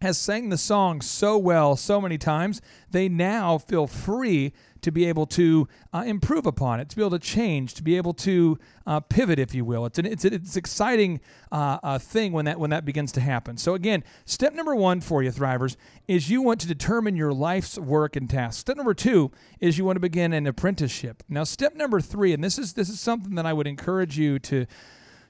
has 0.00 0.18
sang 0.18 0.50
the 0.50 0.58
song 0.58 1.00
so 1.00 1.38
well 1.38 1.76
so 1.76 2.00
many 2.00 2.18
times, 2.18 2.60
they 2.90 3.08
now 3.08 3.58
feel 3.58 3.86
free 3.86 4.52
to 4.84 4.92
be 4.92 5.06
able 5.06 5.24
to 5.24 5.66
uh, 5.94 6.04
improve 6.06 6.44
upon 6.44 6.78
it, 6.78 6.90
to 6.90 6.96
be 6.96 7.00
able 7.00 7.18
to 7.18 7.18
change, 7.18 7.72
to 7.72 7.82
be 7.82 7.96
able 7.96 8.12
to 8.12 8.58
uh, 8.86 9.00
pivot, 9.00 9.38
if 9.38 9.54
you 9.54 9.64
will. 9.64 9.86
It's 9.86 9.98
an 9.98 10.04
it's 10.04 10.26
it's 10.26 10.56
exciting 10.56 11.20
uh, 11.50 11.78
uh, 11.82 11.98
thing 11.98 12.32
when 12.32 12.44
that 12.44 12.60
when 12.60 12.68
that 12.68 12.84
begins 12.84 13.10
to 13.12 13.20
happen. 13.22 13.56
So 13.56 13.74
again, 13.74 14.04
step 14.26 14.52
number 14.52 14.74
one 14.74 15.00
for 15.00 15.22
you, 15.22 15.30
thrivers, 15.30 15.76
is 16.06 16.28
you 16.28 16.42
want 16.42 16.60
to 16.60 16.66
determine 16.66 17.16
your 17.16 17.32
life's 17.32 17.78
work 17.78 18.14
and 18.14 18.28
tasks. 18.28 18.60
Step 18.60 18.76
number 18.76 18.92
two 18.92 19.30
is 19.58 19.78
you 19.78 19.86
want 19.86 19.96
to 19.96 20.00
begin 20.00 20.34
an 20.34 20.46
apprenticeship. 20.46 21.22
Now, 21.30 21.44
step 21.44 21.74
number 21.74 22.02
three, 22.02 22.34
and 22.34 22.44
this 22.44 22.58
is 22.58 22.74
this 22.74 22.90
is 22.90 23.00
something 23.00 23.36
that 23.36 23.46
I 23.46 23.54
would 23.54 23.66
encourage 23.66 24.18
you 24.18 24.38
to 24.40 24.66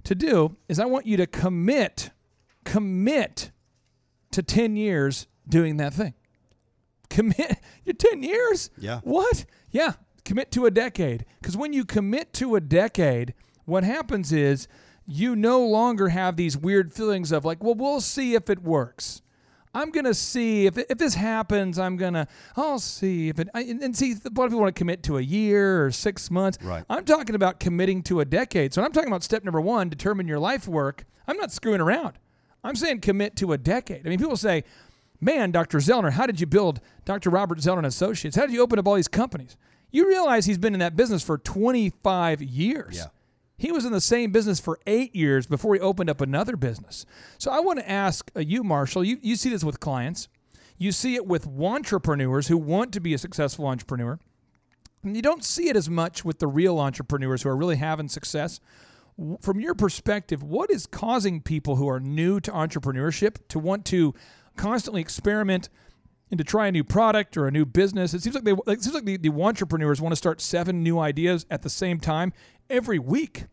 to 0.02 0.14
do, 0.16 0.56
is 0.68 0.80
I 0.80 0.84
want 0.86 1.06
you 1.06 1.16
to 1.16 1.28
commit 1.28 2.10
commit 2.64 3.52
to 4.34 4.42
10 4.42 4.76
years 4.76 5.26
doing 5.48 5.76
that 5.78 5.94
thing. 5.94 6.14
Commit 7.10 7.58
you're 7.84 7.94
10 7.94 8.22
years? 8.22 8.70
Yeah. 8.78 9.00
What? 9.02 9.44
Yeah, 9.70 9.92
commit 10.24 10.50
to 10.52 10.66
a 10.66 10.70
decade. 10.70 11.24
Cuz 11.42 11.56
when 11.56 11.72
you 11.72 11.84
commit 11.84 12.32
to 12.34 12.56
a 12.56 12.60
decade, 12.60 13.34
what 13.64 13.84
happens 13.84 14.32
is 14.32 14.68
you 15.06 15.36
no 15.36 15.64
longer 15.64 16.08
have 16.08 16.36
these 16.36 16.56
weird 16.56 16.92
feelings 16.92 17.30
of 17.30 17.44
like, 17.44 17.62
well, 17.62 17.74
we'll 17.74 18.00
see 18.00 18.34
if 18.34 18.48
it 18.48 18.62
works. 18.62 19.22
I'm 19.74 19.90
gonna 19.90 20.14
see 20.14 20.66
if 20.66 20.78
if 20.78 20.98
this 20.98 21.14
happens. 21.14 21.78
I'm 21.78 21.96
gonna 21.96 22.28
I'll 22.56 22.78
see 22.78 23.28
if 23.28 23.38
it. 23.40 23.48
I, 23.54 23.62
and 23.62 23.82
and 23.82 23.96
see, 23.96 24.12
a 24.12 24.30
lot 24.34 24.44
of 24.44 24.50
people 24.50 24.60
want 24.60 24.74
to 24.74 24.78
commit 24.78 25.02
to 25.04 25.18
a 25.18 25.20
year 25.20 25.84
or 25.84 25.90
six 25.90 26.30
months. 26.30 26.58
Right. 26.62 26.84
I'm 26.88 27.04
talking 27.04 27.34
about 27.34 27.58
committing 27.58 28.02
to 28.04 28.20
a 28.20 28.24
decade. 28.24 28.72
So 28.72 28.80
when 28.80 28.86
I'm 28.86 28.92
talking 28.92 29.08
about 29.08 29.24
step 29.24 29.42
number 29.42 29.60
one, 29.60 29.88
determine 29.88 30.28
your 30.28 30.38
life 30.38 30.68
work. 30.68 31.04
I'm 31.26 31.36
not 31.36 31.50
screwing 31.50 31.80
around. 31.80 32.18
I'm 32.64 32.76
saying 32.76 33.00
commit 33.00 33.36
to 33.36 33.52
a 33.52 33.58
decade. 33.58 34.06
I 34.06 34.08
mean, 34.08 34.18
people 34.18 34.36
say, 34.36 34.64
"Man, 35.20 35.50
Dr. 35.50 35.78
Zoellner, 35.78 36.12
how 36.12 36.26
did 36.26 36.40
you 36.40 36.46
build 36.46 36.80
Dr. 37.04 37.30
Robert 37.30 37.58
Zoellner 37.58 37.78
and 37.78 37.86
Associates? 37.86 38.36
How 38.36 38.46
did 38.46 38.54
you 38.54 38.62
open 38.62 38.78
up 38.78 38.88
all 38.88 38.94
these 38.94 39.08
companies?" 39.08 39.56
You 39.92 40.08
realize 40.08 40.46
he's 40.46 40.58
been 40.58 40.74
in 40.74 40.80
that 40.80 40.96
business 40.96 41.22
for 41.22 41.38
25 41.38 42.42
years. 42.42 42.96
Yeah. 42.96 43.06
He 43.56 43.70
was 43.70 43.84
in 43.84 43.92
the 43.92 44.00
same 44.00 44.32
business 44.32 44.58
for 44.58 44.80
eight 44.86 45.14
years 45.14 45.46
before 45.46 45.74
he 45.74 45.80
opened 45.80 46.10
up 46.10 46.20
another 46.20 46.56
business. 46.56 47.06
So 47.38 47.52
I 47.52 47.60
want 47.60 47.78
to 47.78 47.88
ask 47.88 48.28
uh, 48.34 48.40
you, 48.40 48.64
Marshall, 48.64 49.04
you, 49.04 49.18
you 49.22 49.36
see 49.36 49.50
this 49.50 49.62
with 49.62 49.78
clients, 49.78 50.28
you 50.76 50.90
see 50.90 51.14
it 51.14 51.26
with 51.26 51.46
entrepreneurs 51.46 52.48
who 52.48 52.58
want 52.58 52.92
to 52.94 53.00
be 53.00 53.14
a 53.14 53.18
successful 53.18 53.66
entrepreneur. 53.66 54.18
And 55.04 55.14
you 55.14 55.22
don't 55.22 55.44
see 55.44 55.68
it 55.68 55.76
as 55.76 55.88
much 55.88 56.24
with 56.24 56.40
the 56.40 56.48
real 56.48 56.80
entrepreneurs 56.80 57.42
who 57.42 57.48
are 57.50 57.56
really 57.56 57.76
having 57.76 58.08
success. 58.08 58.58
From 59.40 59.60
your 59.60 59.74
perspective, 59.74 60.42
what 60.42 60.70
is 60.70 60.86
causing 60.86 61.40
people 61.40 61.76
who 61.76 61.88
are 61.88 62.00
new 62.00 62.40
to 62.40 62.50
entrepreneurship 62.50 63.36
to 63.48 63.58
want 63.60 63.84
to 63.86 64.12
constantly 64.56 65.00
experiment 65.00 65.68
and 66.30 66.38
to 66.38 66.44
try 66.44 66.66
a 66.66 66.72
new 66.72 66.82
product 66.82 67.36
or 67.36 67.46
a 67.46 67.50
new 67.52 67.64
business? 67.64 68.12
It 68.12 68.22
seems 68.22 68.34
like 68.34 68.44
they 68.44 68.54
it 68.66 68.82
seems 68.82 68.94
like 68.94 69.04
the, 69.04 69.16
the 69.16 69.30
entrepreneurs 69.30 70.00
want 70.00 70.12
to 70.12 70.16
start 70.16 70.40
seven 70.40 70.82
new 70.82 70.98
ideas 70.98 71.46
at 71.48 71.62
the 71.62 71.70
same 71.70 72.00
time 72.00 72.32
every 72.68 72.98
week. 72.98 73.44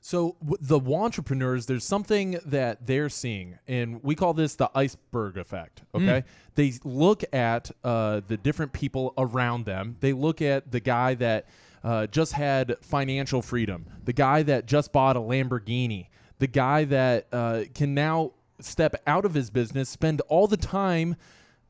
So 0.00 0.36
the 0.40 0.80
entrepreneurs, 0.80 1.66
there's 1.66 1.84
something 1.84 2.40
that 2.46 2.86
they're 2.86 3.10
seeing, 3.10 3.58
and 3.68 4.02
we 4.02 4.14
call 4.14 4.32
this 4.32 4.54
the 4.56 4.70
iceberg 4.74 5.36
effect. 5.36 5.82
Okay, 5.94 6.24
they 6.54 6.72
look 6.84 7.22
at 7.34 7.70
uh, 7.84 8.22
the 8.26 8.38
different 8.38 8.72
people 8.72 9.12
around 9.18 9.66
them. 9.66 9.98
They 10.00 10.14
look 10.14 10.40
at 10.40 10.72
the 10.72 10.80
guy 10.80 11.14
that 11.16 11.46
uh, 11.82 12.06
just 12.06 12.32
had 12.32 12.76
financial 12.82 13.42
freedom, 13.42 13.86
the 14.04 14.12
guy 14.12 14.42
that 14.42 14.66
just 14.66 14.92
bought 14.92 15.16
a 15.16 15.20
Lamborghini, 15.20 16.08
the 16.38 16.46
guy 16.46 16.84
that 16.84 17.26
uh, 17.32 17.62
can 17.74 17.94
now 17.94 18.32
step 18.60 18.94
out 19.06 19.24
of 19.24 19.34
his 19.34 19.50
business, 19.50 19.88
spend 19.88 20.20
all 20.28 20.46
the 20.46 20.56
time 20.56 21.16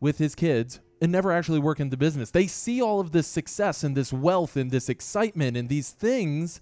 with 0.00 0.18
his 0.18 0.34
kids. 0.34 0.80
And 1.02 1.10
never 1.10 1.32
actually 1.32 1.60
work 1.60 1.80
in 1.80 1.88
the 1.88 1.96
business. 1.96 2.30
They 2.30 2.46
see 2.46 2.82
all 2.82 3.00
of 3.00 3.12
this 3.12 3.26
success 3.26 3.82
and 3.82 3.96
this 3.96 4.12
wealth 4.12 4.54
and 4.54 4.70
this 4.70 4.90
excitement 4.90 5.56
and 5.56 5.70
these 5.70 5.92
things 5.92 6.60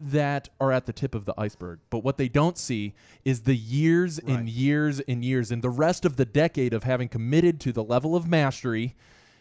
that 0.00 0.48
are 0.58 0.72
at 0.72 0.86
the 0.86 0.92
tip 0.92 1.14
of 1.14 1.24
the 1.26 1.34
iceberg. 1.38 1.78
But 1.90 2.02
what 2.02 2.16
they 2.16 2.28
don't 2.28 2.56
see 2.56 2.94
is 3.24 3.42
the 3.42 3.54
years 3.54 4.18
and 4.18 4.48
years 4.48 4.98
and 5.00 5.24
years 5.24 5.52
and 5.52 5.62
the 5.62 5.70
rest 5.70 6.04
of 6.04 6.16
the 6.16 6.24
decade 6.24 6.72
of 6.72 6.84
having 6.84 7.08
committed 7.08 7.60
to 7.60 7.72
the 7.72 7.84
level 7.84 8.16
of 8.16 8.26
mastery 8.26 8.96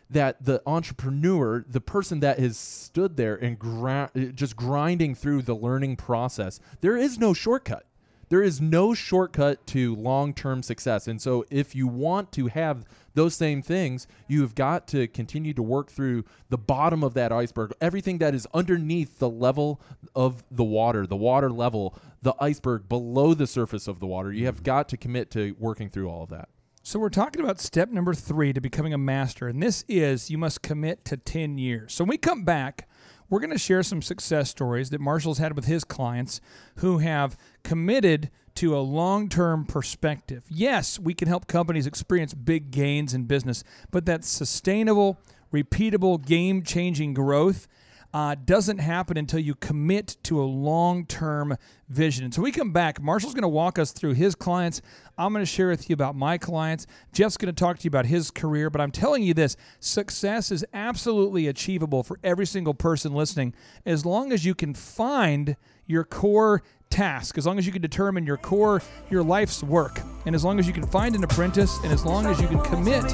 that 0.10 0.44
the 0.44 0.62
entrepreneur, 0.66 1.64
the 1.68 1.82
person 1.82 2.20
that 2.22 2.40
has 2.40 2.58
stood 2.58 3.16
there 3.16 3.36
and 3.36 3.60
gri- 3.60 4.32
just 4.34 4.56
grinding 4.56 5.16
through 5.16 5.44
the 5.44 5.56
learning 5.56 5.96
process, 5.96 6.60
there 6.82 6.98
is 6.98 7.20
no 7.20 7.34
shortcut. 7.34 7.86
There 8.30 8.44
is 8.44 8.62
no 8.62 8.94
shortcut 8.94 9.66
to 9.68 9.96
long 9.96 10.34
term 10.34 10.62
success. 10.62 11.08
And 11.08 11.20
so, 11.20 11.46
if 11.50 11.76
you 11.76 11.88
want 11.88 12.32
to 12.34 12.46
have 12.48 12.86
those 13.16 13.34
same 13.34 13.64
things, 13.64 14.08
you 14.28 14.42
have 14.42 14.54
got 14.54 14.88
to 14.90 15.08
continue 15.08 15.54
to 15.56 15.64
work 15.64 15.90
through 15.90 16.26
the 16.50 16.58
bottom 16.58 17.04
of 17.04 17.16
that 17.16 17.32
iceberg, 17.32 17.74
everything 17.82 18.20
that 18.20 18.36
is 18.36 18.48
underneath 18.54 19.18
the 19.18 19.30
level 19.30 19.82
of 20.16 20.44
the 20.52 20.64
water, 20.64 21.08
the 21.08 21.16
water 21.16 21.50
level, 21.50 21.98
the 22.22 22.36
iceberg 22.40 22.88
below 22.88 23.34
the 23.34 23.48
surface 23.48 23.88
of 23.88 24.00
the 24.00 24.08
water. 24.08 24.32
You 24.32 24.46
have 24.46 24.62
got 24.62 24.90
to 24.90 24.98
commit 24.98 25.32
to 25.32 25.56
working 25.58 25.90
through 25.90 26.08
all 26.08 26.24
of 26.24 26.30
that. 26.30 26.50
So 26.82 26.98
we're 26.98 27.10
talking 27.10 27.44
about 27.44 27.60
step 27.60 27.90
number 27.90 28.14
three 28.14 28.54
to 28.54 28.62
becoming 28.62 28.94
a 28.94 28.98
master, 28.98 29.50
and 29.50 29.62
this 29.62 29.84
is 29.90 30.32
you 30.32 30.38
must 30.38 30.62
commit 30.62 31.04
to 31.06 31.18
10 31.18 31.58
years. 31.58 31.94
So 31.94 32.04
when 32.04 32.10
we 32.10 32.18
come 32.18 32.44
back, 32.44 32.88
we're 33.30 33.42
going 33.42 33.52
to 33.52 33.60
share 33.60 33.84
some 33.84 34.02
success 34.02 34.50
stories 34.50 34.90
that 34.90 35.02
Marshall's 35.02 35.40
had 35.40 35.56
with 35.56 35.66
his 35.66 35.84
clients 35.84 36.40
who 36.78 37.00
have 37.00 37.38
committed 37.64 38.32
to 38.56 38.76
a 38.76 38.80
long 38.80 39.28
term 39.28 39.66
perspective. 39.66 40.46
Yes, 40.50 40.98
we 40.98 41.14
can 41.14 41.28
help 41.28 41.48
companies 41.48 41.86
experience 41.86 42.34
big 42.34 42.72
gains 42.72 43.14
in 43.14 43.26
business, 43.26 43.64
but 43.92 44.06
that 44.06 44.24
sustainable, 44.24 45.20
repeatable, 45.54 46.26
game 46.26 46.64
changing 46.64 47.14
growth 47.14 47.68
uh, 48.14 48.36
doesn't 48.46 48.80
happen 48.80 49.18
until 49.18 49.40
you 49.40 49.56
commit 49.56 50.18
to 50.24 50.42
a 50.42 50.44
long 50.44 51.06
term 51.06 51.56
vision. 51.90 52.26
And 52.26 52.34
so 52.34 52.42
we 52.42 52.52
come 52.52 52.72
back. 52.72 53.02
Marshall's 53.02 53.34
going 53.34 53.44
to 53.44 53.48
walk 53.48 53.78
us 53.78 53.92
through 53.92 54.14
his 54.14 54.36
clients. 54.36 54.82
I'm 55.18 55.34
going 55.34 55.44
to 55.44 55.52
share 55.52 55.70
with 55.70 55.90
you 55.90 55.94
about 55.94 56.16
my 56.16 56.38
clients. 56.38 56.88
Jeff's 57.14 57.38
going 57.38 57.54
to 57.54 57.60
talk 57.60 57.78
to 57.80 57.84
you 57.84 57.90
about 57.90 58.06
his 58.06 58.32
career. 58.32 58.70
But 58.70 58.82
I'm 58.82 58.92
telling 58.92 59.24
you 59.24 59.34
this 59.34 59.58
success 59.80 60.52
is 60.52 60.66
absolutely 60.74 61.48
achievable 61.48 62.04
for 62.04 62.20
every 62.24 62.46
single 62.46 62.74
person 62.74 63.14
listening 63.14 63.54
as 63.86 64.06
long 64.06 64.32
as 64.32 64.46
you 64.46 64.56
can 64.56 64.74
find 64.74 65.56
your 65.86 66.04
core 66.04 66.64
task, 66.90 67.38
as 67.38 67.46
long 67.46 67.58
as 67.58 67.66
you 67.66 67.72
can 67.72 67.82
determine 67.82 68.26
your 68.26 68.38
core, 68.38 68.82
your 69.10 69.24
life's 69.24 69.64
work, 69.64 70.02
and 70.26 70.36
as 70.36 70.44
long 70.44 70.60
as 70.60 70.68
you 70.68 70.74
can 70.74 70.86
find 70.86 71.16
an 71.16 71.24
apprentice, 71.24 71.78
and 71.84 71.92
as 71.92 72.06
long 72.06 72.26
as 72.26 72.40
you 72.42 72.48
can 72.48 72.62
commit 72.62 73.08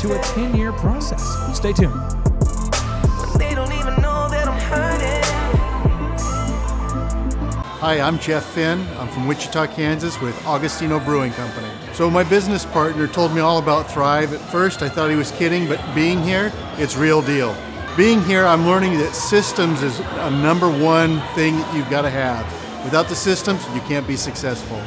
to 0.00 0.18
a 0.18 0.22
10 0.34 0.54
year 0.56 0.72
process. 0.72 1.22
Stay 1.56 1.72
tuned. 1.72 2.31
Hi, 7.82 7.98
I'm 7.98 8.20
Jeff 8.20 8.44
Finn. 8.44 8.86
I'm 8.96 9.08
from 9.08 9.26
Wichita, 9.26 9.66
Kansas 9.66 10.20
with 10.20 10.36
Augustino 10.44 11.04
Brewing 11.04 11.32
Company. 11.32 11.66
So, 11.94 12.08
my 12.08 12.22
business 12.22 12.64
partner 12.64 13.08
told 13.08 13.34
me 13.34 13.40
all 13.40 13.58
about 13.58 13.90
Thrive. 13.90 14.32
At 14.32 14.38
first, 14.38 14.82
I 14.82 14.88
thought 14.88 15.10
he 15.10 15.16
was 15.16 15.32
kidding, 15.32 15.66
but 15.66 15.84
being 15.92 16.22
here, 16.22 16.52
it's 16.76 16.96
real 16.96 17.20
deal. 17.20 17.56
Being 17.96 18.22
here, 18.22 18.44
I'm 18.46 18.66
learning 18.68 18.98
that 18.98 19.16
systems 19.16 19.82
is 19.82 19.98
a 19.98 20.30
number 20.30 20.70
one 20.70 21.20
thing 21.34 21.56
that 21.56 21.74
you've 21.74 21.90
got 21.90 22.02
to 22.02 22.10
have. 22.10 22.46
Without 22.84 23.08
the 23.08 23.16
systems, 23.16 23.66
you 23.74 23.80
can't 23.80 24.06
be 24.06 24.14
successful. 24.14 24.80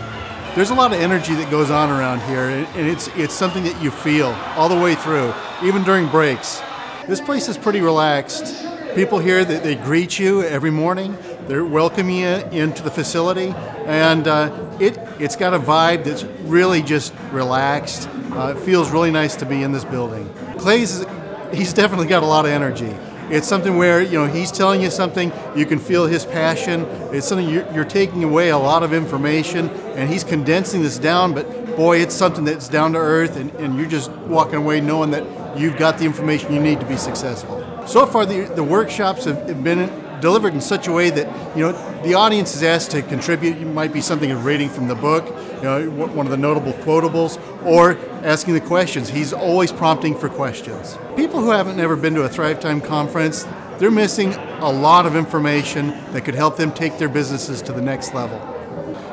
There's 0.56 0.70
a 0.70 0.74
lot 0.74 0.94
of 0.94 1.02
energy 1.02 1.34
that 1.36 1.52
goes 1.52 1.72
on 1.72 1.90
around 1.90 2.22
here, 2.30 2.48
and 2.48 2.88
it's, 2.88 3.10
it's 3.18 3.34
something 3.34 3.66
that 3.66 3.84
you 3.84 3.92
feel 3.92 4.28
all 4.56 4.70
the 4.70 4.82
way 4.82 4.96
through, 4.96 5.34
even 5.62 5.84
during 5.84 6.08
breaks. 6.08 6.62
This 7.10 7.20
place 7.20 7.50
is 7.50 7.58
pretty 7.58 7.82
relaxed. 7.82 8.56
People 8.96 9.20
here 9.20 9.44
that 9.44 9.64
they 9.64 9.76
greet 9.76 10.18
you 10.18 10.44
every 10.44 10.72
morning. 10.72 11.18
They're 11.48 11.66
welcoming 11.66 12.18
you 12.18 12.28
into 12.28 12.82
the 12.82 12.90
facility, 12.90 13.54
and 13.86 14.28
uh, 14.28 14.78
it 14.80 14.98
it's 15.20 15.36
got 15.36 15.54
a 15.54 15.60
vibe 15.60 16.04
that's 16.04 16.24
really 16.44 16.82
just 16.82 17.14
relaxed. 17.32 18.10
Uh, 18.32 18.56
it 18.58 18.60
feels 18.62 18.90
really 18.90 19.12
nice 19.12 19.36
to 19.38 19.46
be 19.46 19.62
in 19.62 19.72
this 19.72 19.86
building. 19.86 20.28
Clay's 20.58 21.06
he's 21.54 21.74
definitely 21.74 22.08
got 22.08 22.24
a 22.24 22.26
lot 22.26 22.46
of 22.46 22.52
energy. 22.52 22.96
It's 23.30 23.48
something 23.48 23.78
where 23.78 24.02
you 24.02 24.14
know 24.14 24.28
he's 24.28 24.52
telling 24.52 24.82
you 24.82 24.90
something, 24.90 25.32
you 25.56 25.66
can 25.66 25.80
feel 25.80 26.08
his 26.08 26.26
passion. 26.26 26.82
It's 27.12 27.28
something 27.28 27.48
you're, 27.48 27.72
you're 27.74 27.86
taking 27.86 28.24
away 28.24 28.50
a 28.50 28.58
lot 28.58 28.84
of 28.84 28.92
information, 28.94 29.70
and 29.96 30.10
he's 30.10 30.24
condensing 30.24 30.82
this 30.82 30.98
down. 30.98 31.34
But 31.34 31.76
boy, 31.76 32.00
it's 32.00 32.16
something 32.16 32.46
that's 32.46 32.70
down 32.70 32.94
to 32.94 33.00
earth, 33.00 33.38
and, 33.38 33.52
and 33.56 33.78
you're 33.78 33.90
just 33.90 34.12
walking 34.12 34.56
away 34.56 34.82
knowing 34.82 35.12
that 35.12 35.24
you've 35.60 35.78
got 35.78 35.98
the 35.98 36.06
information 36.06 36.54
you 36.54 36.60
need 36.60 36.80
to 36.80 36.86
be 36.86 36.98
successful. 36.98 37.64
So 37.88 38.06
far, 38.06 38.26
the, 38.26 38.46
the 38.46 38.64
workshops 38.64 39.26
have, 39.26 39.48
have 39.48 39.64
been 39.64 39.90
delivered 40.22 40.54
in 40.54 40.62
such 40.62 40.88
a 40.88 40.92
way 40.92 41.10
that 41.10 41.56
you 41.56 41.64
know 41.64 41.72
the 42.04 42.14
audience 42.14 42.56
is 42.56 42.64
asked 42.64 42.92
to 42.92 43.02
contribute. 43.02 43.58
It 43.58 43.66
might 43.66 43.94
be 43.94 44.02
something 44.02 44.32
of 44.32 44.46
reading 44.46 44.70
from 44.70 44.88
the 44.88 44.96
book, 44.96 45.26
you 45.58 45.64
know, 45.64 45.90
one 45.90 46.26
of 46.26 46.32
the 46.32 46.38
notable 46.38 46.74
quotables, 46.74 47.40
or 47.66 47.98
asking 48.24 48.54
the 48.54 48.62
questions. 48.62 49.10
He's 49.10 49.34
always 49.34 49.72
prompting 49.72 50.16
for 50.16 50.30
questions. 50.30 50.98
People 51.16 51.42
who 51.42 51.52
haven't 51.52 51.78
never 51.78 51.96
been 51.96 52.14
to 52.16 52.24
a 52.24 52.30
Thrive 52.30 52.60
Time 52.60 52.82
conference, 52.82 53.46
they're 53.78 53.92
missing 53.92 54.34
a 54.34 54.72
lot 54.72 55.06
of 55.06 55.16
information 55.16 55.88
that 56.14 56.24
could 56.24 56.36
help 56.36 56.58
them 56.58 56.72
take 56.72 56.98
their 56.98 57.10
businesses 57.10 57.62
to 57.64 57.74
the 57.74 57.82
next 57.82 58.14
level. 58.14 58.40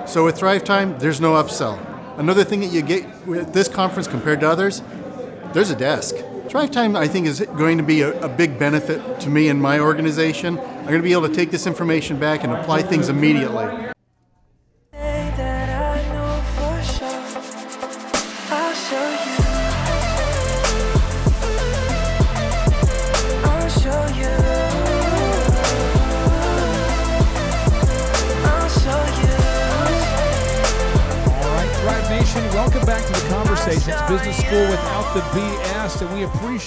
So 0.06 0.24
with 0.24 0.36
Thrive 0.36 0.64
Time, 0.64 0.98
there's 0.98 1.20
no 1.20 1.32
upsell. 1.32 1.78
Another 2.18 2.44
thing 2.44 2.60
that 2.60 2.72
you 2.72 2.82
get 2.82 3.26
with 3.26 3.52
this 3.52 3.68
conference 3.68 4.06
compared 4.06 4.40
to 4.40 4.48
others, 4.48 4.82
there's 5.52 5.70
a 5.70 5.76
desk. 5.76 6.14
Thrive 6.48 6.70
Time, 6.70 6.96
I 6.96 7.08
think, 7.08 7.26
is 7.26 7.40
going 7.40 7.78
to 7.78 7.82
be 7.82 8.02
a, 8.02 8.20
a 8.20 8.28
big 8.28 8.58
benefit 8.58 9.20
to 9.20 9.30
me 9.30 9.48
and 9.48 9.60
my 9.60 9.80
organization. 9.80 10.58
I'm 10.82 10.88
going 10.88 10.98
to 10.98 11.04
be 11.04 11.12
able 11.12 11.28
to 11.28 11.34
take 11.34 11.52
this 11.52 11.68
information 11.68 12.18
back 12.18 12.42
and 12.42 12.52
apply 12.52 12.82
things 12.82 13.08
immediately. 13.08 13.91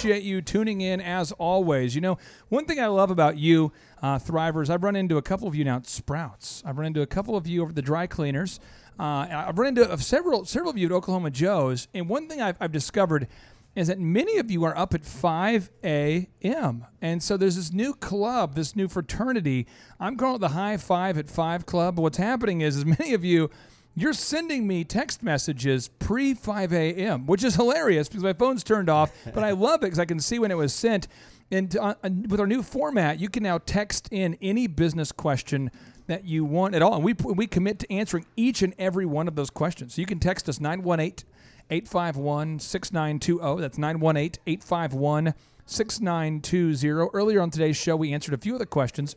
Appreciate 0.05 0.23
you 0.23 0.39
tuning 0.39 0.81
in 0.81 1.01
as 1.01 1.31
always. 1.31 1.95
You 1.95 2.01
know, 2.01 2.19
one 2.49 2.65
thing 2.65 2.79
I 2.79 2.85
love 2.85 3.09
about 3.09 3.39
you, 3.39 3.71
uh, 4.03 4.19
Thrivers, 4.19 4.69
I've 4.69 4.83
run 4.83 4.95
into 4.95 5.17
a 5.17 5.21
couple 5.23 5.47
of 5.47 5.55
you 5.55 5.63
now 5.63 5.77
at 5.77 5.87
Sprouts. 5.87 6.61
I've 6.63 6.77
run 6.77 6.85
into 6.85 7.01
a 7.01 7.07
couple 7.07 7.35
of 7.35 7.47
you 7.47 7.63
over 7.63 7.73
the 7.73 7.81
dry 7.81 8.05
cleaners. 8.05 8.59
Uh, 8.99 9.25
I've 9.31 9.57
run 9.57 9.69
into 9.69 9.97
several 9.97 10.45
several 10.45 10.69
of 10.69 10.77
you 10.77 10.85
at 10.85 10.91
Oklahoma 10.91 11.31
Joe's, 11.31 11.87
and 11.95 12.07
one 12.07 12.27
thing 12.27 12.39
I've, 12.39 12.55
I've 12.59 12.71
discovered 12.71 13.27
is 13.75 13.87
that 13.87 13.99
many 13.99 14.37
of 14.37 14.51
you 14.51 14.63
are 14.63 14.77
up 14.77 14.93
at 14.93 15.03
5 15.03 15.71
a.m. 15.83 16.85
And 17.01 17.23
so 17.23 17.35
there's 17.35 17.55
this 17.55 17.73
new 17.73 17.95
club, 17.95 18.53
this 18.53 18.75
new 18.75 18.87
fraternity. 18.87 19.65
I'm 19.99 20.17
calling 20.17 20.35
it 20.35 20.41
the 20.41 20.49
High 20.49 20.77
Five 20.77 21.17
at 21.17 21.31
5 21.31 21.65
Club. 21.65 21.97
What's 21.97 22.19
happening 22.19 22.61
is, 22.61 22.77
is 22.77 22.85
many 22.85 23.15
of 23.15 23.25
you 23.25 23.49
you're 23.95 24.13
sending 24.13 24.67
me 24.67 24.83
text 24.83 25.23
messages 25.23 25.87
pre 25.87 26.33
5 26.33 26.73
a.m., 26.73 27.25
which 27.25 27.43
is 27.43 27.55
hilarious 27.55 28.07
because 28.07 28.23
my 28.23 28.33
phone's 28.33 28.63
turned 28.63 28.89
off, 28.89 29.11
but 29.33 29.43
I 29.43 29.51
love 29.51 29.81
it 29.81 29.87
because 29.87 29.99
I 29.99 30.05
can 30.05 30.19
see 30.19 30.37
when 30.37 30.51
it 30.51 30.57
was 30.57 30.73
sent. 30.73 31.07
And 31.51 31.75
uh, 31.77 31.95
with 32.27 32.39
our 32.39 32.47
new 32.47 32.63
format, 32.63 33.19
you 33.19 33.29
can 33.29 33.43
now 33.43 33.59
text 33.59 34.09
in 34.11 34.37
any 34.41 34.67
business 34.67 35.11
question 35.11 35.71
that 36.07 36.25
you 36.25 36.43
want 36.43 36.75
at 36.75 36.81
all. 36.81 36.95
And 36.95 37.03
we, 37.03 37.13
we 37.13 37.47
commit 37.47 37.79
to 37.79 37.93
answering 37.93 38.25
each 38.35 38.61
and 38.61 38.73
every 38.77 39.05
one 39.05 39.27
of 39.27 39.35
those 39.35 39.49
questions. 39.49 39.95
So 39.95 40.01
you 40.01 40.05
can 40.05 40.19
text 40.19 40.49
us 40.49 40.59
918 40.59 41.27
851 41.69 42.59
6920. 42.59 43.61
That's 43.61 43.77
918 43.77 44.41
851 44.45 45.33
6920. 45.65 47.09
Earlier 47.13 47.41
on 47.41 47.49
today's 47.49 47.77
show, 47.77 47.95
we 47.95 48.13
answered 48.13 48.33
a 48.33 48.37
few 48.37 48.53
of 48.53 48.59
the 48.59 48.65
questions. 48.65 49.15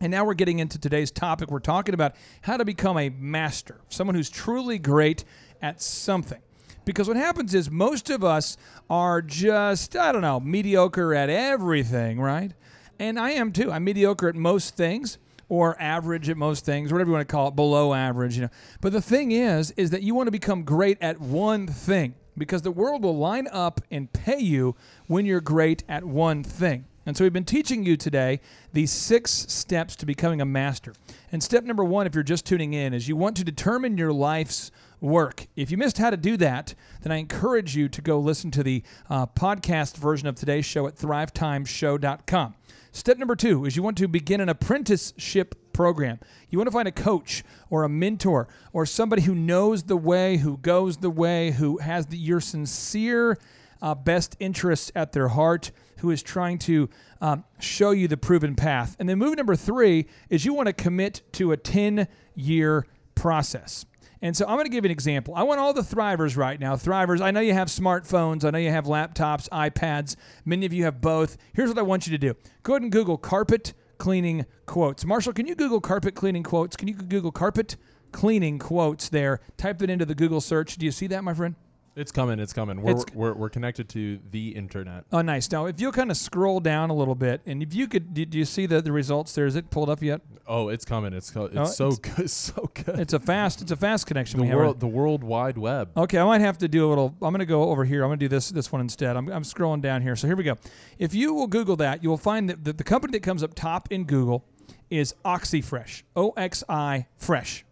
And 0.00 0.10
now 0.10 0.24
we're 0.24 0.34
getting 0.34 0.58
into 0.60 0.78
today's 0.78 1.10
topic. 1.10 1.50
We're 1.50 1.58
talking 1.58 1.94
about 1.94 2.14
how 2.42 2.56
to 2.56 2.64
become 2.64 2.96
a 2.98 3.08
master, 3.10 3.80
someone 3.88 4.14
who's 4.14 4.30
truly 4.30 4.78
great 4.78 5.24
at 5.60 5.82
something. 5.82 6.40
Because 6.84 7.08
what 7.08 7.16
happens 7.16 7.54
is 7.54 7.70
most 7.70 8.08
of 8.08 8.24
us 8.24 8.56
are 8.88 9.20
just, 9.20 9.94
I 9.96 10.12
don't 10.12 10.22
know, 10.22 10.40
mediocre 10.40 11.14
at 11.14 11.28
everything, 11.28 12.20
right? 12.20 12.52
And 12.98 13.18
I 13.18 13.32
am 13.32 13.52
too. 13.52 13.70
I'm 13.70 13.84
mediocre 13.84 14.28
at 14.28 14.34
most 14.34 14.76
things 14.76 15.18
or 15.48 15.80
average 15.80 16.28
at 16.28 16.36
most 16.36 16.64
things, 16.64 16.92
whatever 16.92 17.08
you 17.10 17.14
want 17.14 17.28
to 17.28 17.32
call 17.32 17.48
it, 17.48 17.56
below 17.56 17.94
average, 17.94 18.36
you 18.36 18.42
know. 18.42 18.50
But 18.80 18.92
the 18.92 19.02
thing 19.02 19.32
is 19.32 19.70
is 19.72 19.90
that 19.90 20.02
you 20.02 20.14
want 20.14 20.28
to 20.28 20.32
become 20.32 20.62
great 20.62 20.98
at 21.00 21.20
one 21.20 21.66
thing 21.66 22.14
because 22.36 22.62
the 22.62 22.70
world 22.70 23.02
will 23.02 23.16
line 23.16 23.48
up 23.50 23.80
and 23.90 24.12
pay 24.12 24.38
you 24.38 24.76
when 25.06 25.26
you're 25.26 25.40
great 25.40 25.84
at 25.88 26.04
one 26.04 26.44
thing. 26.44 26.84
And 27.08 27.16
so 27.16 27.24
we've 27.24 27.32
been 27.32 27.42
teaching 27.46 27.86
you 27.86 27.96
today 27.96 28.38
these 28.74 28.92
six 28.92 29.30
steps 29.30 29.96
to 29.96 30.04
becoming 30.04 30.42
a 30.42 30.44
master. 30.44 30.92
And 31.32 31.42
step 31.42 31.64
number 31.64 31.82
one, 31.82 32.06
if 32.06 32.14
you're 32.14 32.22
just 32.22 32.44
tuning 32.44 32.74
in, 32.74 32.92
is 32.92 33.08
you 33.08 33.16
want 33.16 33.34
to 33.38 33.44
determine 33.44 33.96
your 33.96 34.12
life's 34.12 34.70
work. 35.00 35.46
If 35.56 35.70
you 35.70 35.78
missed 35.78 35.96
how 35.96 36.10
to 36.10 36.18
do 36.18 36.36
that, 36.36 36.74
then 37.00 37.10
I 37.10 37.16
encourage 37.16 37.74
you 37.74 37.88
to 37.88 38.02
go 38.02 38.18
listen 38.18 38.50
to 38.50 38.62
the 38.62 38.82
uh, 39.08 39.24
podcast 39.24 39.96
version 39.96 40.28
of 40.28 40.34
today's 40.34 40.66
show 40.66 40.86
at 40.86 40.96
thrivetimeshow.com. 40.96 42.54
Step 42.92 43.16
number 43.16 43.36
two 43.36 43.64
is 43.64 43.74
you 43.74 43.82
want 43.82 43.96
to 43.96 44.06
begin 44.06 44.42
an 44.42 44.50
apprenticeship 44.50 45.54
program. 45.72 46.20
You 46.50 46.58
want 46.58 46.66
to 46.66 46.72
find 46.72 46.88
a 46.88 46.92
coach 46.92 47.42
or 47.70 47.84
a 47.84 47.88
mentor 47.88 48.48
or 48.74 48.84
somebody 48.84 49.22
who 49.22 49.34
knows 49.34 49.84
the 49.84 49.96
way, 49.96 50.36
who 50.36 50.58
goes 50.58 50.98
the 50.98 51.08
way, 51.08 51.52
who 51.52 51.78
has 51.78 52.04
the, 52.04 52.18
your 52.18 52.42
sincere 52.42 53.38
uh, 53.80 53.94
best 53.94 54.36
interests 54.40 54.92
at 54.94 55.12
their 55.12 55.28
heart 55.28 55.70
who 55.98 56.10
is 56.10 56.22
trying 56.22 56.58
to 56.58 56.88
um, 57.20 57.44
show 57.60 57.90
you 57.90 58.08
the 58.08 58.16
proven 58.16 58.54
path. 58.54 58.96
And 58.98 59.08
then 59.08 59.18
move 59.18 59.36
number 59.36 59.56
three 59.56 60.06
is 60.28 60.44
you 60.44 60.54
want 60.54 60.66
to 60.66 60.72
commit 60.72 61.22
to 61.32 61.52
a 61.52 61.56
10 61.56 62.08
year 62.34 62.86
process. 63.14 63.84
And 64.20 64.36
so 64.36 64.46
I'm 64.46 64.54
going 64.54 64.64
to 64.64 64.70
give 64.70 64.84
you 64.84 64.88
an 64.88 64.92
example. 64.92 65.34
I 65.34 65.44
want 65.44 65.60
all 65.60 65.72
the 65.72 65.82
thrivers 65.82 66.36
right 66.36 66.58
now. 66.58 66.74
Thrivers, 66.74 67.20
I 67.20 67.30
know 67.30 67.40
you 67.40 67.52
have 67.52 67.68
smartphones. 67.68 68.44
I 68.44 68.50
know 68.50 68.58
you 68.58 68.70
have 68.70 68.86
laptops, 68.86 69.48
iPads. 69.50 70.16
Many 70.44 70.66
of 70.66 70.72
you 70.72 70.84
have 70.84 71.00
both. 71.00 71.36
Here's 71.52 71.68
what 71.68 71.78
I 71.78 71.82
want 71.82 72.06
you 72.06 72.10
to 72.12 72.18
do 72.18 72.34
go 72.62 72.74
ahead 72.74 72.82
and 72.82 72.92
Google 72.92 73.16
carpet 73.16 73.74
cleaning 73.98 74.46
quotes. 74.66 75.04
Marshall, 75.04 75.32
can 75.32 75.46
you 75.46 75.54
Google 75.54 75.80
carpet 75.80 76.14
cleaning 76.14 76.42
quotes? 76.42 76.76
Can 76.76 76.88
you 76.88 76.94
Google 76.94 77.32
carpet 77.32 77.76
cleaning 78.12 78.58
quotes 78.58 79.08
there? 79.08 79.40
Type 79.56 79.82
it 79.82 79.90
into 79.90 80.04
the 80.04 80.14
Google 80.14 80.40
search. 80.40 80.76
Do 80.76 80.86
you 80.86 80.92
see 80.92 81.06
that, 81.08 81.22
my 81.22 81.34
friend? 81.34 81.54
It's 81.98 82.12
coming. 82.12 82.38
It's 82.38 82.52
coming. 82.52 82.80
We're, 82.80 82.92
It's- 82.92 83.04
we're, 83.14 83.32
we're 83.34 83.48
connected 83.48 83.88
to 83.90 84.18
the 84.30 84.50
internet. 84.50 85.04
Oh, 85.12 85.20
nice. 85.20 85.50
Now, 85.50 85.66
if 85.66 85.80
you'll 85.80 85.92
kind 85.92 86.10
of 86.10 86.16
scroll 86.16 86.60
down 86.60 86.90
a 86.90 86.94
little 86.94 87.14
bit, 87.14 87.40
and 87.44 87.62
if 87.62 87.74
you 87.74 87.88
could, 87.88 88.14
do, 88.14 88.24
do 88.24 88.38
you 88.38 88.44
see 88.44 88.66
the, 88.66 88.80
the 88.80 88.92
results 88.92 89.34
there? 89.34 89.46
Is 89.46 89.56
it 89.56 89.70
pulled 89.70 89.90
up 89.90 90.00
yet? 90.02 90.20
Oh, 90.46 90.68
it's 90.68 90.84
coming. 90.84 91.12
It's 91.12 91.30
co- 91.30 91.50
oh, 91.54 91.62
it's 91.62 91.80
Oh, 91.80 91.90
so 91.90 91.96
good. 91.96 92.30
So 92.38 92.70
good. 92.72 93.00
It's 93.00 93.12
a 93.12 93.18
fast, 93.18 93.60
it's 93.62 93.72
a 93.72 93.76
fast 93.76 94.06
connection 94.06 94.38
the 94.38 94.44
we 94.44 94.48
have. 94.48 94.56
world, 94.58 94.80
the 94.80 94.86
World 94.86 95.24
Wide 95.24 95.58
Web. 95.58 95.90
Okay, 95.96 96.18
I 96.18 96.24
might 96.24 96.40
have 96.40 96.58
to 96.58 96.68
do 96.68 96.86
a 96.86 96.88
little. 96.88 97.14
I'm 97.20 97.32
going 97.32 97.40
to 97.40 97.46
go 97.46 97.64
over 97.64 97.84
here. 97.84 98.02
I'm 98.04 98.08
going 98.08 98.18
to 98.20 98.24
do 98.24 98.28
this 98.28 98.48
this 98.50 98.70
one 98.70 98.80
instead. 98.80 99.16
I'm, 99.16 99.28
I'm 99.28 99.42
scrolling 99.42 99.82
down 99.82 100.00
here. 100.02 100.14
So 100.16 100.26
here 100.28 100.36
we 100.36 100.44
go. 100.44 100.56
If 100.98 101.14
you 101.14 101.34
will 101.34 101.48
Google 101.48 101.76
that, 101.76 102.02
you 102.02 102.08
will 102.08 102.16
find 102.16 102.48
that 102.48 102.64
the, 102.64 102.72
the 102.72 102.84
company 102.84 103.10
that 103.12 103.22
comes 103.24 103.42
up 103.42 103.54
top 103.54 103.90
in 103.92 104.04
Google 104.04 104.44
is 104.88 105.14
Oxi 105.24 105.62
Fresh. 105.64 106.04
O 106.16 106.30
X 106.36 106.62
I 106.68 107.06
Fresh. 107.16 107.64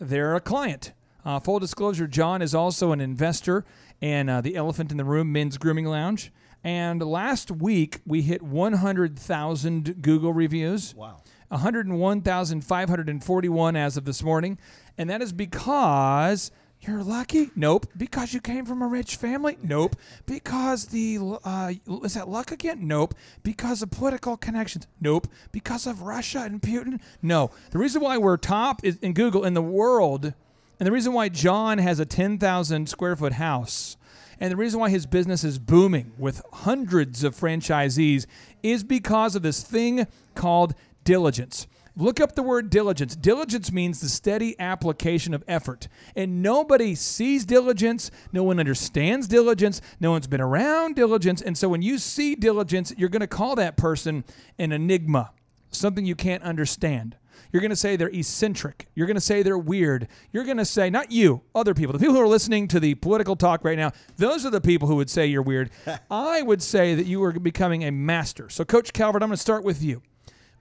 They're 0.00 0.34
a 0.34 0.40
client. 0.40 0.92
Uh, 1.28 1.38
full 1.38 1.58
disclosure: 1.58 2.06
John 2.06 2.40
is 2.40 2.54
also 2.54 2.92
an 2.92 3.02
investor 3.02 3.66
in 4.00 4.30
uh, 4.30 4.40
the 4.40 4.56
Elephant 4.56 4.90
in 4.90 4.96
the 4.96 5.04
Room 5.04 5.30
Men's 5.30 5.58
Grooming 5.58 5.84
Lounge. 5.84 6.32
And 6.64 7.02
last 7.02 7.50
week 7.50 8.00
we 8.06 8.22
hit 8.22 8.40
100,000 8.40 10.00
Google 10.00 10.32
reviews. 10.32 10.94
Wow. 10.94 11.18
101,541 11.48 13.76
as 13.76 13.98
of 13.98 14.06
this 14.06 14.22
morning. 14.22 14.56
And 14.96 15.10
that 15.10 15.20
is 15.20 15.34
because 15.34 16.50
you're 16.80 17.02
lucky? 17.02 17.50
Nope. 17.54 17.88
Because 17.94 18.32
you 18.32 18.40
came 18.40 18.64
from 18.64 18.80
a 18.80 18.86
rich 18.86 19.16
family? 19.16 19.58
Nope. 19.62 19.96
Because 20.24 20.86
the, 20.86 21.18
uh, 21.44 21.74
is 22.04 22.14
that 22.14 22.30
luck 22.30 22.52
again? 22.52 22.88
Nope. 22.88 23.14
Because 23.42 23.82
of 23.82 23.90
political 23.90 24.38
connections? 24.38 24.86
Nope. 24.98 25.26
Because 25.52 25.86
of 25.86 26.00
Russia 26.00 26.40
and 26.40 26.62
Putin? 26.62 27.00
No. 27.20 27.50
The 27.70 27.78
reason 27.78 28.00
why 28.00 28.16
we're 28.16 28.38
top 28.38 28.82
is 28.82 28.96
in 28.98 29.12
Google 29.12 29.44
in 29.44 29.52
the 29.52 29.60
world, 29.60 30.32
and 30.78 30.86
the 30.86 30.92
reason 30.92 31.12
why 31.12 31.28
John 31.28 31.78
has 31.78 31.98
a 31.98 32.06
10,000 32.06 32.88
square 32.88 33.16
foot 33.16 33.34
house, 33.34 33.96
and 34.40 34.52
the 34.52 34.56
reason 34.56 34.78
why 34.78 34.90
his 34.90 35.06
business 35.06 35.42
is 35.42 35.58
booming 35.58 36.12
with 36.18 36.42
hundreds 36.52 37.24
of 37.24 37.34
franchisees 37.34 38.26
is 38.62 38.84
because 38.84 39.34
of 39.34 39.42
this 39.42 39.62
thing 39.62 40.06
called 40.34 40.74
diligence. 41.04 41.66
Look 41.98 42.20
up 42.20 42.36
the 42.36 42.44
word 42.44 42.70
diligence. 42.70 43.16
Diligence 43.16 43.72
means 43.72 44.00
the 44.00 44.08
steady 44.08 44.54
application 44.60 45.34
of 45.34 45.42
effort. 45.48 45.88
And 46.14 46.44
nobody 46.44 46.94
sees 46.94 47.44
diligence. 47.44 48.12
No 48.32 48.44
one 48.44 48.60
understands 48.60 49.26
diligence. 49.26 49.80
No 49.98 50.12
one's 50.12 50.28
been 50.28 50.40
around 50.40 50.94
diligence. 50.94 51.42
And 51.42 51.58
so 51.58 51.68
when 51.68 51.82
you 51.82 51.98
see 51.98 52.36
diligence, 52.36 52.94
you're 52.96 53.08
going 53.08 53.20
to 53.20 53.26
call 53.26 53.56
that 53.56 53.76
person 53.76 54.22
an 54.60 54.70
enigma, 54.70 55.32
something 55.72 56.06
you 56.06 56.14
can't 56.14 56.44
understand. 56.44 57.16
You're 57.52 57.60
going 57.60 57.70
to 57.70 57.76
say 57.76 57.96
they're 57.96 58.08
eccentric. 58.08 58.88
You're 58.94 59.06
going 59.06 59.16
to 59.16 59.20
say 59.20 59.42
they're 59.42 59.58
weird. 59.58 60.08
You're 60.32 60.44
going 60.44 60.56
to 60.56 60.64
say, 60.64 60.90
not 60.90 61.10
you, 61.10 61.42
other 61.54 61.74
people. 61.74 61.92
The 61.92 61.98
people 61.98 62.14
who 62.14 62.20
are 62.20 62.28
listening 62.28 62.68
to 62.68 62.80
the 62.80 62.94
political 62.96 63.36
talk 63.36 63.64
right 63.64 63.78
now, 63.78 63.92
those 64.16 64.44
are 64.44 64.50
the 64.50 64.60
people 64.60 64.88
who 64.88 64.96
would 64.96 65.10
say 65.10 65.26
you're 65.26 65.42
weird. 65.42 65.70
I 66.10 66.42
would 66.42 66.62
say 66.62 66.94
that 66.94 67.06
you 67.06 67.22
are 67.24 67.32
becoming 67.32 67.84
a 67.84 67.90
master. 67.90 68.48
So, 68.48 68.64
Coach 68.64 68.92
Calvert, 68.92 69.22
I'm 69.22 69.28
going 69.28 69.36
to 69.36 69.42
start 69.42 69.64
with 69.64 69.82
you. 69.82 70.02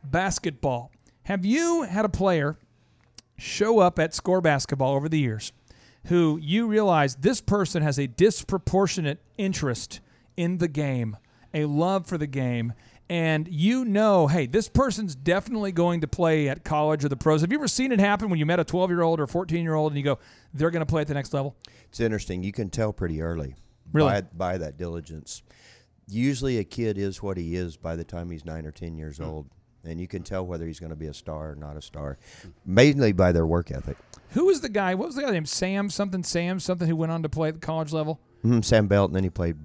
Basketball. 0.04 0.92
Have 1.24 1.46
you 1.46 1.84
had 1.84 2.06
a 2.06 2.10
player 2.10 2.58
show 3.38 3.80
up 3.80 4.00
at 4.00 4.14
score 4.14 4.42
basketball 4.42 4.96
over 4.96 5.10
the 5.10 5.20
years 5.20 5.52
who 6.08 6.40
you 6.42 6.68
realize 6.68 7.18
this 7.18 7.42
person 7.42 7.84
has 7.84 8.00
a 8.00 8.08
disproportionate 8.08 9.22
interest 9.38 10.00
in 10.36 10.58
the 10.58 10.68
game, 10.68 11.18
a 11.54 11.66
love 11.66 12.08
for 12.08 12.18
the 12.18 12.28
game, 12.28 12.74
and 13.10 13.48
you 13.48 13.86
know, 13.86 14.28
hey, 14.28 14.46
this 14.48 14.68
person's 14.70 15.16
definitely 15.16 15.72
going 15.72 16.02
to 16.02 16.08
play 16.08 16.50
at 16.50 16.64
college 16.64 17.06
or 17.06 17.10
the 17.10 17.16
pros. 17.18 17.42
Have 17.42 17.52
you 17.52 17.58
ever 17.58 17.68
seen 17.68 17.92
it 17.92 18.00
happen 18.00 18.30
when 18.30 18.40
you 18.40 18.46
met 18.46 18.60
a 18.60 18.64
12 18.66 18.90
year 18.90 19.02
old 19.02 19.20
or 19.20 19.28
14 19.28 19.64
year 19.64 19.76
old 19.76 19.92
and 19.94 19.98
you 19.98 20.04
go, 20.04 20.20
they're 20.54 20.72
going 20.72 20.82
to 20.82 20.86
play 20.86 21.02
at 21.02 21.08
the 21.08 21.14
next 21.14 21.34
level? 21.34 21.56
It's 21.90 22.00
interesting. 22.00 22.44
You 22.44 22.52
can 22.52 22.70
tell 22.70 22.92
pretty 22.94 23.22
early 23.22 23.56
Really? 23.94 24.10
by, 24.10 24.22
by 24.22 24.58
that 24.58 24.78
diligence. 24.78 25.44
Usually, 26.10 26.58
a 26.60 26.64
kid 26.64 26.98
is 26.98 27.22
what 27.22 27.38
he 27.38 27.56
is 27.56 27.76
by 27.76 27.96
the 27.98 28.04
time 28.06 28.30
he's 28.30 28.46
nine 28.46 28.66
or 28.66 28.72
ten 28.72 28.98
years 28.98 29.20
old, 29.20 29.50
and 29.84 30.00
you 30.00 30.08
can 30.08 30.24
tell 30.24 30.46
whether 30.46 30.66
he's 30.66 30.80
going 30.80 30.90
to 30.92 30.96
be 30.96 31.08
a 31.08 31.14
star 31.14 31.52
or 31.52 31.56
not 31.56 31.76
a 31.76 31.82
star, 31.82 32.18
mainly 32.66 33.12
by 33.12 33.34
their 33.34 33.46
work 33.46 33.72
ethic. 33.72 33.98
Who 34.30 34.46
was 34.46 34.62
the 34.62 34.70
guy? 34.70 34.96
What 34.96 35.08
was 35.08 35.16
the 35.16 35.22
guy 35.24 35.32
named 35.32 35.50
Sam 35.50 35.90
something? 35.90 36.24
Sam 36.24 36.62
something 36.62 36.88
who 36.88 36.96
went 36.96 37.12
on 37.12 37.24
to 37.24 37.30
play 37.30 37.50
at 37.50 37.56
the 37.56 37.60
college 37.60 37.92
level? 37.92 38.22
Mhm, 38.46 38.64
Sam 38.64 38.88
Belt, 38.88 39.10
and 39.10 39.16
then 39.18 39.24
he 39.26 39.30
played 39.30 39.58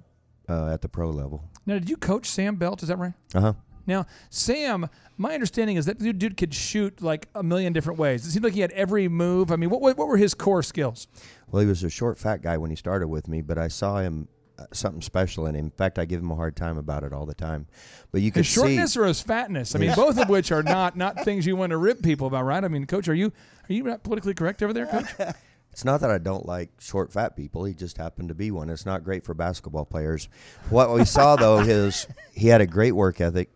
uh, 0.48 0.72
at 0.72 0.80
the 0.82 0.88
pro 0.88 1.10
level. 1.10 1.44
Now, 1.66 1.74
did 1.74 1.88
you 1.88 1.96
coach 1.96 2.26
Sam 2.26 2.56
Belt? 2.56 2.82
Is 2.82 2.88
that 2.88 2.96
right? 2.96 3.12
Uh 3.34 3.40
huh. 3.40 3.52
Now, 3.86 4.06
Sam, 4.30 4.88
my 5.16 5.34
understanding 5.34 5.76
is 5.76 5.86
that 5.86 5.98
dude, 5.98 6.18
dude 6.18 6.36
could 6.36 6.54
shoot 6.54 7.02
like 7.02 7.28
a 7.34 7.42
million 7.42 7.72
different 7.72 7.98
ways. 7.98 8.24
It 8.26 8.30
seemed 8.30 8.44
like 8.44 8.54
he 8.54 8.60
had 8.60 8.72
every 8.72 9.08
move. 9.08 9.50
I 9.50 9.56
mean, 9.56 9.70
what 9.70 9.80
what, 9.80 9.96
what 9.96 10.08
were 10.08 10.16
his 10.16 10.34
core 10.34 10.62
skills? 10.62 11.08
Well, 11.50 11.60
he 11.60 11.66
was 11.68 11.82
a 11.82 11.90
short, 11.90 12.18
fat 12.18 12.42
guy 12.42 12.56
when 12.58 12.70
he 12.70 12.76
started 12.76 13.08
with 13.08 13.28
me, 13.28 13.42
but 13.42 13.58
I 13.58 13.68
saw 13.68 13.98
him 13.98 14.28
uh, 14.58 14.66
something 14.72 15.02
special 15.02 15.46
in 15.46 15.54
him. 15.54 15.66
In 15.66 15.70
fact, 15.70 15.98
I 15.98 16.04
give 16.04 16.20
him 16.20 16.30
a 16.30 16.36
hard 16.36 16.56
time 16.56 16.78
about 16.78 17.02
it 17.04 17.12
all 17.12 17.26
the 17.26 17.34
time. 17.34 17.66
But 18.12 18.22
you 18.22 18.30
could 18.30 18.44
His 18.44 18.52
shortness 18.52 18.94
see. 18.94 19.00
or 19.00 19.06
his 19.06 19.20
fatness? 19.20 19.74
I 19.74 19.78
mean, 19.78 19.94
both 19.94 20.18
of 20.18 20.28
which 20.28 20.52
are 20.52 20.62
not 20.62 20.96
not 20.96 21.24
things 21.24 21.44
you 21.46 21.56
want 21.56 21.70
to 21.70 21.76
rip 21.76 22.02
people 22.02 22.26
about, 22.28 22.44
right? 22.44 22.62
I 22.62 22.68
mean, 22.68 22.86
Coach, 22.86 23.08
are 23.08 23.14
you 23.14 23.32
are 23.68 23.72
you 23.72 23.82
not 23.82 24.02
politically 24.04 24.34
correct 24.34 24.62
over 24.62 24.72
there, 24.72 24.86
Coach? 24.86 25.06
It's 25.72 25.84
not 25.84 26.00
that 26.02 26.10
I 26.10 26.18
don't 26.18 26.46
like 26.46 26.70
short, 26.78 27.12
fat 27.12 27.34
people. 27.34 27.64
He 27.64 27.72
just 27.72 27.96
happened 27.96 28.28
to 28.28 28.34
be 28.34 28.50
one. 28.50 28.68
It's 28.68 28.84
not 28.84 29.04
great 29.04 29.24
for 29.24 29.32
basketball 29.34 29.86
players. 29.86 30.28
What 30.68 30.92
we 30.92 31.04
saw 31.04 31.36
though 31.36 31.58
is 31.66 32.06
he 32.34 32.48
had 32.48 32.60
a 32.60 32.66
great 32.66 32.92
work 32.92 33.20
ethic. 33.20 33.50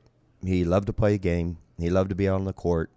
He 0.44 0.64
loved 0.64 0.86
to 0.86 0.92
play 0.92 1.14
a 1.14 1.18
game. 1.18 1.58
He 1.78 1.90
loved 1.90 2.08
to 2.08 2.14
be 2.14 2.26
on 2.28 2.44
the 2.44 2.52
court. 2.52 2.90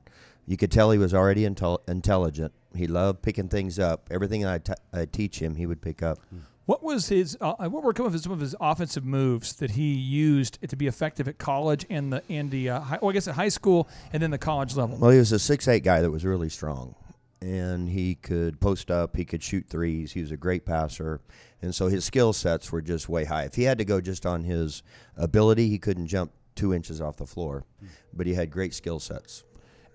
You 0.45 0.57
could 0.57 0.71
tell 0.71 0.91
he 0.91 0.97
was 0.97 1.13
already 1.13 1.43
intel- 1.43 1.87
intelligent. 1.87 2.53
He 2.73 2.87
loved 2.87 3.21
picking 3.21 3.49
things 3.49 3.77
up. 3.77 4.07
Everything 4.09 4.45
I 4.45 4.59
t- 4.59 4.73
I 4.93 5.05
teach 5.05 5.39
him, 5.41 5.55
he 5.55 5.65
would 5.65 5.81
pick 5.81 6.01
up. 6.01 6.19
What 6.65 6.83
was 6.83 7.09
his? 7.09 7.35
Uh, 7.41 7.55
what 7.67 7.83
were 7.83 7.93
some 7.95 8.05
of 8.05 8.13
his, 8.13 8.23
some 8.23 8.31
of 8.31 8.39
his 8.39 8.55
offensive 8.59 9.03
moves 9.03 9.53
that 9.55 9.71
he 9.71 9.91
used 9.93 10.59
to 10.67 10.75
be 10.75 10.87
effective 10.87 11.27
at 11.27 11.39
college 11.39 11.85
and 11.89 12.13
the 12.13 12.23
and 12.29 12.51
the 12.51 12.69
uh, 12.69 12.79
high, 12.79 12.99
well, 13.01 13.09
I 13.09 13.13
guess 13.13 13.27
at 13.27 13.35
high 13.35 13.49
school 13.49 13.87
and 14.13 14.21
then 14.21 14.31
the 14.31 14.37
college 14.37 14.75
level? 14.75 14.97
Well, 14.97 15.11
he 15.11 15.17
was 15.17 15.31
a 15.31 15.39
six 15.39 15.67
eight 15.67 15.83
guy 15.83 16.01
that 16.01 16.11
was 16.11 16.23
really 16.23 16.49
strong, 16.49 16.95
and 17.41 17.90
he 17.90 18.16
could 18.16 18.60
post 18.60 18.91
up. 18.91 19.16
He 19.16 19.26
could 19.26 19.41
shoot 19.44 19.68
threes. 19.70 20.11
He 20.11 20.22
was 20.22 20.32
a 20.32 20.38
great 20.38 20.66
passer, 20.66 21.22
and 21.61 21.74
so 21.74 21.88
his 21.88 22.06
skill 22.06 22.34
sets 22.34 22.72
were 22.72 22.82
just 22.82 23.10
way 23.10 23.26
high. 23.26 23.44
If 23.44 23.56
he 23.56 23.64
had 23.64 23.78
to 23.78 23.86
go 23.86 24.02
just 24.02 24.26
on 24.26 24.44
his 24.44 24.84
ability, 25.16 25.70
he 25.70 25.78
couldn't 25.78 26.07
jump 26.07 26.32
two 26.56 26.74
inches 26.74 26.99
off 26.99 27.18
the 27.18 27.26
floor, 27.26 27.66
but 28.14 28.28
he 28.28 28.34
had 28.34 28.52
great 28.52 28.74
skill 28.74 28.99
sets. 28.99 29.44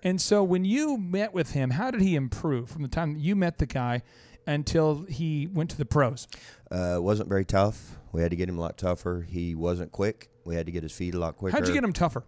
And 0.03 0.21
so 0.21 0.43
when 0.43 0.65
you 0.65 0.97
met 0.97 1.33
with 1.33 1.51
him, 1.51 1.71
how 1.71 1.89
did 1.91 2.01
he 2.01 2.15
improve 2.15 2.69
from 2.69 2.83
the 2.83 2.87
time 2.87 3.13
that 3.13 3.19
you 3.19 3.35
met 3.35 3.57
the 3.57 3.65
guy 3.65 4.03
until 4.45 5.03
he 5.09 5.47
went 5.47 5.71
to 5.71 5.77
the 5.77 5.85
pros? 5.85 6.27
Uh, 6.69 6.97
wasn't 6.99 7.27
very 7.27 7.45
tough. 7.45 7.97
We 8.11 8.21
had 8.21 8.29
to 8.31 8.37
get 8.37 8.47
him 8.47 8.57
a 8.57 8.61
lot 8.61 8.77
tougher. 8.77 9.25
He 9.27 9.55
wasn't 9.55 9.91
quick. 9.91 10.29
We 10.45 10.55
had 10.55 10.67
to 10.67 10.71
get 10.71 10.83
his 10.83 10.91
feet 10.91 11.15
a 11.15 11.19
lot 11.19 11.37
quicker. 11.37 11.57
How'd 11.57 11.67
you 11.67 11.73
get 11.73 11.83
him 11.83 11.91
tougher? 11.91 12.23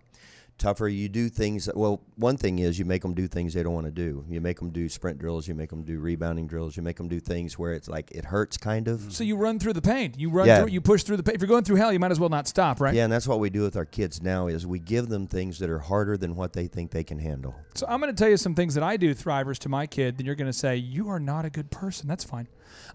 Tougher. 0.58 0.88
You 0.88 1.08
do 1.08 1.30
things. 1.30 1.70
Well, 1.76 2.02
one 2.16 2.36
thing 2.36 2.58
is 2.60 2.80
you 2.80 2.86
make 2.86 3.04
them 3.04 3.14
do 3.14 3.28
things 3.28 3.54
they 3.54 3.62
don't 3.62 3.76
want 3.76 3.86
to 3.86 3.92
do. 3.92 4.26
You 4.28 4.42
make 4.42 4.58
them 4.58 4.72
do 4.72 4.90
sprint 4.90 5.20
drills. 5.20 5.48
You 5.48 5.54
make 5.54 5.70
them 5.70 5.84
do 5.84 6.00
rebounding 6.00 6.48
drills. 6.48 6.76
You 6.76 6.82
make 6.82 6.98
them 6.98 7.08
do 7.08 7.20
things 7.20 7.60
where 7.60 7.74
it's 7.74 7.88
like 7.88 8.10
it 8.12 8.26
hurts, 8.26 8.58
kind 8.58 8.88
of. 8.88 9.14
So 9.14 9.24
you 9.24 9.36
run 9.36 9.60
through 9.60 9.74
the 9.74 9.82
pain. 9.84 10.16
You 10.18 10.32
run 10.32 10.48
Yeah. 10.48 10.62
through. 10.62 10.72
You 10.72 10.82
push 10.82 11.04
through 11.04 11.18
the 11.18 11.24
pain. 11.24 11.36
If 11.36 11.42
you're 11.42 11.48
going 11.48 11.64
through 11.64 11.76
hell, 11.76 11.94
you 11.94 12.00
might 12.00 12.10
as 12.12 12.20
well 12.20 12.30
not 12.30 12.48
stop, 12.48 12.82
right? 12.82 12.96
Yeah, 12.96 13.04
and 13.04 13.14
that's 13.14 13.28
what 13.28 13.40
we 13.40 13.52
do 13.52 13.62
with 13.62 13.78
our 13.78 13.86
kids 13.86 14.22
now. 14.24 14.48
Is 14.48 14.66
we 14.66 14.80
give 14.80 15.10
them 15.10 15.28
things 15.28 15.60
that 15.60 15.70
are 15.70 15.80
harder 15.80 16.18
than 16.18 16.36
what 16.36 16.54
they 16.54 16.66
think 16.68 16.90
they 16.90 17.04
can 17.04 17.20
handle. 17.20 17.54
So 17.76 17.86
I'm 17.88 18.02
going 18.02 18.14
to 18.14 18.20
tell 18.20 18.30
you 18.30 18.38
some 18.38 18.56
things 18.56 18.74
that 18.74 18.84
I 18.84 18.98
do, 18.98 19.14
Thrivers, 19.14 19.60
to 19.60 19.70
my 19.70 19.86
kid. 19.86 20.18
Then 20.18 20.26
you're 20.26 20.36
going 20.36 20.52
to 20.52 20.58
say 20.58 20.76
you 20.76 21.10
are 21.10 21.20
not 21.20 21.46
a 21.46 21.52
good 21.52 21.70
person. 21.70 22.08
That's 22.08 22.24
fine. 22.24 22.48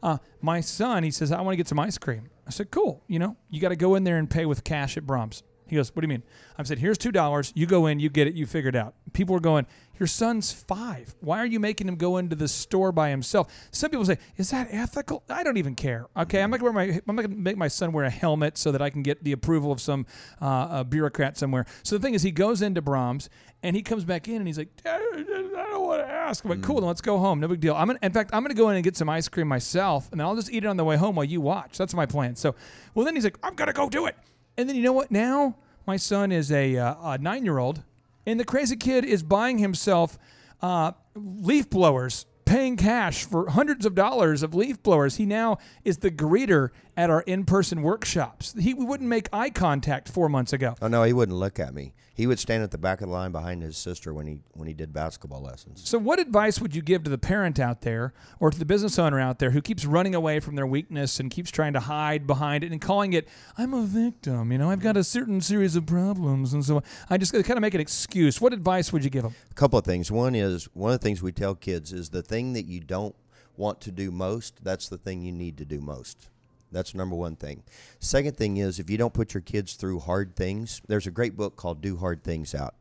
Uh, 0.03 0.19
my 0.41 0.61
son, 0.61 1.05
he 1.05 1.13
says, 1.13 1.31
I 1.31 1.41
want 1.43 1.53
to 1.53 1.57
get 1.57 1.69
some 1.69 1.79
ice 1.79 1.97
cream. 1.97 2.29
I 2.45 2.51
said, 2.51 2.73
cool. 2.73 3.05
You 3.07 3.21
know, 3.21 3.37
you 3.51 3.61
got 3.61 3.69
to 3.69 3.77
go 3.77 3.95
in 3.95 4.03
there 4.03 4.19
and 4.19 4.29
pay 4.29 4.47
with 4.47 4.65
cash 4.65 4.97
at 4.97 5.07
Braum's. 5.07 5.45
He 5.73 5.77
goes, 5.77 5.89
what 5.97 6.03
do 6.03 6.05
you 6.05 6.11
mean? 6.11 6.23
I 6.59 6.63
said, 6.65 6.79
here's 6.79 6.99
two 6.99 7.13
dollars. 7.13 7.51
You 7.57 7.65
go 7.65 7.87
in, 7.87 7.99
you 7.99 8.11
get 8.11 8.27
it, 8.27 8.35
you 8.35 8.45
figure 8.45 8.69
it 8.69 8.77
out. 8.77 8.93
People 9.15 9.35
are 9.37 9.41
going, 9.41 9.67
your 9.99 10.07
son's 10.07 10.53
five. 10.53 11.15
Why 11.21 11.39
are 11.39 11.47
you 11.47 11.59
making 11.59 11.89
him 11.89 11.97
go 11.97 12.19
into 12.19 12.37
the 12.37 12.47
store 12.47 12.93
by 12.93 13.09
himself? 13.09 13.51
Some 13.71 13.91
people 13.91 14.05
say, 14.05 14.19
is 14.37 14.51
that 14.51 14.69
ethical? 14.71 15.23
I 15.31 15.43
don't 15.43 15.57
even 15.57 15.75
care. 15.75 16.09
Okay, 16.15 16.43
I'm 16.43 16.51
not 16.51 16.61
gonna 16.61 16.73
wear 16.73 16.89
my, 16.89 17.01
I'm 17.09 17.17
not 17.17 17.23
gonna 17.23 17.37
make 17.37 17.57
my 17.57 17.69
son 17.69 17.93
wear 17.93 18.05
a 18.05 18.11
helmet 18.11 18.59
so 18.59 18.71
that 18.71 18.83
I 18.83 18.91
can 18.91 19.03
get 19.03 19.25
the 19.25 19.33
approval 19.33 19.73
of 19.73 19.81
some 19.81 20.05
uh, 20.43 20.85
bureaucrat 20.85 21.39
somewhere. 21.39 21.65
So 21.85 21.97
the 21.97 22.03
thing 22.03 22.13
is, 22.13 22.23
he 22.23 22.33
goes 22.33 22.61
into 22.61 22.83
Braum's 22.83 23.31
and 23.63 23.75
he 23.75 23.81
comes 23.81 24.05
back 24.05 24.29
in 24.29 24.37
and 24.37 24.47
he's 24.47 24.59
like, 24.59 24.77
"Dad, 24.83 25.01
I 25.01 25.67
don't 25.71 25.87
want 25.87 26.03
to 26.03 26.09
ask. 26.09 26.45
I'm 26.45 26.51
like, 26.51 26.63
cool, 26.63 26.81
then 26.81 26.89
let's 26.89 27.01
go 27.01 27.17
home. 27.17 27.41
No 27.41 27.49
big 27.49 27.61
deal. 27.61 27.75
I'm 27.75 27.87
gonna, 27.87 27.99
in 28.03 28.13
fact, 28.13 28.31
I'm 28.35 28.43
gonna 28.43 28.53
go 28.53 28.69
in 28.69 28.75
and 28.75 28.85
get 28.85 28.99
some 28.99 29.09
ice 29.09 29.27
cream 29.27 29.49
myself, 29.49 30.11
and 30.13 30.21
then 30.21 30.27
I'll 30.27 30.37
just 30.37 30.53
eat 30.53 30.65
it 30.65 30.67
on 30.67 30.77
the 30.77 30.85
way 30.85 30.97
home 30.99 31.17
while 31.17 31.25
you 31.25 31.41
watch. 31.41 31.79
That's 31.79 31.95
my 31.95 32.05
plan. 32.05 32.37
So, 32.37 32.55
well, 32.95 33.07
then 33.07 33.15
he's 33.15 33.25
like, 33.25 33.39
I'm 33.43 33.55
gonna 33.55 33.73
go 33.73 33.89
do 33.89 34.05
it. 34.05 34.17
And 34.57 34.69
then 34.69 34.77
you 34.77 34.83
know 34.83 34.93
what? 34.93 35.11
Now 35.11 35.57
my 35.87 35.97
son 35.97 36.33
is 36.33 36.53
a, 36.53 36.77
uh, 36.77 36.95
a 37.03 37.19
nine 37.19 37.45
year 37.45 37.59
old, 37.59 37.83
and 38.27 38.39
the 38.39 38.45
crazy 38.45 38.77
kid 38.77 39.05
is 39.05 39.23
buying 39.23 39.59
himself 39.59 40.19
uh, 40.61 40.93
leaf 41.15 41.69
blowers, 41.71 42.27
paying 42.45 42.77
cash 42.77 43.25
for 43.25 43.51
hundreds 43.51 43.85
of 43.87 43.95
dollars 43.95 44.43
of 44.43 44.55
leaf 44.55 44.83
blowers. 44.83 45.17
He 45.17 45.27
now 45.27 45.59
is 45.85 45.99
the 45.99 46.11
greeter 46.11 46.71
at 46.97 47.11
our 47.11 47.23
in 47.23 47.45
person 47.45 47.83
workshops. 47.83 48.55
He 48.59 48.75
we 48.75 48.85
wouldn't 48.85 49.09
make 49.09 49.29
eye 49.33 49.51
contact 49.51 50.09
four 50.09 50.29
months 50.29 50.53
ago. 50.53 50.75
Oh 50.83 50.89
no, 50.89 51.03
he 51.05 51.13
wouldn't 51.13 51.39
look 51.39 51.59
at 51.59 51.75
me. 51.75 51.95
He 52.15 52.27
would 52.27 52.39
stand 52.39 52.63
at 52.63 52.71
the 52.71 52.79
back 52.79 53.01
of 53.01 53.09
the 53.09 53.13
line 53.15 53.33
behind 53.33 53.63
his 53.63 53.77
sister 53.79 54.13
when 54.13 54.27
he 54.27 54.39
when 54.53 54.69
he 54.69 54.75
did 54.75 54.93
basketball 54.93 55.41
lessons. 55.41 55.89
So, 55.89 55.99
what 55.99 56.19
advice 56.19 56.61
would 56.61 56.75
you 56.75 56.83
give 56.83 57.05
to 57.05 57.11
the 57.11 57.19
parent 57.19 57.59
out 57.59 57.81
there 57.81 58.13
or 58.39 58.51
to 58.51 58.59
the 58.59 58.67
business 58.67 58.99
owner 58.99 59.19
out 59.19 59.39
there 59.39 59.53
who 59.53 59.63
keeps 59.63 59.87
running 59.87 60.15
away 60.15 60.39
from 60.39 60.55
their 60.55 60.67
weakness 60.67 61.19
and 61.19 61.31
keeps 61.31 61.51
trying 61.51 61.73
to 61.73 61.81
hide 61.81 62.27
behind 62.27 62.65
it 62.65 62.73
and 62.73 62.81
calling 62.81 63.15
it, 63.15 63.27
I'm 63.57 63.73
a 63.73 63.83
victim, 63.83 64.53
you 64.53 64.59
know, 64.59 64.71
I've 64.71 64.81
got 64.81 64.97
a 64.97 65.05
certain 65.05 65.41
series 65.41 65.75
of 65.77 65.87
problems. 65.87 66.53
And 66.53 66.65
so 66.65 66.77
on. 66.77 66.83
I 67.09 67.17
just 67.17 67.33
kind 67.33 67.51
of 67.51 67.61
make 67.61 67.75
an 67.75 67.81
excuse. 67.81 68.41
What 68.41 68.53
advice 68.53 68.93
would 68.93 69.05
you 69.05 69.11
give 69.11 69.23
them? 69.23 69.35
A 69.51 69.55
couple 69.55 69.79
of 69.79 69.85
things. 69.85 70.13
One 70.13 70.35
is 70.35 70.69
one 70.75 70.93
of 70.93 71.01
the 71.01 71.05
things 71.05 71.23
we 71.23 71.33
tell 71.33 71.55
kids 71.55 71.93
is 71.93 72.11
the 72.11 72.23
thing 72.23 72.53
that 72.53 72.67
you 72.67 72.81
don't 72.81 73.15
want 73.57 73.81
to 73.83 73.91
do 73.91 74.11
most, 74.11 74.63
that's 74.63 74.89
the 74.89 74.99
thing 74.99 75.23
you 75.23 75.33
need 75.33 75.57
to 75.59 75.65
do 75.65 75.81
most. 75.81 76.29
That's 76.73 76.95
number 76.95 77.15
one 77.15 77.37
thing. 77.37 77.63
Second 77.99 78.37
thing 78.37 78.57
is 78.57 78.79
if 78.79 78.91
you 78.91 78.99
don't 78.99 79.15
put 79.15 79.35
your 79.35 79.41
kids 79.41 79.75
through 79.75 80.01
hard 80.01 80.35
things, 80.37 80.83
there's 80.89 81.07
a 81.07 81.11
great 81.11 81.37
book 81.37 81.57
called 81.57 81.81
Do 81.81 81.97
Hard 81.97 82.25
Things 82.25 82.55
Out. 82.55 82.75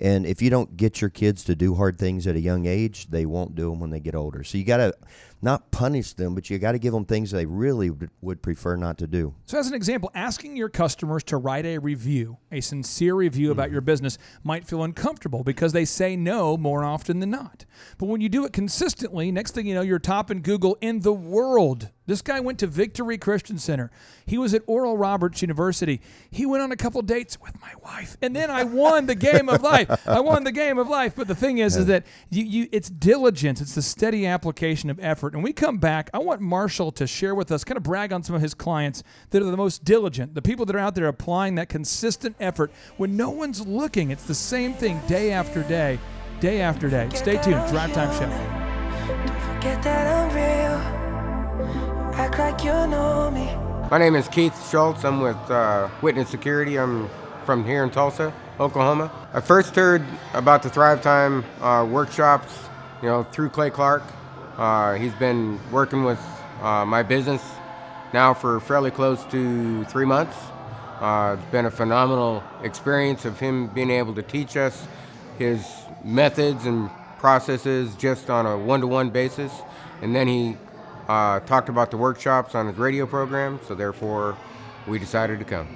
And 0.00 0.26
if 0.26 0.42
you 0.42 0.50
don't 0.50 0.76
get 0.76 1.00
your 1.00 1.10
kids 1.10 1.42
to 1.44 1.54
do 1.54 1.74
hard 1.74 1.98
things 1.98 2.26
at 2.26 2.36
a 2.36 2.40
young 2.40 2.66
age, 2.66 3.08
they 3.08 3.24
won't 3.24 3.54
do 3.54 3.70
them 3.70 3.80
when 3.80 3.90
they 3.90 4.00
get 4.00 4.14
older. 4.14 4.44
So 4.44 4.58
you 4.58 4.64
got 4.64 4.76
to 4.76 4.94
not 5.42 5.70
punish 5.70 6.14
them, 6.14 6.34
but 6.34 6.48
you 6.48 6.58
got 6.58 6.72
to 6.72 6.78
give 6.78 6.92
them 6.92 7.04
things 7.04 7.30
they 7.30 7.46
really 7.46 7.90
would, 8.20 8.42
prefer 8.42 8.76
not 8.76 8.98
to 8.98 9.06
do. 9.06 9.34
So, 9.44 9.58
as 9.58 9.66
an 9.66 9.74
example, 9.74 10.10
asking 10.14 10.56
your 10.56 10.68
customers 10.68 11.24
to 11.24 11.36
write 11.36 11.66
a 11.66 11.78
review, 11.78 12.38
a 12.52 12.60
sincere 12.60 13.14
review 13.14 13.50
about 13.50 13.66
mm-hmm. 13.66 13.72
your 13.72 13.80
business, 13.80 14.18
might 14.44 14.66
feel 14.66 14.82
uncomfortable 14.82 15.42
because 15.42 15.72
they 15.72 15.84
say 15.84 16.16
no 16.16 16.56
more 16.56 16.84
often 16.84 17.20
than 17.20 17.30
not. 17.30 17.64
But 17.98 18.06
when 18.06 18.20
you 18.20 18.28
do 18.28 18.44
it 18.44 18.52
consistently, 18.52 19.30
next 19.32 19.52
thing 19.52 19.66
you 19.66 19.74
know, 19.74 19.82
you're 19.82 19.98
top 19.98 20.30
in 20.30 20.40
Google 20.40 20.76
in 20.80 21.00
the 21.00 21.12
world. 21.12 21.90
This 22.06 22.22
guy 22.22 22.38
went 22.38 22.60
to 22.60 22.68
Victory 22.68 23.18
Christian 23.18 23.58
Center. 23.58 23.90
He 24.26 24.38
was 24.38 24.54
at 24.54 24.62
Oral 24.66 24.96
Roberts 24.96 25.42
University. 25.42 26.00
He 26.30 26.46
went 26.46 26.62
on 26.62 26.70
a 26.70 26.76
couple 26.76 27.02
dates 27.02 27.40
with 27.40 27.60
my 27.60 27.72
wife, 27.82 28.16
and 28.22 28.34
then 28.34 28.48
I 28.48 28.62
won 28.62 29.06
the 29.06 29.16
game 29.16 29.48
of 29.48 29.62
life. 29.62 30.06
I 30.06 30.20
won 30.20 30.44
the 30.44 30.52
game 30.52 30.78
of 30.78 30.88
life. 30.88 31.14
But 31.16 31.26
the 31.26 31.34
thing 31.34 31.58
is, 31.58 31.76
is 31.76 31.86
that 31.86 32.06
you, 32.30 32.44
you, 32.44 32.68
it's 32.70 32.88
diligence. 32.88 33.60
It's 33.60 33.74
the 33.74 33.82
steady 33.82 34.24
application 34.24 34.88
of 34.88 35.00
effort. 35.00 35.34
And 35.36 35.44
we 35.44 35.52
come 35.52 35.76
back. 35.76 36.08
I 36.14 36.18
want 36.18 36.40
Marshall 36.40 36.90
to 36.92 37.06
share 37.06 37.34
with 37.34 37.52
us, 37.52 37.62
kind 37.62 37.76
of 37.76 37.82
brag 37.82 38.10
on 38.10 38.22
some 38.22 38.34
of 38.34 38.40
his 38.40 38.54
clients 38.54 39.02
that 39.28 39.42
are 39.42 39.50
the 39.50 39.56
most 39.58 39.84
diligent, 39.84 40.32
the 40.34 40.40
people 40.40 40.64
that 40.64 40.74
are 40.74 40.78
out 40.78 40.94
there 40.94 41.08
applying 41.08 41.56
that 41.56 41.68
consistent 41.68 42.36
effort 42.40 42.72
when 42.96 43.18
no 43.18 43.28
one's 43.28 43.66
looking. 43.66 44.10
It's 44.10 44.22
the 44.22 44.34
same 44.34 44.72
thing 44.72 44.98
day 45.06 45.32
after 45.32 45.62
day, 45.64 45.98
day 46.40 46.62
after 46.62 46.88
day. 46.88 47.10
Stay 47.12 47.36
tuned. 47.42 47.68
Thrive 47.68 47.92
Time 47.92 48.10
Show. 48.14 48.30
Don't 49.26 49.40
forget 49.42 49.82
that 49.82 50.06
I'm 50.06 50.34
real. 50.34 52.14
Act 52.14 52.38
like 52.38 52.64
you 52.64 52.70
know 52.70 53.30
me. 53.30 53.54
My 53.90 53.98
name 53.98 54.16
is 54.16 54.28
Keith 54.28 54.70
Schultz. 54.70 55.04
I'm 55.04 55.20
with 55.20 55.36
uh, 55.50 55.90
Witness 56.00 56.30
Security. 56.30 56.78
I'm 56.78 57.10
from 57.44 57.62
here 57.62 57.84
in 57.84 57.90
Tulsa, 57.90 58.32
Oklahoma. 58.58 59.12
I 59.34 59.42
first 59.42 59.76
heard 59.76 60.02
about 60.32 60.62
the 60.62 60.70
Thrive 60.70 61.02
Time 61.02 61.44
uh, 61.60 61.84
workshops, 61.84 62.58
you 63.02 63.08
know, 63.10 63.22
through 63.24 63.50
Clay 63.50 63.68
Clark. 63.68 64.02
Uh, 64.56 64.94
he's 64.94 65.14
been 65.14 65.60
working 65.70 66.02
with 66.02 66.20
uh, 66.62 66.82
my 66.86 67.02
business 67.02 67.42
now 68.14 68.32
for 68.32 68.58
fairly 68.60 68.90
close 68.90 69.22
to 69.26 69.84
three 69.84 70.06
months. 70.06 70.36
Uh, 70.98 71.36
it's 71.38 71.50
been 71.52 71.66
a 71.66 71.70
phenomenal 71.70 72.42
experience 72.62 73.26
of 73.26 73.38
him 73.38 73.66
being 73.68 73.90
able 73.90 74.14
to 74.14 74.22
teach 74.22 74.56
us 74.56 74.86
his 75.38 75.66
methods 76.02 76.64
and 76.64 76.88
processes 77.18 77.94
just 77.96 78.30
on 78.30 78.46
a 78.46 78.56
one-to-one 78.56 79.10
basis, 79.10 79.52
and 80.00 80.16
then 80.16 80.26
he 80.26 80.56
uh, 81.06 81.40
talked 81.40 81.68
about 81.68 81.90
the 81.90 81.96
workshops 81.98 82.54
on 82.54 82.66
his 82.66 82.76
radio 82.76 83.04
program, 83.04 83.60
so 83.68 83.74
therefore 83.74 84.38
we 84.86 84.98
decided 84.98 85.38
to 85.38 85.44
come. 85.44 85.68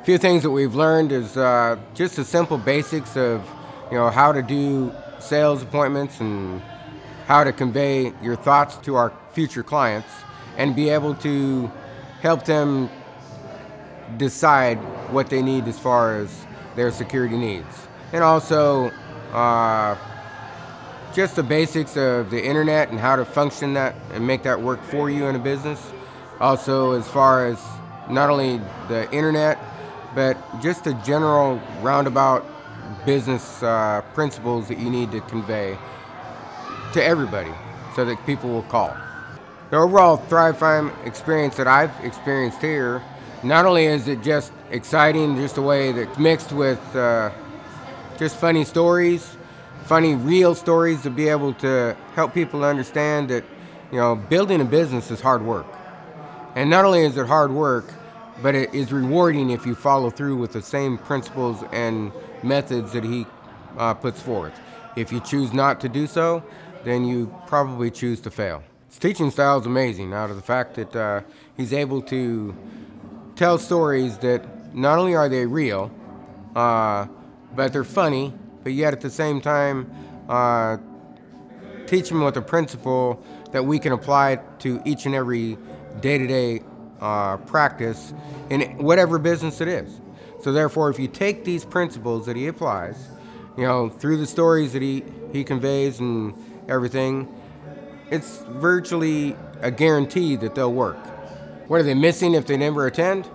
A 0.00 0.04
few 0.04 0.18
things 0.18 0.44
that 0.44 0.50
we've 0.50 0.76
learned 0.76 1.10
is 1.10 1.36
uh, 1.36 1.76
just 1.94 2.14
the 2.14 2.24
simple 2.24 2.56
basics 2.56 3.16
of 3.16 3.44
you 3.90 3.96
know 3.96 4.10
how 4.10 4.30
to 4.30 4.42
do 4.42 4.92
sales 5.18 5.62
appointments 5.62 6.20
and 6.20 6.62
how 7.26 7.44
to 7.44 7.52
convey 7.52 8.12
your 8.22 8.36
thoughts 8.36 8.76
to 8.78 8.96
our 8.96 9.12
future 9.32 9.62
clients 9.62 10.08
and 10.56 10.76
be 10.76 10.88
able 10.88 11.14
to 11.14 11.70
help 12.20 12.44
them 12.44 12.90
decide 14.16 14.76
what 15.10 15.30
they 15.30 15.42
need 15.42 15.66
as 15.66 15.78
far 15.78 16.16
as 16.16 16.46
their 16.76 16.90
security 16.90 17.36
needs. 17.36 17.88
And 18.12 18.22
also 18.22 18.90
uh, 19.32 19.96
just 21.14 21.36
the 21.36 21.42
basics 21.42 21.96
of 21.96 22.30
the 22.30 22.42
internet 22.42 22.90
and 22.90 22.98
how 22.98 23.16
to 23.16 23.24
function 23.24 23.74
that 23.74 23.94
and 24.12 24.26
make 24.26 24.42
that 24.42 24.60
work 24.60 24.82
for 24.82 25.10
you 25.10 25.26
in 25.26 25.36
a 25.36 25.38
business. 25.38 25.80
Also, 26.40 26.92
as 26.92 27.06
far 27.08 27.46
as 27.46 27.62
not 28.10 28.30
only 28.30 28.60
the 28.88 29.10
internet, 29.12 29.58
but 30.14 30.36
just 30.60 30.84
the 30.84 30.94
general 30.94 31.60
roundabout 31.80 32.44
business 33.06 33.62
uh, 33.62 34.02
principles 34.14 34.68
that 34.68 34.78
you 34.78 34.90
need 34.90 35.10
to 35.12 35.20
convey 35.22 35.78
to 36.92 37.04
everybody 37.04 37.52
so 37.94 38.04
that 38.04 38.24
people 38.26 38.50
will 38.50 38.62
call. 38.62 38.96
The 39.70 39.76
overall 39.76 40.16
Thrive 40.16 40.58
Time 40.58 40.92
experience 41.04 41.56
that 41.56 41.66
I've 41.66 41.92
experienced 42.04 42.60
here, 42.60 43.02
not 43.42 43.64
only 43.64 43.86
is 43.86 44.08
it 44.08 44.22
just 44.22 44.52
exciting, 44.70 45.36
just 45.36 45.54
the 45.54 45.62
way 45.62 45.92
that 45.92 46.08
it's 46.10 46.18
mixed 46.18 46.52
with 46.52 46.80
uh, 46.94 47.30
just 48.18 48.36
funny 48.36 48.64
stories, 48.64 49.36
funny 49.84 50.14
real 50.14 50.54
stories 50.54 51.02
to 51.02 51.10
be 51.10 51.28
able 51.28 51.52
to 51.54 51.96
help 52.14 52.32
people 52.32 52.64
understand 52.64 53.28
that 53.28 53.44
you 53.90 53.98
know 53.98 54.14
building 54.14 54.60
a 54.60 54.64
business 54.64 55.10
is 55.10 55.20
hard 55.20 55.42
work 55.42 55.66
and 56.54 56.70
not 56.70 56.84
only 56.84 57.02
is 57.02 57.16
it 57.16 57.26
hard 57.26 57.50
work 57.50 57.92
but 58.42 58.54
it 58.54 58.72
is 58.74 58.92
rewarding 58.92 59.50
if 59.50 59.66
you 59.66 59.74
follow 59.74 60.08
through 60.08 60.36
with 60.36 60.52
the 60.52 60.62
same 60.62 60.96
principles 60.96 61.62
and 61.72 62.12
methods 62.42 62.92
that 62.92 63.04
he 63.04 63.26
uh, 63.76 63.92
puts 63.92 64.22
forth 64.22 64.58
if 64.96 65.12
you 65.12 65.20
choose 65.20 65.52
not 65.52 65.80
to 65.80 65.88
do 65.88 66.06
so 66.06 66.42
then 66.84 67.04
you 67.04 67.32
probably 67.46 67.90
choose 67.90 68.20
to 68.20 68.30
fail 68.30 68.62
his 68.88 68.98
teaching 68.98 69.30
style 69.30 69.58
is 69.58 69.66
amazing 69.66 70.12
out 70.12 70.30
of 70.30 70.36
the 70.36 70.42
fact 70.42 70.74
that 70.74 70.94
uh, 70.96 71.20
he's 71.56 71.72
able 71.72 72.02
to 72.02 72.56
tell 73.36 73.58
stories 73.58 74.18
that 74.18 74.74
not 74.74 74.98
only 74.98 75.14
are 75.14 75.28
they 75.28 75.46
real 75.46 75.90
uh, 76.56 77.06
but 77.54 77.72
they're 77.72 77.84
funny 77.84 78.32
but 78.62 78.72
yet 78.72 78.92
at 78.92 79.00
the 79.00 79.10
same 79.10 79.40
time 79.40 79.90
uh, 80.28 80.76
teach 81.86 82.08
them 82.08 82.22
with 82.22 82.36
a 82.36 82.42
principle 82.42 83.22
that 83.50 83.64
we 83.64 83.78
can 83.78 83.92
apply 83.92 84.36
to 84.58 84.80
each 84.84 85.06
and 85.06 85.14
every 85.14 85.58
day-to-day 86.00 86.62
uh, 87.00 87.36
practice 87.38 88.14
in 88.48 88.62
whatever 88.78 89.18
business 89.18 89.60
it 89.60 89.68
is. 89.68 90.00
So 90.40 90.52
therefore, 90.52 90.88
if 90.90 90.98
you 90.98 91.08
take 91.08 91.44
these 91.44 91.64
principles 91.64 92.26
that 92.26 92.36
he 92.36 92.46
applies, 92.46 92.96
you 93.56 93.64
know, 93.64 93.90
through 93.90 94.16
the 94.16 94.26
stories 94.26 94.72
that 94.72 94.82
he, 94.82 95.04
he 95.32 95.44
conveys 95.44 96.00
and 96.00 96.34
everything, 96.68 97.32
it's 98.10 98.38
virtually 98.48 99.36
a 99.60 99.70
guarantee 99.70 100.36
that 100.36 100.54
they'll 100.54 100.72
work. 100.72 100.98
What 101.68 101.80
are 101.80 101.84
they 101.84 101.94
missing 101.94 102.34
if 102.34 102.46
they 102.46 102.56
never 102.56 102.86
attend? 102.86 103.28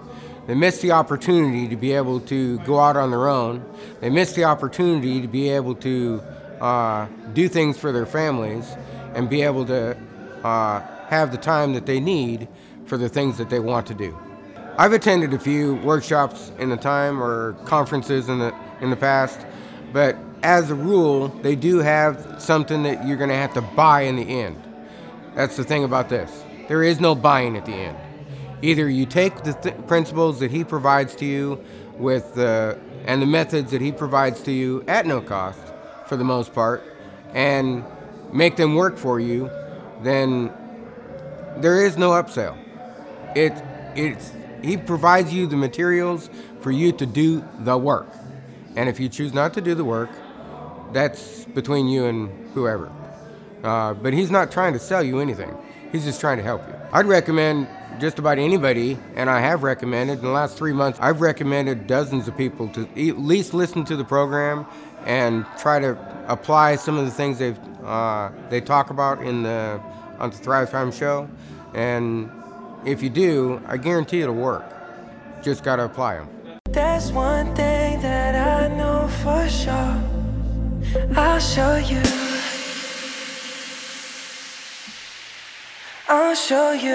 They 0.45 0.55
miss 0.55 0.79
the 0.81 0.91
opportunity 0.91 1.67
to 1.67 1.75
be 1.75 1.91
able 1.91 2.19
to 2.21 2.59
go 2.59 2.79
out 2.79 2.95
on 2.95 3.11
their 3.11 3.27
own. 3.27 3.65
They 3.99 4.09
miss 4.09 4.33
the 4.33 4.45
opportunity 4.45 5.21
to 5.21 5.27
be 5.27 5.49
able 5.49 5.75
to 5.75 6.21
uh, 6.61 7.07
do 7.33 7.49
things 7.49 7.77
for 7.77 7.91
their 7.91 8.05
families 8.05 8.75
and 9.13 9.29
be 9.29 9.41
able 9.41 9.65
to 9.65 9.97
uh, 10.43 10.79
have 11.07 11.31
the 11.31 11.37
time 11.37 11.73
that 11.73 11.85
they 11.85 11.99
need 11.99 12.47
for 12.85 12.97
the 12.97 13.09
things 13.09 13.37
that 13.37 13.49
they 13.49 13.59
want 13.59 13.87
to 13.87 13.93
do. 13.93 14.17
I've 14.77 14.93
attended 14.93 15.33
a 15.33 15.39
few 15.39 15.75
workshops 15.75 16.51
in 16.59 16.69
the 16.69 16.77
time 16.77 17.21
or 17.21 17.53
conferences 17.65 18.29
in 18.29 18.39
the 18.39 18.53
in 18.79 18.91
the 18.91 18.95
past, 18.95 19.45
but 19.91 20.15
as 20.47 20.71
a 20.71 20.75
rule, 20.75 21.27
they 21.27 21.57
do 21.57 21.79
have 21.79 22.41
something 22.41 22.83
that 22.83 23.05
you're 23.05 23.17
going 23.17 23.29
to 23.29 23.35
have 23.35 23.53
to 23.53 23.61
buy 23.61 24.03
in 24.03 24.15
the 24.15 24.23
end. 24.23 24.63
That's 25.35 25.57
the 25.57 25.65
thing 25.65 25.83
about 25.83 26.07
this. 26.07 26.45
There 26.69 26.83
is 26.83 27.01
no 27.01 27.15
buying 27.15 27.57
at 27.57 27.65
the 27.65 27.73
end. 27.73 27.97
Either 28.61 28.89
you 28.89 29.05
take 29.05 29.43
the 29.43 29.51
th- 29.51 29.75
principles 29.87 30.39
that 30.39 30.49
he 30.49 30.63
provides 30.63 31.17
to 31.17 31.25
you 31.25 31.61
with 31.97 32.33
the 32.35 32.79
and 33.05 33.21
the 33.21 33.25
methods 33.25 33.71
that 33.71 33.81
he 33.81 33.91
provides 33.91 34.41
to 34.43 34.53
you 34.53 34.85
at 34.87 35.05
no 35.05 35.19
cost 35.19 35.59
for 36.07 36.15
the 36.15 36.23
most 36.23 36.53
part 36.53 36.81
and 37.33 37.83
make 38.31 38.55
them 38.55 38.75
work 38.75 38.97
for 38.97 39.19
you, 39.19 39.51
then 40.01 40.49
there 41.57 41.85
is 41.85 41.97
no 41.97 42.11
upsell. 42.11 42.57
It 43.35 43.51
it's 43.97 44.31
he 44.63 44.77
provides 44.77 45.33
you 45.33 45.45
the 45.45 45.57
materials 45.57 46.29
for 46.61 46.71
you 46.71 46.93
to 46.93 47.05
do 47.05 47.43
the 47.59 47.77
work. 47.77 48.07
And 48.77 48.87
if 48.87 48.97
you 48.97 49.09
choose 49.09 49.33
not 49.33 49.53
to 49.55 49.61
do 49.61 49.75
the 49.75 49.83
work, 49.83 50.09
that's 50.97 51.45
between 51.45 51.87
you 51.87 52.05
and 52.05 52.29
whoever. 52.55 52.91
Uh, 53.63 53.93
but 53.93 54.13
he's 54.13 54.31
not 54.31 54.51
trying 54.51 54.73
to 54.73 54.79
sell 54.79 55.03
you 55.03 55.19
anything. 55.19 55.55
He's 55.91 56.03
just 56.03 56.19
trying 56.19 56.37
to 56.37 56.43
help 56.43 56.67
you. 56.67 56.73
I'd 56.91 57.05
recommend 57.05 57.67
just 57.99 58.17
about 58.19 58.39
anybody, 58.39 58.97
and 59.15 59.29
I 59.29 59.39
have 59.39 59.63
recommended 59.63 60.19
in 60.19 60.25
the 60.25 60.31
last 60.31 60.57
three 60.57 60.73
months, 60.73 60.99
I've 61.01 61.21
recommended 61.21 61.87
dozens 61.87 62.27
of 62.27 62.35
people 62.35 62.67
to 62.69 62.81
at 63.09 63.17
least 63.19 63.53
listen 63.53 63.85
to 63.85 63.95
the 63.95 64.03
program 64.03 64.65
and 65.05 65.45
try 65.59 65.79
to 65.79 65.97
apply 66.27 66.75
some 66.75 66.97
of 66.97 67.05
the 67.05 67.11
things 67.11 67.39
they 67.39 67.55
uh, 67.83 68.29
they 68.49 68.59
talk 68.59 68.89
about 68.89 69.21
in 69.21 69.43
the 69.43 69.79
on 70.19 70.31
the 70.31 70.37
Thrive 70.37 70.69
Time 70.69 70.91
show. 70.91 71.29
And 71.73 72.29
if 72.85 73.01
you 73.01 73.09
do, 73.09 73.61
I 73.67 73.77
guarantee 73.77 74.21
it'll 74.21 74.35
work. 74.35 74.65
Just 75.43 75.63
got 75.63 75.77
to 75.77 75.85
apply 75.85 76.15
them. 76.15 76.29
There's 76.71 77.11
one 77.11 77.55
thing 77.55 78.01
that 78.01 78.35
I 78.35 78.75
know 78.75 79.07
for 79.07 79.47
sure. 79.47 80.16
I'll 80.95 81.39
show 81.39 81.75
you. 81.75 82.01
I'll 86.07 86.35
show 86.35 86.71
you. 86.71 86.93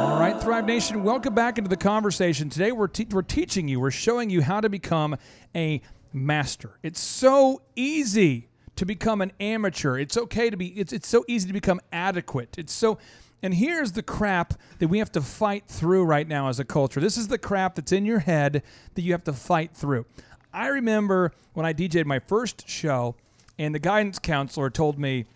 All 0.00 0.18
right, 0.18 0.36
Thrive 0.40 0.64
Nation, 0.64 1.04
welcome 1.04 1.32
back 1.34 1.58
into 1.58 1.70
the 1.70 1.76
conversation. 1.76 2.50
Today 2.50 2.72
we're, 2.72 2.88
te- 2.88 3.06
we're 3.10 3.22
teaching 3.22 3.68
you, 3.68 3.78
we're 3.78 3.92
showing 3.92 4.28
you 4.28 4.42
how 4.42 4.60
to 4.60 4.68
become 4.68 5.16
a 5.54 5.80
master. 6.12 6.78
It's 6.82 7.00
so 7.00 7.62
easy 7.76 8.48
to 8.74 8.84
become 8.84 9.20
an 9.20 9.30
amateur. 9.38 9.98
It's 9.98 10.16
okay 10.16 10.50
to 10.50 10.56
be, 10.56 10.68
it's, 10.68 10.92
it's 10.92 11.08
so 11.08 11.24
easy 11.28 11.46
to 11.46 11.52
become 11.52 11.80
adequate. 11.92 12.58
It's 12.58 12.72
so, 12.72 12.98
and 13.42 13.54
here's 13.54 13.92
the 13.92 14.02
crap 14.02 14.54
that 14.80 14.88
we 14.88 14.98
have 14.98 15.12
to 15.12 15.20
fight 15.20 15.68
through 15.68 16.04
right 16.04 16.26
now 16.26 16.48
as 16.48 16.58
a 16.58 16.64
culture. 16.64 17.00
This 17.00 17.16
is 17.16 17.28
the 17.28 17.38
crap 17.38 17.76
that's 17.76 17.92
in 17.92 18.04
your 18.04 18.18
head 18.18 18.62
that 18.94 19.02
you 19.02 19.12
have 19.12 19.24
to 19.24 19.32
fight 19.32 19.74
through. 19.74 20.06
I 20.52 20.68
remember 20.68 21.32
when 21.52 21.66
I 21.66 21.72
DJ'd 21.72 22.06
my 22.06 22.18
first 22.18 22.68
show, 22.68 23.16
and 23.58 23.74
the 23.74 23.78
guidance 23.78 24.18
counselor 24.18 24.70
told 24.70 24.98
me, 24.98 25.26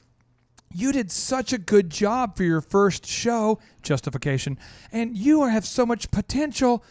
you 0.75 0.93
did 0.93 1.11
such 1.11 1.53
a 1.53 1.59
good 1.59 1.89
job 1.89 2.37
for 2.37 2.43
your 2.43 2.61
first 2.61 3.07
show, 3.07 3.61
justification, 3.83 4.59
and 4.91 5.17
you 5.17 5.45
have 5.45 5.65
so 5.65 5.87
much 5.87 6.11
potential. 6.11 6.83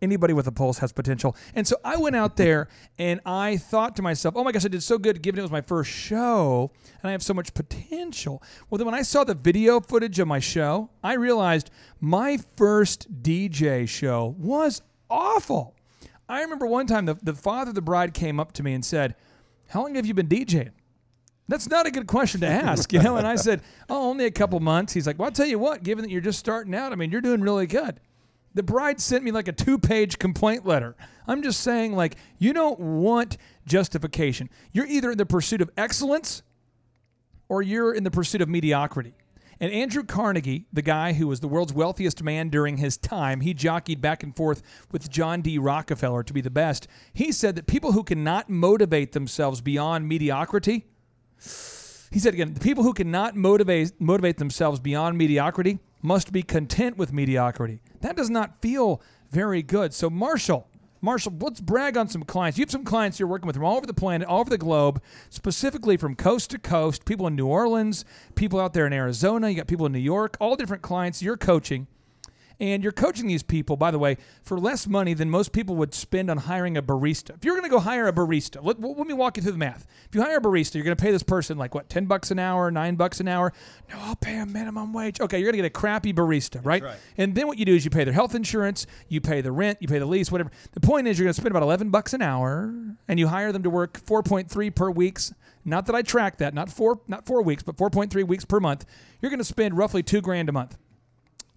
Anybody 0.00 0.32
with 0.32 0.46
a 0.46 0.52
pulse 0.52 0.78
has 0.78 0.92
potential. 0.92 1.36
And 1.54 1.66
so 1.66 1.76
I 1.84 1.96
went 1.96 2.16
out 2.16 2.36
there 2.36 2.68
and 2.98 3.20
I 3.26 3.56
thought 3.56 3.96
to 3.96 4.02
myself, 4.02 4.34
oh 4.36 4.44
my 4.44 4.52
gosh, 4.52 4.64
I 4.64 4.68
did 4.68 4.82
so 4.82 4.98
good 4.98 5.22
given 5.22 5.38
it 5.38 5.42
was 5.42 5.50
my 5.50 5.60
first 5.60 5.90
show 5.90 6.70
and 7.02 7.08
I 7.08 7.12
have 7.12 7.22
so 7.22 7.34
much 7.34 7.54
potential. 7.54 8.42
Well, 8.68 8.78
then 8.78 8.86
when 8.86 8.94
I 8.94 9.02
saw 9.02 9.24
the 9.24 9.34
video 9.34 9.80
footage 9.80 10.18
of 10.18 10.28
my 10.28 10.40
show, 10.40 10.90
I 11.02 11.14
realized 11.14 11.70
my 12.00 12.38
first 12.56 13.22
DJ 13.22 13.88
show 13.88 14.34
was 14.38 14.82
awful. 15.08 15.74
I 16.32 16.40
remember 16.40 16.66
one 16.66 16.86
time 16.86 17.04
the, 17.04 17.14
the 17.22 17.34
father 17.34 17.68
of 17.68 17.74
the 17.74 17.82
bride 17.82 18.14
came 18.14 18.40
up 18.40 18.52
to 18.52 18.62
me 18.62 18.72
and 18.72 18.82
said, 18.82 19.14
How 19.68 19.82
long 19.82 19.94
have 19.96 20.06
you 20.06 20.14
been 20.14 20.28
DJing? 20.28 20.70
That's 21.46 21.68
not 21.68 21.86
a 21.86 21.90
good 21.90 22.06
question 22.06 22.40
to 22.40 22.46
ask, 22.46 22.90
you 22.92 23.02
know. 23.02 23.16
And 23.16 23.26
I 23.26 23.34
said, 23.34 23.60
"Oh, 23.90 24.08
only 24.08 24.24
a 24.24 24.30
couple 24.30 24.58
months." 24.60 24.94
He's 24.94 25.06
like, 25.06 25.18
"Well, 25.18 25.26
I'll 25.26 25.32
tell 25.32 25.46
you 25.46 25.58
what. 25.58 25.82
Given 25.82 26.04
that 26.04 26.10
you're 26.10 26.22
just 26.22 26.38
starting 26.38 26.74
out, 26.74 26.92
I 26.92 26.94
mean, 26.94 27.10
you're 27.10 27.20
doing 27.20 27.42
really 27.42 27.66
good." 27.66 28.00
The 28.54 28.62
bride 28.62 29.00
sent 29.00 29.24
me 29.24 29.32
like 29.32 29.48
a 29.48 29.52
two-page 29.52 30.18
complaint 30.18 30.64
letter. 30.64 30.94
I'm 31.26 31.42
just 31.42 31.60
saying, 31.60 31.94
like, 31.94 32.16
you 32.38 32.52
don't 32.52 32.78
want 32.78 33.36
justification. 33.66 34.48
You're 34.72 34.86
either 34.86 35.10
in 35.10 35.18
the 35.18 35.26
pursuit 35.26 35.60
of 35.60 35.70
excellence, 35.76 36.42
or 37.48 37.60
you're 37.60 37.92
in 37.92 38.04
the 38.04 38.10
pursuit 38.10 38.40
of 38.40 38.48
mediocrity. 38.48 39.14
And 39.62 39.72
Andrew 39.72 40.02
Carnegie, 40.02 40.66
the 40.72 40.82
guy 40.82 41.12
who 41.12 41.28
was 41.28 41.40
the 41.40 41.48
world's 41.48 41.72
wealthiest 41.72 42.22
man 42.22 42.50
during 42.50 42.76
his 42.76 42.96
time, 42.96 43.40
he 43.40 43.54
jockeyed 43.54 44.00
back 44.00 44.22
and 44.22 44.36
forth 44.36 44.60
with 44.90 45.08
John 45.08 45.40
D. 45.40 45.56
Rockefeller 45.56 46.22
to 46.24 46.32
be 46.32 46.40
the 46.40 46.50
best. 46.50 46.88
He 47.14 47.30
said 47.30 47.54
that 47.54 47.66
people 47.66 47.92
who 47.92 48.02
cannot 48.02 48.50
motivate 48.50 49.12
themselves 49.12 49.60
beyond 49.60 50.08
mediocrity 50.08 50.86
he 52.12 52.18
said 52.18 52.34
again, 52.34 52.52
the 52.52 52.60
people 52.60 52.84
who 52.84 52.92
cannot 52.92 53.36
motivate 53.36 53.98
motivate 53.98 54.36
themselves 54.36 54.78
beyond 54.80 55.16
mediocrity 55.16 55.78
must 56.02 56.30
be 56.30 56.42
content 56.42 56.98
with 56.98 57.12
mediocrity. 57.12 57.80
That 58.00 58.16
does 58.16 58.28
not 58.28 58.60
feel 58.60 59.00
very 59.30 59.62
good. 59.62 59.94
So 59.94 60.10
Marshall, 60.10 60.68
Marshall, 61.04 61.34
let's 61.40 61.60
brag 61.60 61.96
on 61.96 62.06
some 62.06 62.22
clients. 62.22 62.56
You 62.56 62.62
have 62.62 62.70
some 62.70 62.84
clients 62.84 63.18
you're 63.18 63.28
working 63.28 63.48
with 63.48 63.56
from 63.56 63.64
all 63.64 63.76
over 63.76 63.86
the 63.86 63.92
planet, 63.92 64.28
all 64.28 64.38
over 64.38 64.50
the 64.50 64.56
globe, 64.56 65.02
specifically 65.30 65.96
from 65.96 66.14
coast 66.14 66.50
to 66.50 66.60
coast, 66.60 67.04
people 67.04 67.26
in 67.26 67.34
New 67.34 67.48
Orleans, 67.48 68.04
people 68.36 68.60
out 68.60 68.72
there 68.72 68.86
in 68.86 68.92
Arizona, 68.92 69.50
you 69.50 69.56
got 69.56 69.66
people 69.66 69.84
in 69.84 69.92
New 69.92 69.98
York, 69.98 70.36
all 70.38 70.54
different 70.54 70.82
clients 70.82 71.20
you're 71.20 71.36
coaching. 71.36 71.88
And 72.62 72.84
you're 72.84 72.92
coaching 72.92 73.26
these 73.26 73.42
people, 73.42 73.76
by 73.76 73.90
the 73.90 73.98
way, 73.98 74.18
for 74.44 74.56
less 74.56 74.86
money 74.86 75.14
than 75.14 75.28
most 75.28 75.50
people 75.50 75.74
would 75.74 75.92
spend 75.92 76.30
on 76.30 76.38
hiring 76.38 76.76
a 76.76 76.82
barista. 76.82 77.30
If 77.30 77.44
you're 77.44 77.56
going 77.56 77.64
to 77.64 77.68
go 77.68 77.80
hire 77.80 78.06
a 78.06 78.12
barista, 78.12 78.62
let, 78.62 78.80
let 78.80 79.04
me 79.04 79.14
walk 79.14 79.36
you 79.36 79.42
through 79.42 79.50
the 79.50 79.58
math. 79.58 79.84
If 80.08 80.14
you 80.14 80.22
hire 80.22 80.36
a 80.36 80.40
barista, 80.40 80.76
you're 80.76 80.84
going 80.84 80.96
to 80.96 81.02
pay 81.02 81.10
this 81.10 81.24
person 81.24 81.58
like 81.58 81.74
what, 81.74 81.88
10 81.88 82.06
bucks 82.06 82.30
an 82.30 82.38
hour, 82.38 82.70
9 82.70 82.94
bucks 82.94 83.18
an 83.18 83.26
hour? 83.26 83.52
No, 83.90 83.96
I'll 83.98 84.14
pay 84.14 84.36
a 84.36 84.46
minimum 84.46 84.92
wage. 84.92 85.20
Okay, 85.20 85.40
you're 85.40 85.46
going 85.46 85.60
to 85.60 85.68
get 85.68 85.76
a 85.76 85.80
crappy 85.80 86.12
barista, 86.12 86.64
right? 86.64 86.84
right. 86.84 86.96
And 87.16 87.34
then 87.34 87.48
what 87.48 87.58
you 87.58 87.64
do 87.64 87.74
is 87.74 87.84
you 87.84 87.90
pay 87.90 88.04
their 88.04 88.14
health 88.14 88.36
insurance, 88.36 88.86
you 89.08 89.20
pay 89.20 89.40
the 89.40 89.50
rent, 89.50 89.78
you 89.80 89.88
pay 89.88 89.98
the 89.98 90.06
lease, 90.06 90.30
whatever. 90.30 90.52
The 90.70 90.80
point 90.80 91.08
is 91.08 91.18
you're 91.18 91.24
going 91.26 91.34
to 91.34 91.40
spend 91.40 91.50
about 91.50 91.64
11 91.64 91.90
bucks 91.90 92.14
an 92.14 92.22
hour 92.22 92.72
and 93.08 93.18
you 93.18 93.26
hire 93.26 93.50
them 93.50 93.64
to 93.64 93.70
work 93.70 93.98
4.3 94.06 94.72
per 94.72 94.88
weeks. 94.88 95.34
Not 95.64 95.86
that 95.86 95.96
I 95.96 96.02
track 96.02 96.36
that, 96.36 96.54
not 96.54 96.70
4 96.70 97.00
not 97.08 97.26
4 97.26 97.42
weeks, 97.42 97.64
but 97.64 97.76
4.3 97.76 98.24
weeks 98.24 98.44
per 98.44 98.60
month. 98.60 98.86
You're 99.20 99.30
going 99.30 99.38
to 99.38 99.44
spend 99.44 99.76
roughly 99.76 100.04
2 100.04 100.20
grand 100.20 100.48
a 100.48 100.52
month. 100.52 100.76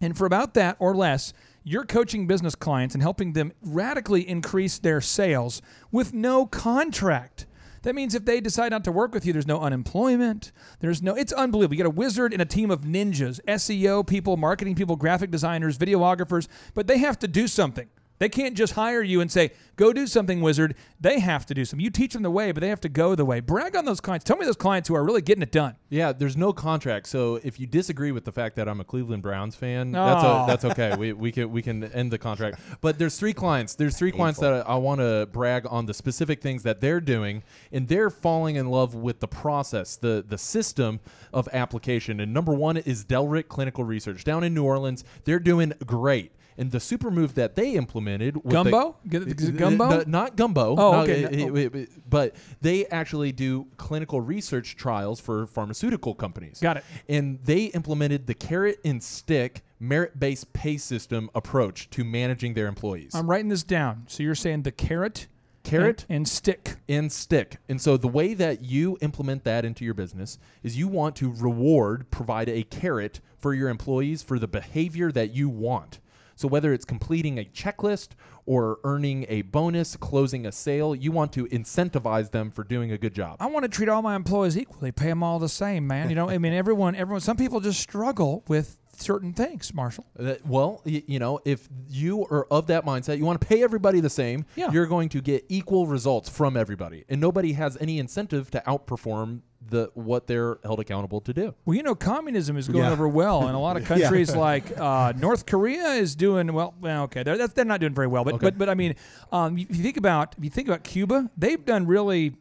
And 0.02 0.18
for 0.18 0.26
about 0.26 0.54
that 0.56 0.76
or 0.80 0.96
less, 0.96 1.34
you're 1.64 1.86
coaching 1.86 2.28
business 2.28 2.56
clients 2.56 2.94
and 2.94 3.02
helping 3.02 3.34
them 3.34 3.52
radically 3.62 4.28
increase 4.28 4.78
their 4.78 5.02
sales 5.02 5.62
with 5.92 6.14
no 6.14 6.46
contract. 6.46 7.48
That 7.82 7.96
means 7.96 8.16
if 8.16 8.26
they 8.26 8.42
decide 8.42 8.72
not 8.72 8.84
to 8.86 8.92
work 8.92 9.14
with 9.14 9.26
you, 9.26 9.34
there's 9.34 9.48
no 9.48 9.62
unemployment. 9.62 10.52
There's 10.80 11.04
no, 11.04 11.16
it's 11.16 11.32
unbelievable. 11.32 11.76
You 11.76 11.78
get 11.78 11.86
a 11.86 11.92
wizard 11.92 12.34
and 12.34 12.42
a 12.42 12.46
team 12.46 12.72
of 12.72 12.82
ninjas, 12.82 13.40
SEO 13.48 14.06
people, 14.06 14.38
marketing 14.38 14.76
people, 14.76 14.96
graphic 14.96 15.30
designers, 15.30 15.78
videographers, 15.78 16.48
but 16.74 16.88
they 16.88 16.98
have 16.98 17.20
to 17.20 17.28
do 17.28 17.48
something. 17.48 17.88
They 18.18 18.30
can't 18.30 18.56
just 18.56 18.74
hire 18.74 19.02
you 19.02 19.20
and 19.20 19.32
say, 19.32 19.52
go 19.76 19.92
do 19.92 20.08
something, 20.08 20.42
wizard. 20.42 20.76
They 21.02 21.20
have 21.20 21.46
to 21.48 21.54
do 21.54 21.66
something. 21.66 21.84
You 21.84 21.90
teach 21.90 22.14
them 22.14 22.24
the 22.24 22.32
way, 22.32 22.52
but 22.52 22.62
they 22.62 22.70
have 22.70 22.82
to 22.82 22.90
go 22.90 23.14
the 23.14 23.26
way. 23.26 23.42
Brag 23.42 23.76
on 23.76 23.84
those 23.86 24.00
clients. 24.00 24.24
Tell 24.24 24.38
me 24.38 24.46
those 24.46 24.56
clients 24.56 24.88
who 24.88 24.96
are 24.96 25.04
really 25.04 25.22
getting 25.22 25.42
it 25.42 25.52
done. 25.52 25.76
Yeah, 25.90 26.14
there's 26.14 26.38
no 26.38 26.54
contract. 26.54 27.08
So 27.08 27.40
if 27.44 27.60
you 27.60 27.68
disagree 27.68 28.12
with 28.12 28.24
the 28.24 28.32
fact 28.32 28.56
that 28.56 28.70
I'm 28.70 28.80
a 28.80 28.86
Cleveland 28.86 29.22
Browns 29.22 29.56
fan, 29.56 29.92
that's 29.92 30.24
a, 30.24 30.28
ah. 30.28 30.46
that's 30.46 30.66
okay. 30.66 30.96
we, 30.96 31.14
we 31.14 31.32
can 31.32 31.52
we 31.52 31.62
can 31.62 31.84
end 31.84 32.12
the 32.12 32.18
contract. 32.18 32.60
But 32.82 32.98
there's 32.98 33.18
three 33.18 33.34
clients. 33.34 33.76
There's 33.76 33.98
three 33.98 34.12
clients 34.12 34.40
that 34.40 34.54
I, 34.54 34.60
I 34.60 34.76
want 34.76 35.02
to 35.02 35.28
brag 35.32 35.68
on 35.70 35.86
the 35.86 35.94
specific 35.94 36.42
things 36.42 36.64
that 36.64 36.80
they're 36.80 37.02
doing, 37.02 37.44
and 37.72 37.88
they're 37.88 38.10
falling 38.10 38.56
in 38.56 38.70
love 38.70 38.96
with 38.96 39.20
the 39.20 39.28
process, 39.28 39.98
the 39.98 40.24
the 40.28 40.38
system 40.38 41.02
of 41.34 41.50
application. 41.52 42.22
And 42.22 42.34
number 42.34 42.54
one 42.54 42.78
is 42.78 43.04
Delrick 43.04 43.50
Clinical 43.50 43.84
Research 43.84 44.24
down 44.24 44.44
in 44.44 44.54
New 44.54 44.64
Orleans. 44.64 45.04
They're 45.26 45.40
doing 45.40 45.74
great. 45.86 46.32
And 46.58 46.72
the 46.72 46.80
super 46.80 47.12
move 47.12 47.36
that 47.36 47.56
they 47.56 47.74
implemented 47.74 48.38
was 48.44 48.54
Gumbo? 48.54 48.96
Is 49.12 49.52
gumbo? 49.52 50.04
the- 50.04 50.10
not 50.10 50.38
gumbo. 50.38 50.76
Oh, 50.78 51.02
okay. 51.02 51.24
it- 51.24 51.76
it- 51.76 51.90
but 52.10 52.36
they 52.62 52.86
actually 52.88 53.32
do 53.34 53.68
clinical 53.78 54.22
research 54.22 54.78
trials 54.78 55.20
for 55.20 55.48
pharmaceutical 55.48 56.16
companies. 56.16 56.60
Got 56.62 56.78
it. 56.78 56.84
And 57.10 57.40
they 57.44 57.66
implemented 57.66 58.26
the 58.28 58.34
carrot 58.34 58.80
and 58.86 59.04
stick 59.04 59.64
merit-based 59.80 60.54
pay 60.54 60.78
system 60.78 61.30
approach 61.36 61.90
to 61.90 62.04
managing 62.06 62.54
their 62.54 62.68
employees. 62.68 63.14
I'm 63.14 63.30
writing 63.30 63.50
this 63.50 63.64
down. 63.64 64.06
So 64.08 64.24
you're 64.24 64.34
saying 64.36 64.64
the 64.64 64.72
carrot, 64.72 65.28
Carrot 65.64 66.06
and, 66.08 66.18
and 66.18 66.28
stick. 66.28 66.76
and 66.88 67.12
stick. 67.12 67.58
And 67.68 67.82
so 67.82 67.98
the 67.98 68.08
way 68.08 68.34
that 68.36 68.64
you 68.64 68.98
implement 69.02 69.44
that 69.44 69.66
into 69.66 69.84
your 69.84 69.94
business 69.96 70.38
is 70.64 70.78
you 70.78 70.88
want 70.88 71.16
to 71.18 71.32
reward, 71.34 72.10
provide 72.12 72.48
a 72.48 72.64
carrot 72.64 73.20
for 73.38 73.54
your 73.54 73.68
employees 73.70 74.22
for 74.24 74.40
the 74.40 74.48
behavior 74.48 75.12
that 75.12 75.34
you 75.34 75.50
want. 75.50 76.00
So 76.36 76.48
whether 76.48 76.74
it's 76.74 76.86
completing 76.86 77.40
a 77.40 77.44
checklist 77.46 78.10
or 78.46 78.78
earning 78.84 79.26
a 79.30 79.42
bonus, 79.44 79.96
closing 79.96 80.46
a 80.46 80.52
sale, 80.52 80.94
you 80.94 81.12
want 81.12 81.32
to 81.34 81.46
incentivize 81.48 82.32
them 82.32 82.52
for 82.52 82.64
doing 82.64 82.92
a 82.92 82.98
good 82.98 83.14
job. 83.14 83.38
I 83.40 83.48
want 83.48 83.64
to 83.64 83.70
treat 83.70 83.90
all 83.90 84.02
my 84.02 84.16
employees 84.16 84.58
equally, 84.58 84.92
pay 84.92 85.08
them 85.08 85.24
all 85.24 85.40
the 85.40 85.50
same, 85.50 85.88
man. 85.88 86.10
You 86.10 86.16
know, 86.16 86.30
I 86.30 86.38
mean, 86.38 86.54
everyone, 86.64 86.96
everyone. 86.96 87.22
Some 87.22 87.38
people 87.38 87.60
just 87.60 87.80
struggle 87.80 88.44
with 88.48 88.78
certain 88.98 89.34
things, 89.34 89.74
Marshall. 89.74 90.06
That- 90.16 90.46
well, 90.46 90.82
y- 90.86 91.04
you 91.08 91.20
know, 91.20 91.40
if 91.44 91.68
you 91.90 92.26
are 92.28 92.46
of 92.52 92.68
that 92.68 92.86
mindset, 92.86 93.18
you 93.18 93.26
want 93.26 93.42
to 93.42 93.48
pay 93.48 93.64
everybody 93.64 94.00
the 94.00 94.10
same, 94.10 94.46
Yeah. 94.56 94.72
you're 94.72 94.86
going 94.86 95.10
to 95.10 95.22
get 95.22 95.46
equal 95.50 95.88
results 95.88 96.30
from 96.30 96.56
everybody. 96.56 97.04
And 97.10 97.20
nobody 97.20 97.54
has 97.54 97.78
any 97.82 98.00
incentive 98.00 98.52
to 98.52 98.64
outperform 98.68 99.42
the 99.70 99.90
what 99.96 100.28
they're 100.28 100.58
held 100.64 100.80
accountable 100.80 101.22
to 101.22 101.34
do. 101.34 101.54
Well, 101.66 101.76
you 101.76 101.84
know, 101.84 101.96
communism 101.96 102.56
is 102.58 102.68
going 102.68 102.84
Yeah. 102.86 102.92
over 102.92 103.08
well 103.08 103.48
in 103.48 103.56
a 103.56 103.60
lot 103.60 103.78
of 103.78 103.84
Yeah. 103.90 103.98
countries. 104.00 104.36
Like 104.36 104.78
uh, 104.80 105.14
North 105.18 105.46
Korea 105.46 105.88
is 105.94 106.16
doing 106.16 106.54
well. 106.54 106.74
Well, 106.80 107.04
okay, 107.04 107.24
they're 107.24 107.38
that's, 107.38 107.54
they're 107.54 107.66
not 107.66 107.80
doing 107.80 107.94
very 107.94 108.08
well. 108.08 108.24
But 108.24 108.36
Okay. 108.36 108.46
but 108.46 108.58
but 108.58 108.70
I 108.70 108.76
mean, 108.76 108.96
um, 109.32 109.58
if 109.58 109.76
you 109.76 109.84
think 109.84 109.98
about 109.98 110.36
if 110.38 110.44
you 110.44 110.50
think 110.50 110.68
about 110.68 110.84
Cuba, 110.84 111.30
they've 111.38 111.64
done 111.64 111.88
really 111.88 112.36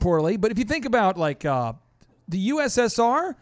poorly. 0.00 0.36
But 0.36 0.50
if 0.52 0.58
you 0.58 0.64
think 0.64 0.84
about 0.84 1.16
like 1.16 1.44
uh, 1.44 1.72
the 2.28 2.50
USSR, 2.50 3.34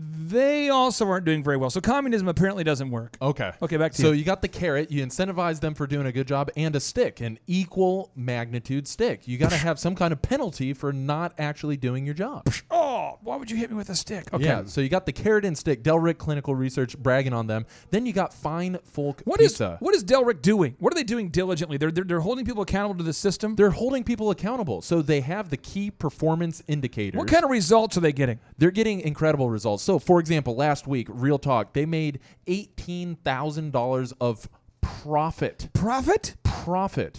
they 0.00 0.68
also 0.68 1.08
aren't 1.08 1.24
doing 1.24 1.42
very 1.42 1.56
well. 1.56 1.70
So 1.70 1.80
communism 1.80 2.28
apparently 2.28 2.62
doesn't 2.62 2.90
work. 2.90 3.16
Okay. 3.20 3.50
Okay, 3.60 3.76
back 3.76 3.92
to 3.92 4.02
so 4.02 4.08
you. 4.12 4.18
you 4.18 4.24
got 4.24 4.42
the 4.42 4.48
carrot, 4.48 4.92
you 4.92 5.04
incentivize 5.04 5.58
them 5.58 5.74
for 5.74 5.88
doing 5.88 6.06
a 6.06 6.12
good 6.12 6.28
job, 6.28 6.50
and 6.56 6.76
a 6.76 6.80
stick, 6.80 7.20
an 7.20 7.38
equal 7.48 8.12
magnitude 8.14 8.86
stick. 8.86 9.26
You 9.26 9.38
got 9.38 9.50
to 9.50 9.56
have 9.56 9.78
some 9.78 9.96
kind 9.96 10.12
of 10.12 10.22
penalty 10.22 10.72
for 10.72 10.92
not 10.92 11.32
actually 11.38 11.76
doing 11.76 12.04
your 12.04 12.14
job. 12.14 12.48
Oh, 12.70 13.18
why 13.22 13.36
would 13.36 13.50
you 13.50 13.56
hit 13.56 13.70
me 13.70 13.76
with 13.76 13.90
a 13.90 13.94
stick? 13.96 14.32
Okay. 14.32 14.44
Yeah, 14.44 14.64
so 14.66 14.80
you 14.80 14.88
got 14.88 15.04
the 15.06 15.12
carrot 15.12 15.44
and 15.44 15.56
stick, 15.58 15.82
Delrick 15.82 16.18
Clinical 16.18 16.54
Research 16.54 16.96
bragging 16.96 17.32
on 17.32 17.46
them. 17.46 17.66
Then 17.90 18.06
you 18.06 18.12
got 18.12 18.32
Fine 18.32 18.78
Folk 18.84 19.22
What 19.24 19.40
is 19.40 19.52
Pizza. 19.52 19.78
what 19.80 19.94
is 19.94 20.04
Delrick 20.04 20.42
doing? 20.42 20.76
What 20.78 20.92
are 20.92 20.96
they 20.96 21.02
doing 21.02 21.30
diligently? 21.30 21.76
They're, 21.76 21.90
they're 21.90 22.04
they're 22.04 22.20
holding 22.20 22.44
people 22.44 22.62
accountable 22.62 22.96
to 22.98 23.04
the 23.04 23.12
system. 23.12 23.56
They're 23.56 23.70
holding 23.70 24.04
people 24.04 24.30
accountable. 24.30 24.82
So 24.82 25.02
they 25.02 25.20
have 25.22 25.50
the 25.50 25.56
key 25.56 25.90
performance 25.90 26.62
indicators. 26.68 27.18
What 27.18 27.28
kind 27.28 27.44
of 27.44 27.50
results 27.50 27.96
are 27.96 28.00
they 28.00 28.12
getting? 28.12 28.38
They're 28.58 28.70
getting 28.70 29.00
incredible 29.00 29.50
results. 29.50 29.82
So, 29.88 29.98
for 29.98 30.20
example, 30.20 30.54
last 30.54 30.86
week, 30.86 31.06
Real 31.08 31.38
Talk, 31.38 31.72
they 31.72 31.86
made 31.86 32.20
$18,000 32.46 34.12
of 34.20 34.46
profit. 34.82 35.70
Profit? 35.72 36.34
Profit. 36.42 37.18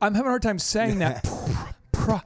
I'm 0.00 0.14
having 0.14 0.28
a 0.28 0.30
hard 0.30 0.40
time 0.40 0.58
saying 0.58 1.00
that. 1.00 1.28
Pro- 1.92 2.22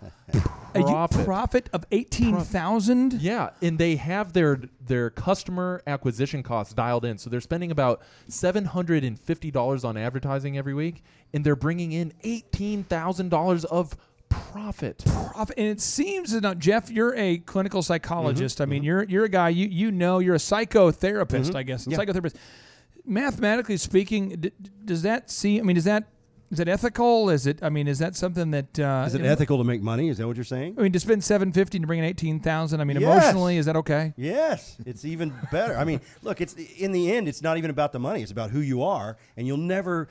a 0.76 0.82
Profit. 0.82 1.24
profit 1.24 1.70
of 1.72 1.84
eighteen 1.90 2.38
thousand. 2.38 3.14
Yeah, 3.14 3.50
and 3.60 3.76
they 3.76 3.96
have 3.96 4.32
their 4.32 4.60
their 4.86 5.10
customer 5.10 5.82
acquisition 5.88 6.44
costs 6.44 6.72
dialed 6.72 7.04
in. 7.04 7.18
So 7.18 7.28
they're 7.28 7.40
spending 7.40 7.72
about 7.72 8.02
$750 8.28 9.84
on 9.84 9.96
advertising 9.96 10.56
every 10.56 10.74
week 10.74 11.02
and 11.32 11.44
they're 11.44 11.56
bringing 11.56 11.92
in 11.92 12.12
$18,000 12.24 13.64
of 13.66 13.96
profit. 14.30 15.02
Profit, 15.06 15.58
and 15.58 15.66
it 15.66 15.80
seems 15.80 16.32
that 16.32 16.42
now, 16.42 16.54
Jeff, 16.54 16.90
you're 16.90 17.14
a 17.16 17.38
clinical 17.38 17.82
psychologist. 17.82 18.56
Mm-hmm. 18.56 18.62
I 18.62 18.66
mean, 18.66 18.82
you're 18.82 19.02
you're 19.04 19.24
a 19.24 19.28
guy 19.28 19.50
you 19.50 19.66
you 19.68 19.90
know 19.92 20.18
you're 20.18 20.36
a 20.36 20.38
psychotherapist. 20.38 21.50
Mhm. 21.50 21.54
I 21.56 21.62
guess 21.62 21.86
a 21.86 21.90
Yeah. 21.90 21.98
psychotherapist. 21.98 22.34
Mathematically 23.04 23.76
speaking, 23.76 24.28
d- 24.40 24.52
does 24.84 25.02
that 25.02 25.30
seem? 25.30 25.62
I 25.62 25.66
mean, 25.66 25.76
is 25.76 25.84
that 25.84 26.04
is 26.50 26.58
that 26.58 26.68
ethical? 26.68 27.30
Is 27.30 27.46
it? 27.46 27.60
I 27.62 27.68
mean, 27.70 27.86
is 27.88 27.98
that 28.00 28.16
something 28.16 28.50
that 28.50 28.78
uh, 28.78 29.04
Is 29.06 29.14
it 29.14 29.20
know- 29.22 29.28
ethical 29.28 29.56
to 29.58 29.64
make 29.64 29.80
money? 29.82 30.08
Is 30.08 30.18
that 30.18 30.26
what 30.26 30.36
you're 30.36 30.44
saying? 30.44 30.74
I 30.78 30.82
mean, 30.82 30.92
to 30.92 31.00
spend 31.00 31.22
seven 31.24 31.52
fifty 31.52 31.78
to 31.78 31.86
bring 31.86 31.98
in 32.00 32.04
eighteen 32.04 32.40
thousand. 32.40 32.80
I 32.80 32.84
mean, 32.84 33.00
Yes. 33.00 33.22
emotionally, 33.22 33.56
is 33.56 33.66
that 33.66 33.76
okay? 33.76 34.12
Yes, 34.16 34.76
it's 34.84 35.04
even 35.04 35.32
better. 35.50 35.76
I 35.76 35.84
mean, 35.84 36.00
look, 36.22 36.40
it's 36.40 36.54
in 36.54 36.92
the 36.92 37.10
end, 37.12 37.26
it's 37.28 37.40
not 37.42 37.56
even 37.56 37.70
about 37.70 37.92
the 37.92 37.98
money. 38.00 38.20
It's 38.22 38.32
about 38.32 38.50
who 38.50 38.60
you 38.60 38.82
are, 38.82 39.16
and 39.36 39.46
you'll 39.46 39.56
never 39.56 40.08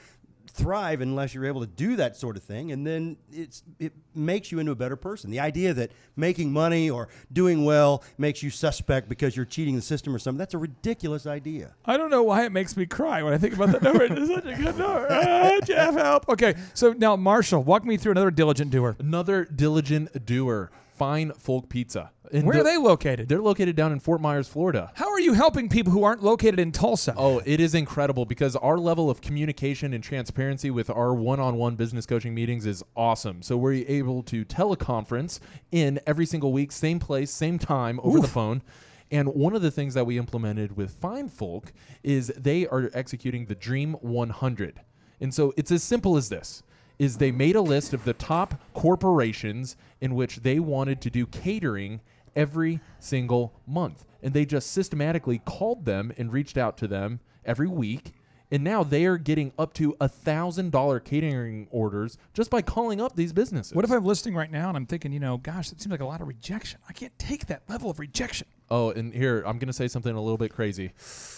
thrive 0.50 1.02
unless 1.02 1.34
you're 1.34 1.46
able 1.46 1.62
to 1.62 1.68
do 1.68 1.96
that 1.96 2.16
sort 2.16 2.38
of 2.38 2.44
thing. 2.44 2.72
And 2.72 2.86
then 2.86 3.18
it's 3.32 3.64
it 3.80 3.94
makes 4.14 4.52
you 4.52 4.60
into 4.60 4.72
a 4.72 4.76
better 4.76 4.96
person. 4.96 5.32
The 5.32 5.40
idea 5.40 5.74
that 5.74 5.92
making 6.16 6.52
money 6.52 6.90
or 6.90 7.10
doing 7.32 7.66
well 7.66 8.04
makes 8.18 8.44
you 8.44 8.50
suspect 8.50 9.10
because 9.10 9.36
you're 9.36 9.46
cheating 9.46 9.76
the 9.76 9.82
system 9.82 10.14
or 10.16 10.20
something—that's 10.20 10.54
a 10.54 10.58
ridiculous 10.58 11.26
idea. 11.26 11.74
I 11.86 11.98
don't 11.98 12.10
know 12.10 12.24
why 12.24 12.46
it 12.46 12.52
makes 12.52 12.76
me 12.76 12.86
cry 12.86 13.24
when 13.24 13.34
I 13.34 13.38
think 13.38 13.54
about 13.54 13.72
that 13.72 13.82
number. 13.82 14.04
It's 14.04 14.28
such 14.28 14.46
a 14.46 14.56
good 14.56 14.78
number. 14.78 15.08
Ah, 15.10 15.60
Jeff, 15.64 15.94
help. 15.94 16.30
Okay, 16.30 16.56
so 16.74 16.94
now 16.94 17.16
Marshall, 17.16 17.64
walk 17.64 17.86
me 17.86 17.98
through 17.98 18.12
another 18.14 18.32
diligent 18.32 18.72
doer. 18.72 18.96
Another 19.00 19.46
diligent 19.46 20.26
doer, 20.26 20.72
Fine 21.00 21.32
Folk 21.32 21.70
Pizza. 21.70 22.12
And 22.34 22.46
Where 22.46 22.60
are 22.60 22.64
they 22.64 22.76
located? 22.76 23.30
They're 23.30 23.42
located 23.42 23.78
down 23.78 23.94
in 23.94 24.02
Fort 24.02 24.20
Myers, 24.20 24.50
Florida. 24.50 24.92
How 24.96 25.10
are 25.10 25.20
you 25.20 25.32
helping 25.32 25.70
people 25.70 25.94
who 25.94 26.04
aren't 26.04 26.22
located 26.22 26.60
in 26.60 26.74
Tulsa? 26.74 27.14
Oh, 27.18 27.42
it 27.46 27.62
is 27.62 27.74
incredible 27.74 28.26
because 28.26 28.58
our 28.58 28.78
level 28.78 29.10
of 29.10 29.22
communication 29.22 29.94
and 29.94 30.04
transparency 30.04 30.70
with 30.70 30.90
our 30.90 31.16
one-on-one 31.16 31.78
business 31.78 32.06
coaching 32.06 32.36
meetings 32.36 32.66
is 32.66 32.84
awesome. 32.98 33.42
So 33.42 33.56
we're 33.56 33.86
able 33.88 34.22
to 34.24 34.44
teleconference 34.44 35.40
in 35.72 36.02
every 36.06 36.26
single 36.26 36.52
week, 36.52 36.74
same 36.74 37.00
place, 37.00 37.32
same 37.32 37.58
time 37.58 38.02
over 38.04 38.20
the 38.20 38.28
phone. 38.28 38.62
And 39.10 39.30
one 39.34 39.56
of 39.56 39.62
the 39.62 39.72
things 39.72 39.94
that 39.94 40.06
we 40.06 40.18
implemented 40.18 40.76
with 40.76 40.92
Fine 40.92 41.30
Folk 41.30 41.72
is 42.04 42.28
they 42.38 42.68
are 42.68 42.92
executing 42.94 43.46
the 43.46 43.56
Dream 43.56 43.94
100. 44.02 44.82
And 45.22 45.34
so 45.34 45.54
it's 45.56 45.72
as 45.72 45.82
simple 45.82 46.18
as 46.18 46.28
this 46.30 46.62
is 47.00 47.18
they 47.18 47.32
made 47.32 47.56
a 47.56 47.62
list 47.62 47.94
of 47.94 48.04
the 48.04 48.14
top 48.14 48.56
corporations 48.74 49.78
in 50.02 50.14
which 50.14 50.38
they 50.38 50.60
wanted 50.60 51.02
to 51.02 51.10
do 51.10 51.26
catering 51.26 52.02
every 52.36 52.80
single 53.00 53.54
month. 53.66 54.06
And 54.22 54.34
they 54.34 54.46
just 54.46 54.72
systematically 54.72 55.40
called 55.46 55.86
them 55.86 56.12
and 56.18 56.32
reached 56.32 56.58
out 56.58 56.78
to 56.78 56.88
them 56.88 57.22
every 57.46 57.68
week. 57.68 58.14
And 58.52 58.64
now 58.64 58.84
they 58.84 59.06
are 59.06 59.18
getting 59.18 59.54
up 59.58 59.74
to 59.76 59.96
a 60.02 60.10
thousand 60.10 60.72
dollar 60.72 61.00
catering 61.00 61.68
orders 61.72 62.18
just 62.34 62.50
by 62.50 62.62
calling 62.62 63.00
up 63.00 63.16
these 63.16 63.32
businesses. 63.32 63.74
What 63.74 63.86
if 63.86 63.92
I'm 63.92 64.04
listening 64.04 64.36
right 64.36 64.52
now 64.52 64.68
and 64.68 64.76
I'm 64.76 64.86
thinking, 64.88 65.14
you 65.14 65.20
know, 65.20 65.38
gosh, 65.38 65.72
it 65.72 65.80
seems 65.80 65.92
like 65.92 66.02
a 66.02 66.06
lot 66.06 66.20
of 66.20 66.28
rejection. 66.28 66.80
I 66.90 66.94
can't 66.94 67.18
take 67.18 67.46
that 67.48 67.62
level 67.70 67.90
of 67.90 68.00
rejection. 68.00 68.48
Oh, 68.72 68.92
and 68.92 69.14
here 69.14 69.44
I'm 69.46 69.58
gonna 69.58 69.74
say 69.74 69.88
something 69.88 70.16
a 70.16 70.22
little 70.22 70.38
bit 70.38 70.54
crazy, 70.54 70.92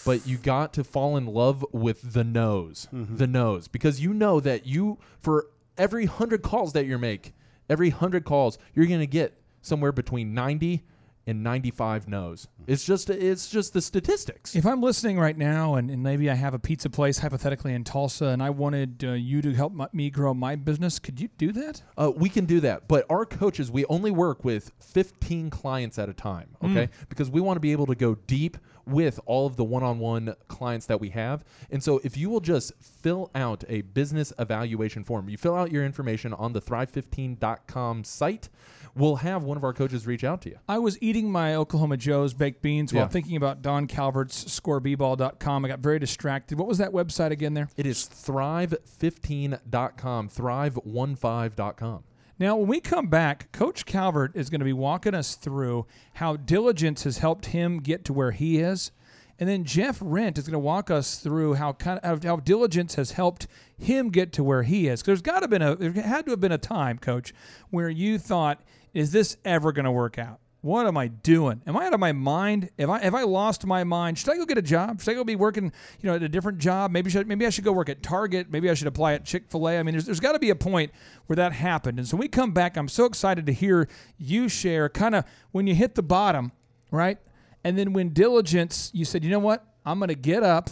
but 0.04 0.26
you 0.26 0.36
got 0.36 0.72
to 0.74 0.84
fall 0.84 1.16
in 1.16 1.26
love 1.26 1.64
with 1.72 2.12
the 2.12 2.24
nose, 2.24 2.88
mm-hmm. 2.92 3.16
the 3.16 3.26
nose, 3.26 3.68
because 3.68 4.00
you 4.00 4.12
know 4.12 4.40
that 4.40 4.66
you 4.66 4.98
for 5.20 5.46
every 5.78 6.06
hundred 6.06 6.42
calls 6.42 6.72
that 6.74 6.84
you 6.86 6.98
make, 6.98 7.32
every 7.70 7.90
hundred 7.90 8.24
calls 8.24 8.58
you're 8.74 8.86
gonna 8.86 9.06
get 9.06 9.40
somewhere 9.62 9.92
between 9.92 10.34
ninety 10.34 10.82
and 11.26 11.42
ninety-five 11.42 12.08
no's. 12.08 12.48
It's 12.66 12.84
just 12.84 13.10
it's 13.10 13.48
just 13.48 13.72
the 13.72 13.82
statistics. 13.82 14.54
If 14.54 14.66
I'm 14.66 14.80
listening 14.82 15.18
right 15.18 15.36
now 15.36 15.74
and, 15.74 15.90
and 15.90 16.02
maybe 16.02 16.30
I 16.30 16.34
have 16.34 16.54
a 16.54 16.58
pizza 16.58 16.90
place 16.90 17.18
hypothetically 17.18 17.74
in 17.74 17.84
Tulsa 17.84 18.26
and 18.26 18.42
I 18.42 18.50
wanted 18.50 19.04
uh, 19.04 19.12
you 19.12 19.42
to 19.42 19.52
help 19.52 19.72
my, 19.72 19.88
me 19.92 20.10
grow 20.10 20.34
my 20.34 20.56
business, 20.56 20.98
could 20.98 21.20
you 21.20 21.28
do 21.38 21.52
that? 21.52 21.82
Uh, 21.96 22.12
we 22.14 22.28
can 22.28 22.44
do 22.44 22.60
that, 22.60 22.88
but 22.88 23.06
our 23.10 23.24
coaches, 23.24 23.70
we 23.70 23.84
only 23.86 24.10
work 24.10 24.44
with 24.44 24.70
15 24.80 25.50
clients 25.50 25.98
at 25.98 26.08
a 26.08 26.12
time, 26.12 26.48
okay? 26.62 26.88
Because 27.08 27.30
we 27.30 27.40
want 27.40 27.56
to 27.56 27.60
be 27.60 27.72
able 27.72 27.86
to 27.86 27.94
go 27.94 28.14
deep 28.26 28.56
with 28.86 29.20
all 29.26 29.46
of 29.46 29.56
the 29.56 29.64
one 29.64 29.82
on 29.82 29.98
one 29.98 30.34
clients 30.48 30.86
that 30.86 31.00
we 31.00 31.10
have. 31.10 31.44
And 31.70 31.82
so 31.82 32.00
if 32.04 32.16
you 32.16 32.30
will 32.30 32.40
just 32.40 32.72
fill 32.80 33.30
out 33.34 33.64
a 33.68 33.82
business 33.82 34.32
evaluation 34.38 35.04
form, 35.04 35.28
you 35.28 35.36
fill 35.36 35.54
out 35.54 35.70
your 35.70 35.84
information 35.84 36.32
on 36.34 36.52
the 36.52 36.60
thrive15.com 36.60 38.04
site, 38.04 38.48
we'll 38.94 39.16
have 39.16 39.44
one 39.44 39.56
of 39.56 39.64
our 39.64 39.72
coaches 39.72 40.06
reach 40.06 40.24
out 40.24 40.42
to 40.42 40.50
you. 40.50 40.58
I 40.68 40.78
was 40.78 40.98
eating 41.00 41.30
my 41.30 41.54
Oklahoma 41.54 41.96
Joe's 41.96 42.34
baked 42.34 42.62
beans 42.62 42.92
while 42.92 43.04
Yeah. 43.04 43.08
thinking 43.08 43.36
about 43.36 43.62
Don 43.62 43.86
Calvert's 43.86 44.44
scoreball.com. 44.44 45.64
I 45.64 45.68
got 45.68 45.78
very 45.80 45.98
distracted. 45.98 46.58
What 46.58 46.68
was 46.68 46.78
that 46.78 46.92
website 46.92 47.30
again 47.30 47.54
there? 47.54 47.68
It 47.76 47.86
is 47.86 48.06
thrive15.com, 48.08 50.28
thrive15.com. 50.28 52.04
Now, 52.38 52.56
when 52.56 52.66
we 52.66 52.80
come 52.80 53.06
back, 53.08 53.52
Coach 53.52 53.86
Calvert 53.86 54.32
is 54.34 54.50
going 54.50 54.60
to 54.60 54.64
be 54.64 54.72
walking 54.72 55.14
us 55.14 55.36
through 55.36 55.86
how 56.14 56.36
diligence 56.36 57.04
has 57.04 57.18
helped 57.18 57.46
him 57.46 57.78
get 57.78 58.04
to 58.06 58.12
where 58.12 58.32
he 58.32 58.58
is. 58.58 58.90
And 59.38 59.48
then 59.48 59.64
Jeff 59.64 60.00
Rindt 60.00 60.38
is 60.38 60.44
going 60.44 60.52
to 60.52 60.58
walk 60.58 60.90
us 60.90 61.18
through 61.18 61.54
how 61.54 61.72
kind 61.72 61.98
of 62.02 62.22
how 62.24 62.36
diligence 62.36 62.96
has 62.96 63.12
helped 63.12 63.46
him 63.78 64.10
get 64.10 64.32
to 64.34 64.44
where 64.44 64.62
he 64.62 64.88
is. 64.88 65.02
there's 65.02 65.22
got 65.22 65.40
to 65.40 65.48
been 65.48 65.62
a 65.62 65.74
there 65.74 65.92
had 65.92 66.26
to 66.26 66.30
have 66.32 66.40
been 66.40 66.52
a 66.52 66.58
time, 66.58 66.98
Coach, 66.98 67.32
where 67.70 67.88
you 67.88 68.18
thought, 68.18 68.60
"Is 68.94 69.12
this 69.12 69.36
ever 69.44 69.72
going 69.72 69.84
to 69.84 69.92
work 69.92 70.18
out? 70.18 70.40
What 70.62 70.86
am 70.86 70.96
I 70.96 71.08
doing? 71.08 71.60
Am 71.66 71.76
I 71.76 71.86
out 71.86 71.92
of 71.94 71.98
my 71.98 72.12
mind? 72.12 72.70
Have 72.78 72.88
I 72.88 73.00
have 73.00 73.16
I 73.16 73.22
lost 73.22 73.66
my 73.66 73.82
mind? 73.82 74.16
Should 74.16 74.30
I 74.30 74.36
go 74.36 74.46
get 74.46 74.58
a 74.58 74.62
job? 74.62 75.00
Should 75.00 75.10
I 75.10 75.14
go 75.14 75.24
be 75.24 75.34
working, 75.34 75.72
you 76.00 76.08
know, 76.08 76.14
at 76.14 76.22
a 76.22 76.28
different 76.28 76.58
job? 76.58 76.92
Maybe 76.92 77.10
should 77.10 77.26
maybe 77.26 77.44
I 77.46 77.50
should 77.50 77.64
go 77.64 77.72
work 77.72 77.88
at 77.88 78.00
Target. 78.00 78.46
Maybe 78.48 78.70
I 78.70 78.74
should 78.74 78.86
apply 78.86 79.14
at 79.14 79.24
Chick 79.24 79.50
Fil 79.50 79.68
A. 79.68 79.78
I 79.78 79.82
mean, 79.82 79.94
there's 79.94 80.06
there's 80.06 80.20
got 80.20 80.32
to 80.32 80.38
be 80.38 80.50
a 80.50 80.54
point 80.54 80.92
where 81.26 81.36
that 81.36 81.52
happened. 81.52 81.98
And 81.98 82.06
so 82.06 82.16
we 82.16 82.28
come 82.28 82.52
back, 82.52 82.76
I'm 82.76 82.86
so 82.86 83.06
excited 83.06 83.44
to 83.46 83.52
hear 83.52 83.88
you 84.18 84.48
share 84.48 84.88
kind 84.88 85.16
of 85.16 85.24
when 85.50 85.66
you 85.66 85.74
hit 85.74 85.96
the 85.96 86.02
bottom, 86.02 86.52
right? 86.92 87.18
And 87.64 87.76
then 87.76 87.92
when 87.92 88.10
diligence, 88.10 88.90
you 88.94 89.04
said, 89.04 89.24
you 89.24 89.30
know 89.30 89.40
what? 89.40 89.66
I'm 89.84 89.98
going 89.98 90.10
to 90.10 90.14
get 90.14 90.44
up 90.44 90.70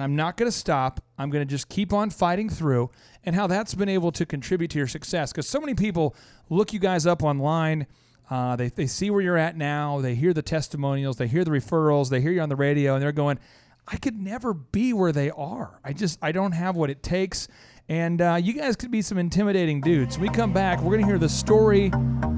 and 0.00 0.04
I'm 0.04 0.16
not 0.16 0.38
going 0.38 0.50
to 0.50 0.56
stop. 0.56 1.04
I'm 1.18 1.28
going 1.28 1.46
to 1.46 1.50
just 1.50 1.68
keep 1.68 1.92
on 1.92 2.08
fighting 2.08 2.48
through, 2.48 2.90
and 3.22 3.36
how 3.36 3.46
that's 3.46 3.74
been 3.74 3.90
able 3.90 4.10
to 4.12 4.24
contribute 4.24 4.70
to 4.70 4.78
your 4.78 4.86
success. 4.86 5.30
Because 5.30 5.46
so 5.46 5.60
many 5.60 5.74
people 5.74 6.16
look 6.48 6.72
you 6.72 6.78
guys 6.78 7.06
up 7.06 7.22
online. 7.22 7.86
Uh, 8.30 8.56
they, 8.56 8.68
they 8.68 8.86
see 8.86 9.10
where 9.10 9.20
you're 9.20 9.36
at 9.36 9.58
now. 9.58 10.00
They 10.00 10.14
hear 10.14 10.32
the 10.32 10.40
testimonials. 10.40 11.18
They 11.18 11.26
hear 11.26 11.44
the 11.44 11.50
referrals. 11.50 12.08
They 12.08 12.22
hear 12.22 12.32
you 12.32 12.40
on 12.40 12.48
the 12.48 12.56
radio, 12.56 12.94
and 12.94 13.02
they're 13.02 13.12
going, 13.12 13.38
I 13.86 13.98
could 13.98 14.18
never 14.18 14.54
be 14.54 14.94
where 14.94 15.12
they 15.12 15.30
are. 15.32 15.78
I 15.84 15.92
just 15.92 16.18
I 16.22 16.32
don't 16.32 16.52
have 16.52 16.76
what 16.76 16.88
it 16.88 17.02
takes. 17.02 17.46
And 17.90 18.22
uh, 18.22 18.38
you 18.40 18.54
guys 18.54 18.76
could 18.76 18.90
be 18.90 19.02
some 19.02 19.18
intimidating 19.18 19.82
dudes. 19.82 20.16
When 20.16 20.30
we 20.30 20.34
come 20.34 20.54
back, 20.54 20.78
we're 20.80 20.92
going 20.92 21.00
to 21.00 21.06
hear 21.06 21.18
the 21.18 21.28
story 21.28 21.90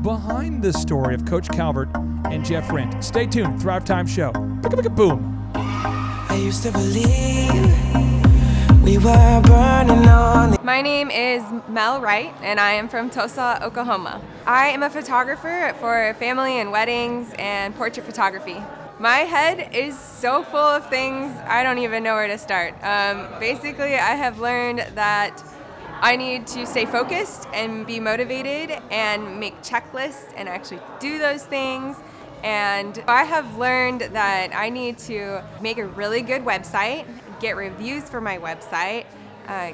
behind 0.03 0.63
the 0.63 0.73
story 0.73 1.15
of 1.15 1.27
Coach 1.27 1.49
Calvert 1.51 1.91
and 1.95 2.45
Jeff 2.45 2.69
Rindt. 2.69 3.05
Stay 3.05 3.27
tuned. 3.27 3.61
Thrive 3.61 3.85
Time 3.85 4.07
Show. 4.07 4.33
Boom. 4.33 5.72
My 10.65 10.81
name 10.81 11.11
is 11.11 11.43
Mel 11.69 12.01
Wright, 12.01 12.35
and 12.41 12.59
I 12.59 12.73
am 12.73 12.89
from 12.89 13.11
Tulsa, 13.11 13.59
Oklahoma. 13.63 14.19
I 14.47 14.69
am 14.69 14.83
a 14.83 14.89
photographer 14.89 15.75
for 15.79 16.15
family 16.19 16.59
and 16.59 16.73
weddings 16.73 17.35
and 17.39 17.75
portrait 17.75 18.07
photography. 18.07 18.57
My 18.99 19.19
head 19.19 19.75
is 19.75 19.99
so 19.99 20.43
full 20.43 20.57
of 20.59 20.89
things, 20.89 21.31
I 21.47 21.63
don't 21.63 21.77
even 21.77 22.03
know 22.03 22.15
where 22.15 22.29
to 22.29 22.39
start. 22.39 22.73
Um, 22.83 23.29
basically, 23.39 23.97
I 23.97 24.15
have 24.15 24.41
learned 24.41 24.87
that 24.95 25.45
I 26.01 26.17
need 26.17 26.47
to 26.47 26.65
stay 26.65 26.87
focused 26.87 27.47
and 27.53 27.87
be 27.87 28.01
motivated 28.01 28.81
and 28.91 29.39
make 29.39 29.61
checklists 29.61 30.33
and 30.35 30.49
actually 30.49 30.81
do 30.99 31.19
those 31.19 31.45
things. 31.45 31.99
And 32.43 33.03
I 33.07 33.25
have 33.25 33.57
learned 33.57 34.01
that 34.01 34.55
I 34.55 34.69
need 34.69 34.99
to 34.99 35.45
make 35.61 35.79
a 35.79 35.87
really 35.87 36.23
good 36.23 36.45
website, 36.45 37.07
get 37.41 37.57
reviews 37.57 38.09
for 38.09 38.21
my 38.21 38.39
website, 38.39 39.05
uh, 39.47 39.73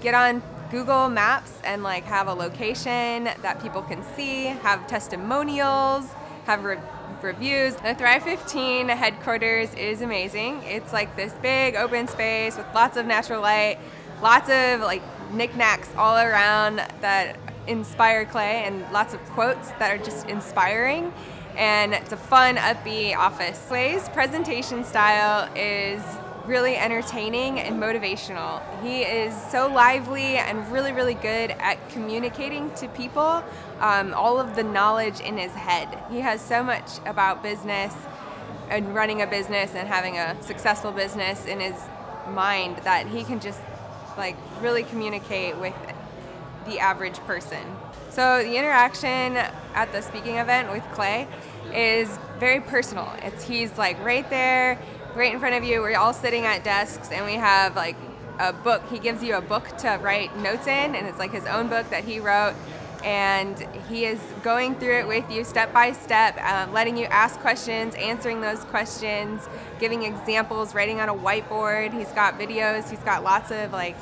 get 0.00 0.14
on 0.14 0.42
Google 0.70 1.08
Maps 1.08 1.52
and 1.64 1.82
like 1.82 2.04
have 2.04 2.28
a 2.28 2.34
location 2.34 3.24
that 3.24 3.60
people 3.62 3.82
can 3.82 4.02
see, 4.14 4.44
have 4.46 4.86
testimonials, 4.86 6.06
have 6.44 6.64
re- 6.64 6.78
reviews. 7.22 7.74
The 7.76 7.94
Thrive 7.94 8.22
15 8.22 8.88
headquarters 8.88 9.74
is 9.74 10.00
amazing. 10.02 10.62
It's 10.62 10.92
like 10.92 11.14
this 11.16 11.32
big 11.42 11.74
open 11.76 12.08
space 12.08 12.56
with 12.56 12.66
lots 12.74 12.96
of 12.96 13.06
natural 13.06 13.42
light, 13.42 13.78
lots 14.22 14.48
of 14.50 14.80
like 14.80 15.02
knickknacks 15.32 15.90
all 15.96 16.16
around 16.16 16.76
that 17.00 17.36
inspire 17.66 18.24
Clay, 18.24 18.64
and 18.64 18.80
lots 18.92 19.14
of 19.14 19.20
quotes 19.30 19.70
that 19.72 19.90
are 19.90 20.02
just 20.02 20.26
inspiring. 20.26 21.12
And 21.58 21.92
it's 21.92 22.12
a 22.12 22.16
fun, 22.16 22.54
upbeat 22.54 23.16
office. 23.16 23.62
Clay's 23.66 24.08
presentation 24.10 24.84
style 24.84 25.52
is 25.56 26.00
really 26.46 26.76
entertaining 26.76 27.58
and 27.58 27.82
motivational. 27.82 28.62
He 28.80 29.02
is 29.02 29.34
so 29.50 29.66
lively 29.66 30.36
and 30.36 30.70
really, 30.72 30.92
really 30.92 31.14
good 31.14 31.50
at 31.50 31.76
communicating 31.90 32.72
to 32.76 32.86
people 32.88 33.42
um, 33.80 34.14
all 34.14 34.38
of 34.38 34.54
the 34.54 34.62
knowledge 34.62 35.18
in 35.18 35.36
his 35.36 35.52
head. 35.52 35.98
He 36.10 36.20
has 36.20 36.40
so 36.40 36.62
much 36.62 36.98
about 37.04 37.42
business 37.42 37.92
and 38.70 38.94
running 38.94 39.20
a 39.20 39.26
business 39.26 39.74
and 39.74 39.88
having 39.88 40.16
a 40.16 40.40
successful 40.42 40.92
business 40.92 41.44
in 41.44 41.58
his 41.58 41.74
mind 42.30 42.76
that 42.84 43.08
he 43.08 43.24
can 43.24 43.40
just 43.40 43.60
like 44.16 44.36
really 44.60 44.84
communicate 44.84 45.56
with 45.56 45.74
the 46.66 46.78
average 46.78 47.18
person. 47.20 47.64
So 48.10 48.42
the 48.42 48.56
interaction 48.56 49.36
at 49.74 49.92
the 49.92 50.02
speaking 50.02 50.36
event 50.36 50.72
with 50.72 50.82
Clay 50.92 51.28
is 51.74 52.18
very 52.38 52.60
personal. 52.60 53.12
It's 53.22 53.42
he's 53.42 53.76
like 53.78 54.02
right 54.04 54.28
there 54.30 54.78
right 55.14 55.32
in 55.32 55.40
front 55.40 55.54
of 55.54 55.64
you. 55.64 55.80
We're 55.80 55.96
all 55.96 56.14
sitting 56.14 56.44
at 56.44 56.64
desks 56.64 57.10
and 57.10 57.26
we 57.26 57.34
have 57.34 57.76
like 57.76 57.96
a 58.38 58.52
book. 58.52 58.82
He 58.90 58.98
gives 58.98 59.22
you 59.22 59.36
a 59.36 59.40
book 59.40 59.76
to 59.78 59.98
write 60.00 60.36
notes 60.38 60.66
in, 60.66 60.94
and 60.94 61.06
it's 61.06 61.18
like 61.18 61.32
his 61.32 61.46
own 61.46 61.68
book 61.68 61.90
that 61.90 62.04
he 62.04 62.20
wrote. 62.20 62.54
And 63.04 63.56
he 63.88 64.06
is 64.06 64.20
going 64.42 64.74
through 64.74 64.98
it 64.98 65.06
with 65.06 65.30
you 65.30 65.44
step 65.44 65.72
by 65.72 65.92
step, 65.92 66.36
um, 66.42 66.72
letting 66.72 66.96
you 66.96 67.04
ask 67.04 67.38
questions, 67.38 67.94
answering 67.94 68.40
those 68.40 68.64
questions, 68.64 69.48
giving 69.78 70.02
examples, 70.02 70.74
writing 70.74 71.00
on 71.00 71.08
a 71.08 71.14
whiteboard. 71.14 71.96
He's 71.96 72.10
got 72.12 72.38
videos, 72.38 72.90
he's 72.90 72.98
got 73.00 73.22
lots 73.22 73.52
of 73.52 73.72
like 73.72 73.96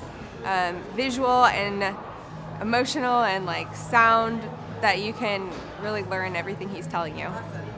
um, 0.44 0.82
visual 0.94 1.44
and 1.44 1.94
emotional 2.62 3.22
and 3.22 3.44
like 3.44 3.74
sound 3.76 4.40
that 4.80 5.02
you 5.02 5.12
can 5.12 5.50
really 5.80 6.02
learn 6.04 6.36
everything 6.36 6.68
he's 6.68 6.86
telling 6.86 7.18
you. 7.18 7.28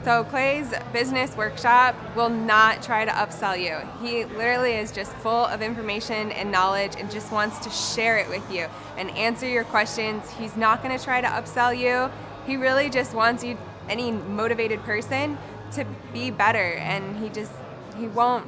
So 0.03 0.23
Clay's 0.23 0.73
business 0.93 1.35
workshop 1.35 1.95
will 2.15 2.29
not 2.29 2.81
try 2.81 3.05
to 3.05 3.11
upsell 3.11 3.59
you. 3.59 3.79
He 4.05 4.25
literally 4.25 4.73
is 4.73 4.91
just 4.91 5.11
full 5.17 5.45
of 5.45 5.61
information 5.61 6.31
and 6.31 6.51
knowledge 6.51 6.93
and 6.97 7.11
just 7.11 7.31
wants 7.31 7.59
to 7.59 7.69
share 7.69 8.17
it 8.17 8.29
with 8.29 8.49
you 8.51 8.67
and 8.97 9.09
answer 9.11 9.47
your 9.47 9.65
questions. 9.65 10.29
He's 10.31 10.55
not 10.55 10.81
going 10.81 10.97
to 10.97 11.03
try 11.03 11.21
to 11.21 11.27
upsell 11.27 11.77
you. 11.77 12.11
He 12.45 12.57
really 12.57 12.89
just 12.89 13.13
wants 13.13 13.43
you 13.43 13.57
any 13.89 14.11
motivated 14.11 14.81
person 14.83 15.37
to 15.73 15.85
be 16.13 16.31
better 16.31 16.73
and 16.75 17.17
he 17.17 17.29
just 17.29 17.51
he 17.97 18.07
won't 18.07 18.47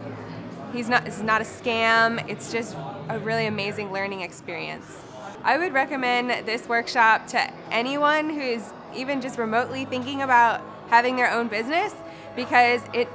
he's 0.73 0.89
not 0.89 1.05
it's 1.05 1.21
not 1.21 1.41
a 1.41 1.43
scam. 1.43 2.27
It's 2.29 2.51
just 2.51 2.75
a 3.09 3.19
really 3.19 3.45
amazing 3.45 3.91
learning 3.91 4.21
experience. 4.21 5.01
I 5.43 5.57
would 5.57 5.73
recommend 5.73 6.45
this 6.47 6.67
workshop 6.67 7.27
to 7.27 7.51
anyone 7.71 8.29
who's 8.29 8.71
even 8.95 9.21
just 9.21 9.37
remotely 9.37 9.85
thinking 9.85 10.21
about 10.21 10.61
having 10.89 11.15
their 11.15 11.31
own 11.31 11.47
business 11.47 11.93
because 12.35 12.81
it 12.93 13.07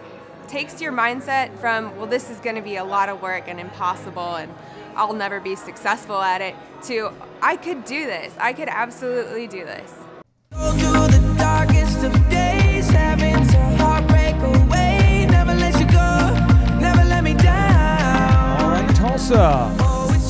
takes 0.49 0.81
your 0.81 0.93
mindset 0.93 1.57
from, 1.59 1.97
well, 1.97 2.07
this 2.07 2.31
is 2.31 2.39
going 2.41 2.57
to 2.57 2.63
be 2.63 2.77
a 2.77 2.85
lot 2.85 3.09
of 3.09 3.21
work 3.21 3.45
and 3.49 3.61
impossible 3.61 4.37
and 4.37 4.53
I'll 4.97 5.13
never 5.13 5.41
be 5.41 5.57
successful 5.57 6.21
at 6.23 6.41
it, 6.41 6.55
to 6.85 7.13
I 7.43 7.57
could 7.57 7.85
do 7.85 8.07
this. 8.07 8.33
I 8.39 8.55
could 8.55 8.69
absolutely 8.69 9.47
do 9.47 9.65
this. 9.65 9.93
All 18.63 18.71
right, 18.71 18.97
Tulsa, 18.97 19.75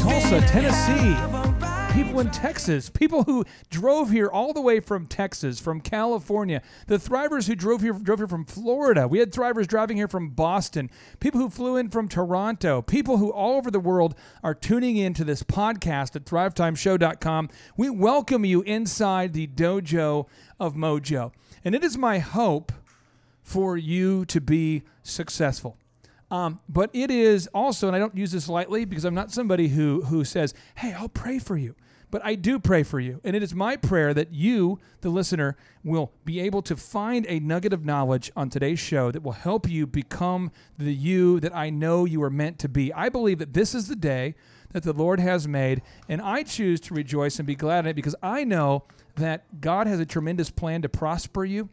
Tulsa, 0.02 0.40
Tennessee 0.48 1.35
people 1.97 2.20
in 2.20 2.31
Texas, 2.31 2.90
people 2.90 3.23
who 3.23 3.43
drove 3.70 4.10
here 4.10 4.27
all 4.27 4.52
the 4.52 4.60
way 4.60 4.81
from 4.81 5.06
Texas, 5.06 5.59
from 5.59 5.81
California, 5.81 6.60
the 6.89 6.98
thrivers 6.98 7.47
who 7.47 7.55
drove 7.55 7.81
here 7.81 7.94
drove 7.94 8.18
here 8.18 8.28
from 8.28 8.44
Florida. 8.44 9.09
We 9.09 9.18
had 9.18 9.32
thrivers 9.32 9.66
driving 9.66 9.97
here 9.97 10.06
from 10.06 10.28
Boston, 10.28 10.90
people 11.20 11.40
who 11.40 11.48
flew 11.48 11.78
in 11.78 11.89
from 11.89 12.06
Toronto, 12.06 12.82
people 12.82 13.16
who 13.16 13.32
all 13.32 13.56
over 13.56 13.70
the 13.70 13.81
world 13.81 14.14
are 14.43 14.55
tuning 14.55 14.98
in 14.98 15.14
to 15.14 15.24
this 15.24 15.43
podcast 15.43 16.14
at 16.16 16.27
thrivetimeshow.com. 16.27 17.48
We 17.78 17.89
welcome 17.89 18.44
you 18.44 18.60
inside 18.60 19.32
the 19.32 19.47
dojo 19.47 20.27
of 20.60 20.74
Mojo. 20.74 21.32
And 21.64 21.74
it 21.74 21.82
is 21.82 21.97
my 21.97 22.18
hope 22.18 22.73
for 23.43 23.78
you 23.78 24.27
to 24.27 24.40
be 24.43 24.82
successful. 25.02 25.78
Um, 26.31 26.60
but 26.68 26.90
it 26.93 27.10
is 27.10 27.48
also, 27.55 27.86
and 27.86 27.97
I 27.97 27.98
don't 27.98 28.16
use 28.16 28.32
this 28.32 28.51
lightly 28.51 28.85
because 28.85 29.06
I'm 29.06 29.14
not 29.14 29.31
somebody 29.31 29.68
who 29.68 30.02
who 30.02 30.24
says, 30.24 30.52
"Hey, 30.74 30.93
I'll 30.93 31.09
pray 31.09 31.39
for 31.39 31.56
you." 31.56 31.74
But 32.16 32.24
I 32.24 32.34
do 32.34 32.59
pray 32.59 32.82
for 32.82 32.98
you. 32.98 33.20
And 33.24 33.36
it 33.36 33.43
is 33.43 33.55
my 33.55 33.76
prayer 33.76 34.14
that 34.14 34.32
you, 34.32 34.78
the 35.02 35.10
listener, 35.10 35.55
will 35.84 36.12
be 36.24 36.40
able 36.40 36.62
to 36.62 36.74
find 36.74 37.26
a 37.28 37.40
nugget 37.40 37.74
of 37.74 37.84
knowledge 37.84 38.32
on 38.34 38.48
today's 38.48 38.78
show 38.78 39.10
that 39.10 39.22
will 39.22 39.32
help 39.32 39.68
you 39.68 39.86
become 39.86 40.51
the 40.78 40.94
you 40.94 41.40
that 41.40 41.55
I 41.55 41.68
know 41.68 42.06
you 42.06 42.22
are 42.22 42.30
meant 42.30 42.59
to 42.60 42.70
be. 42.70 42.90
I 42.90 43.10
believe 43.10 43.38
that 43.40 43.52
this 43.52 43.74
is 43.74 43.88
the 43.88 43.97
day 43.97 44.34
that 44.72 44.82
the 44.82 44.94
Lord 44.94 45.20
has 45.20 45.47
made, 45.47 45.82
and 46.09 46.22
I 46.22 46.43
choose 46.43 46.80
to 46.80 46.94
rejoice 46.94 47.38
and 47.38 47.47
be 47.47 47.55
glad 47.55 47.80
in 47.84 47.90
it 47.90 47.94
because 47.97 48.16
I 48.22 48.44
know 48.44 48.84
that 49.16 49.60
God 49.60 49.86
has 49.86 50.01
a 50.01 50.06
tremendous 50.06 50.48
plan 50.48 50.80
to 50.80 50.88
prosper 50.88 51.44
you 51.44 51.68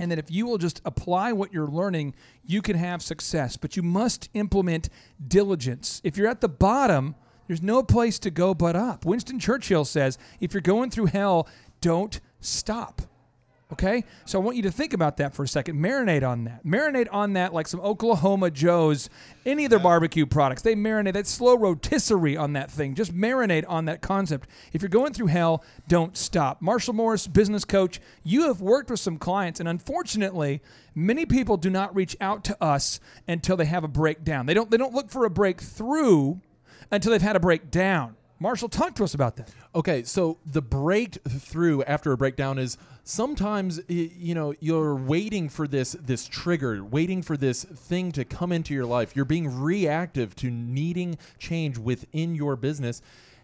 and 0.00 0.10
that 0.10 0.18
if 0.18 0.32
you 0.32 0.46
will 0.46 0.58
just 0.58 0.82
apply 0.84 1.32
what 1.32 1.52
you're 1.52 1.68
learning, 1.68 2.16
you 2.44 2.60
can 2.60 2.74
have 2.74 3.02
success. 3.02 3.56
But 3.56 3.76
you 3.76 3.84
must 3.84 4.30
implement 4.34 4.88
diligence. 5.28 6.00
If 6.02 6.16
you're 6.16 6.26
at 6.26 6.40
the 6.40 6.48
bottom, 6.48 7.14
there's 7.50 7.62
no 7.62 7.82
place 7.82 8.20
to 8.20 8.30
go 8.30 8.54
but 8.54 8.76
up. 8.76 9.04
Winston 9.04 9.40
Churchill 9.40 9.84
says, 9.84 10.18
if 10.38 10.54
you're 10.54 10.60
going 10.60 10.88
through 10.88 11.06
hell, 11.06 11.48
don't 11.80 12.20
stop. 12.38 13.02
Okay? 13.72 14.04
So 14.24 14.40
I 14.40 14.44
want 14.44 14.56
you 14.56 14.62
to 14.62 14.70
think 14.70 14.92
about 14.92 15.16
that 15.16 15.34
for 15.34 15.42
a 15.42 15.48
second. 15.48 15.76
Marinate 15.76 16.22
on 16.22 16.44
that. 16.44 16.64
Marinate 16.64 17.08
on 17.10 17.32
that 17.32 17.52
like 17.52 17.66
some 17.66 17.80
Oklahoma 17.80 18.52
Joe's, 18.52 19.10
any 19.44 19.64
of 19.64 19.70
their 19.70 19.80
barbecue 19.80 20.26
products. 20.26 20.62
They 20.62 20.76
marinate 20.76 21.14
that 21.14 21.26
slow 21.26 21.56
rotisserie 21.56 22.36
on 22.36 22.52
that 22.52 22.70
thing. 22.70 22.94
Just 22.94 23.12
marinate 23.12 23.64
on 23.66 23.86
that 23.86 24.00
concept. 24.00 24.48
If 24.72 24.80
you're 24.80 24.88
going 24.88 25.12
through 25.12 25.26
hell, 25.26 25.64
don't 25.88 26.16
stop. 26.16 26.62
Marshall 26.62 26.94
Morris, 26.94 27.26
business 27.26 27.64
coach, 27.64 28.00
you 28.22 28.42
have 28.42 28.60
worked 28.60 28.90
with 28.90 29.00
some 29.00 29.18
clients, 29.18 29.58
and 29.58 29.68
unfortunately, 29.68 30.62
many 30.94 31.26
people 31.26 31.56
do 31.56 31.68
not 31.68 31.96
reach 31.96 32.16
out 32.20 32.44
to 32.44 32.62
us 32.62 33.00
until 33.26 33.56
they 33.56 33.64
have 33.64 33.82
a 33.82 33.88
breakdown. 33.88 34.46
They 34.46 34.54
don't 34.54 34.70
they 34.70 34.76
don't 34.76 34.94
look 34.94 35.10
for 35.10 35.24
a 35.24 35.30
breakthrough 35.30 36.36
until 36.90 37.12
they've 37.12 37.22
had 37.22 37.36
a 37.36 37.40
breakdown. 37.40 38.16
Marshall, 38.42 38.70
talk 38.70 38.94
to 38.94 39.04
us 39.04 39.12
about 39.12 39.36
that. 39.36 39.50
Okay, 39.74 40.02
so 40.02 40.38
the 40.46 40.62
breakthrough 40.62 41.82
after 41.82 42.10
a 42.12 42.16
breakdown 42.16 42.58
is 42.58 42.78
sometimes 43.04 43.80
you 43.86 44.34
know 44.34 44.54
you're 44.60 44.94
waiting 44.94 45.50
for 45.50 45.68
this 45.68 45.92
this 45.92 46.26
trigger, 46.26 46.82
waiting 46.82 47.20
for 47.20 47.36
this 47.36 47.64
thing 47.64 48.12
to 48.12 48.24
come 48.24 48.50
into 48.50 48.72
your 48.72 48.86
life. 48.86 49.14
You're 49.14 49.26
being 49.26 49.60
reactive 49.60 50.34
to 50.36 50.50
needing 50.50 51.18
change 51.38 51.76
within 51.76 52.34
your 52.34 52.56
business. 52.56 53.02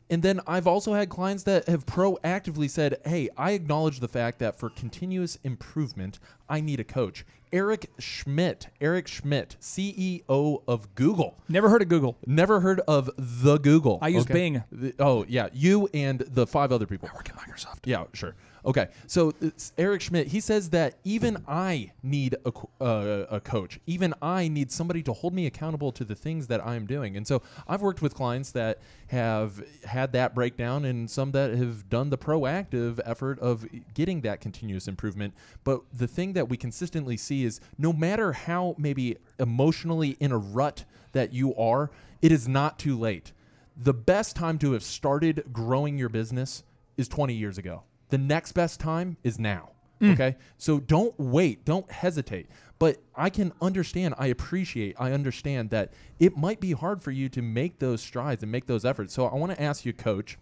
And 0.08 0.22
then 0.22 0.40
I've 0.46 0.66
also 0.66 0.94
had 0.94 1.10
clients 1.10 1.42
that 1.42 1.68
have 1.68 1.84
proactively 1.84 2.70
said, 2.70 2.98
"Hey, 3.04 3.28
I 3.36 3.50
acknowledge 3.50 4.00
the 4.00 4.08
fact 4.08 4.38
that 4.38 4.58
for 4.58 4.70
continuous 4.70 5.36
improvement, 5.44 6.18
I 6.48 6.62
need 6.62 6.80
a 6.80 6.84
coach." 6.84 7.26
Eric 7.52 7.90
Schmidt, 7.98 8.68
Eric 8.80 9.08
Schmidt, 9.08 9.56
CEO 9.60 10.62
of 10.66 10.94
Google. 10.94 11.38
Never 11.48 11.68
heard 11.68 11.82
of 11.82 11.88
Google. 11.88 12.16
Never 12.26 12.60
heard 12.60 12.80
of 12.88 13.10
the 13.16 13.58
Google. 13.58 13.98
I 14.02 14.08
use 14.08 14.24
okay? 14.24 14.32
Bing. 14.34 14.64
The- 14.72 14.94
oh 14.98 15.24
yeah, 15.28 15.48
you 15.52 15.88
and 15.94 16.20
the 16.20 16.46
five 16.46 16.72
other 16.72 16.86
people. 16.86 17.08
I 17.12 17.16
work 17.16 17.28
at 17.30 17.36
Microsoft. 17.36 17.80
Yeah, 17.84 18.04
sure. 18.12 18.34
Okay, 18.66 18.88
so 19.06 19.32
Eric 19.78 20.00
Schmidt, 20.00 20.26
he 20.26 20.40
says 20.40 20.70
that 20.70 20.94
even 21.04 21.36
I 21.46 21.92
need 22.02 22.34
a, 22.44 22.52
uh, 22.82 23.26
a 23.30 23.40
coach. 23.40 23.78
Even 23.86 24.12
I 24.20 24.48
need 24.48 24.72
somebody 24.72 25.04
to 25.04 25.12
hold 25.12 25.34
me 25.34 25.46
accountable 25.46 25.92
to 25.92 26.04
the 26.04 26.16
things 26.16 26.48
that 26.48 26.66
I'm 26.66 26.84
doing. 26.84 27.16
And 27.16 27.24
so 27.24 27.42
I've 27.68 27.80
worked 27.80 28.02
with 28.02 28.14
clients 28.14 28.50
that 28.52 28.80
have 29.06 29.64
had 29.84 30.10
that 30.14 30.34
breakdown 30.34 30.84
and 30.84 31.08
some 31.08 31.30
that 31.30 31.54
have 31.54 31.88
done 31.88 32.10
the 32.10 32.18
proactive 32.18 32.98
effort 33.04 33.38
of 33.38 33.64
getting 33.94 34.22
that 34.22 34.40
continuous 34.40 34.88
improvement. 34.88 35.32
But 35.62 35.82
the 35.92 36.08
thing 36.08 36.32
that 36.32 36.48
we 36.48 36.56
consistently 36.56 37.16
see 37.16 37.44
is 37.44 37.60
no 37.78 37.92
matter 37.92 38.32
how 38.32 38.74
maybe 38.78 39.16
emotionally 39.38 40.16
in 40.18 40.32
a 40.32 40.38
rut 40.38 40.84
that 41.12 41.32
you 41.32 41.54
are, 41.54 41.92
it 42.20 42.32
is 42.32 42.48
not 42.48 42.80
too 42.80 42.98
late. 42.98 43.30
The 43.76 43.94
best 43.94 44.34
time 44.34 44.58
to 44.58 44.72
have 44.72 44.82
started 44.82 45.44
growing 45.52 45.98
your 45.98 46.08
business 46.08 46.64
is 46.96 47.06
20 47.06 47.32
years 47.32 47.58
ago. 47.58 47.84
The 48.08 48.18
next 48.18 48.52
best 48.52 48.80
time 48.80 49.16
is 49.22 49.38
now. 49.38 49.70
Mm. 50.00 50.12
Okay. 50.12 50.36
So 50.58 50.78
don't 50.78 51.18
wait. 51.18 51.64
Don't 51.64 51.90
hesitate. 51.90 52.48
But 52.78 52.98
I 53.14 53.30
can 53.30 53.52
understand, 53.62 54.14
I 54.18 54.26
appreciate, 54.26 54.96
I 54.98 55.12
understand 55.12 55.70
that 55.70 55.92
it 56.18 56.36
might 56.36 56.60
be 56.60 56.72
hard 56.72 57.02
for 57.02 57.10
you 57.10 57.28
to 57.30 57.40
make 57.40 57.78
those 57.78 58.02
strides 58.02 58.42
and 58.42 58.52
make 58.52 58.66
those 58.66 58.84
efforts. 58.84 59.14
So 59.14 59.26
I 59.26 59.34
want 59.34 59.52
to 59.52 59.62
ask 59.62 59.86
you, 59.86 59.94
coach, 59.94 60.36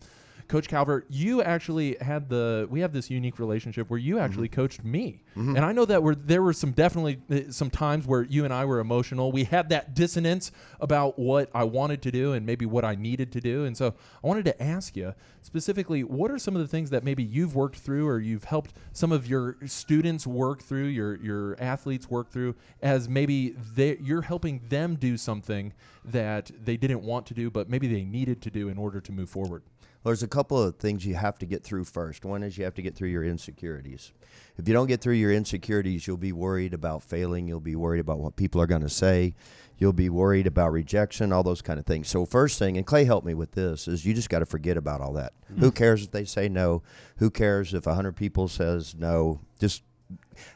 Coach 0.54 0.68
Calvert, 0.68 1.06
you 1.10 1.42
actually 1.42 1.96
had 2.00 2.28
the 2.28 2.68
we 2.70 2.78
have 2.78 2.92
this 2.92 3.10
unique 3.10 3.40
relationship 3.40 3.90
where 3.90 3.98
you 3.98 4.20
actually 4.20 4.48
coached 4.48 4.84
me, 4.84 5.20
Mhm. 5.36 5.56
and 5.56 5.64
I 5.64 5.72
know 5.72 5.84
that 5.84 6.00
were 6.00 6.14
there 6.14 6.42
were 6.42 6.52
some 6.52 6.70
definitely 6.70 7.18
uh, 7.28 7.50
some 7.50 7.70
times 7.70 8.06
where 8.06 8.22
you 8.22 8.44
and 8.44 8.54
I 8.54 8.64
were 8.64 8.78
emotional. 8.78 9.32
We 9.32 9.42
had 9.42 9.68
that 9.70 9.96
dissonance 9.96 10.52
about 10.80 11.18
what 11.18 11.50
I 11.52 11.64
wanted 11.64 12.02
to 12.02 12.12
do 12.12 12.34
and 12.34 12.46
maybe 12.46 12.66
what 12.66 12.84
I 12.84 12.94
needed 12.94 13.32
to 13.32 13.40
do, 13.40 13.64
and 13.64 13.76
so 13.76 13.94
I 14.22 14.26
wanted 14.28 14.44
to 14.44 14.62
ask 14.62 14.96
you 14.96 15.14
specifically, 15.42 16.04
what 16.04 16.30
are 16.30 16.38
some 16.38 16.54
of 16.54 16.62
the 16.62 16.68
things 16.68 16.88
that 16.90 17.02
maybe 17.02 17.24
you've 17.24 17.56
worked 17.56 17.78
through 17.78 18.06
or 18.06 18.20
you've 18.20 18.44
helped 18.44 18.74
some 18.92 19.10
of 19.10 19.26
your 19.26 19.56
students 19.66 20.24
work 20.24 20.62
through, 20.62 20.84
your 20.86 21.16
your 21.16 21.60
athletes 21.60 22.08
work 22.08 22.30
through, 22.30 22.54
as 22.80 23.08
maybe 23.08 23.56
they 23.74 23.96
you're 24.00 24.22
helping 24.22 24.60
them 24.68 24.94
do 24.94 25.16
something 25.16 25.72
that 26.04 26.52
they 26.62 26.76
didn't 26.76 27.02
want 27.02 27.26
to 27.26 27.34
do, 27.34 27.50
but 27.50 27.68
maybe 27.68 27.88
they 27.88 28.04
needed 28.04 28.40
to 28.42 28.50
do 28.52 28.68
in 28.68 28.78
order 28.78 29.00
to 29.00 29.10
move 29.10 29.28
forward. 29.28 29.62
Well, 30.04 30.10
there's 30.10 30.22
a 30.22 30.28
couple 30.28 30.62
of 30.62 30.76
things 30.76 31.06
you 31.06 31.14
have 31.14 31.38
to 31.38 31.46
get 31.46 31.64
through 31.64 31.84
first. 31.84 32.26
One 32.26 32.42
is 32.42 32.58
you 32.58 32.64
have 32.64 32.74
to 32.74 32.82
get 32.82 32.94
through 32.94 33.08
your 33.08 33.24
insecurities. 33.24 34.12
If 34.58 34.68
you 34.68 34.74
don't 34.74 34.86
get 34.86 35.00
through 35.00 35.14
your 35.14 35.32
insecurities, 35.32 36.06
you'll 36.06 36.18
be 36.18 36.32
worried 36.32 36.74
about 36.74 37.02
failing. 37.02 37.48
You'll 37.48 37.60
be 37.60 37.74
worried 37.74 38.00
about 38.00 38.18
what 38.18 38.36
people 38.36 38.60
are 38.60 38.66
going 38.66 38.82
to 38.82 38.90
say. 38.90 39.34
You'll 39.78 39.94
be 39.94 40.10
worried 40.10 40.46
about 40.46 40.72
rejection, 40.72 41.32
all 41.32 41.42
those 41.42 41.62
kind 41.62 41.80
of 41.80 41.86
things. 41.86 42.08
So, 42.08 42.26
first 42.26 42.58
thing, 42.58 42.76
and 42.76 42.86
Clay 42.86 43.06
helped 43.06 43.26
me 43.26 43.32
with 43.32 43.52
this, 43.52 43.88
is 43.88 44.04
you 44.04 44.12
just 44.12 44.28
got 44.28 44.40
to 44.40 44.46
forget 44.46 44.76
about 44.76 45.00
all 45.00 45.14
that. 45.14 45.32
Mm-hmm. 45.50 45.60
Who 45.60 45.72
cares 45.72 46.04
if 46.04 46.10
they 46.10 46.26
say 46.26 46.50
no? 46.50 46.82
Who 47.16 47.30
cares 47.30 47.72
if 47.72 47.86
100 47.86 48.14
people 48.14 48.46
says 48.46 48.94
no? 48.94 49.40
Just 49.58 49.82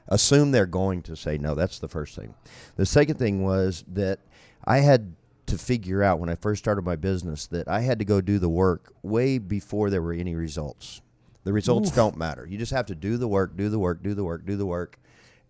assume 0.09 0.51
they're 0.51 0.67
going 0.67 1.01
to 1.03 1.17
say 1.17 1.39
no. 1.39 1.55
That's 1.55 1.79
the 1.79 1.89
first 1.89 2.15
thing. 2.15 2.35
The 2.77 2.85
second 2.85 3.17
thing 3.17 3.43
was 3.43 3.83
that 3.89 4.21
I 4.67 4.81
had 4.81 5.15
to 5.49 5.59
figure 5.59 6.03
out 6.03 6.19
when 6.19 6.29
I 6.29 6.35
first 6.35 6.63
started 6.63 6.85
my 6.85 6.97
business 6.97 7.47
that 7.49 7.69
I 7.69 7.81
had 7.81 7.99
to 7.99 8.05
go 8.05 8.21
do 8.21 8.39
the 8.39 8.49
work 8.49 8.93
way 9.03 9.39
before 9.39 9.91
there 9.91 10.03
were 10.03 10.13
any 10.13 10.35
results. 10.35 11.01
The 11.45 11.53
results 11.53 11.89
Oof. 11.89 11.97
don't 11.97 12.17
matter. 12.17 12.47
You 12.47 12.59
just 12.59 12.73
have 12.73 12.87
to 12.87 12.95
do 12.95 13.17
the 13.17 13.29
work, 13.29 13.57
do 13.57 13.69
the 13.69 13.79
work, 13.79 14.03
do 14.03 14.15
the 14.15 14.25
work, 14.25 14.47
do 14.47 14.57
the 14.57 14.67
work. 14.67 14.99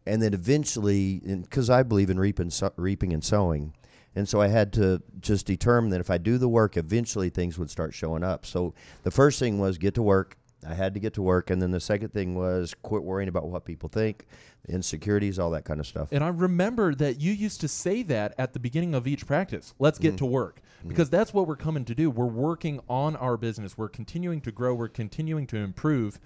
And 0.07 0.23
then 0.23 0.33
eventually, 0.33 1.19
because 1.19 1.69
I 1.69 1.83
believe 1.83 2.09
in 2.09 2.19
reaping, 2.19 2.51
so, 2.51 2.73
reaping 2.77 3.13
and 3.13 3.23
sowing, 3.23 3.75
and 4.15 4.27
so 4.29 4.41
I 4.41 4.49
had 4.49 4.73
to 4.75 5.03
just 5.21 5.47
determine 5.47 5.91
that 5.91 6.01
if 6.01 6.11
I 6.11 6.19
do 6.19 6.39
the 6.39 6.49
work, 6.49 6.77
eventually 6.77 7.29
things 7.29 7.59
would 7.59 7.71
start 7.71 7.93
showing 7.95 8.25
up. 8.25 8.47
So 8.47 8.75
the 9.03 9.11
first 9.11 9.39
thing 9.39 9.59
was 9.59 9.77
get 9.77 9.95
to 9.95 10.03
work. 10.03 10.38
I 10.67 10.75
had 10.75 10.95
to 10.95 11.01
get 11.01 11.15
to 11.15 11.23
work. 11.23 11.51
And 11.51 11.63
then 11.63 11.71
the 11.71 11.81
second 11.81 12.13
thing 12.13 12.35
was 12.35 12.75
quit 12.83 13.03
worrying 13.03 13.29
about 13.29 13.49
what 13.49 13.65
people 13.65 13.89
think, 13.89 14.27
insecurities, 14.69 15.39
all 15.39 15.51
that 15.51 15.65
kind 15.65 15.81
of 15.81 15.87
stuff. 15.87 16.09
And 16.13 16.23
I 16.25 16.29
remember 16.29 16.95
that 16.97 17.21
you 17.21 17.33
used 17.33 17.61
to 17.61 17.69
say 17.69 18.03
that 18.05 18.35
at 18.39 18.53
the 18.53 18.59
beginning 18.59 18.95
of 18.95 19.07
each 19.07 19.27
practice. 19.27 19.75
Let's 19.79 19.99
get 19.99 20.15
Mhm. 20.15 20.19
to 20.19 20.27
work. 20.27 20.61
Because 20.87 21.11
that's 21.11 21.35
what 21.35 21.49
we're 21.49 21.57
coming 21.57 21.85
to 21.87 21.95
do. 21.95 22.09
We're 22.09 22.27
working 22.27 22.79
on 22.89 23.17
our 23.17 23.37
business. 23.37 23.77
We're 23.77 23.89
continuing 23.89 24.41
to 24.43 24.53
grow. 24.53 24.75
We're 24.75 24.87
continuing 24.89 25.47
to 25.49 25.57
improve. 25.57 26.21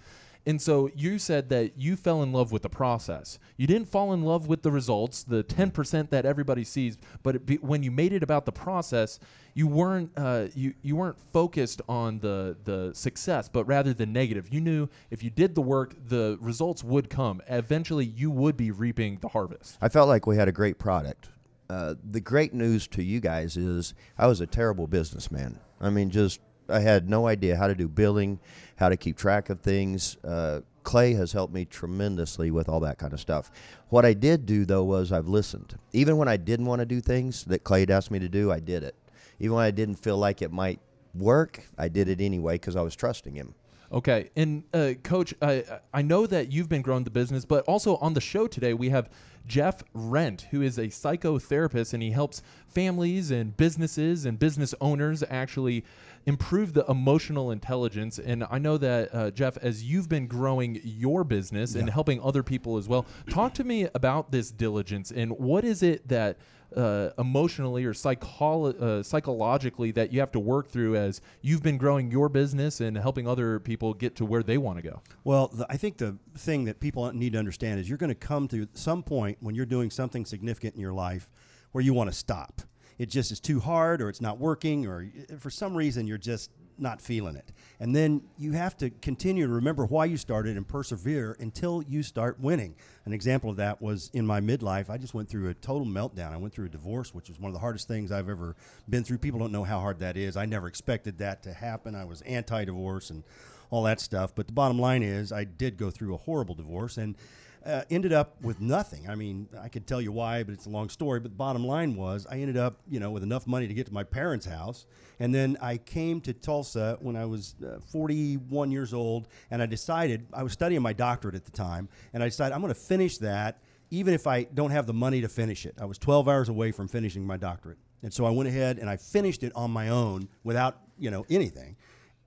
And 0.44 0.60
so 0.60 0.90
you 0.94 1.18
said 1.18 1.48
that 1.50 1.78
you 1.78 1.94
fell 1.94 2.22
in 2.22 2.32
love 2.32 2.50
with 2.50 2.62
the 2.62 2.68
process. 2.68 3.38
You 3.56 3.66
didn't 3.66 3.88
fall 3.88 4.12
in 4.12 4.22
love 4.22 4.48
with 4.48 4.62
the 4.62 4.72
results, 4.72 5.22
the 5.22 5.44
10% 5.44 6.10
that 6.10 6.26
everybody 6.26 6.64
sees, 6.64 6.98
but 7.22 7.46
be, 7.46 7.56
when 7.56 7.82
you 7.82 7.92
made 7.92 8.12
it 8.12 8.22
about 8.22 8.44
the 8.44 8.52
process, 8.52 9.20
you 9.54 9.66
weren't 9.66 10.10
uh, 10.16 10.46
you 10.54 10.72
you 10.82 10.96
weren't 10.96 11.18
focused 11.32 11.82
on 11.88 12.18
the 12.20 12.56
the 12.64 12.90
success, 12.94 13.48
but 13.48 13.64
rather 13.64 13.92
the 13.92 14.06
negative. 14.06 14.52
You 14.52 14.60
knew 14.60 14.88
if 15.10 15.22
you 15.22 15.30
did 15.30 15.54
the 15.54 15.60
work, 15.60 15.94
the 16.08 16.38
results 16.40 16.82
would 16.82 17.10
come. 17.10 17.42
Eventually, 17.48 18.06
you 18.06 18.30
would 18.30 18.56
be 18.56 18.70
reaping 18.70 19.18
the 19.20 19.28
harvest. 19.28 19.76
I 19.82 19.90
felt 19.90 20.08
like 20.08 20.26
we 20.26 20.36
had 20.36 20.48
a 20.48 20.52
great 20.52 20.78
product. 20.78 21.28
Uh, 21.68 21.94
the 22.10 22.20
great 22.20 22.52
news 22.52 22.86
to 22.86 23.02
you 23.02 23.20
guys 23.20 23.56
is 23.56 23.94
I 24.18 24.26
was 24.26 24.40
a 24.40 24.46
terrible 24.46 24.86
businessman. 24.86 25.58
I 25.80 25.90
mean, 25.90 26.10
just 26.10 26.40
I 26.68 26.80
had 26.80 27.08
no 27.08 27.26
idea 27.26 27.56
how 27.56 27.66
to 27.66 27.74
do 27.74 27.88
billing, 27.88 28.40
how 28.76 28.88
to 28.88 28.96
keep 28.96 29.16
track 29.16 29.50
of 29.50 29.60
things. 29.60 30.16
Uh, 30.24 30.60
Clay 30.82 31.14
has 31.14 31.32
helped 31.32 31.54
me 31.54 31.64
tremendously 31.64 32.50
with 32.50 32.68
all 32.68 32.80
that 32.80 32.98
kind 32.98 33.12
of 33.12 33.20
stuff. 33.20 33.50
What 33.88 34.04
I 34.04 34.14
did 34.14 34.46
do 34.46 34.64
though 34.64 34.84
was 34.84 35.12
I've 35.12 35.28
listened. 35.28 35.78
Even 35.92 36.16
when 36.16 36.28
I 36.28 36.36
didn't 36.36 36.66
want 36.66 36.80
to 36.80 36.86
do 36.86 37.00
things 37.00 37.44
that 37.44 37.64
Clay 37.64 37.80
had 37.80 37.90
asked 37.90 38.10
me 38.10 38.18
to 38.18 38.28
do, 38.28 38.50
I 38.50 38.60
did 38.60 38.82
it. 38.82 38.96
Even 39.38 39.56
when 39.56 39.64
I 39.64 39.70
didn't 39.70 39.96
feel 39.96 40.18
like 40.18 40.42
it 40.42 40.52
might 40.52 40.80
work, 41.14 41.68
I 41.78 41.88
did 41.88 42.08
it 42.08 42.20
anyway 42.20 42.54
because 42.54 42.76
I 42.76 42.82
was 42.82 42.96
trusting 42.96 43.34
him. 43.34 43.54
Okay, 43.92 44.30
and 44.36 44.64
uh, 44.72 44.94
Coach, 45.02 45.34
I 45.42 45.64
I 45.92 46.00
know 46.00 46.26
that 46.26 46.50
you've 46.50 46.68
been 46.68 46.80
growing 46.80 47.04
the 47.04 47.10
business, 47.10 47.44
but 47.44 47.62
also 47.64 47.96
on 47.96 48.14
the 48.14 48.22
show 48.22 48.46
today 48.46 48.72
we 48.72 48.88
have 48.88 49.10
Jeff 49.46 49.82
Rindt, 49.94 50.42
who 50.50 50.62
is 50.62 50.78
a 50.78 50.86
psychotherapist, 50.86 51.92
and 51.92 52.02
he 52.02 52.10
helps 52.10 52.42
families 52.68 53.30
and 53.30 53.54
businesses 53.54 54.24
and 54.24 54.38
business 54.38 54.74
owners 54.80 55.22
actually 55.28 55.84
improve 56.26 56.72
the 56.72 56.84
emotional 56.88 57.50
intelligence. 57.50 58.18
And 58.18 58.44
I 58.50 58.58
know 58.58 58.78
that 58.78 59.14
uh, 59.14 59.30
Jeff, 59.30 59.56
as 59.58 59.82
you've 59.82 60.08
been 60.08 60.26
growing 60.26 60.80
your 60.84 61.24
business 61.24 61.74
and 61.74 61.88
helping 61.90 62.22
other 62.22 62.42
people 62.42 62.76
as 62.76 62.88
well, 62.88 63.06
talk 63.30 63.54
to 63.54 63.64
me 63.64 63.88
about 63.94 64.30
this 64.30 64.50
diligence 64.50 65.10
and 65.10 65.32
what 65.32 65.64
is 65.64 65.82
it 65.82 66.06
that 66.08 66.38
uh, 66.76 67.10
emotionally 67.18 67.84
or 67.84 67.90
uh, 67.92 69.02
psychologically 69.02 69.90
that 69.92 70.12
you 70.12 70.20
have 70.20 70.32
to 70.32 70.40
work 70.40 70.68
through 70.68 70.96
as 70.96 71.20
you've 71.42 71.62
been 71.62 71.76
growing 71.76 72.10
your 72.10 72.28
business 72.28 72.80
and 72.80 72.96
helping 72.96 73.28
other 73.28 73.60
people 73.60 73.92
get 73.94 74.16
to 74.16 74.24
where 74.24 74.42
they 74.42 74.58
want 74.58 74.78
to 74.78 74.82
go? 74.82 75.02
Well, 75.24 75.48
the, 75.48 75.66
I 75.68 75.76
think 75.76 75.98
the 75.98 76.16
thing 76.36 76.64
that 76.64 76.80
people 76.80 77.12
need 77.12 77.34
to 77.34 77.38
understand 77.38 77.80
is 77.80 77.88
you're 77.88 77.98
going 77.98 78.08
to 78.08 78.14
come 78.14 78.48
to 78.48 78.66
some 78.74 79.02
point 79.02 79.38
when 79.40 79.54
you're 79.54 79.66
doing 79.66 79.90
something 79.90 80.24
significant 80.24 80.74
in 80.74 80.80
your 80.80 80.94
life 80.94 81.30
where 81.72 81.82
you 81.82 81.94
want 81.94 82.10
to 82.10 82.16
stop. 82.16 82.62
It 83.02 83.10
just 83.10 83.32
is 83.32 83.40
too 83.40 83.58
hard, 83.58 84.00
or 84.00 84.08
it's 84.08 84.20
not 84.20 84.38
working, 84.38 84.86
or 84.86 85.02
eh, 85.02 85.34
for 85.40 85.50
some 85.50 85.74
reason 85.74 86.06
you're 86.06 86.18
just 86.18 86.52
not 86.78 87.02
feeling 87.02 87.34
it. 87.34 87.50
And 87.80 87.96
then 87.96 88.22
you 88.38 88.52
have 88.52 88.76
to 88.76 88.90
continue 88.90 89.44
to 89.44 89.52
remember 89.52 89.84
why 89.84 90.04
you 90.04 90.16
started 90.16 90.56
and 90.56 90.66
persevere 90.66 91.36
until 91.40 91.82
you 91.82 92.04
start 92.04 92.38
winning. 92.38 92.76
An 93.04 93.12
example 93.12 93.50
of 93.50 93.56
that 93.56 93.82
was 93.82 94.08
in 94.14 94.24
my 94.24 94.40
midlife, 94.40 94.88
I 94.88 94.98
just 94.98 95.14
went 95.14 95.28
through 95.28 95.48
a 95.48 95.54
total 95.54 95.84
meltdown. 95.84 96.32
I 96.32 96.36
went 96.36 96.54
through 96.54 96.66
a 96.66 96.68
divorce, 96.68 97.12
which 97.12 97.28
was 97.28 97.40
one 97.40 97.48
of 97.48 97.54
the 97.54 97.58
hardest 97.58 97.88
things 97.88 98.12
I've 98.12 98.28
ever 98.28 98.54
been 98.88 99.02
through. 99.02 99.18
People 99.18 99.40
don't 99.40 99.50
know 99.50 99.64
how 99.64 99.80
hard 99.80 99.98
that 99.98 100.16
is. 100.16 100.36
I 100.36 100.46
never 100.46 100.68
expected 100.68 101.18
that 101.18 101.42
to 101.42 101.52
happen. 101.52 101.96
I 101.96 102.04
was 102.04 102.22
anti 102.22 102.64
divorce 102.64 103.10
and 103.10 103.24
all 103.70 103.82
that 103.82 104.00
stuff. 104.00 104.32
But 104.32 104.46
the 104.46 104.52
bottom 104.52 104.78
line 104.78 105.02
is, 105.02 105.32
I 105.32 105.42
did 105.42 105.76
go 105.76 105.90
through 105.90 106.14
a 106.14 106.18
horrible 106.18 106.54
divorce 106.54 106.98
and 106.98 107.16
uh, 107.64 107.82
ended 107.90 108.12
up 108.12 108.40
with 108.42 108.60
nothing. 108.60 109.08
I 109.08 109.14
mean, 109.14 109.48
I 109.60 109.68
could 109.68 109.86
tell 109.86 110.00
you 110.00 110.12
why, 110.12 110.42
but 110.42 110.52
it's 110.54 110.66
a 110.66 110.70
long 110.70 110.88
story. 110.88 111.20
But 111.20 111.30
the 111.30 111.36
bottom 111.36 111.64
line 111.64 111.96
was, 111.96 112.26
I 112.30 112.38
ended 112.38 112.56
up, 112.56 112.80
you 112.88 113.00
know, 113.00 113.10
with 113.10 113.22
enough 113.22 113.46
money 113.46 113.66
to 113.66 113.74
get 113.74 113.86
to 113.86 113.92
my 113.92 114.04
parents' 114.04 114.46
house, 114.46 114.86
and 115.20 115.34
then 115.34 115.56
I 115.60 115.76
came 115.76 116.20
to 116.22 116.32
Tulsa 116.32 116.98
when 117.00 117.16
I 117.16 117.24
was 117.24 117.54
uh, 117.64 117.78
41 117.90 118.70
years 118.70 118.92
old, 118.92 119.28
and 119.50 119.62
I 119.62 119.66
decided 119.66 120.26
I 120.32 120.42
was 120.42 120.52
studying 120.52 120.82
my 120.82 120.92
doctorate 120.92 121.34
at 121.34 121.44
the 121.44 121.52
time, 121.52 121.88
and 122.12 122.22
I 122.22 122.26
decided 122.26 122.54
I'm 122.54 122.60
going 122.60 122.74
to 122.74 122.80
finish 122.80 123.18
that, 123.18 123.58
even 123.90 124.14
if 124.14 124.26
I 124.26 124.44
don't 124.44 124.70
have 124.70 124.86
the 124.86 124.94
money 124.94 125.20
to 125.20 125.28
finish 125.28 125.66
it. 125.66 125.74
I 125.80 125.84
was 125.84 125.98
12 125.98 126.28
hours 126.28 126.48
away 126.48 126.72
from 126.72 126.88
finishing 126.88 127.26
my 127.26 127.36
doctorate, 127.36 127.78
and 128.02 128.12
so 128.12 128.24
I 128.24 128.30
went 128.30 128.48
ahead 128.48 128.78
and 128.78 128.88
I 128.88 128.96
finished 128.96 129.42
it 129.42 129.52
on 129.54 129.70
my 129.70 129.88
own 129.88 130.28
without, 130.44 130.80
you 130.98 131.10
know, 131.10 131.24
anything 131.30 131.76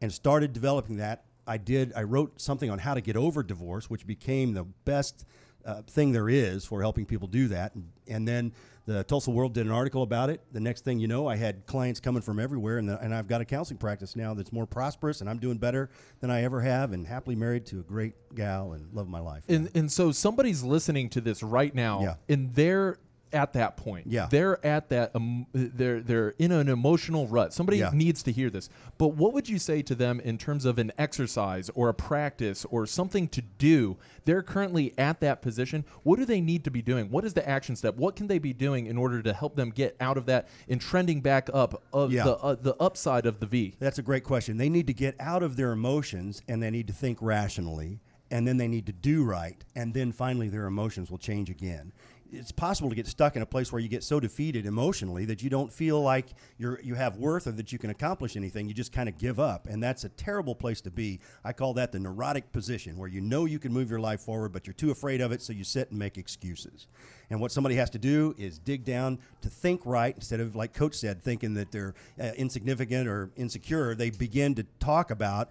and 0.02 0.12
started 0.12 0.53
developing 0.53 0.98
that. 0.98 1.26
I 1.47 1.57
did. 1.57 1.93
I 1.95 2.03
wrote 2.03 2.39
something 2.41 2.69
on 2.69 2.80
how 2.80 2.93
to 2.93 3.01
get 3.01 3.15
over 3.15 3.43
divorce, 3.43 3.89
which 3.89 4.05
became 4.07 4.53
the 4.53 4.63
best 4.85 5.26
uh, 5.65 5.81
thing 5.84 6.11
there 6.11 6.30
is 6.30 6.65
for 6.65 6.81
helping 6.81 7.05
people 7.05 7.27
do 7.27 7.47
that. 7.49 7.73
And, 7.76 7.89
and 8.07 8.27
then 8.27 8.53
the 8.85 9.03
Tulsa 9.03 9.31
World 9.31 9.53
did 9.53 9.65
an 9.65 9.72
article 9.72 10.03
about 10.03 10.30
it. 10.30 10.41
The 10.51 10.59
next 10.59 10.84
thing 10.85 10.99
you 10.99 11.07
know, 11.07 11.27
I 11.27 11.35
had 11.35 11.65
clients 11.65 11.99
coming 11.99 12.22
from 12.22 12.39
everywhere, 12.39 12.77
and, 12.77 12.88
the, 12.88 12.99
and 12.99 13.15
I've 13.15 13.27
got 13.27 13.41
a 13.41 13.45
counseling 13.45 13.80
practice 13.80 14.15
now 14.15 14.35
that's 14.35 14.51
more 14.53 14.67
prosperous, 14.67 15.22
and 15.22 15.30
I'm 15.30 15.39
doing 15.39 15.57
better 15.57 15.89
than 16.19 16.30
I 16.30 16.43
ever 16.43 16.61
have, 16.61 16.93
and 16.93 17.07
happily 17.07 17.35
married 17.35 17.65
to 17.67 17.80
a 17.80 17.84
great 17.84 18.13
gal 18.35 18.73
and 18.73 18.93
love 18.93 19.07
my 19.07 19.19
life. 19.19 19.43
And 19.49 19.69
and 19.73 19.91
so 19.91 20.11
somebody's 20.11 20.61
listening 20.63 21.09
to 21.11 21.22
this 21.22 21.41
right 21.41 21.73
now, 21.73 22.01
Yeah. 22.03 22.15
and 22.30 22.53
they're 22.53 22.99
at 23.34 23.53
that 23.53 23.76
point. 23.77 24.07
Yeah. 24.07 24.27
they're 24.30 24.64
at 24.65 24.89
that. 24.89 25.11
Um, 25.15 25.45
they're 25.53 25.99
they're 26.02 26.30
in 26.39 26.52
an 26.52 26.69
emotional 26.69 27.27
rut. 27.27 27.53
Somebody 27.53 27.80
Yeah. 27.80 27.91
needs 27.93 28.23
to 28.23 28.31
hear 28.31 28.49
this. 28.49 28.69
But 28.97 29.10
what 29.10 29.34
would 29.34 29.49
you 29.49 29.60
say 29.60 29.81
to 29.84 29.95
them 29.95 30.19
in 30.22 30.38
terms 30.38 30.64
of 30.65 30.77
an 30.77 30.91
exercise 30.97 31.69
or 31.76 31.89
a 31.89 31.93
practice 31.93 32.65
or 32.65 32.85
something 32.85 33.27
to 33.30 33.41
do? 33.57 33.97
They're 34.26 34.41
currently 34.41 34.93
at 34.97 35.19
that 35.19 35.41
position. 35.41 35.85
What 36.03 36.18
do 36.18 36.26
they 36.26 36.39
need 36.41 36.64
to 36.64 36.72
be 36.72 36.81
doing? 36.81 37.10
What 37.11 37.26
is 37.26 37.34
the 37.34 37.47
action 37.47 37.76
step? 37.76 37.95
What 37.95 38.15
can 38.15 38.27
they 38.27 38.39
be 38.39 38.53
doing 38.53 38.85
in 38.85 38.97
order 38.97 39.22
to 39.22 39.34
help 39.34 39.56
them 39.56 39.69
get 39.69 39.95
out 39.99 40.18
of 40.18 40.26
that 40.27 40.47
and 40.69 40.80
trending 40.80 41.22
back 41.22 41.49
up 41.53 41.84
of 41.93 42.11
Yeah. 42.14 42.23
the 42.23 42.35
uh, 42.38 42.56
the 42.56 42.76
upside 42.81 43.26
of 43.26 43.39
the 43.39 43.45
V? 43.45 43.76
That's 43.80 43.99
a 43.99 44.03
great 44.03 44.23
question. 44.23 44.57
They 44.57 44.69
need 44.69 44.88
to 44.88 44.93
get 44.93 45.15
out 45.19 45.43
of 45.43 45.56
their 45.57 45.72
emotions 45.72 46.41
and 46.47 46.64
they 46.64 46.69
need 46.72 46.88
to 46.88 46.93
think 46.93 47.18
rationally 47.22 47.99
and 48.31 48.47
then 48.47 48.57
they 48.57 48.68
need 48.68 48.85
to 48.88 48.91
do 48.91 49.23
right 49.23 49.64
and 49.76 49.93
then 49.93 50.11
finally 50.11 50.49
their 50.49 50.65
emotions 50.65 51.11
will 51.11 51.18
change 51.19 51.49
again. 51.49 51.91
It's 52.31 52.52
possible 52.52 52.89
to 52.89 52.95
get 52.95 53.07
stuck 53.07 53.35
in 53.35 53.41
a 53.41 53.45
place 53.45 53.72
where 53.72 53.80
you 53.80 53.88
get 53.88 54.03
so 54.03 54.19
defeated 54.19 54.65
emotionally 54.65 55.26
that 55.26 55.43
you 55.43 55.49
don't 55.49 55.72
feel 55.72 56.02
like 56.02 56.27
you're 56.57 56.80
you 56.81 56.95
have 56.95 57.18
worth 57.18 57.47
or 57.47 57.52
that 57.52 57.72
you 57.72 57.80
can 57.80 57.89
accomplish 57.89 58.35
anything. 58.35 58.68
You 58.68 58.73
just 58.73 58.91
kind 58.91 59.07
of 59.07 59.18
give 59.18 59.39
up 59.39 59.68
and 59.68 59.81
that's 59.81 60.03
a 60.03 60.10
terrible 60.10 60.56
place 60.56 60.81
to 60.81 60.91
be. 60.91 61.19
I 61.43 61.53
call 61.53 61.73
that 61.76 61.91
the 61.91 61.99
neurotic 61.99 62.52
position 62.52 62.97
where 62.97 63.07
you 63.07 63.22
know 63.22 63.45
you 63.45 63.60
can 63.60 63.72
move 63.72 63.89
your 63.89 63.99
life 63.99 64.22
forward 64.22 64.52
but 64.52 64.68
you're 64.68 64.73
too 64.73 64.91
afraid 64.91 65.22
of 65.22 65.31
it 65.31 65.41
so 65.41 65.53
you 65.53 65.64
sit 65.64 65.91
and 65.91 65.99
make 65.99 66.18
excuses. 66.18 66.88
And 67.30 67.39
what 67.41 67.52
somebody 67.52 67.76
has 67.76 67.89
to 67.91 67.99
do 67.99 68.35
is 68.38 68.60
dig 68.60 68.85
down 68.85 69.19
to 69.41 69.49
think 69.49 69.81
right 69.85 70.14
instead 70.15 70.39
of, 70.39 70.56
like 70.56 70.73
Coach 70.73 70.95
said, 70.95 71.22
thinking 71.22 71.53
that 71.56 71.72
they're 71.72 71.95
uh, 72.19 72.31
insignificant 72.38 73.07
or 73.07 73.31
insecure. 73.35 73.95
They 73.95 74.10
begin 74.10 74.56
to 74.56 74.64
talk 74.80 75.11
about 75.11 75.49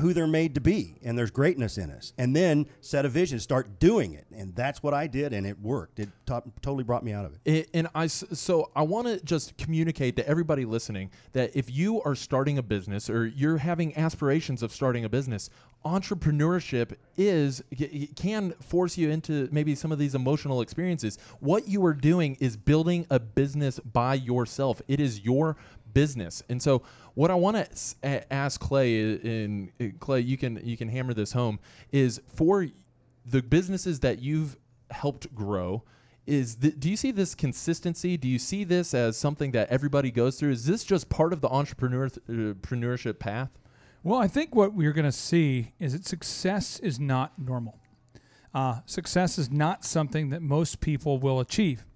who 0.00 0.12
they're 0.12 0.26
made 0.26 0.54
to 0.54 0.60
be, 0.60 0.96
and 1.02 1.16
there's 1.18 1.30
greatness 1.30 1.76
in 1.76 1.90
us. 1.90 2.12
And 2.16 2.34
then 2.34 2.66
set 2.80 3.04
a 3.04 3.08
vision, 3.08 3.38
start 3.38 3.78
doing 3.78 4.14
it. 4.14 4.26
And 4.34 4.54
that's 4.54 4.82
what 4.82 4.94
I 4.94 5.06
did, 5.06 5.32
and 5.32 5.46
it 5.46 5.60
worked. 5.60 5.98
It 5.98 6.08
to- 6.26 6.42
totally 6.62 6.84
brought 6.84 7.04
me 7.04 7.12
out 7.12 7.26
of 7.26 7.34
it. 7.34 7.40
It, 7.44 7.70
and 7.74 7.88
i 7.94 8.06
so 8.06 8.70
I 8.74 8.82
want 8.82 9.06
to 9.08 9.22
just 9.24 9.56
communicate 9.56 10.16
to 10.16 10.26
everybody 10.26 10.64
listening 10.64 11.10
that 11.32 11.54
if 11.54 11.70
you 11.70 12.02
are 12.02 12.14
starting 12.14 12.58
a 12.58 12.62
business 12.62 13.10
or 13.10 13.26
you're 13.26 13.58
having 13.58 13.96
aspirations 13.96 14.62
of 14.62 14.72
starting 14.72 15.04
a 15.04 15.08
business, 15.08 15.50
entrepreneurship 15.84 16.94
is 17.16 17.62
can 18.16 18.52
force 18.52 18.96
you 18.96 19.10
into 19.10 19.48
maybe 19.52 19.74
some 19.74 19.92
of 19.92 19.98
these 19.98 20.14
emotional 20.14 20.62
experiences. 20.62 21.18
What 21.40 21.68
you 21.68 21.84
are 21.84 21.94
doing 21.94 22.36
is 22.40 22.56
building 22.56 23.06
a 23.10 23.18
business 23.18 23.78
by 23.80 24.14
yourself. 24.14 24.80
It 24.88 24.98
is 24.98 25.20
your 25.20 25.56
business. 25.94 26.42
And 26.48 26.60
so 26.60 26.82
what 27.14 27.30
I 27.30 27.34
want 27.34 27.56
to 27.56 28.32
ask 28.32 28.60
Clay 28.60 29.14
in 29.14 29.72
Clay 30.00 30.20
you 30.20 30.36
can 30.36 30.60
you 30.64 30.76
can 30.76 30.88
hammer 30.88 31.14
this 31.14 31.32
home 31.32 31.58
is 31.92 32.20
for 32.28 32.66
the 33.24 33.42
businesses 33.42 34.00
that 34.00 34.18
you've 34.20 34.56
helped 34.90 35.34
grow 35.34 35.82
is 36.26 36.56
th- 36.56 36.74
do 36.78 36.90
you 36.90 36.96
see 36.96 37.10
this 37.10 37.34
consistency 37.34 38.16
do 38.16 38.28
you 38.28 38.38
see 38.38 38.64
this 38.64 38.94
as 38.94 39.16
something 39.16 39.50
that 39.52 39.68
everybody 39.68 40.10
goes 40.10 40.38
through 40.38 40.50
is 40.50 40.64
this 40.64 40.84
just 40.84 41.08
part 41.08 41.32
of 41.32 41.40
the 41.40 41.48
entrepreneur 41.48 42.06
uh, 42.06 42.08
entrepreneurship 42.08 43.18
path 43.18 43.50
Well, 44.02 44.20
I 44.20 44.28
think 44.28 44.54
what 44.54 44.74
we're 44.74 44.92
going 44.92 45.06
to 45.06 45.12
see 45.12 45.72
is 45.78 45.94
that 45.94 46.06
success 46.06 46.78
is 46.80 47.00
not 47.00 47.38
normal. 47.38 47.78
Uh, 48.52 48.80
success 48.86 49.38
is 49.38 49.50
not 49.50 49.84
something 49.84 50.28
that 50.30 50.42
most 50.42 50.80
people 50.80 51.18
will 51.18 51.40
achieve. 51.40 51.86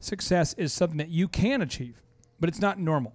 Success 0.00 0.54
is 0.54 0.72
something 0.72 0.96
that 0.96 1.10
you 1.10 1.28
can 1.28 1.62
achieve, 1.62 2.02
but 2.40 2.48
it's 2.48 2.58
not 2.60 2.78
normal. 2.78 3.14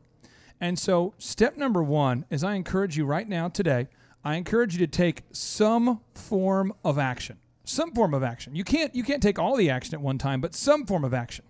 And 0.60 0.78
so, 0.80 1.14
step 1.18 1.58
number 1.58 1.84
one 1.84 2.26
is 2.30 2.44
I 2.44 2.56
encourage 2.56 2.98
you 2.98 3.06
right 3.06 3.28
now, 3.28 3.48
today, 3.48 3.88
I 4.24 4.36
encourage 4.36 4.74
you 4.74 4.80
to 4.80 4.92
take 4.92 5.24
some 5.32 6.02
form 6.14 6.74
of 6.84 6.98
action. 6.98 7.38
Some 7.64 7.94
form 7.94 8.14
of 8.14 8.24
action. 8.24 8.56
You 8.56 8.64
can't 8.64 8.94
you 8.96 9.04
can't 9.04 9.22
take 9.22 9.38
all 9.38 9.56
the 9.56 9.70
action 9.70 9.94
at 9.94 10.02
one 10.02 10.18
time, 10.18 10.42
but 10.42 10.54
some 10.56 10.86
form 10.86 11.04
of 11.04 11.14
action. 11.14 11.46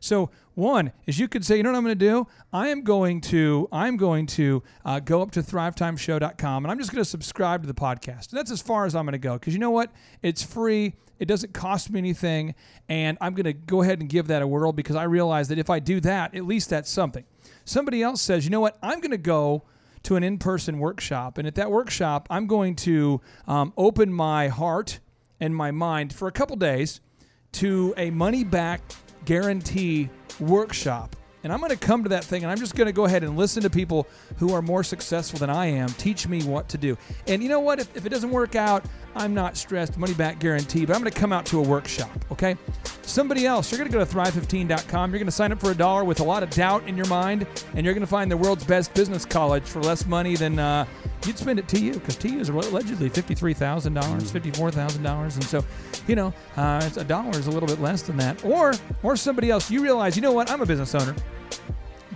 So 0.00 0.30
one 0.54 0.92
is 1.06 1.18
you 1.18 1.28
could 1.28 1.44
say, 1.44 1.56
you 1.56 1.62
know 1.62 1.70
what 1.70 1.78
I'm 1.78 1.84
going 1.84 1.98
to 1.98 2.04
do? 2.04 2.26
I 2.52 2.68
am 2.68 2.82
going 2.82 3.20
to 3.22 3.68
I'm 3.72 3.96
going 3.96 4.26
to 4.26 4.62
uh, 4.84 5.00
go 5.00 5.22
up 5.22 5.32
to 5.32 5.42
thrivetimeshow.com 5.42 6.64
and 6.64 6.70
I'm 6.70 6.78
just 6.78 6.92
going 6.92 7.02
to 7.02 7.08
subscribe 7.08 7.62
to 7.62 7.66
the 7.66 7.74
podcast. 7.74 8.30
And 8.30 8.38
that's 8.38 8.50
as 8.50 8.62
far 8.62 8.86
as 8.86 8.94
I'm 8.94 9.04
going 9.04 9.12
to 9.12 9.18
go 9.18 9.34
because 9.34 9.52
you 9.52 9.58
know 9.58 9.70
what? 9.70 9.92
It's 10.22 10.42
free. 10.42 10.94
It 11.18 11.26
doesn't 11.26 11.54
cost 11.54 11.90
me 11.90 11.98
anything, 11.98 12.54
and 12.90 13.16
I'm 13.22 13.32
going 13.32 13.44
to 13.44 13.54
go 13.54 13.80
ahead 13.80 14.00
and 14.00 14.08
give 14.08 14.26
that 14.26 14.42
a 14.42 14.46
whirl 14.46 14.72
because 14.72 14.96
I 14.96 15.04
realize 15.04 15.48
that 15.48 15.58
if 15.58 15.70
I 15.70 15.78
do 15.78 15.98
that, 16.00 16.34
at 16.34 16.44
least 16.44 16.68
that's 16.68 16.90
something. 16.90 17.24
Somebody 17.66 18.02
else 18.02 18.22
says, 18.22 18.44
you 18.44 18.50
know 18.50 18.60
what? 18.60 18.78
I'm 18.80 19.00
going 19.00 19.10
to 19.10 19.18
go 19.18 19.64
to 20.04 20.14
an 20.14 20.22
in-person 20.22 20.78
workshop, 20.78 21.36
and 21.36 21.48
at 21.48 21.56
that 21.56 21.70
workshop, 21.70 22.28
I'm 22.30 22.46
going 22.46 22.76
to 22.76 23.20
um, 23.48 23.72
open 23.76 24.12
my 24.12 24.46
heart 24.46 25.00
and 25.40 25.54
my 25.54 25.72
mind 25.72 26.14
for 26.14 26.28
a 26.28 26.32
couple 26.32 26.54
days 26.56 27.00
to 27.52 27.92
a 27.96 28.10
money 28.10 28.44
back 28.44 28.80
guarantee 29.24 30.08
workshop. 30.38 31.16
And 31.42 31.52
I'm 31.52 31.60
going 31.60 31.70
to 31.70 31.76
come 31.76 32.02
to 32.02 32.08
that 32.08 32.24
thing 32.24 32.42
and 32.42 32.50
I'm 32.50 32.58
just 32.58 32.74
going 32.74 32.86
to 32.86 32.92
go 32.92 33.04
ahead 33.04 33.22
and 33.22 33.36
listen 33.36 33.62
to 33.62 33.70
people 33.70 34.08
who 34.38 34.52
are 34.52 34.62
more 34.62 34.82
successful 34.82 35.38
than 35.38 35.48
I 35.48 35.66
am 35.66 35.88
teach 35.90 36.26
me 36.26 36.42
what 36.42 36.68
to 36.70 36.78
do. 36.78 36.98
And 37.28 37.40
you 37.40 37.48
know 37.48 37.60
what? 37.60 37.78
If, 37.78 37.96
if 37.96 38.04
it 38.04 38.08
doesn't 38.08 38.30
work 38.30 38.56
out, 38.56 38.84
I'm 39.16 39.32
not 39.32 39.56
stressed, 39.56 39.96
money 39.96 40.14
back 40.14 40.38
guarantee, 40.38 40.84
but 40.84 40.94
I'm 40.94 41.00
going 41.00 41.10
to 41.10 41.18
come 41.18 41.32
out 41.32 41.46
to 41.46 41.58
a 41.58 41.62
workshop, 41.62 42.10
okay? 42.30 42.56
Somebody 43.02 43.46
else, 43.46 43.70
you're 43.70 43.78
going 43.78 43.90
to 43.90 43.96
go 43.96 44.04
to 44.04 44.10
thrive15.com. 44.10 45.10
You're 45.10 45.18
going 45.18 45.26
to 45.26 45.32
sign 45.32 45.52
up 45.52 45.60
for 45.60 45.70
a 45.70 45.74
dollar 45.74 46.04
with 46.04 46.20
a 46.20 46.24
lot 46.24 46.42
of 46.42 46.50
doubt 46.50 46.86
in 46.86 46.96
your 46.96 47.06
mind, 47.06 47.46
and 47.74 47.84
you're 47.84 47.94
going 47.94 48.02
to 48.02 48.06
find 48.06 48.30
the 48.30 48.36
world's 48.36 48.64
best 48.64 48.92
business 48.94 49.24
college 49.24 49.62
for 49.62 49.82
less 49.82 50.04
money 50.06 50.36
than 50.36 50.58
uh, 50.58 50.84
you'd 51.24 51.38
spend 51.38 51.58
at 51.58 51.66
TU, 51.66 51.94
because 51.94 52.16
TU 52.16 52.38
is 52.38 52.50
allegedly 52.50 53.08
$53,000, 53.08 53.94
$54,000. 53.94 55.34
And 55.34 55.44
so, 55.44 55.64
you 56.06 56.14
know, 56.14 56.34
uh, 56.56 56.90
a 56.96 57.04
dollar 57.04 57.38
is 57.38 57.46
a 57.46 57.50
little 57.50 57.68
bit 57.68 57.80
less 57.80 58.02
than 58.02 58.18
that. 58.18 58.44
Or, 58.44 58.74
or 59.02 59.16
somebody 59.16 59.50
else, 59.50 59.70
you 59.70 59.82
realize, 59.82 60.14
you 60.14 60.22
know 60.22 60.32
what? 60.32 60.50
I'm 60.50 60.60
a 60.60 60.66
business 60.66 60.94
owner 60.94 61.14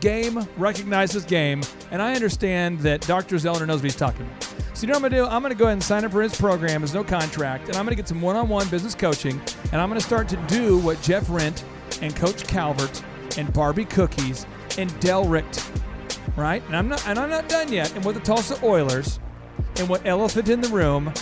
game 0.01 0.47
recognizes 0.57 1.25
game, 1.25 1.63
and 1.91 2.01
I 2.03 2.15
understand 2.15 2.81
that 2.81 3.01
Dr. 3.03 3.37
Zoellner 3.37 3.67
knows 3.67 3.79
what 3.79 3.85
he's 3.85 3.97
talking 3.97 4.27
about. 4.27 4.45
So 4.75 4.87
you 4.87 4.93
know 4.93 4.99
what 4.99 5.05
I'm 5.05 5.11
gonna 5.11 5.25
do? 5.25 5.27
I'm 5.27 5.43
gonna 5.43 5.55
go 5.55 5.67
ahead 5.67 5.75
and 5.75 5.83
sign 5.83 6.05
up 6.05 6.13
for 6.13 6.23
his 6.23 6.35
program. 6.35 6.81
There's 6.81 6.95
no 6.95 7.05
contract, 7.05 7.69
and 7.69 7.77
I'm 7.77 7.85
gonna 7.85 7.97
get 7.97 8.09
some 8.09 8.21
one-on-one 8.21 8.69
business 8.69 8.95
coaching, 8.95 9.41
and 9.73 9.81
I'm 9.81 9.89
gonna 9.89 10.01
start 10.01 10.29
to 10.31 10.37
do 10.49 10.79
what 10.79 11.01
Jeff 11.03 11.27
Rindt 11.29 11.63
and 12.03 12.17
Coach 12.17 12.47
Calvert 12.47 13.03
and 13.37 13.53
Barbie 13.53 13.85
Cookies 13.85 14.47
and 14.79 14.99
Del 15.01 15.25
Richt, 15.27 15.71
right? 16.37 16.63
And 16.67 16.77
I'm 16.77 16.89
not 16.89 17.07
and 17.07 17.19
I'm 17.19 17.31
not 17.31 17.49
done 17.49 17.73
yet. 17.73 17.95
And 17.95 18.05
what 18.05 18.15
the 18.15 18.21
Tulsa 18.21 18.59
Oilers, 18.65 19.21
and 19.77 19.89
what 19.89 20.07
Elephant 20.07 20.49
in 20.49 20.61
the 20.61 20.69
Room, 20.69 21.13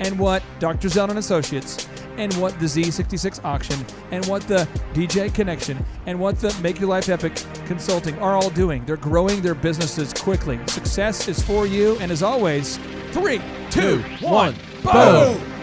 and 0.00 0.18
what 0.18 0.42
Dr. 0.58 0.88
Zoellner 0.88 1.10
and 1.10 1.18
Associates, 1.18 1.88
and 2.18 2.32
what 2.34 2.58
the 2.58 2.66
Z66 2.66 3.44
auction, 3.44 3.84
and 4.10 4.24
what 4.26 4.42
the 4.42 4.68
DJ 4.94 5.32
Connection, 5.32 5.84
and 6.06 6.18
what 6.18 6.38
the 6.40 6.56
Make 6.62 6.80
Your 6.80 6.88
Life 6.88 7.08
Epic 7.08 7.42
Consulting 7.66 8.18
are 8.18 8.34
all 8.34 8.50
doing. 8.50 8.84
They're 8.84 8.96
growing 8.96 9.42
their 9.42 9.54
businesses 9.54 10.12
quickly. 10.12 10.58
Success 10.66 11.28
is 11.28 11.42
for 11.42 11.66
you, 11.66 11.96
and 12.00 12.12
as 12.12 12.22
always, 12.22 12.78
three, 13.12 13.40
two, 13.70 14.02
one, 14.20 14.54
boom! 14.82 15.55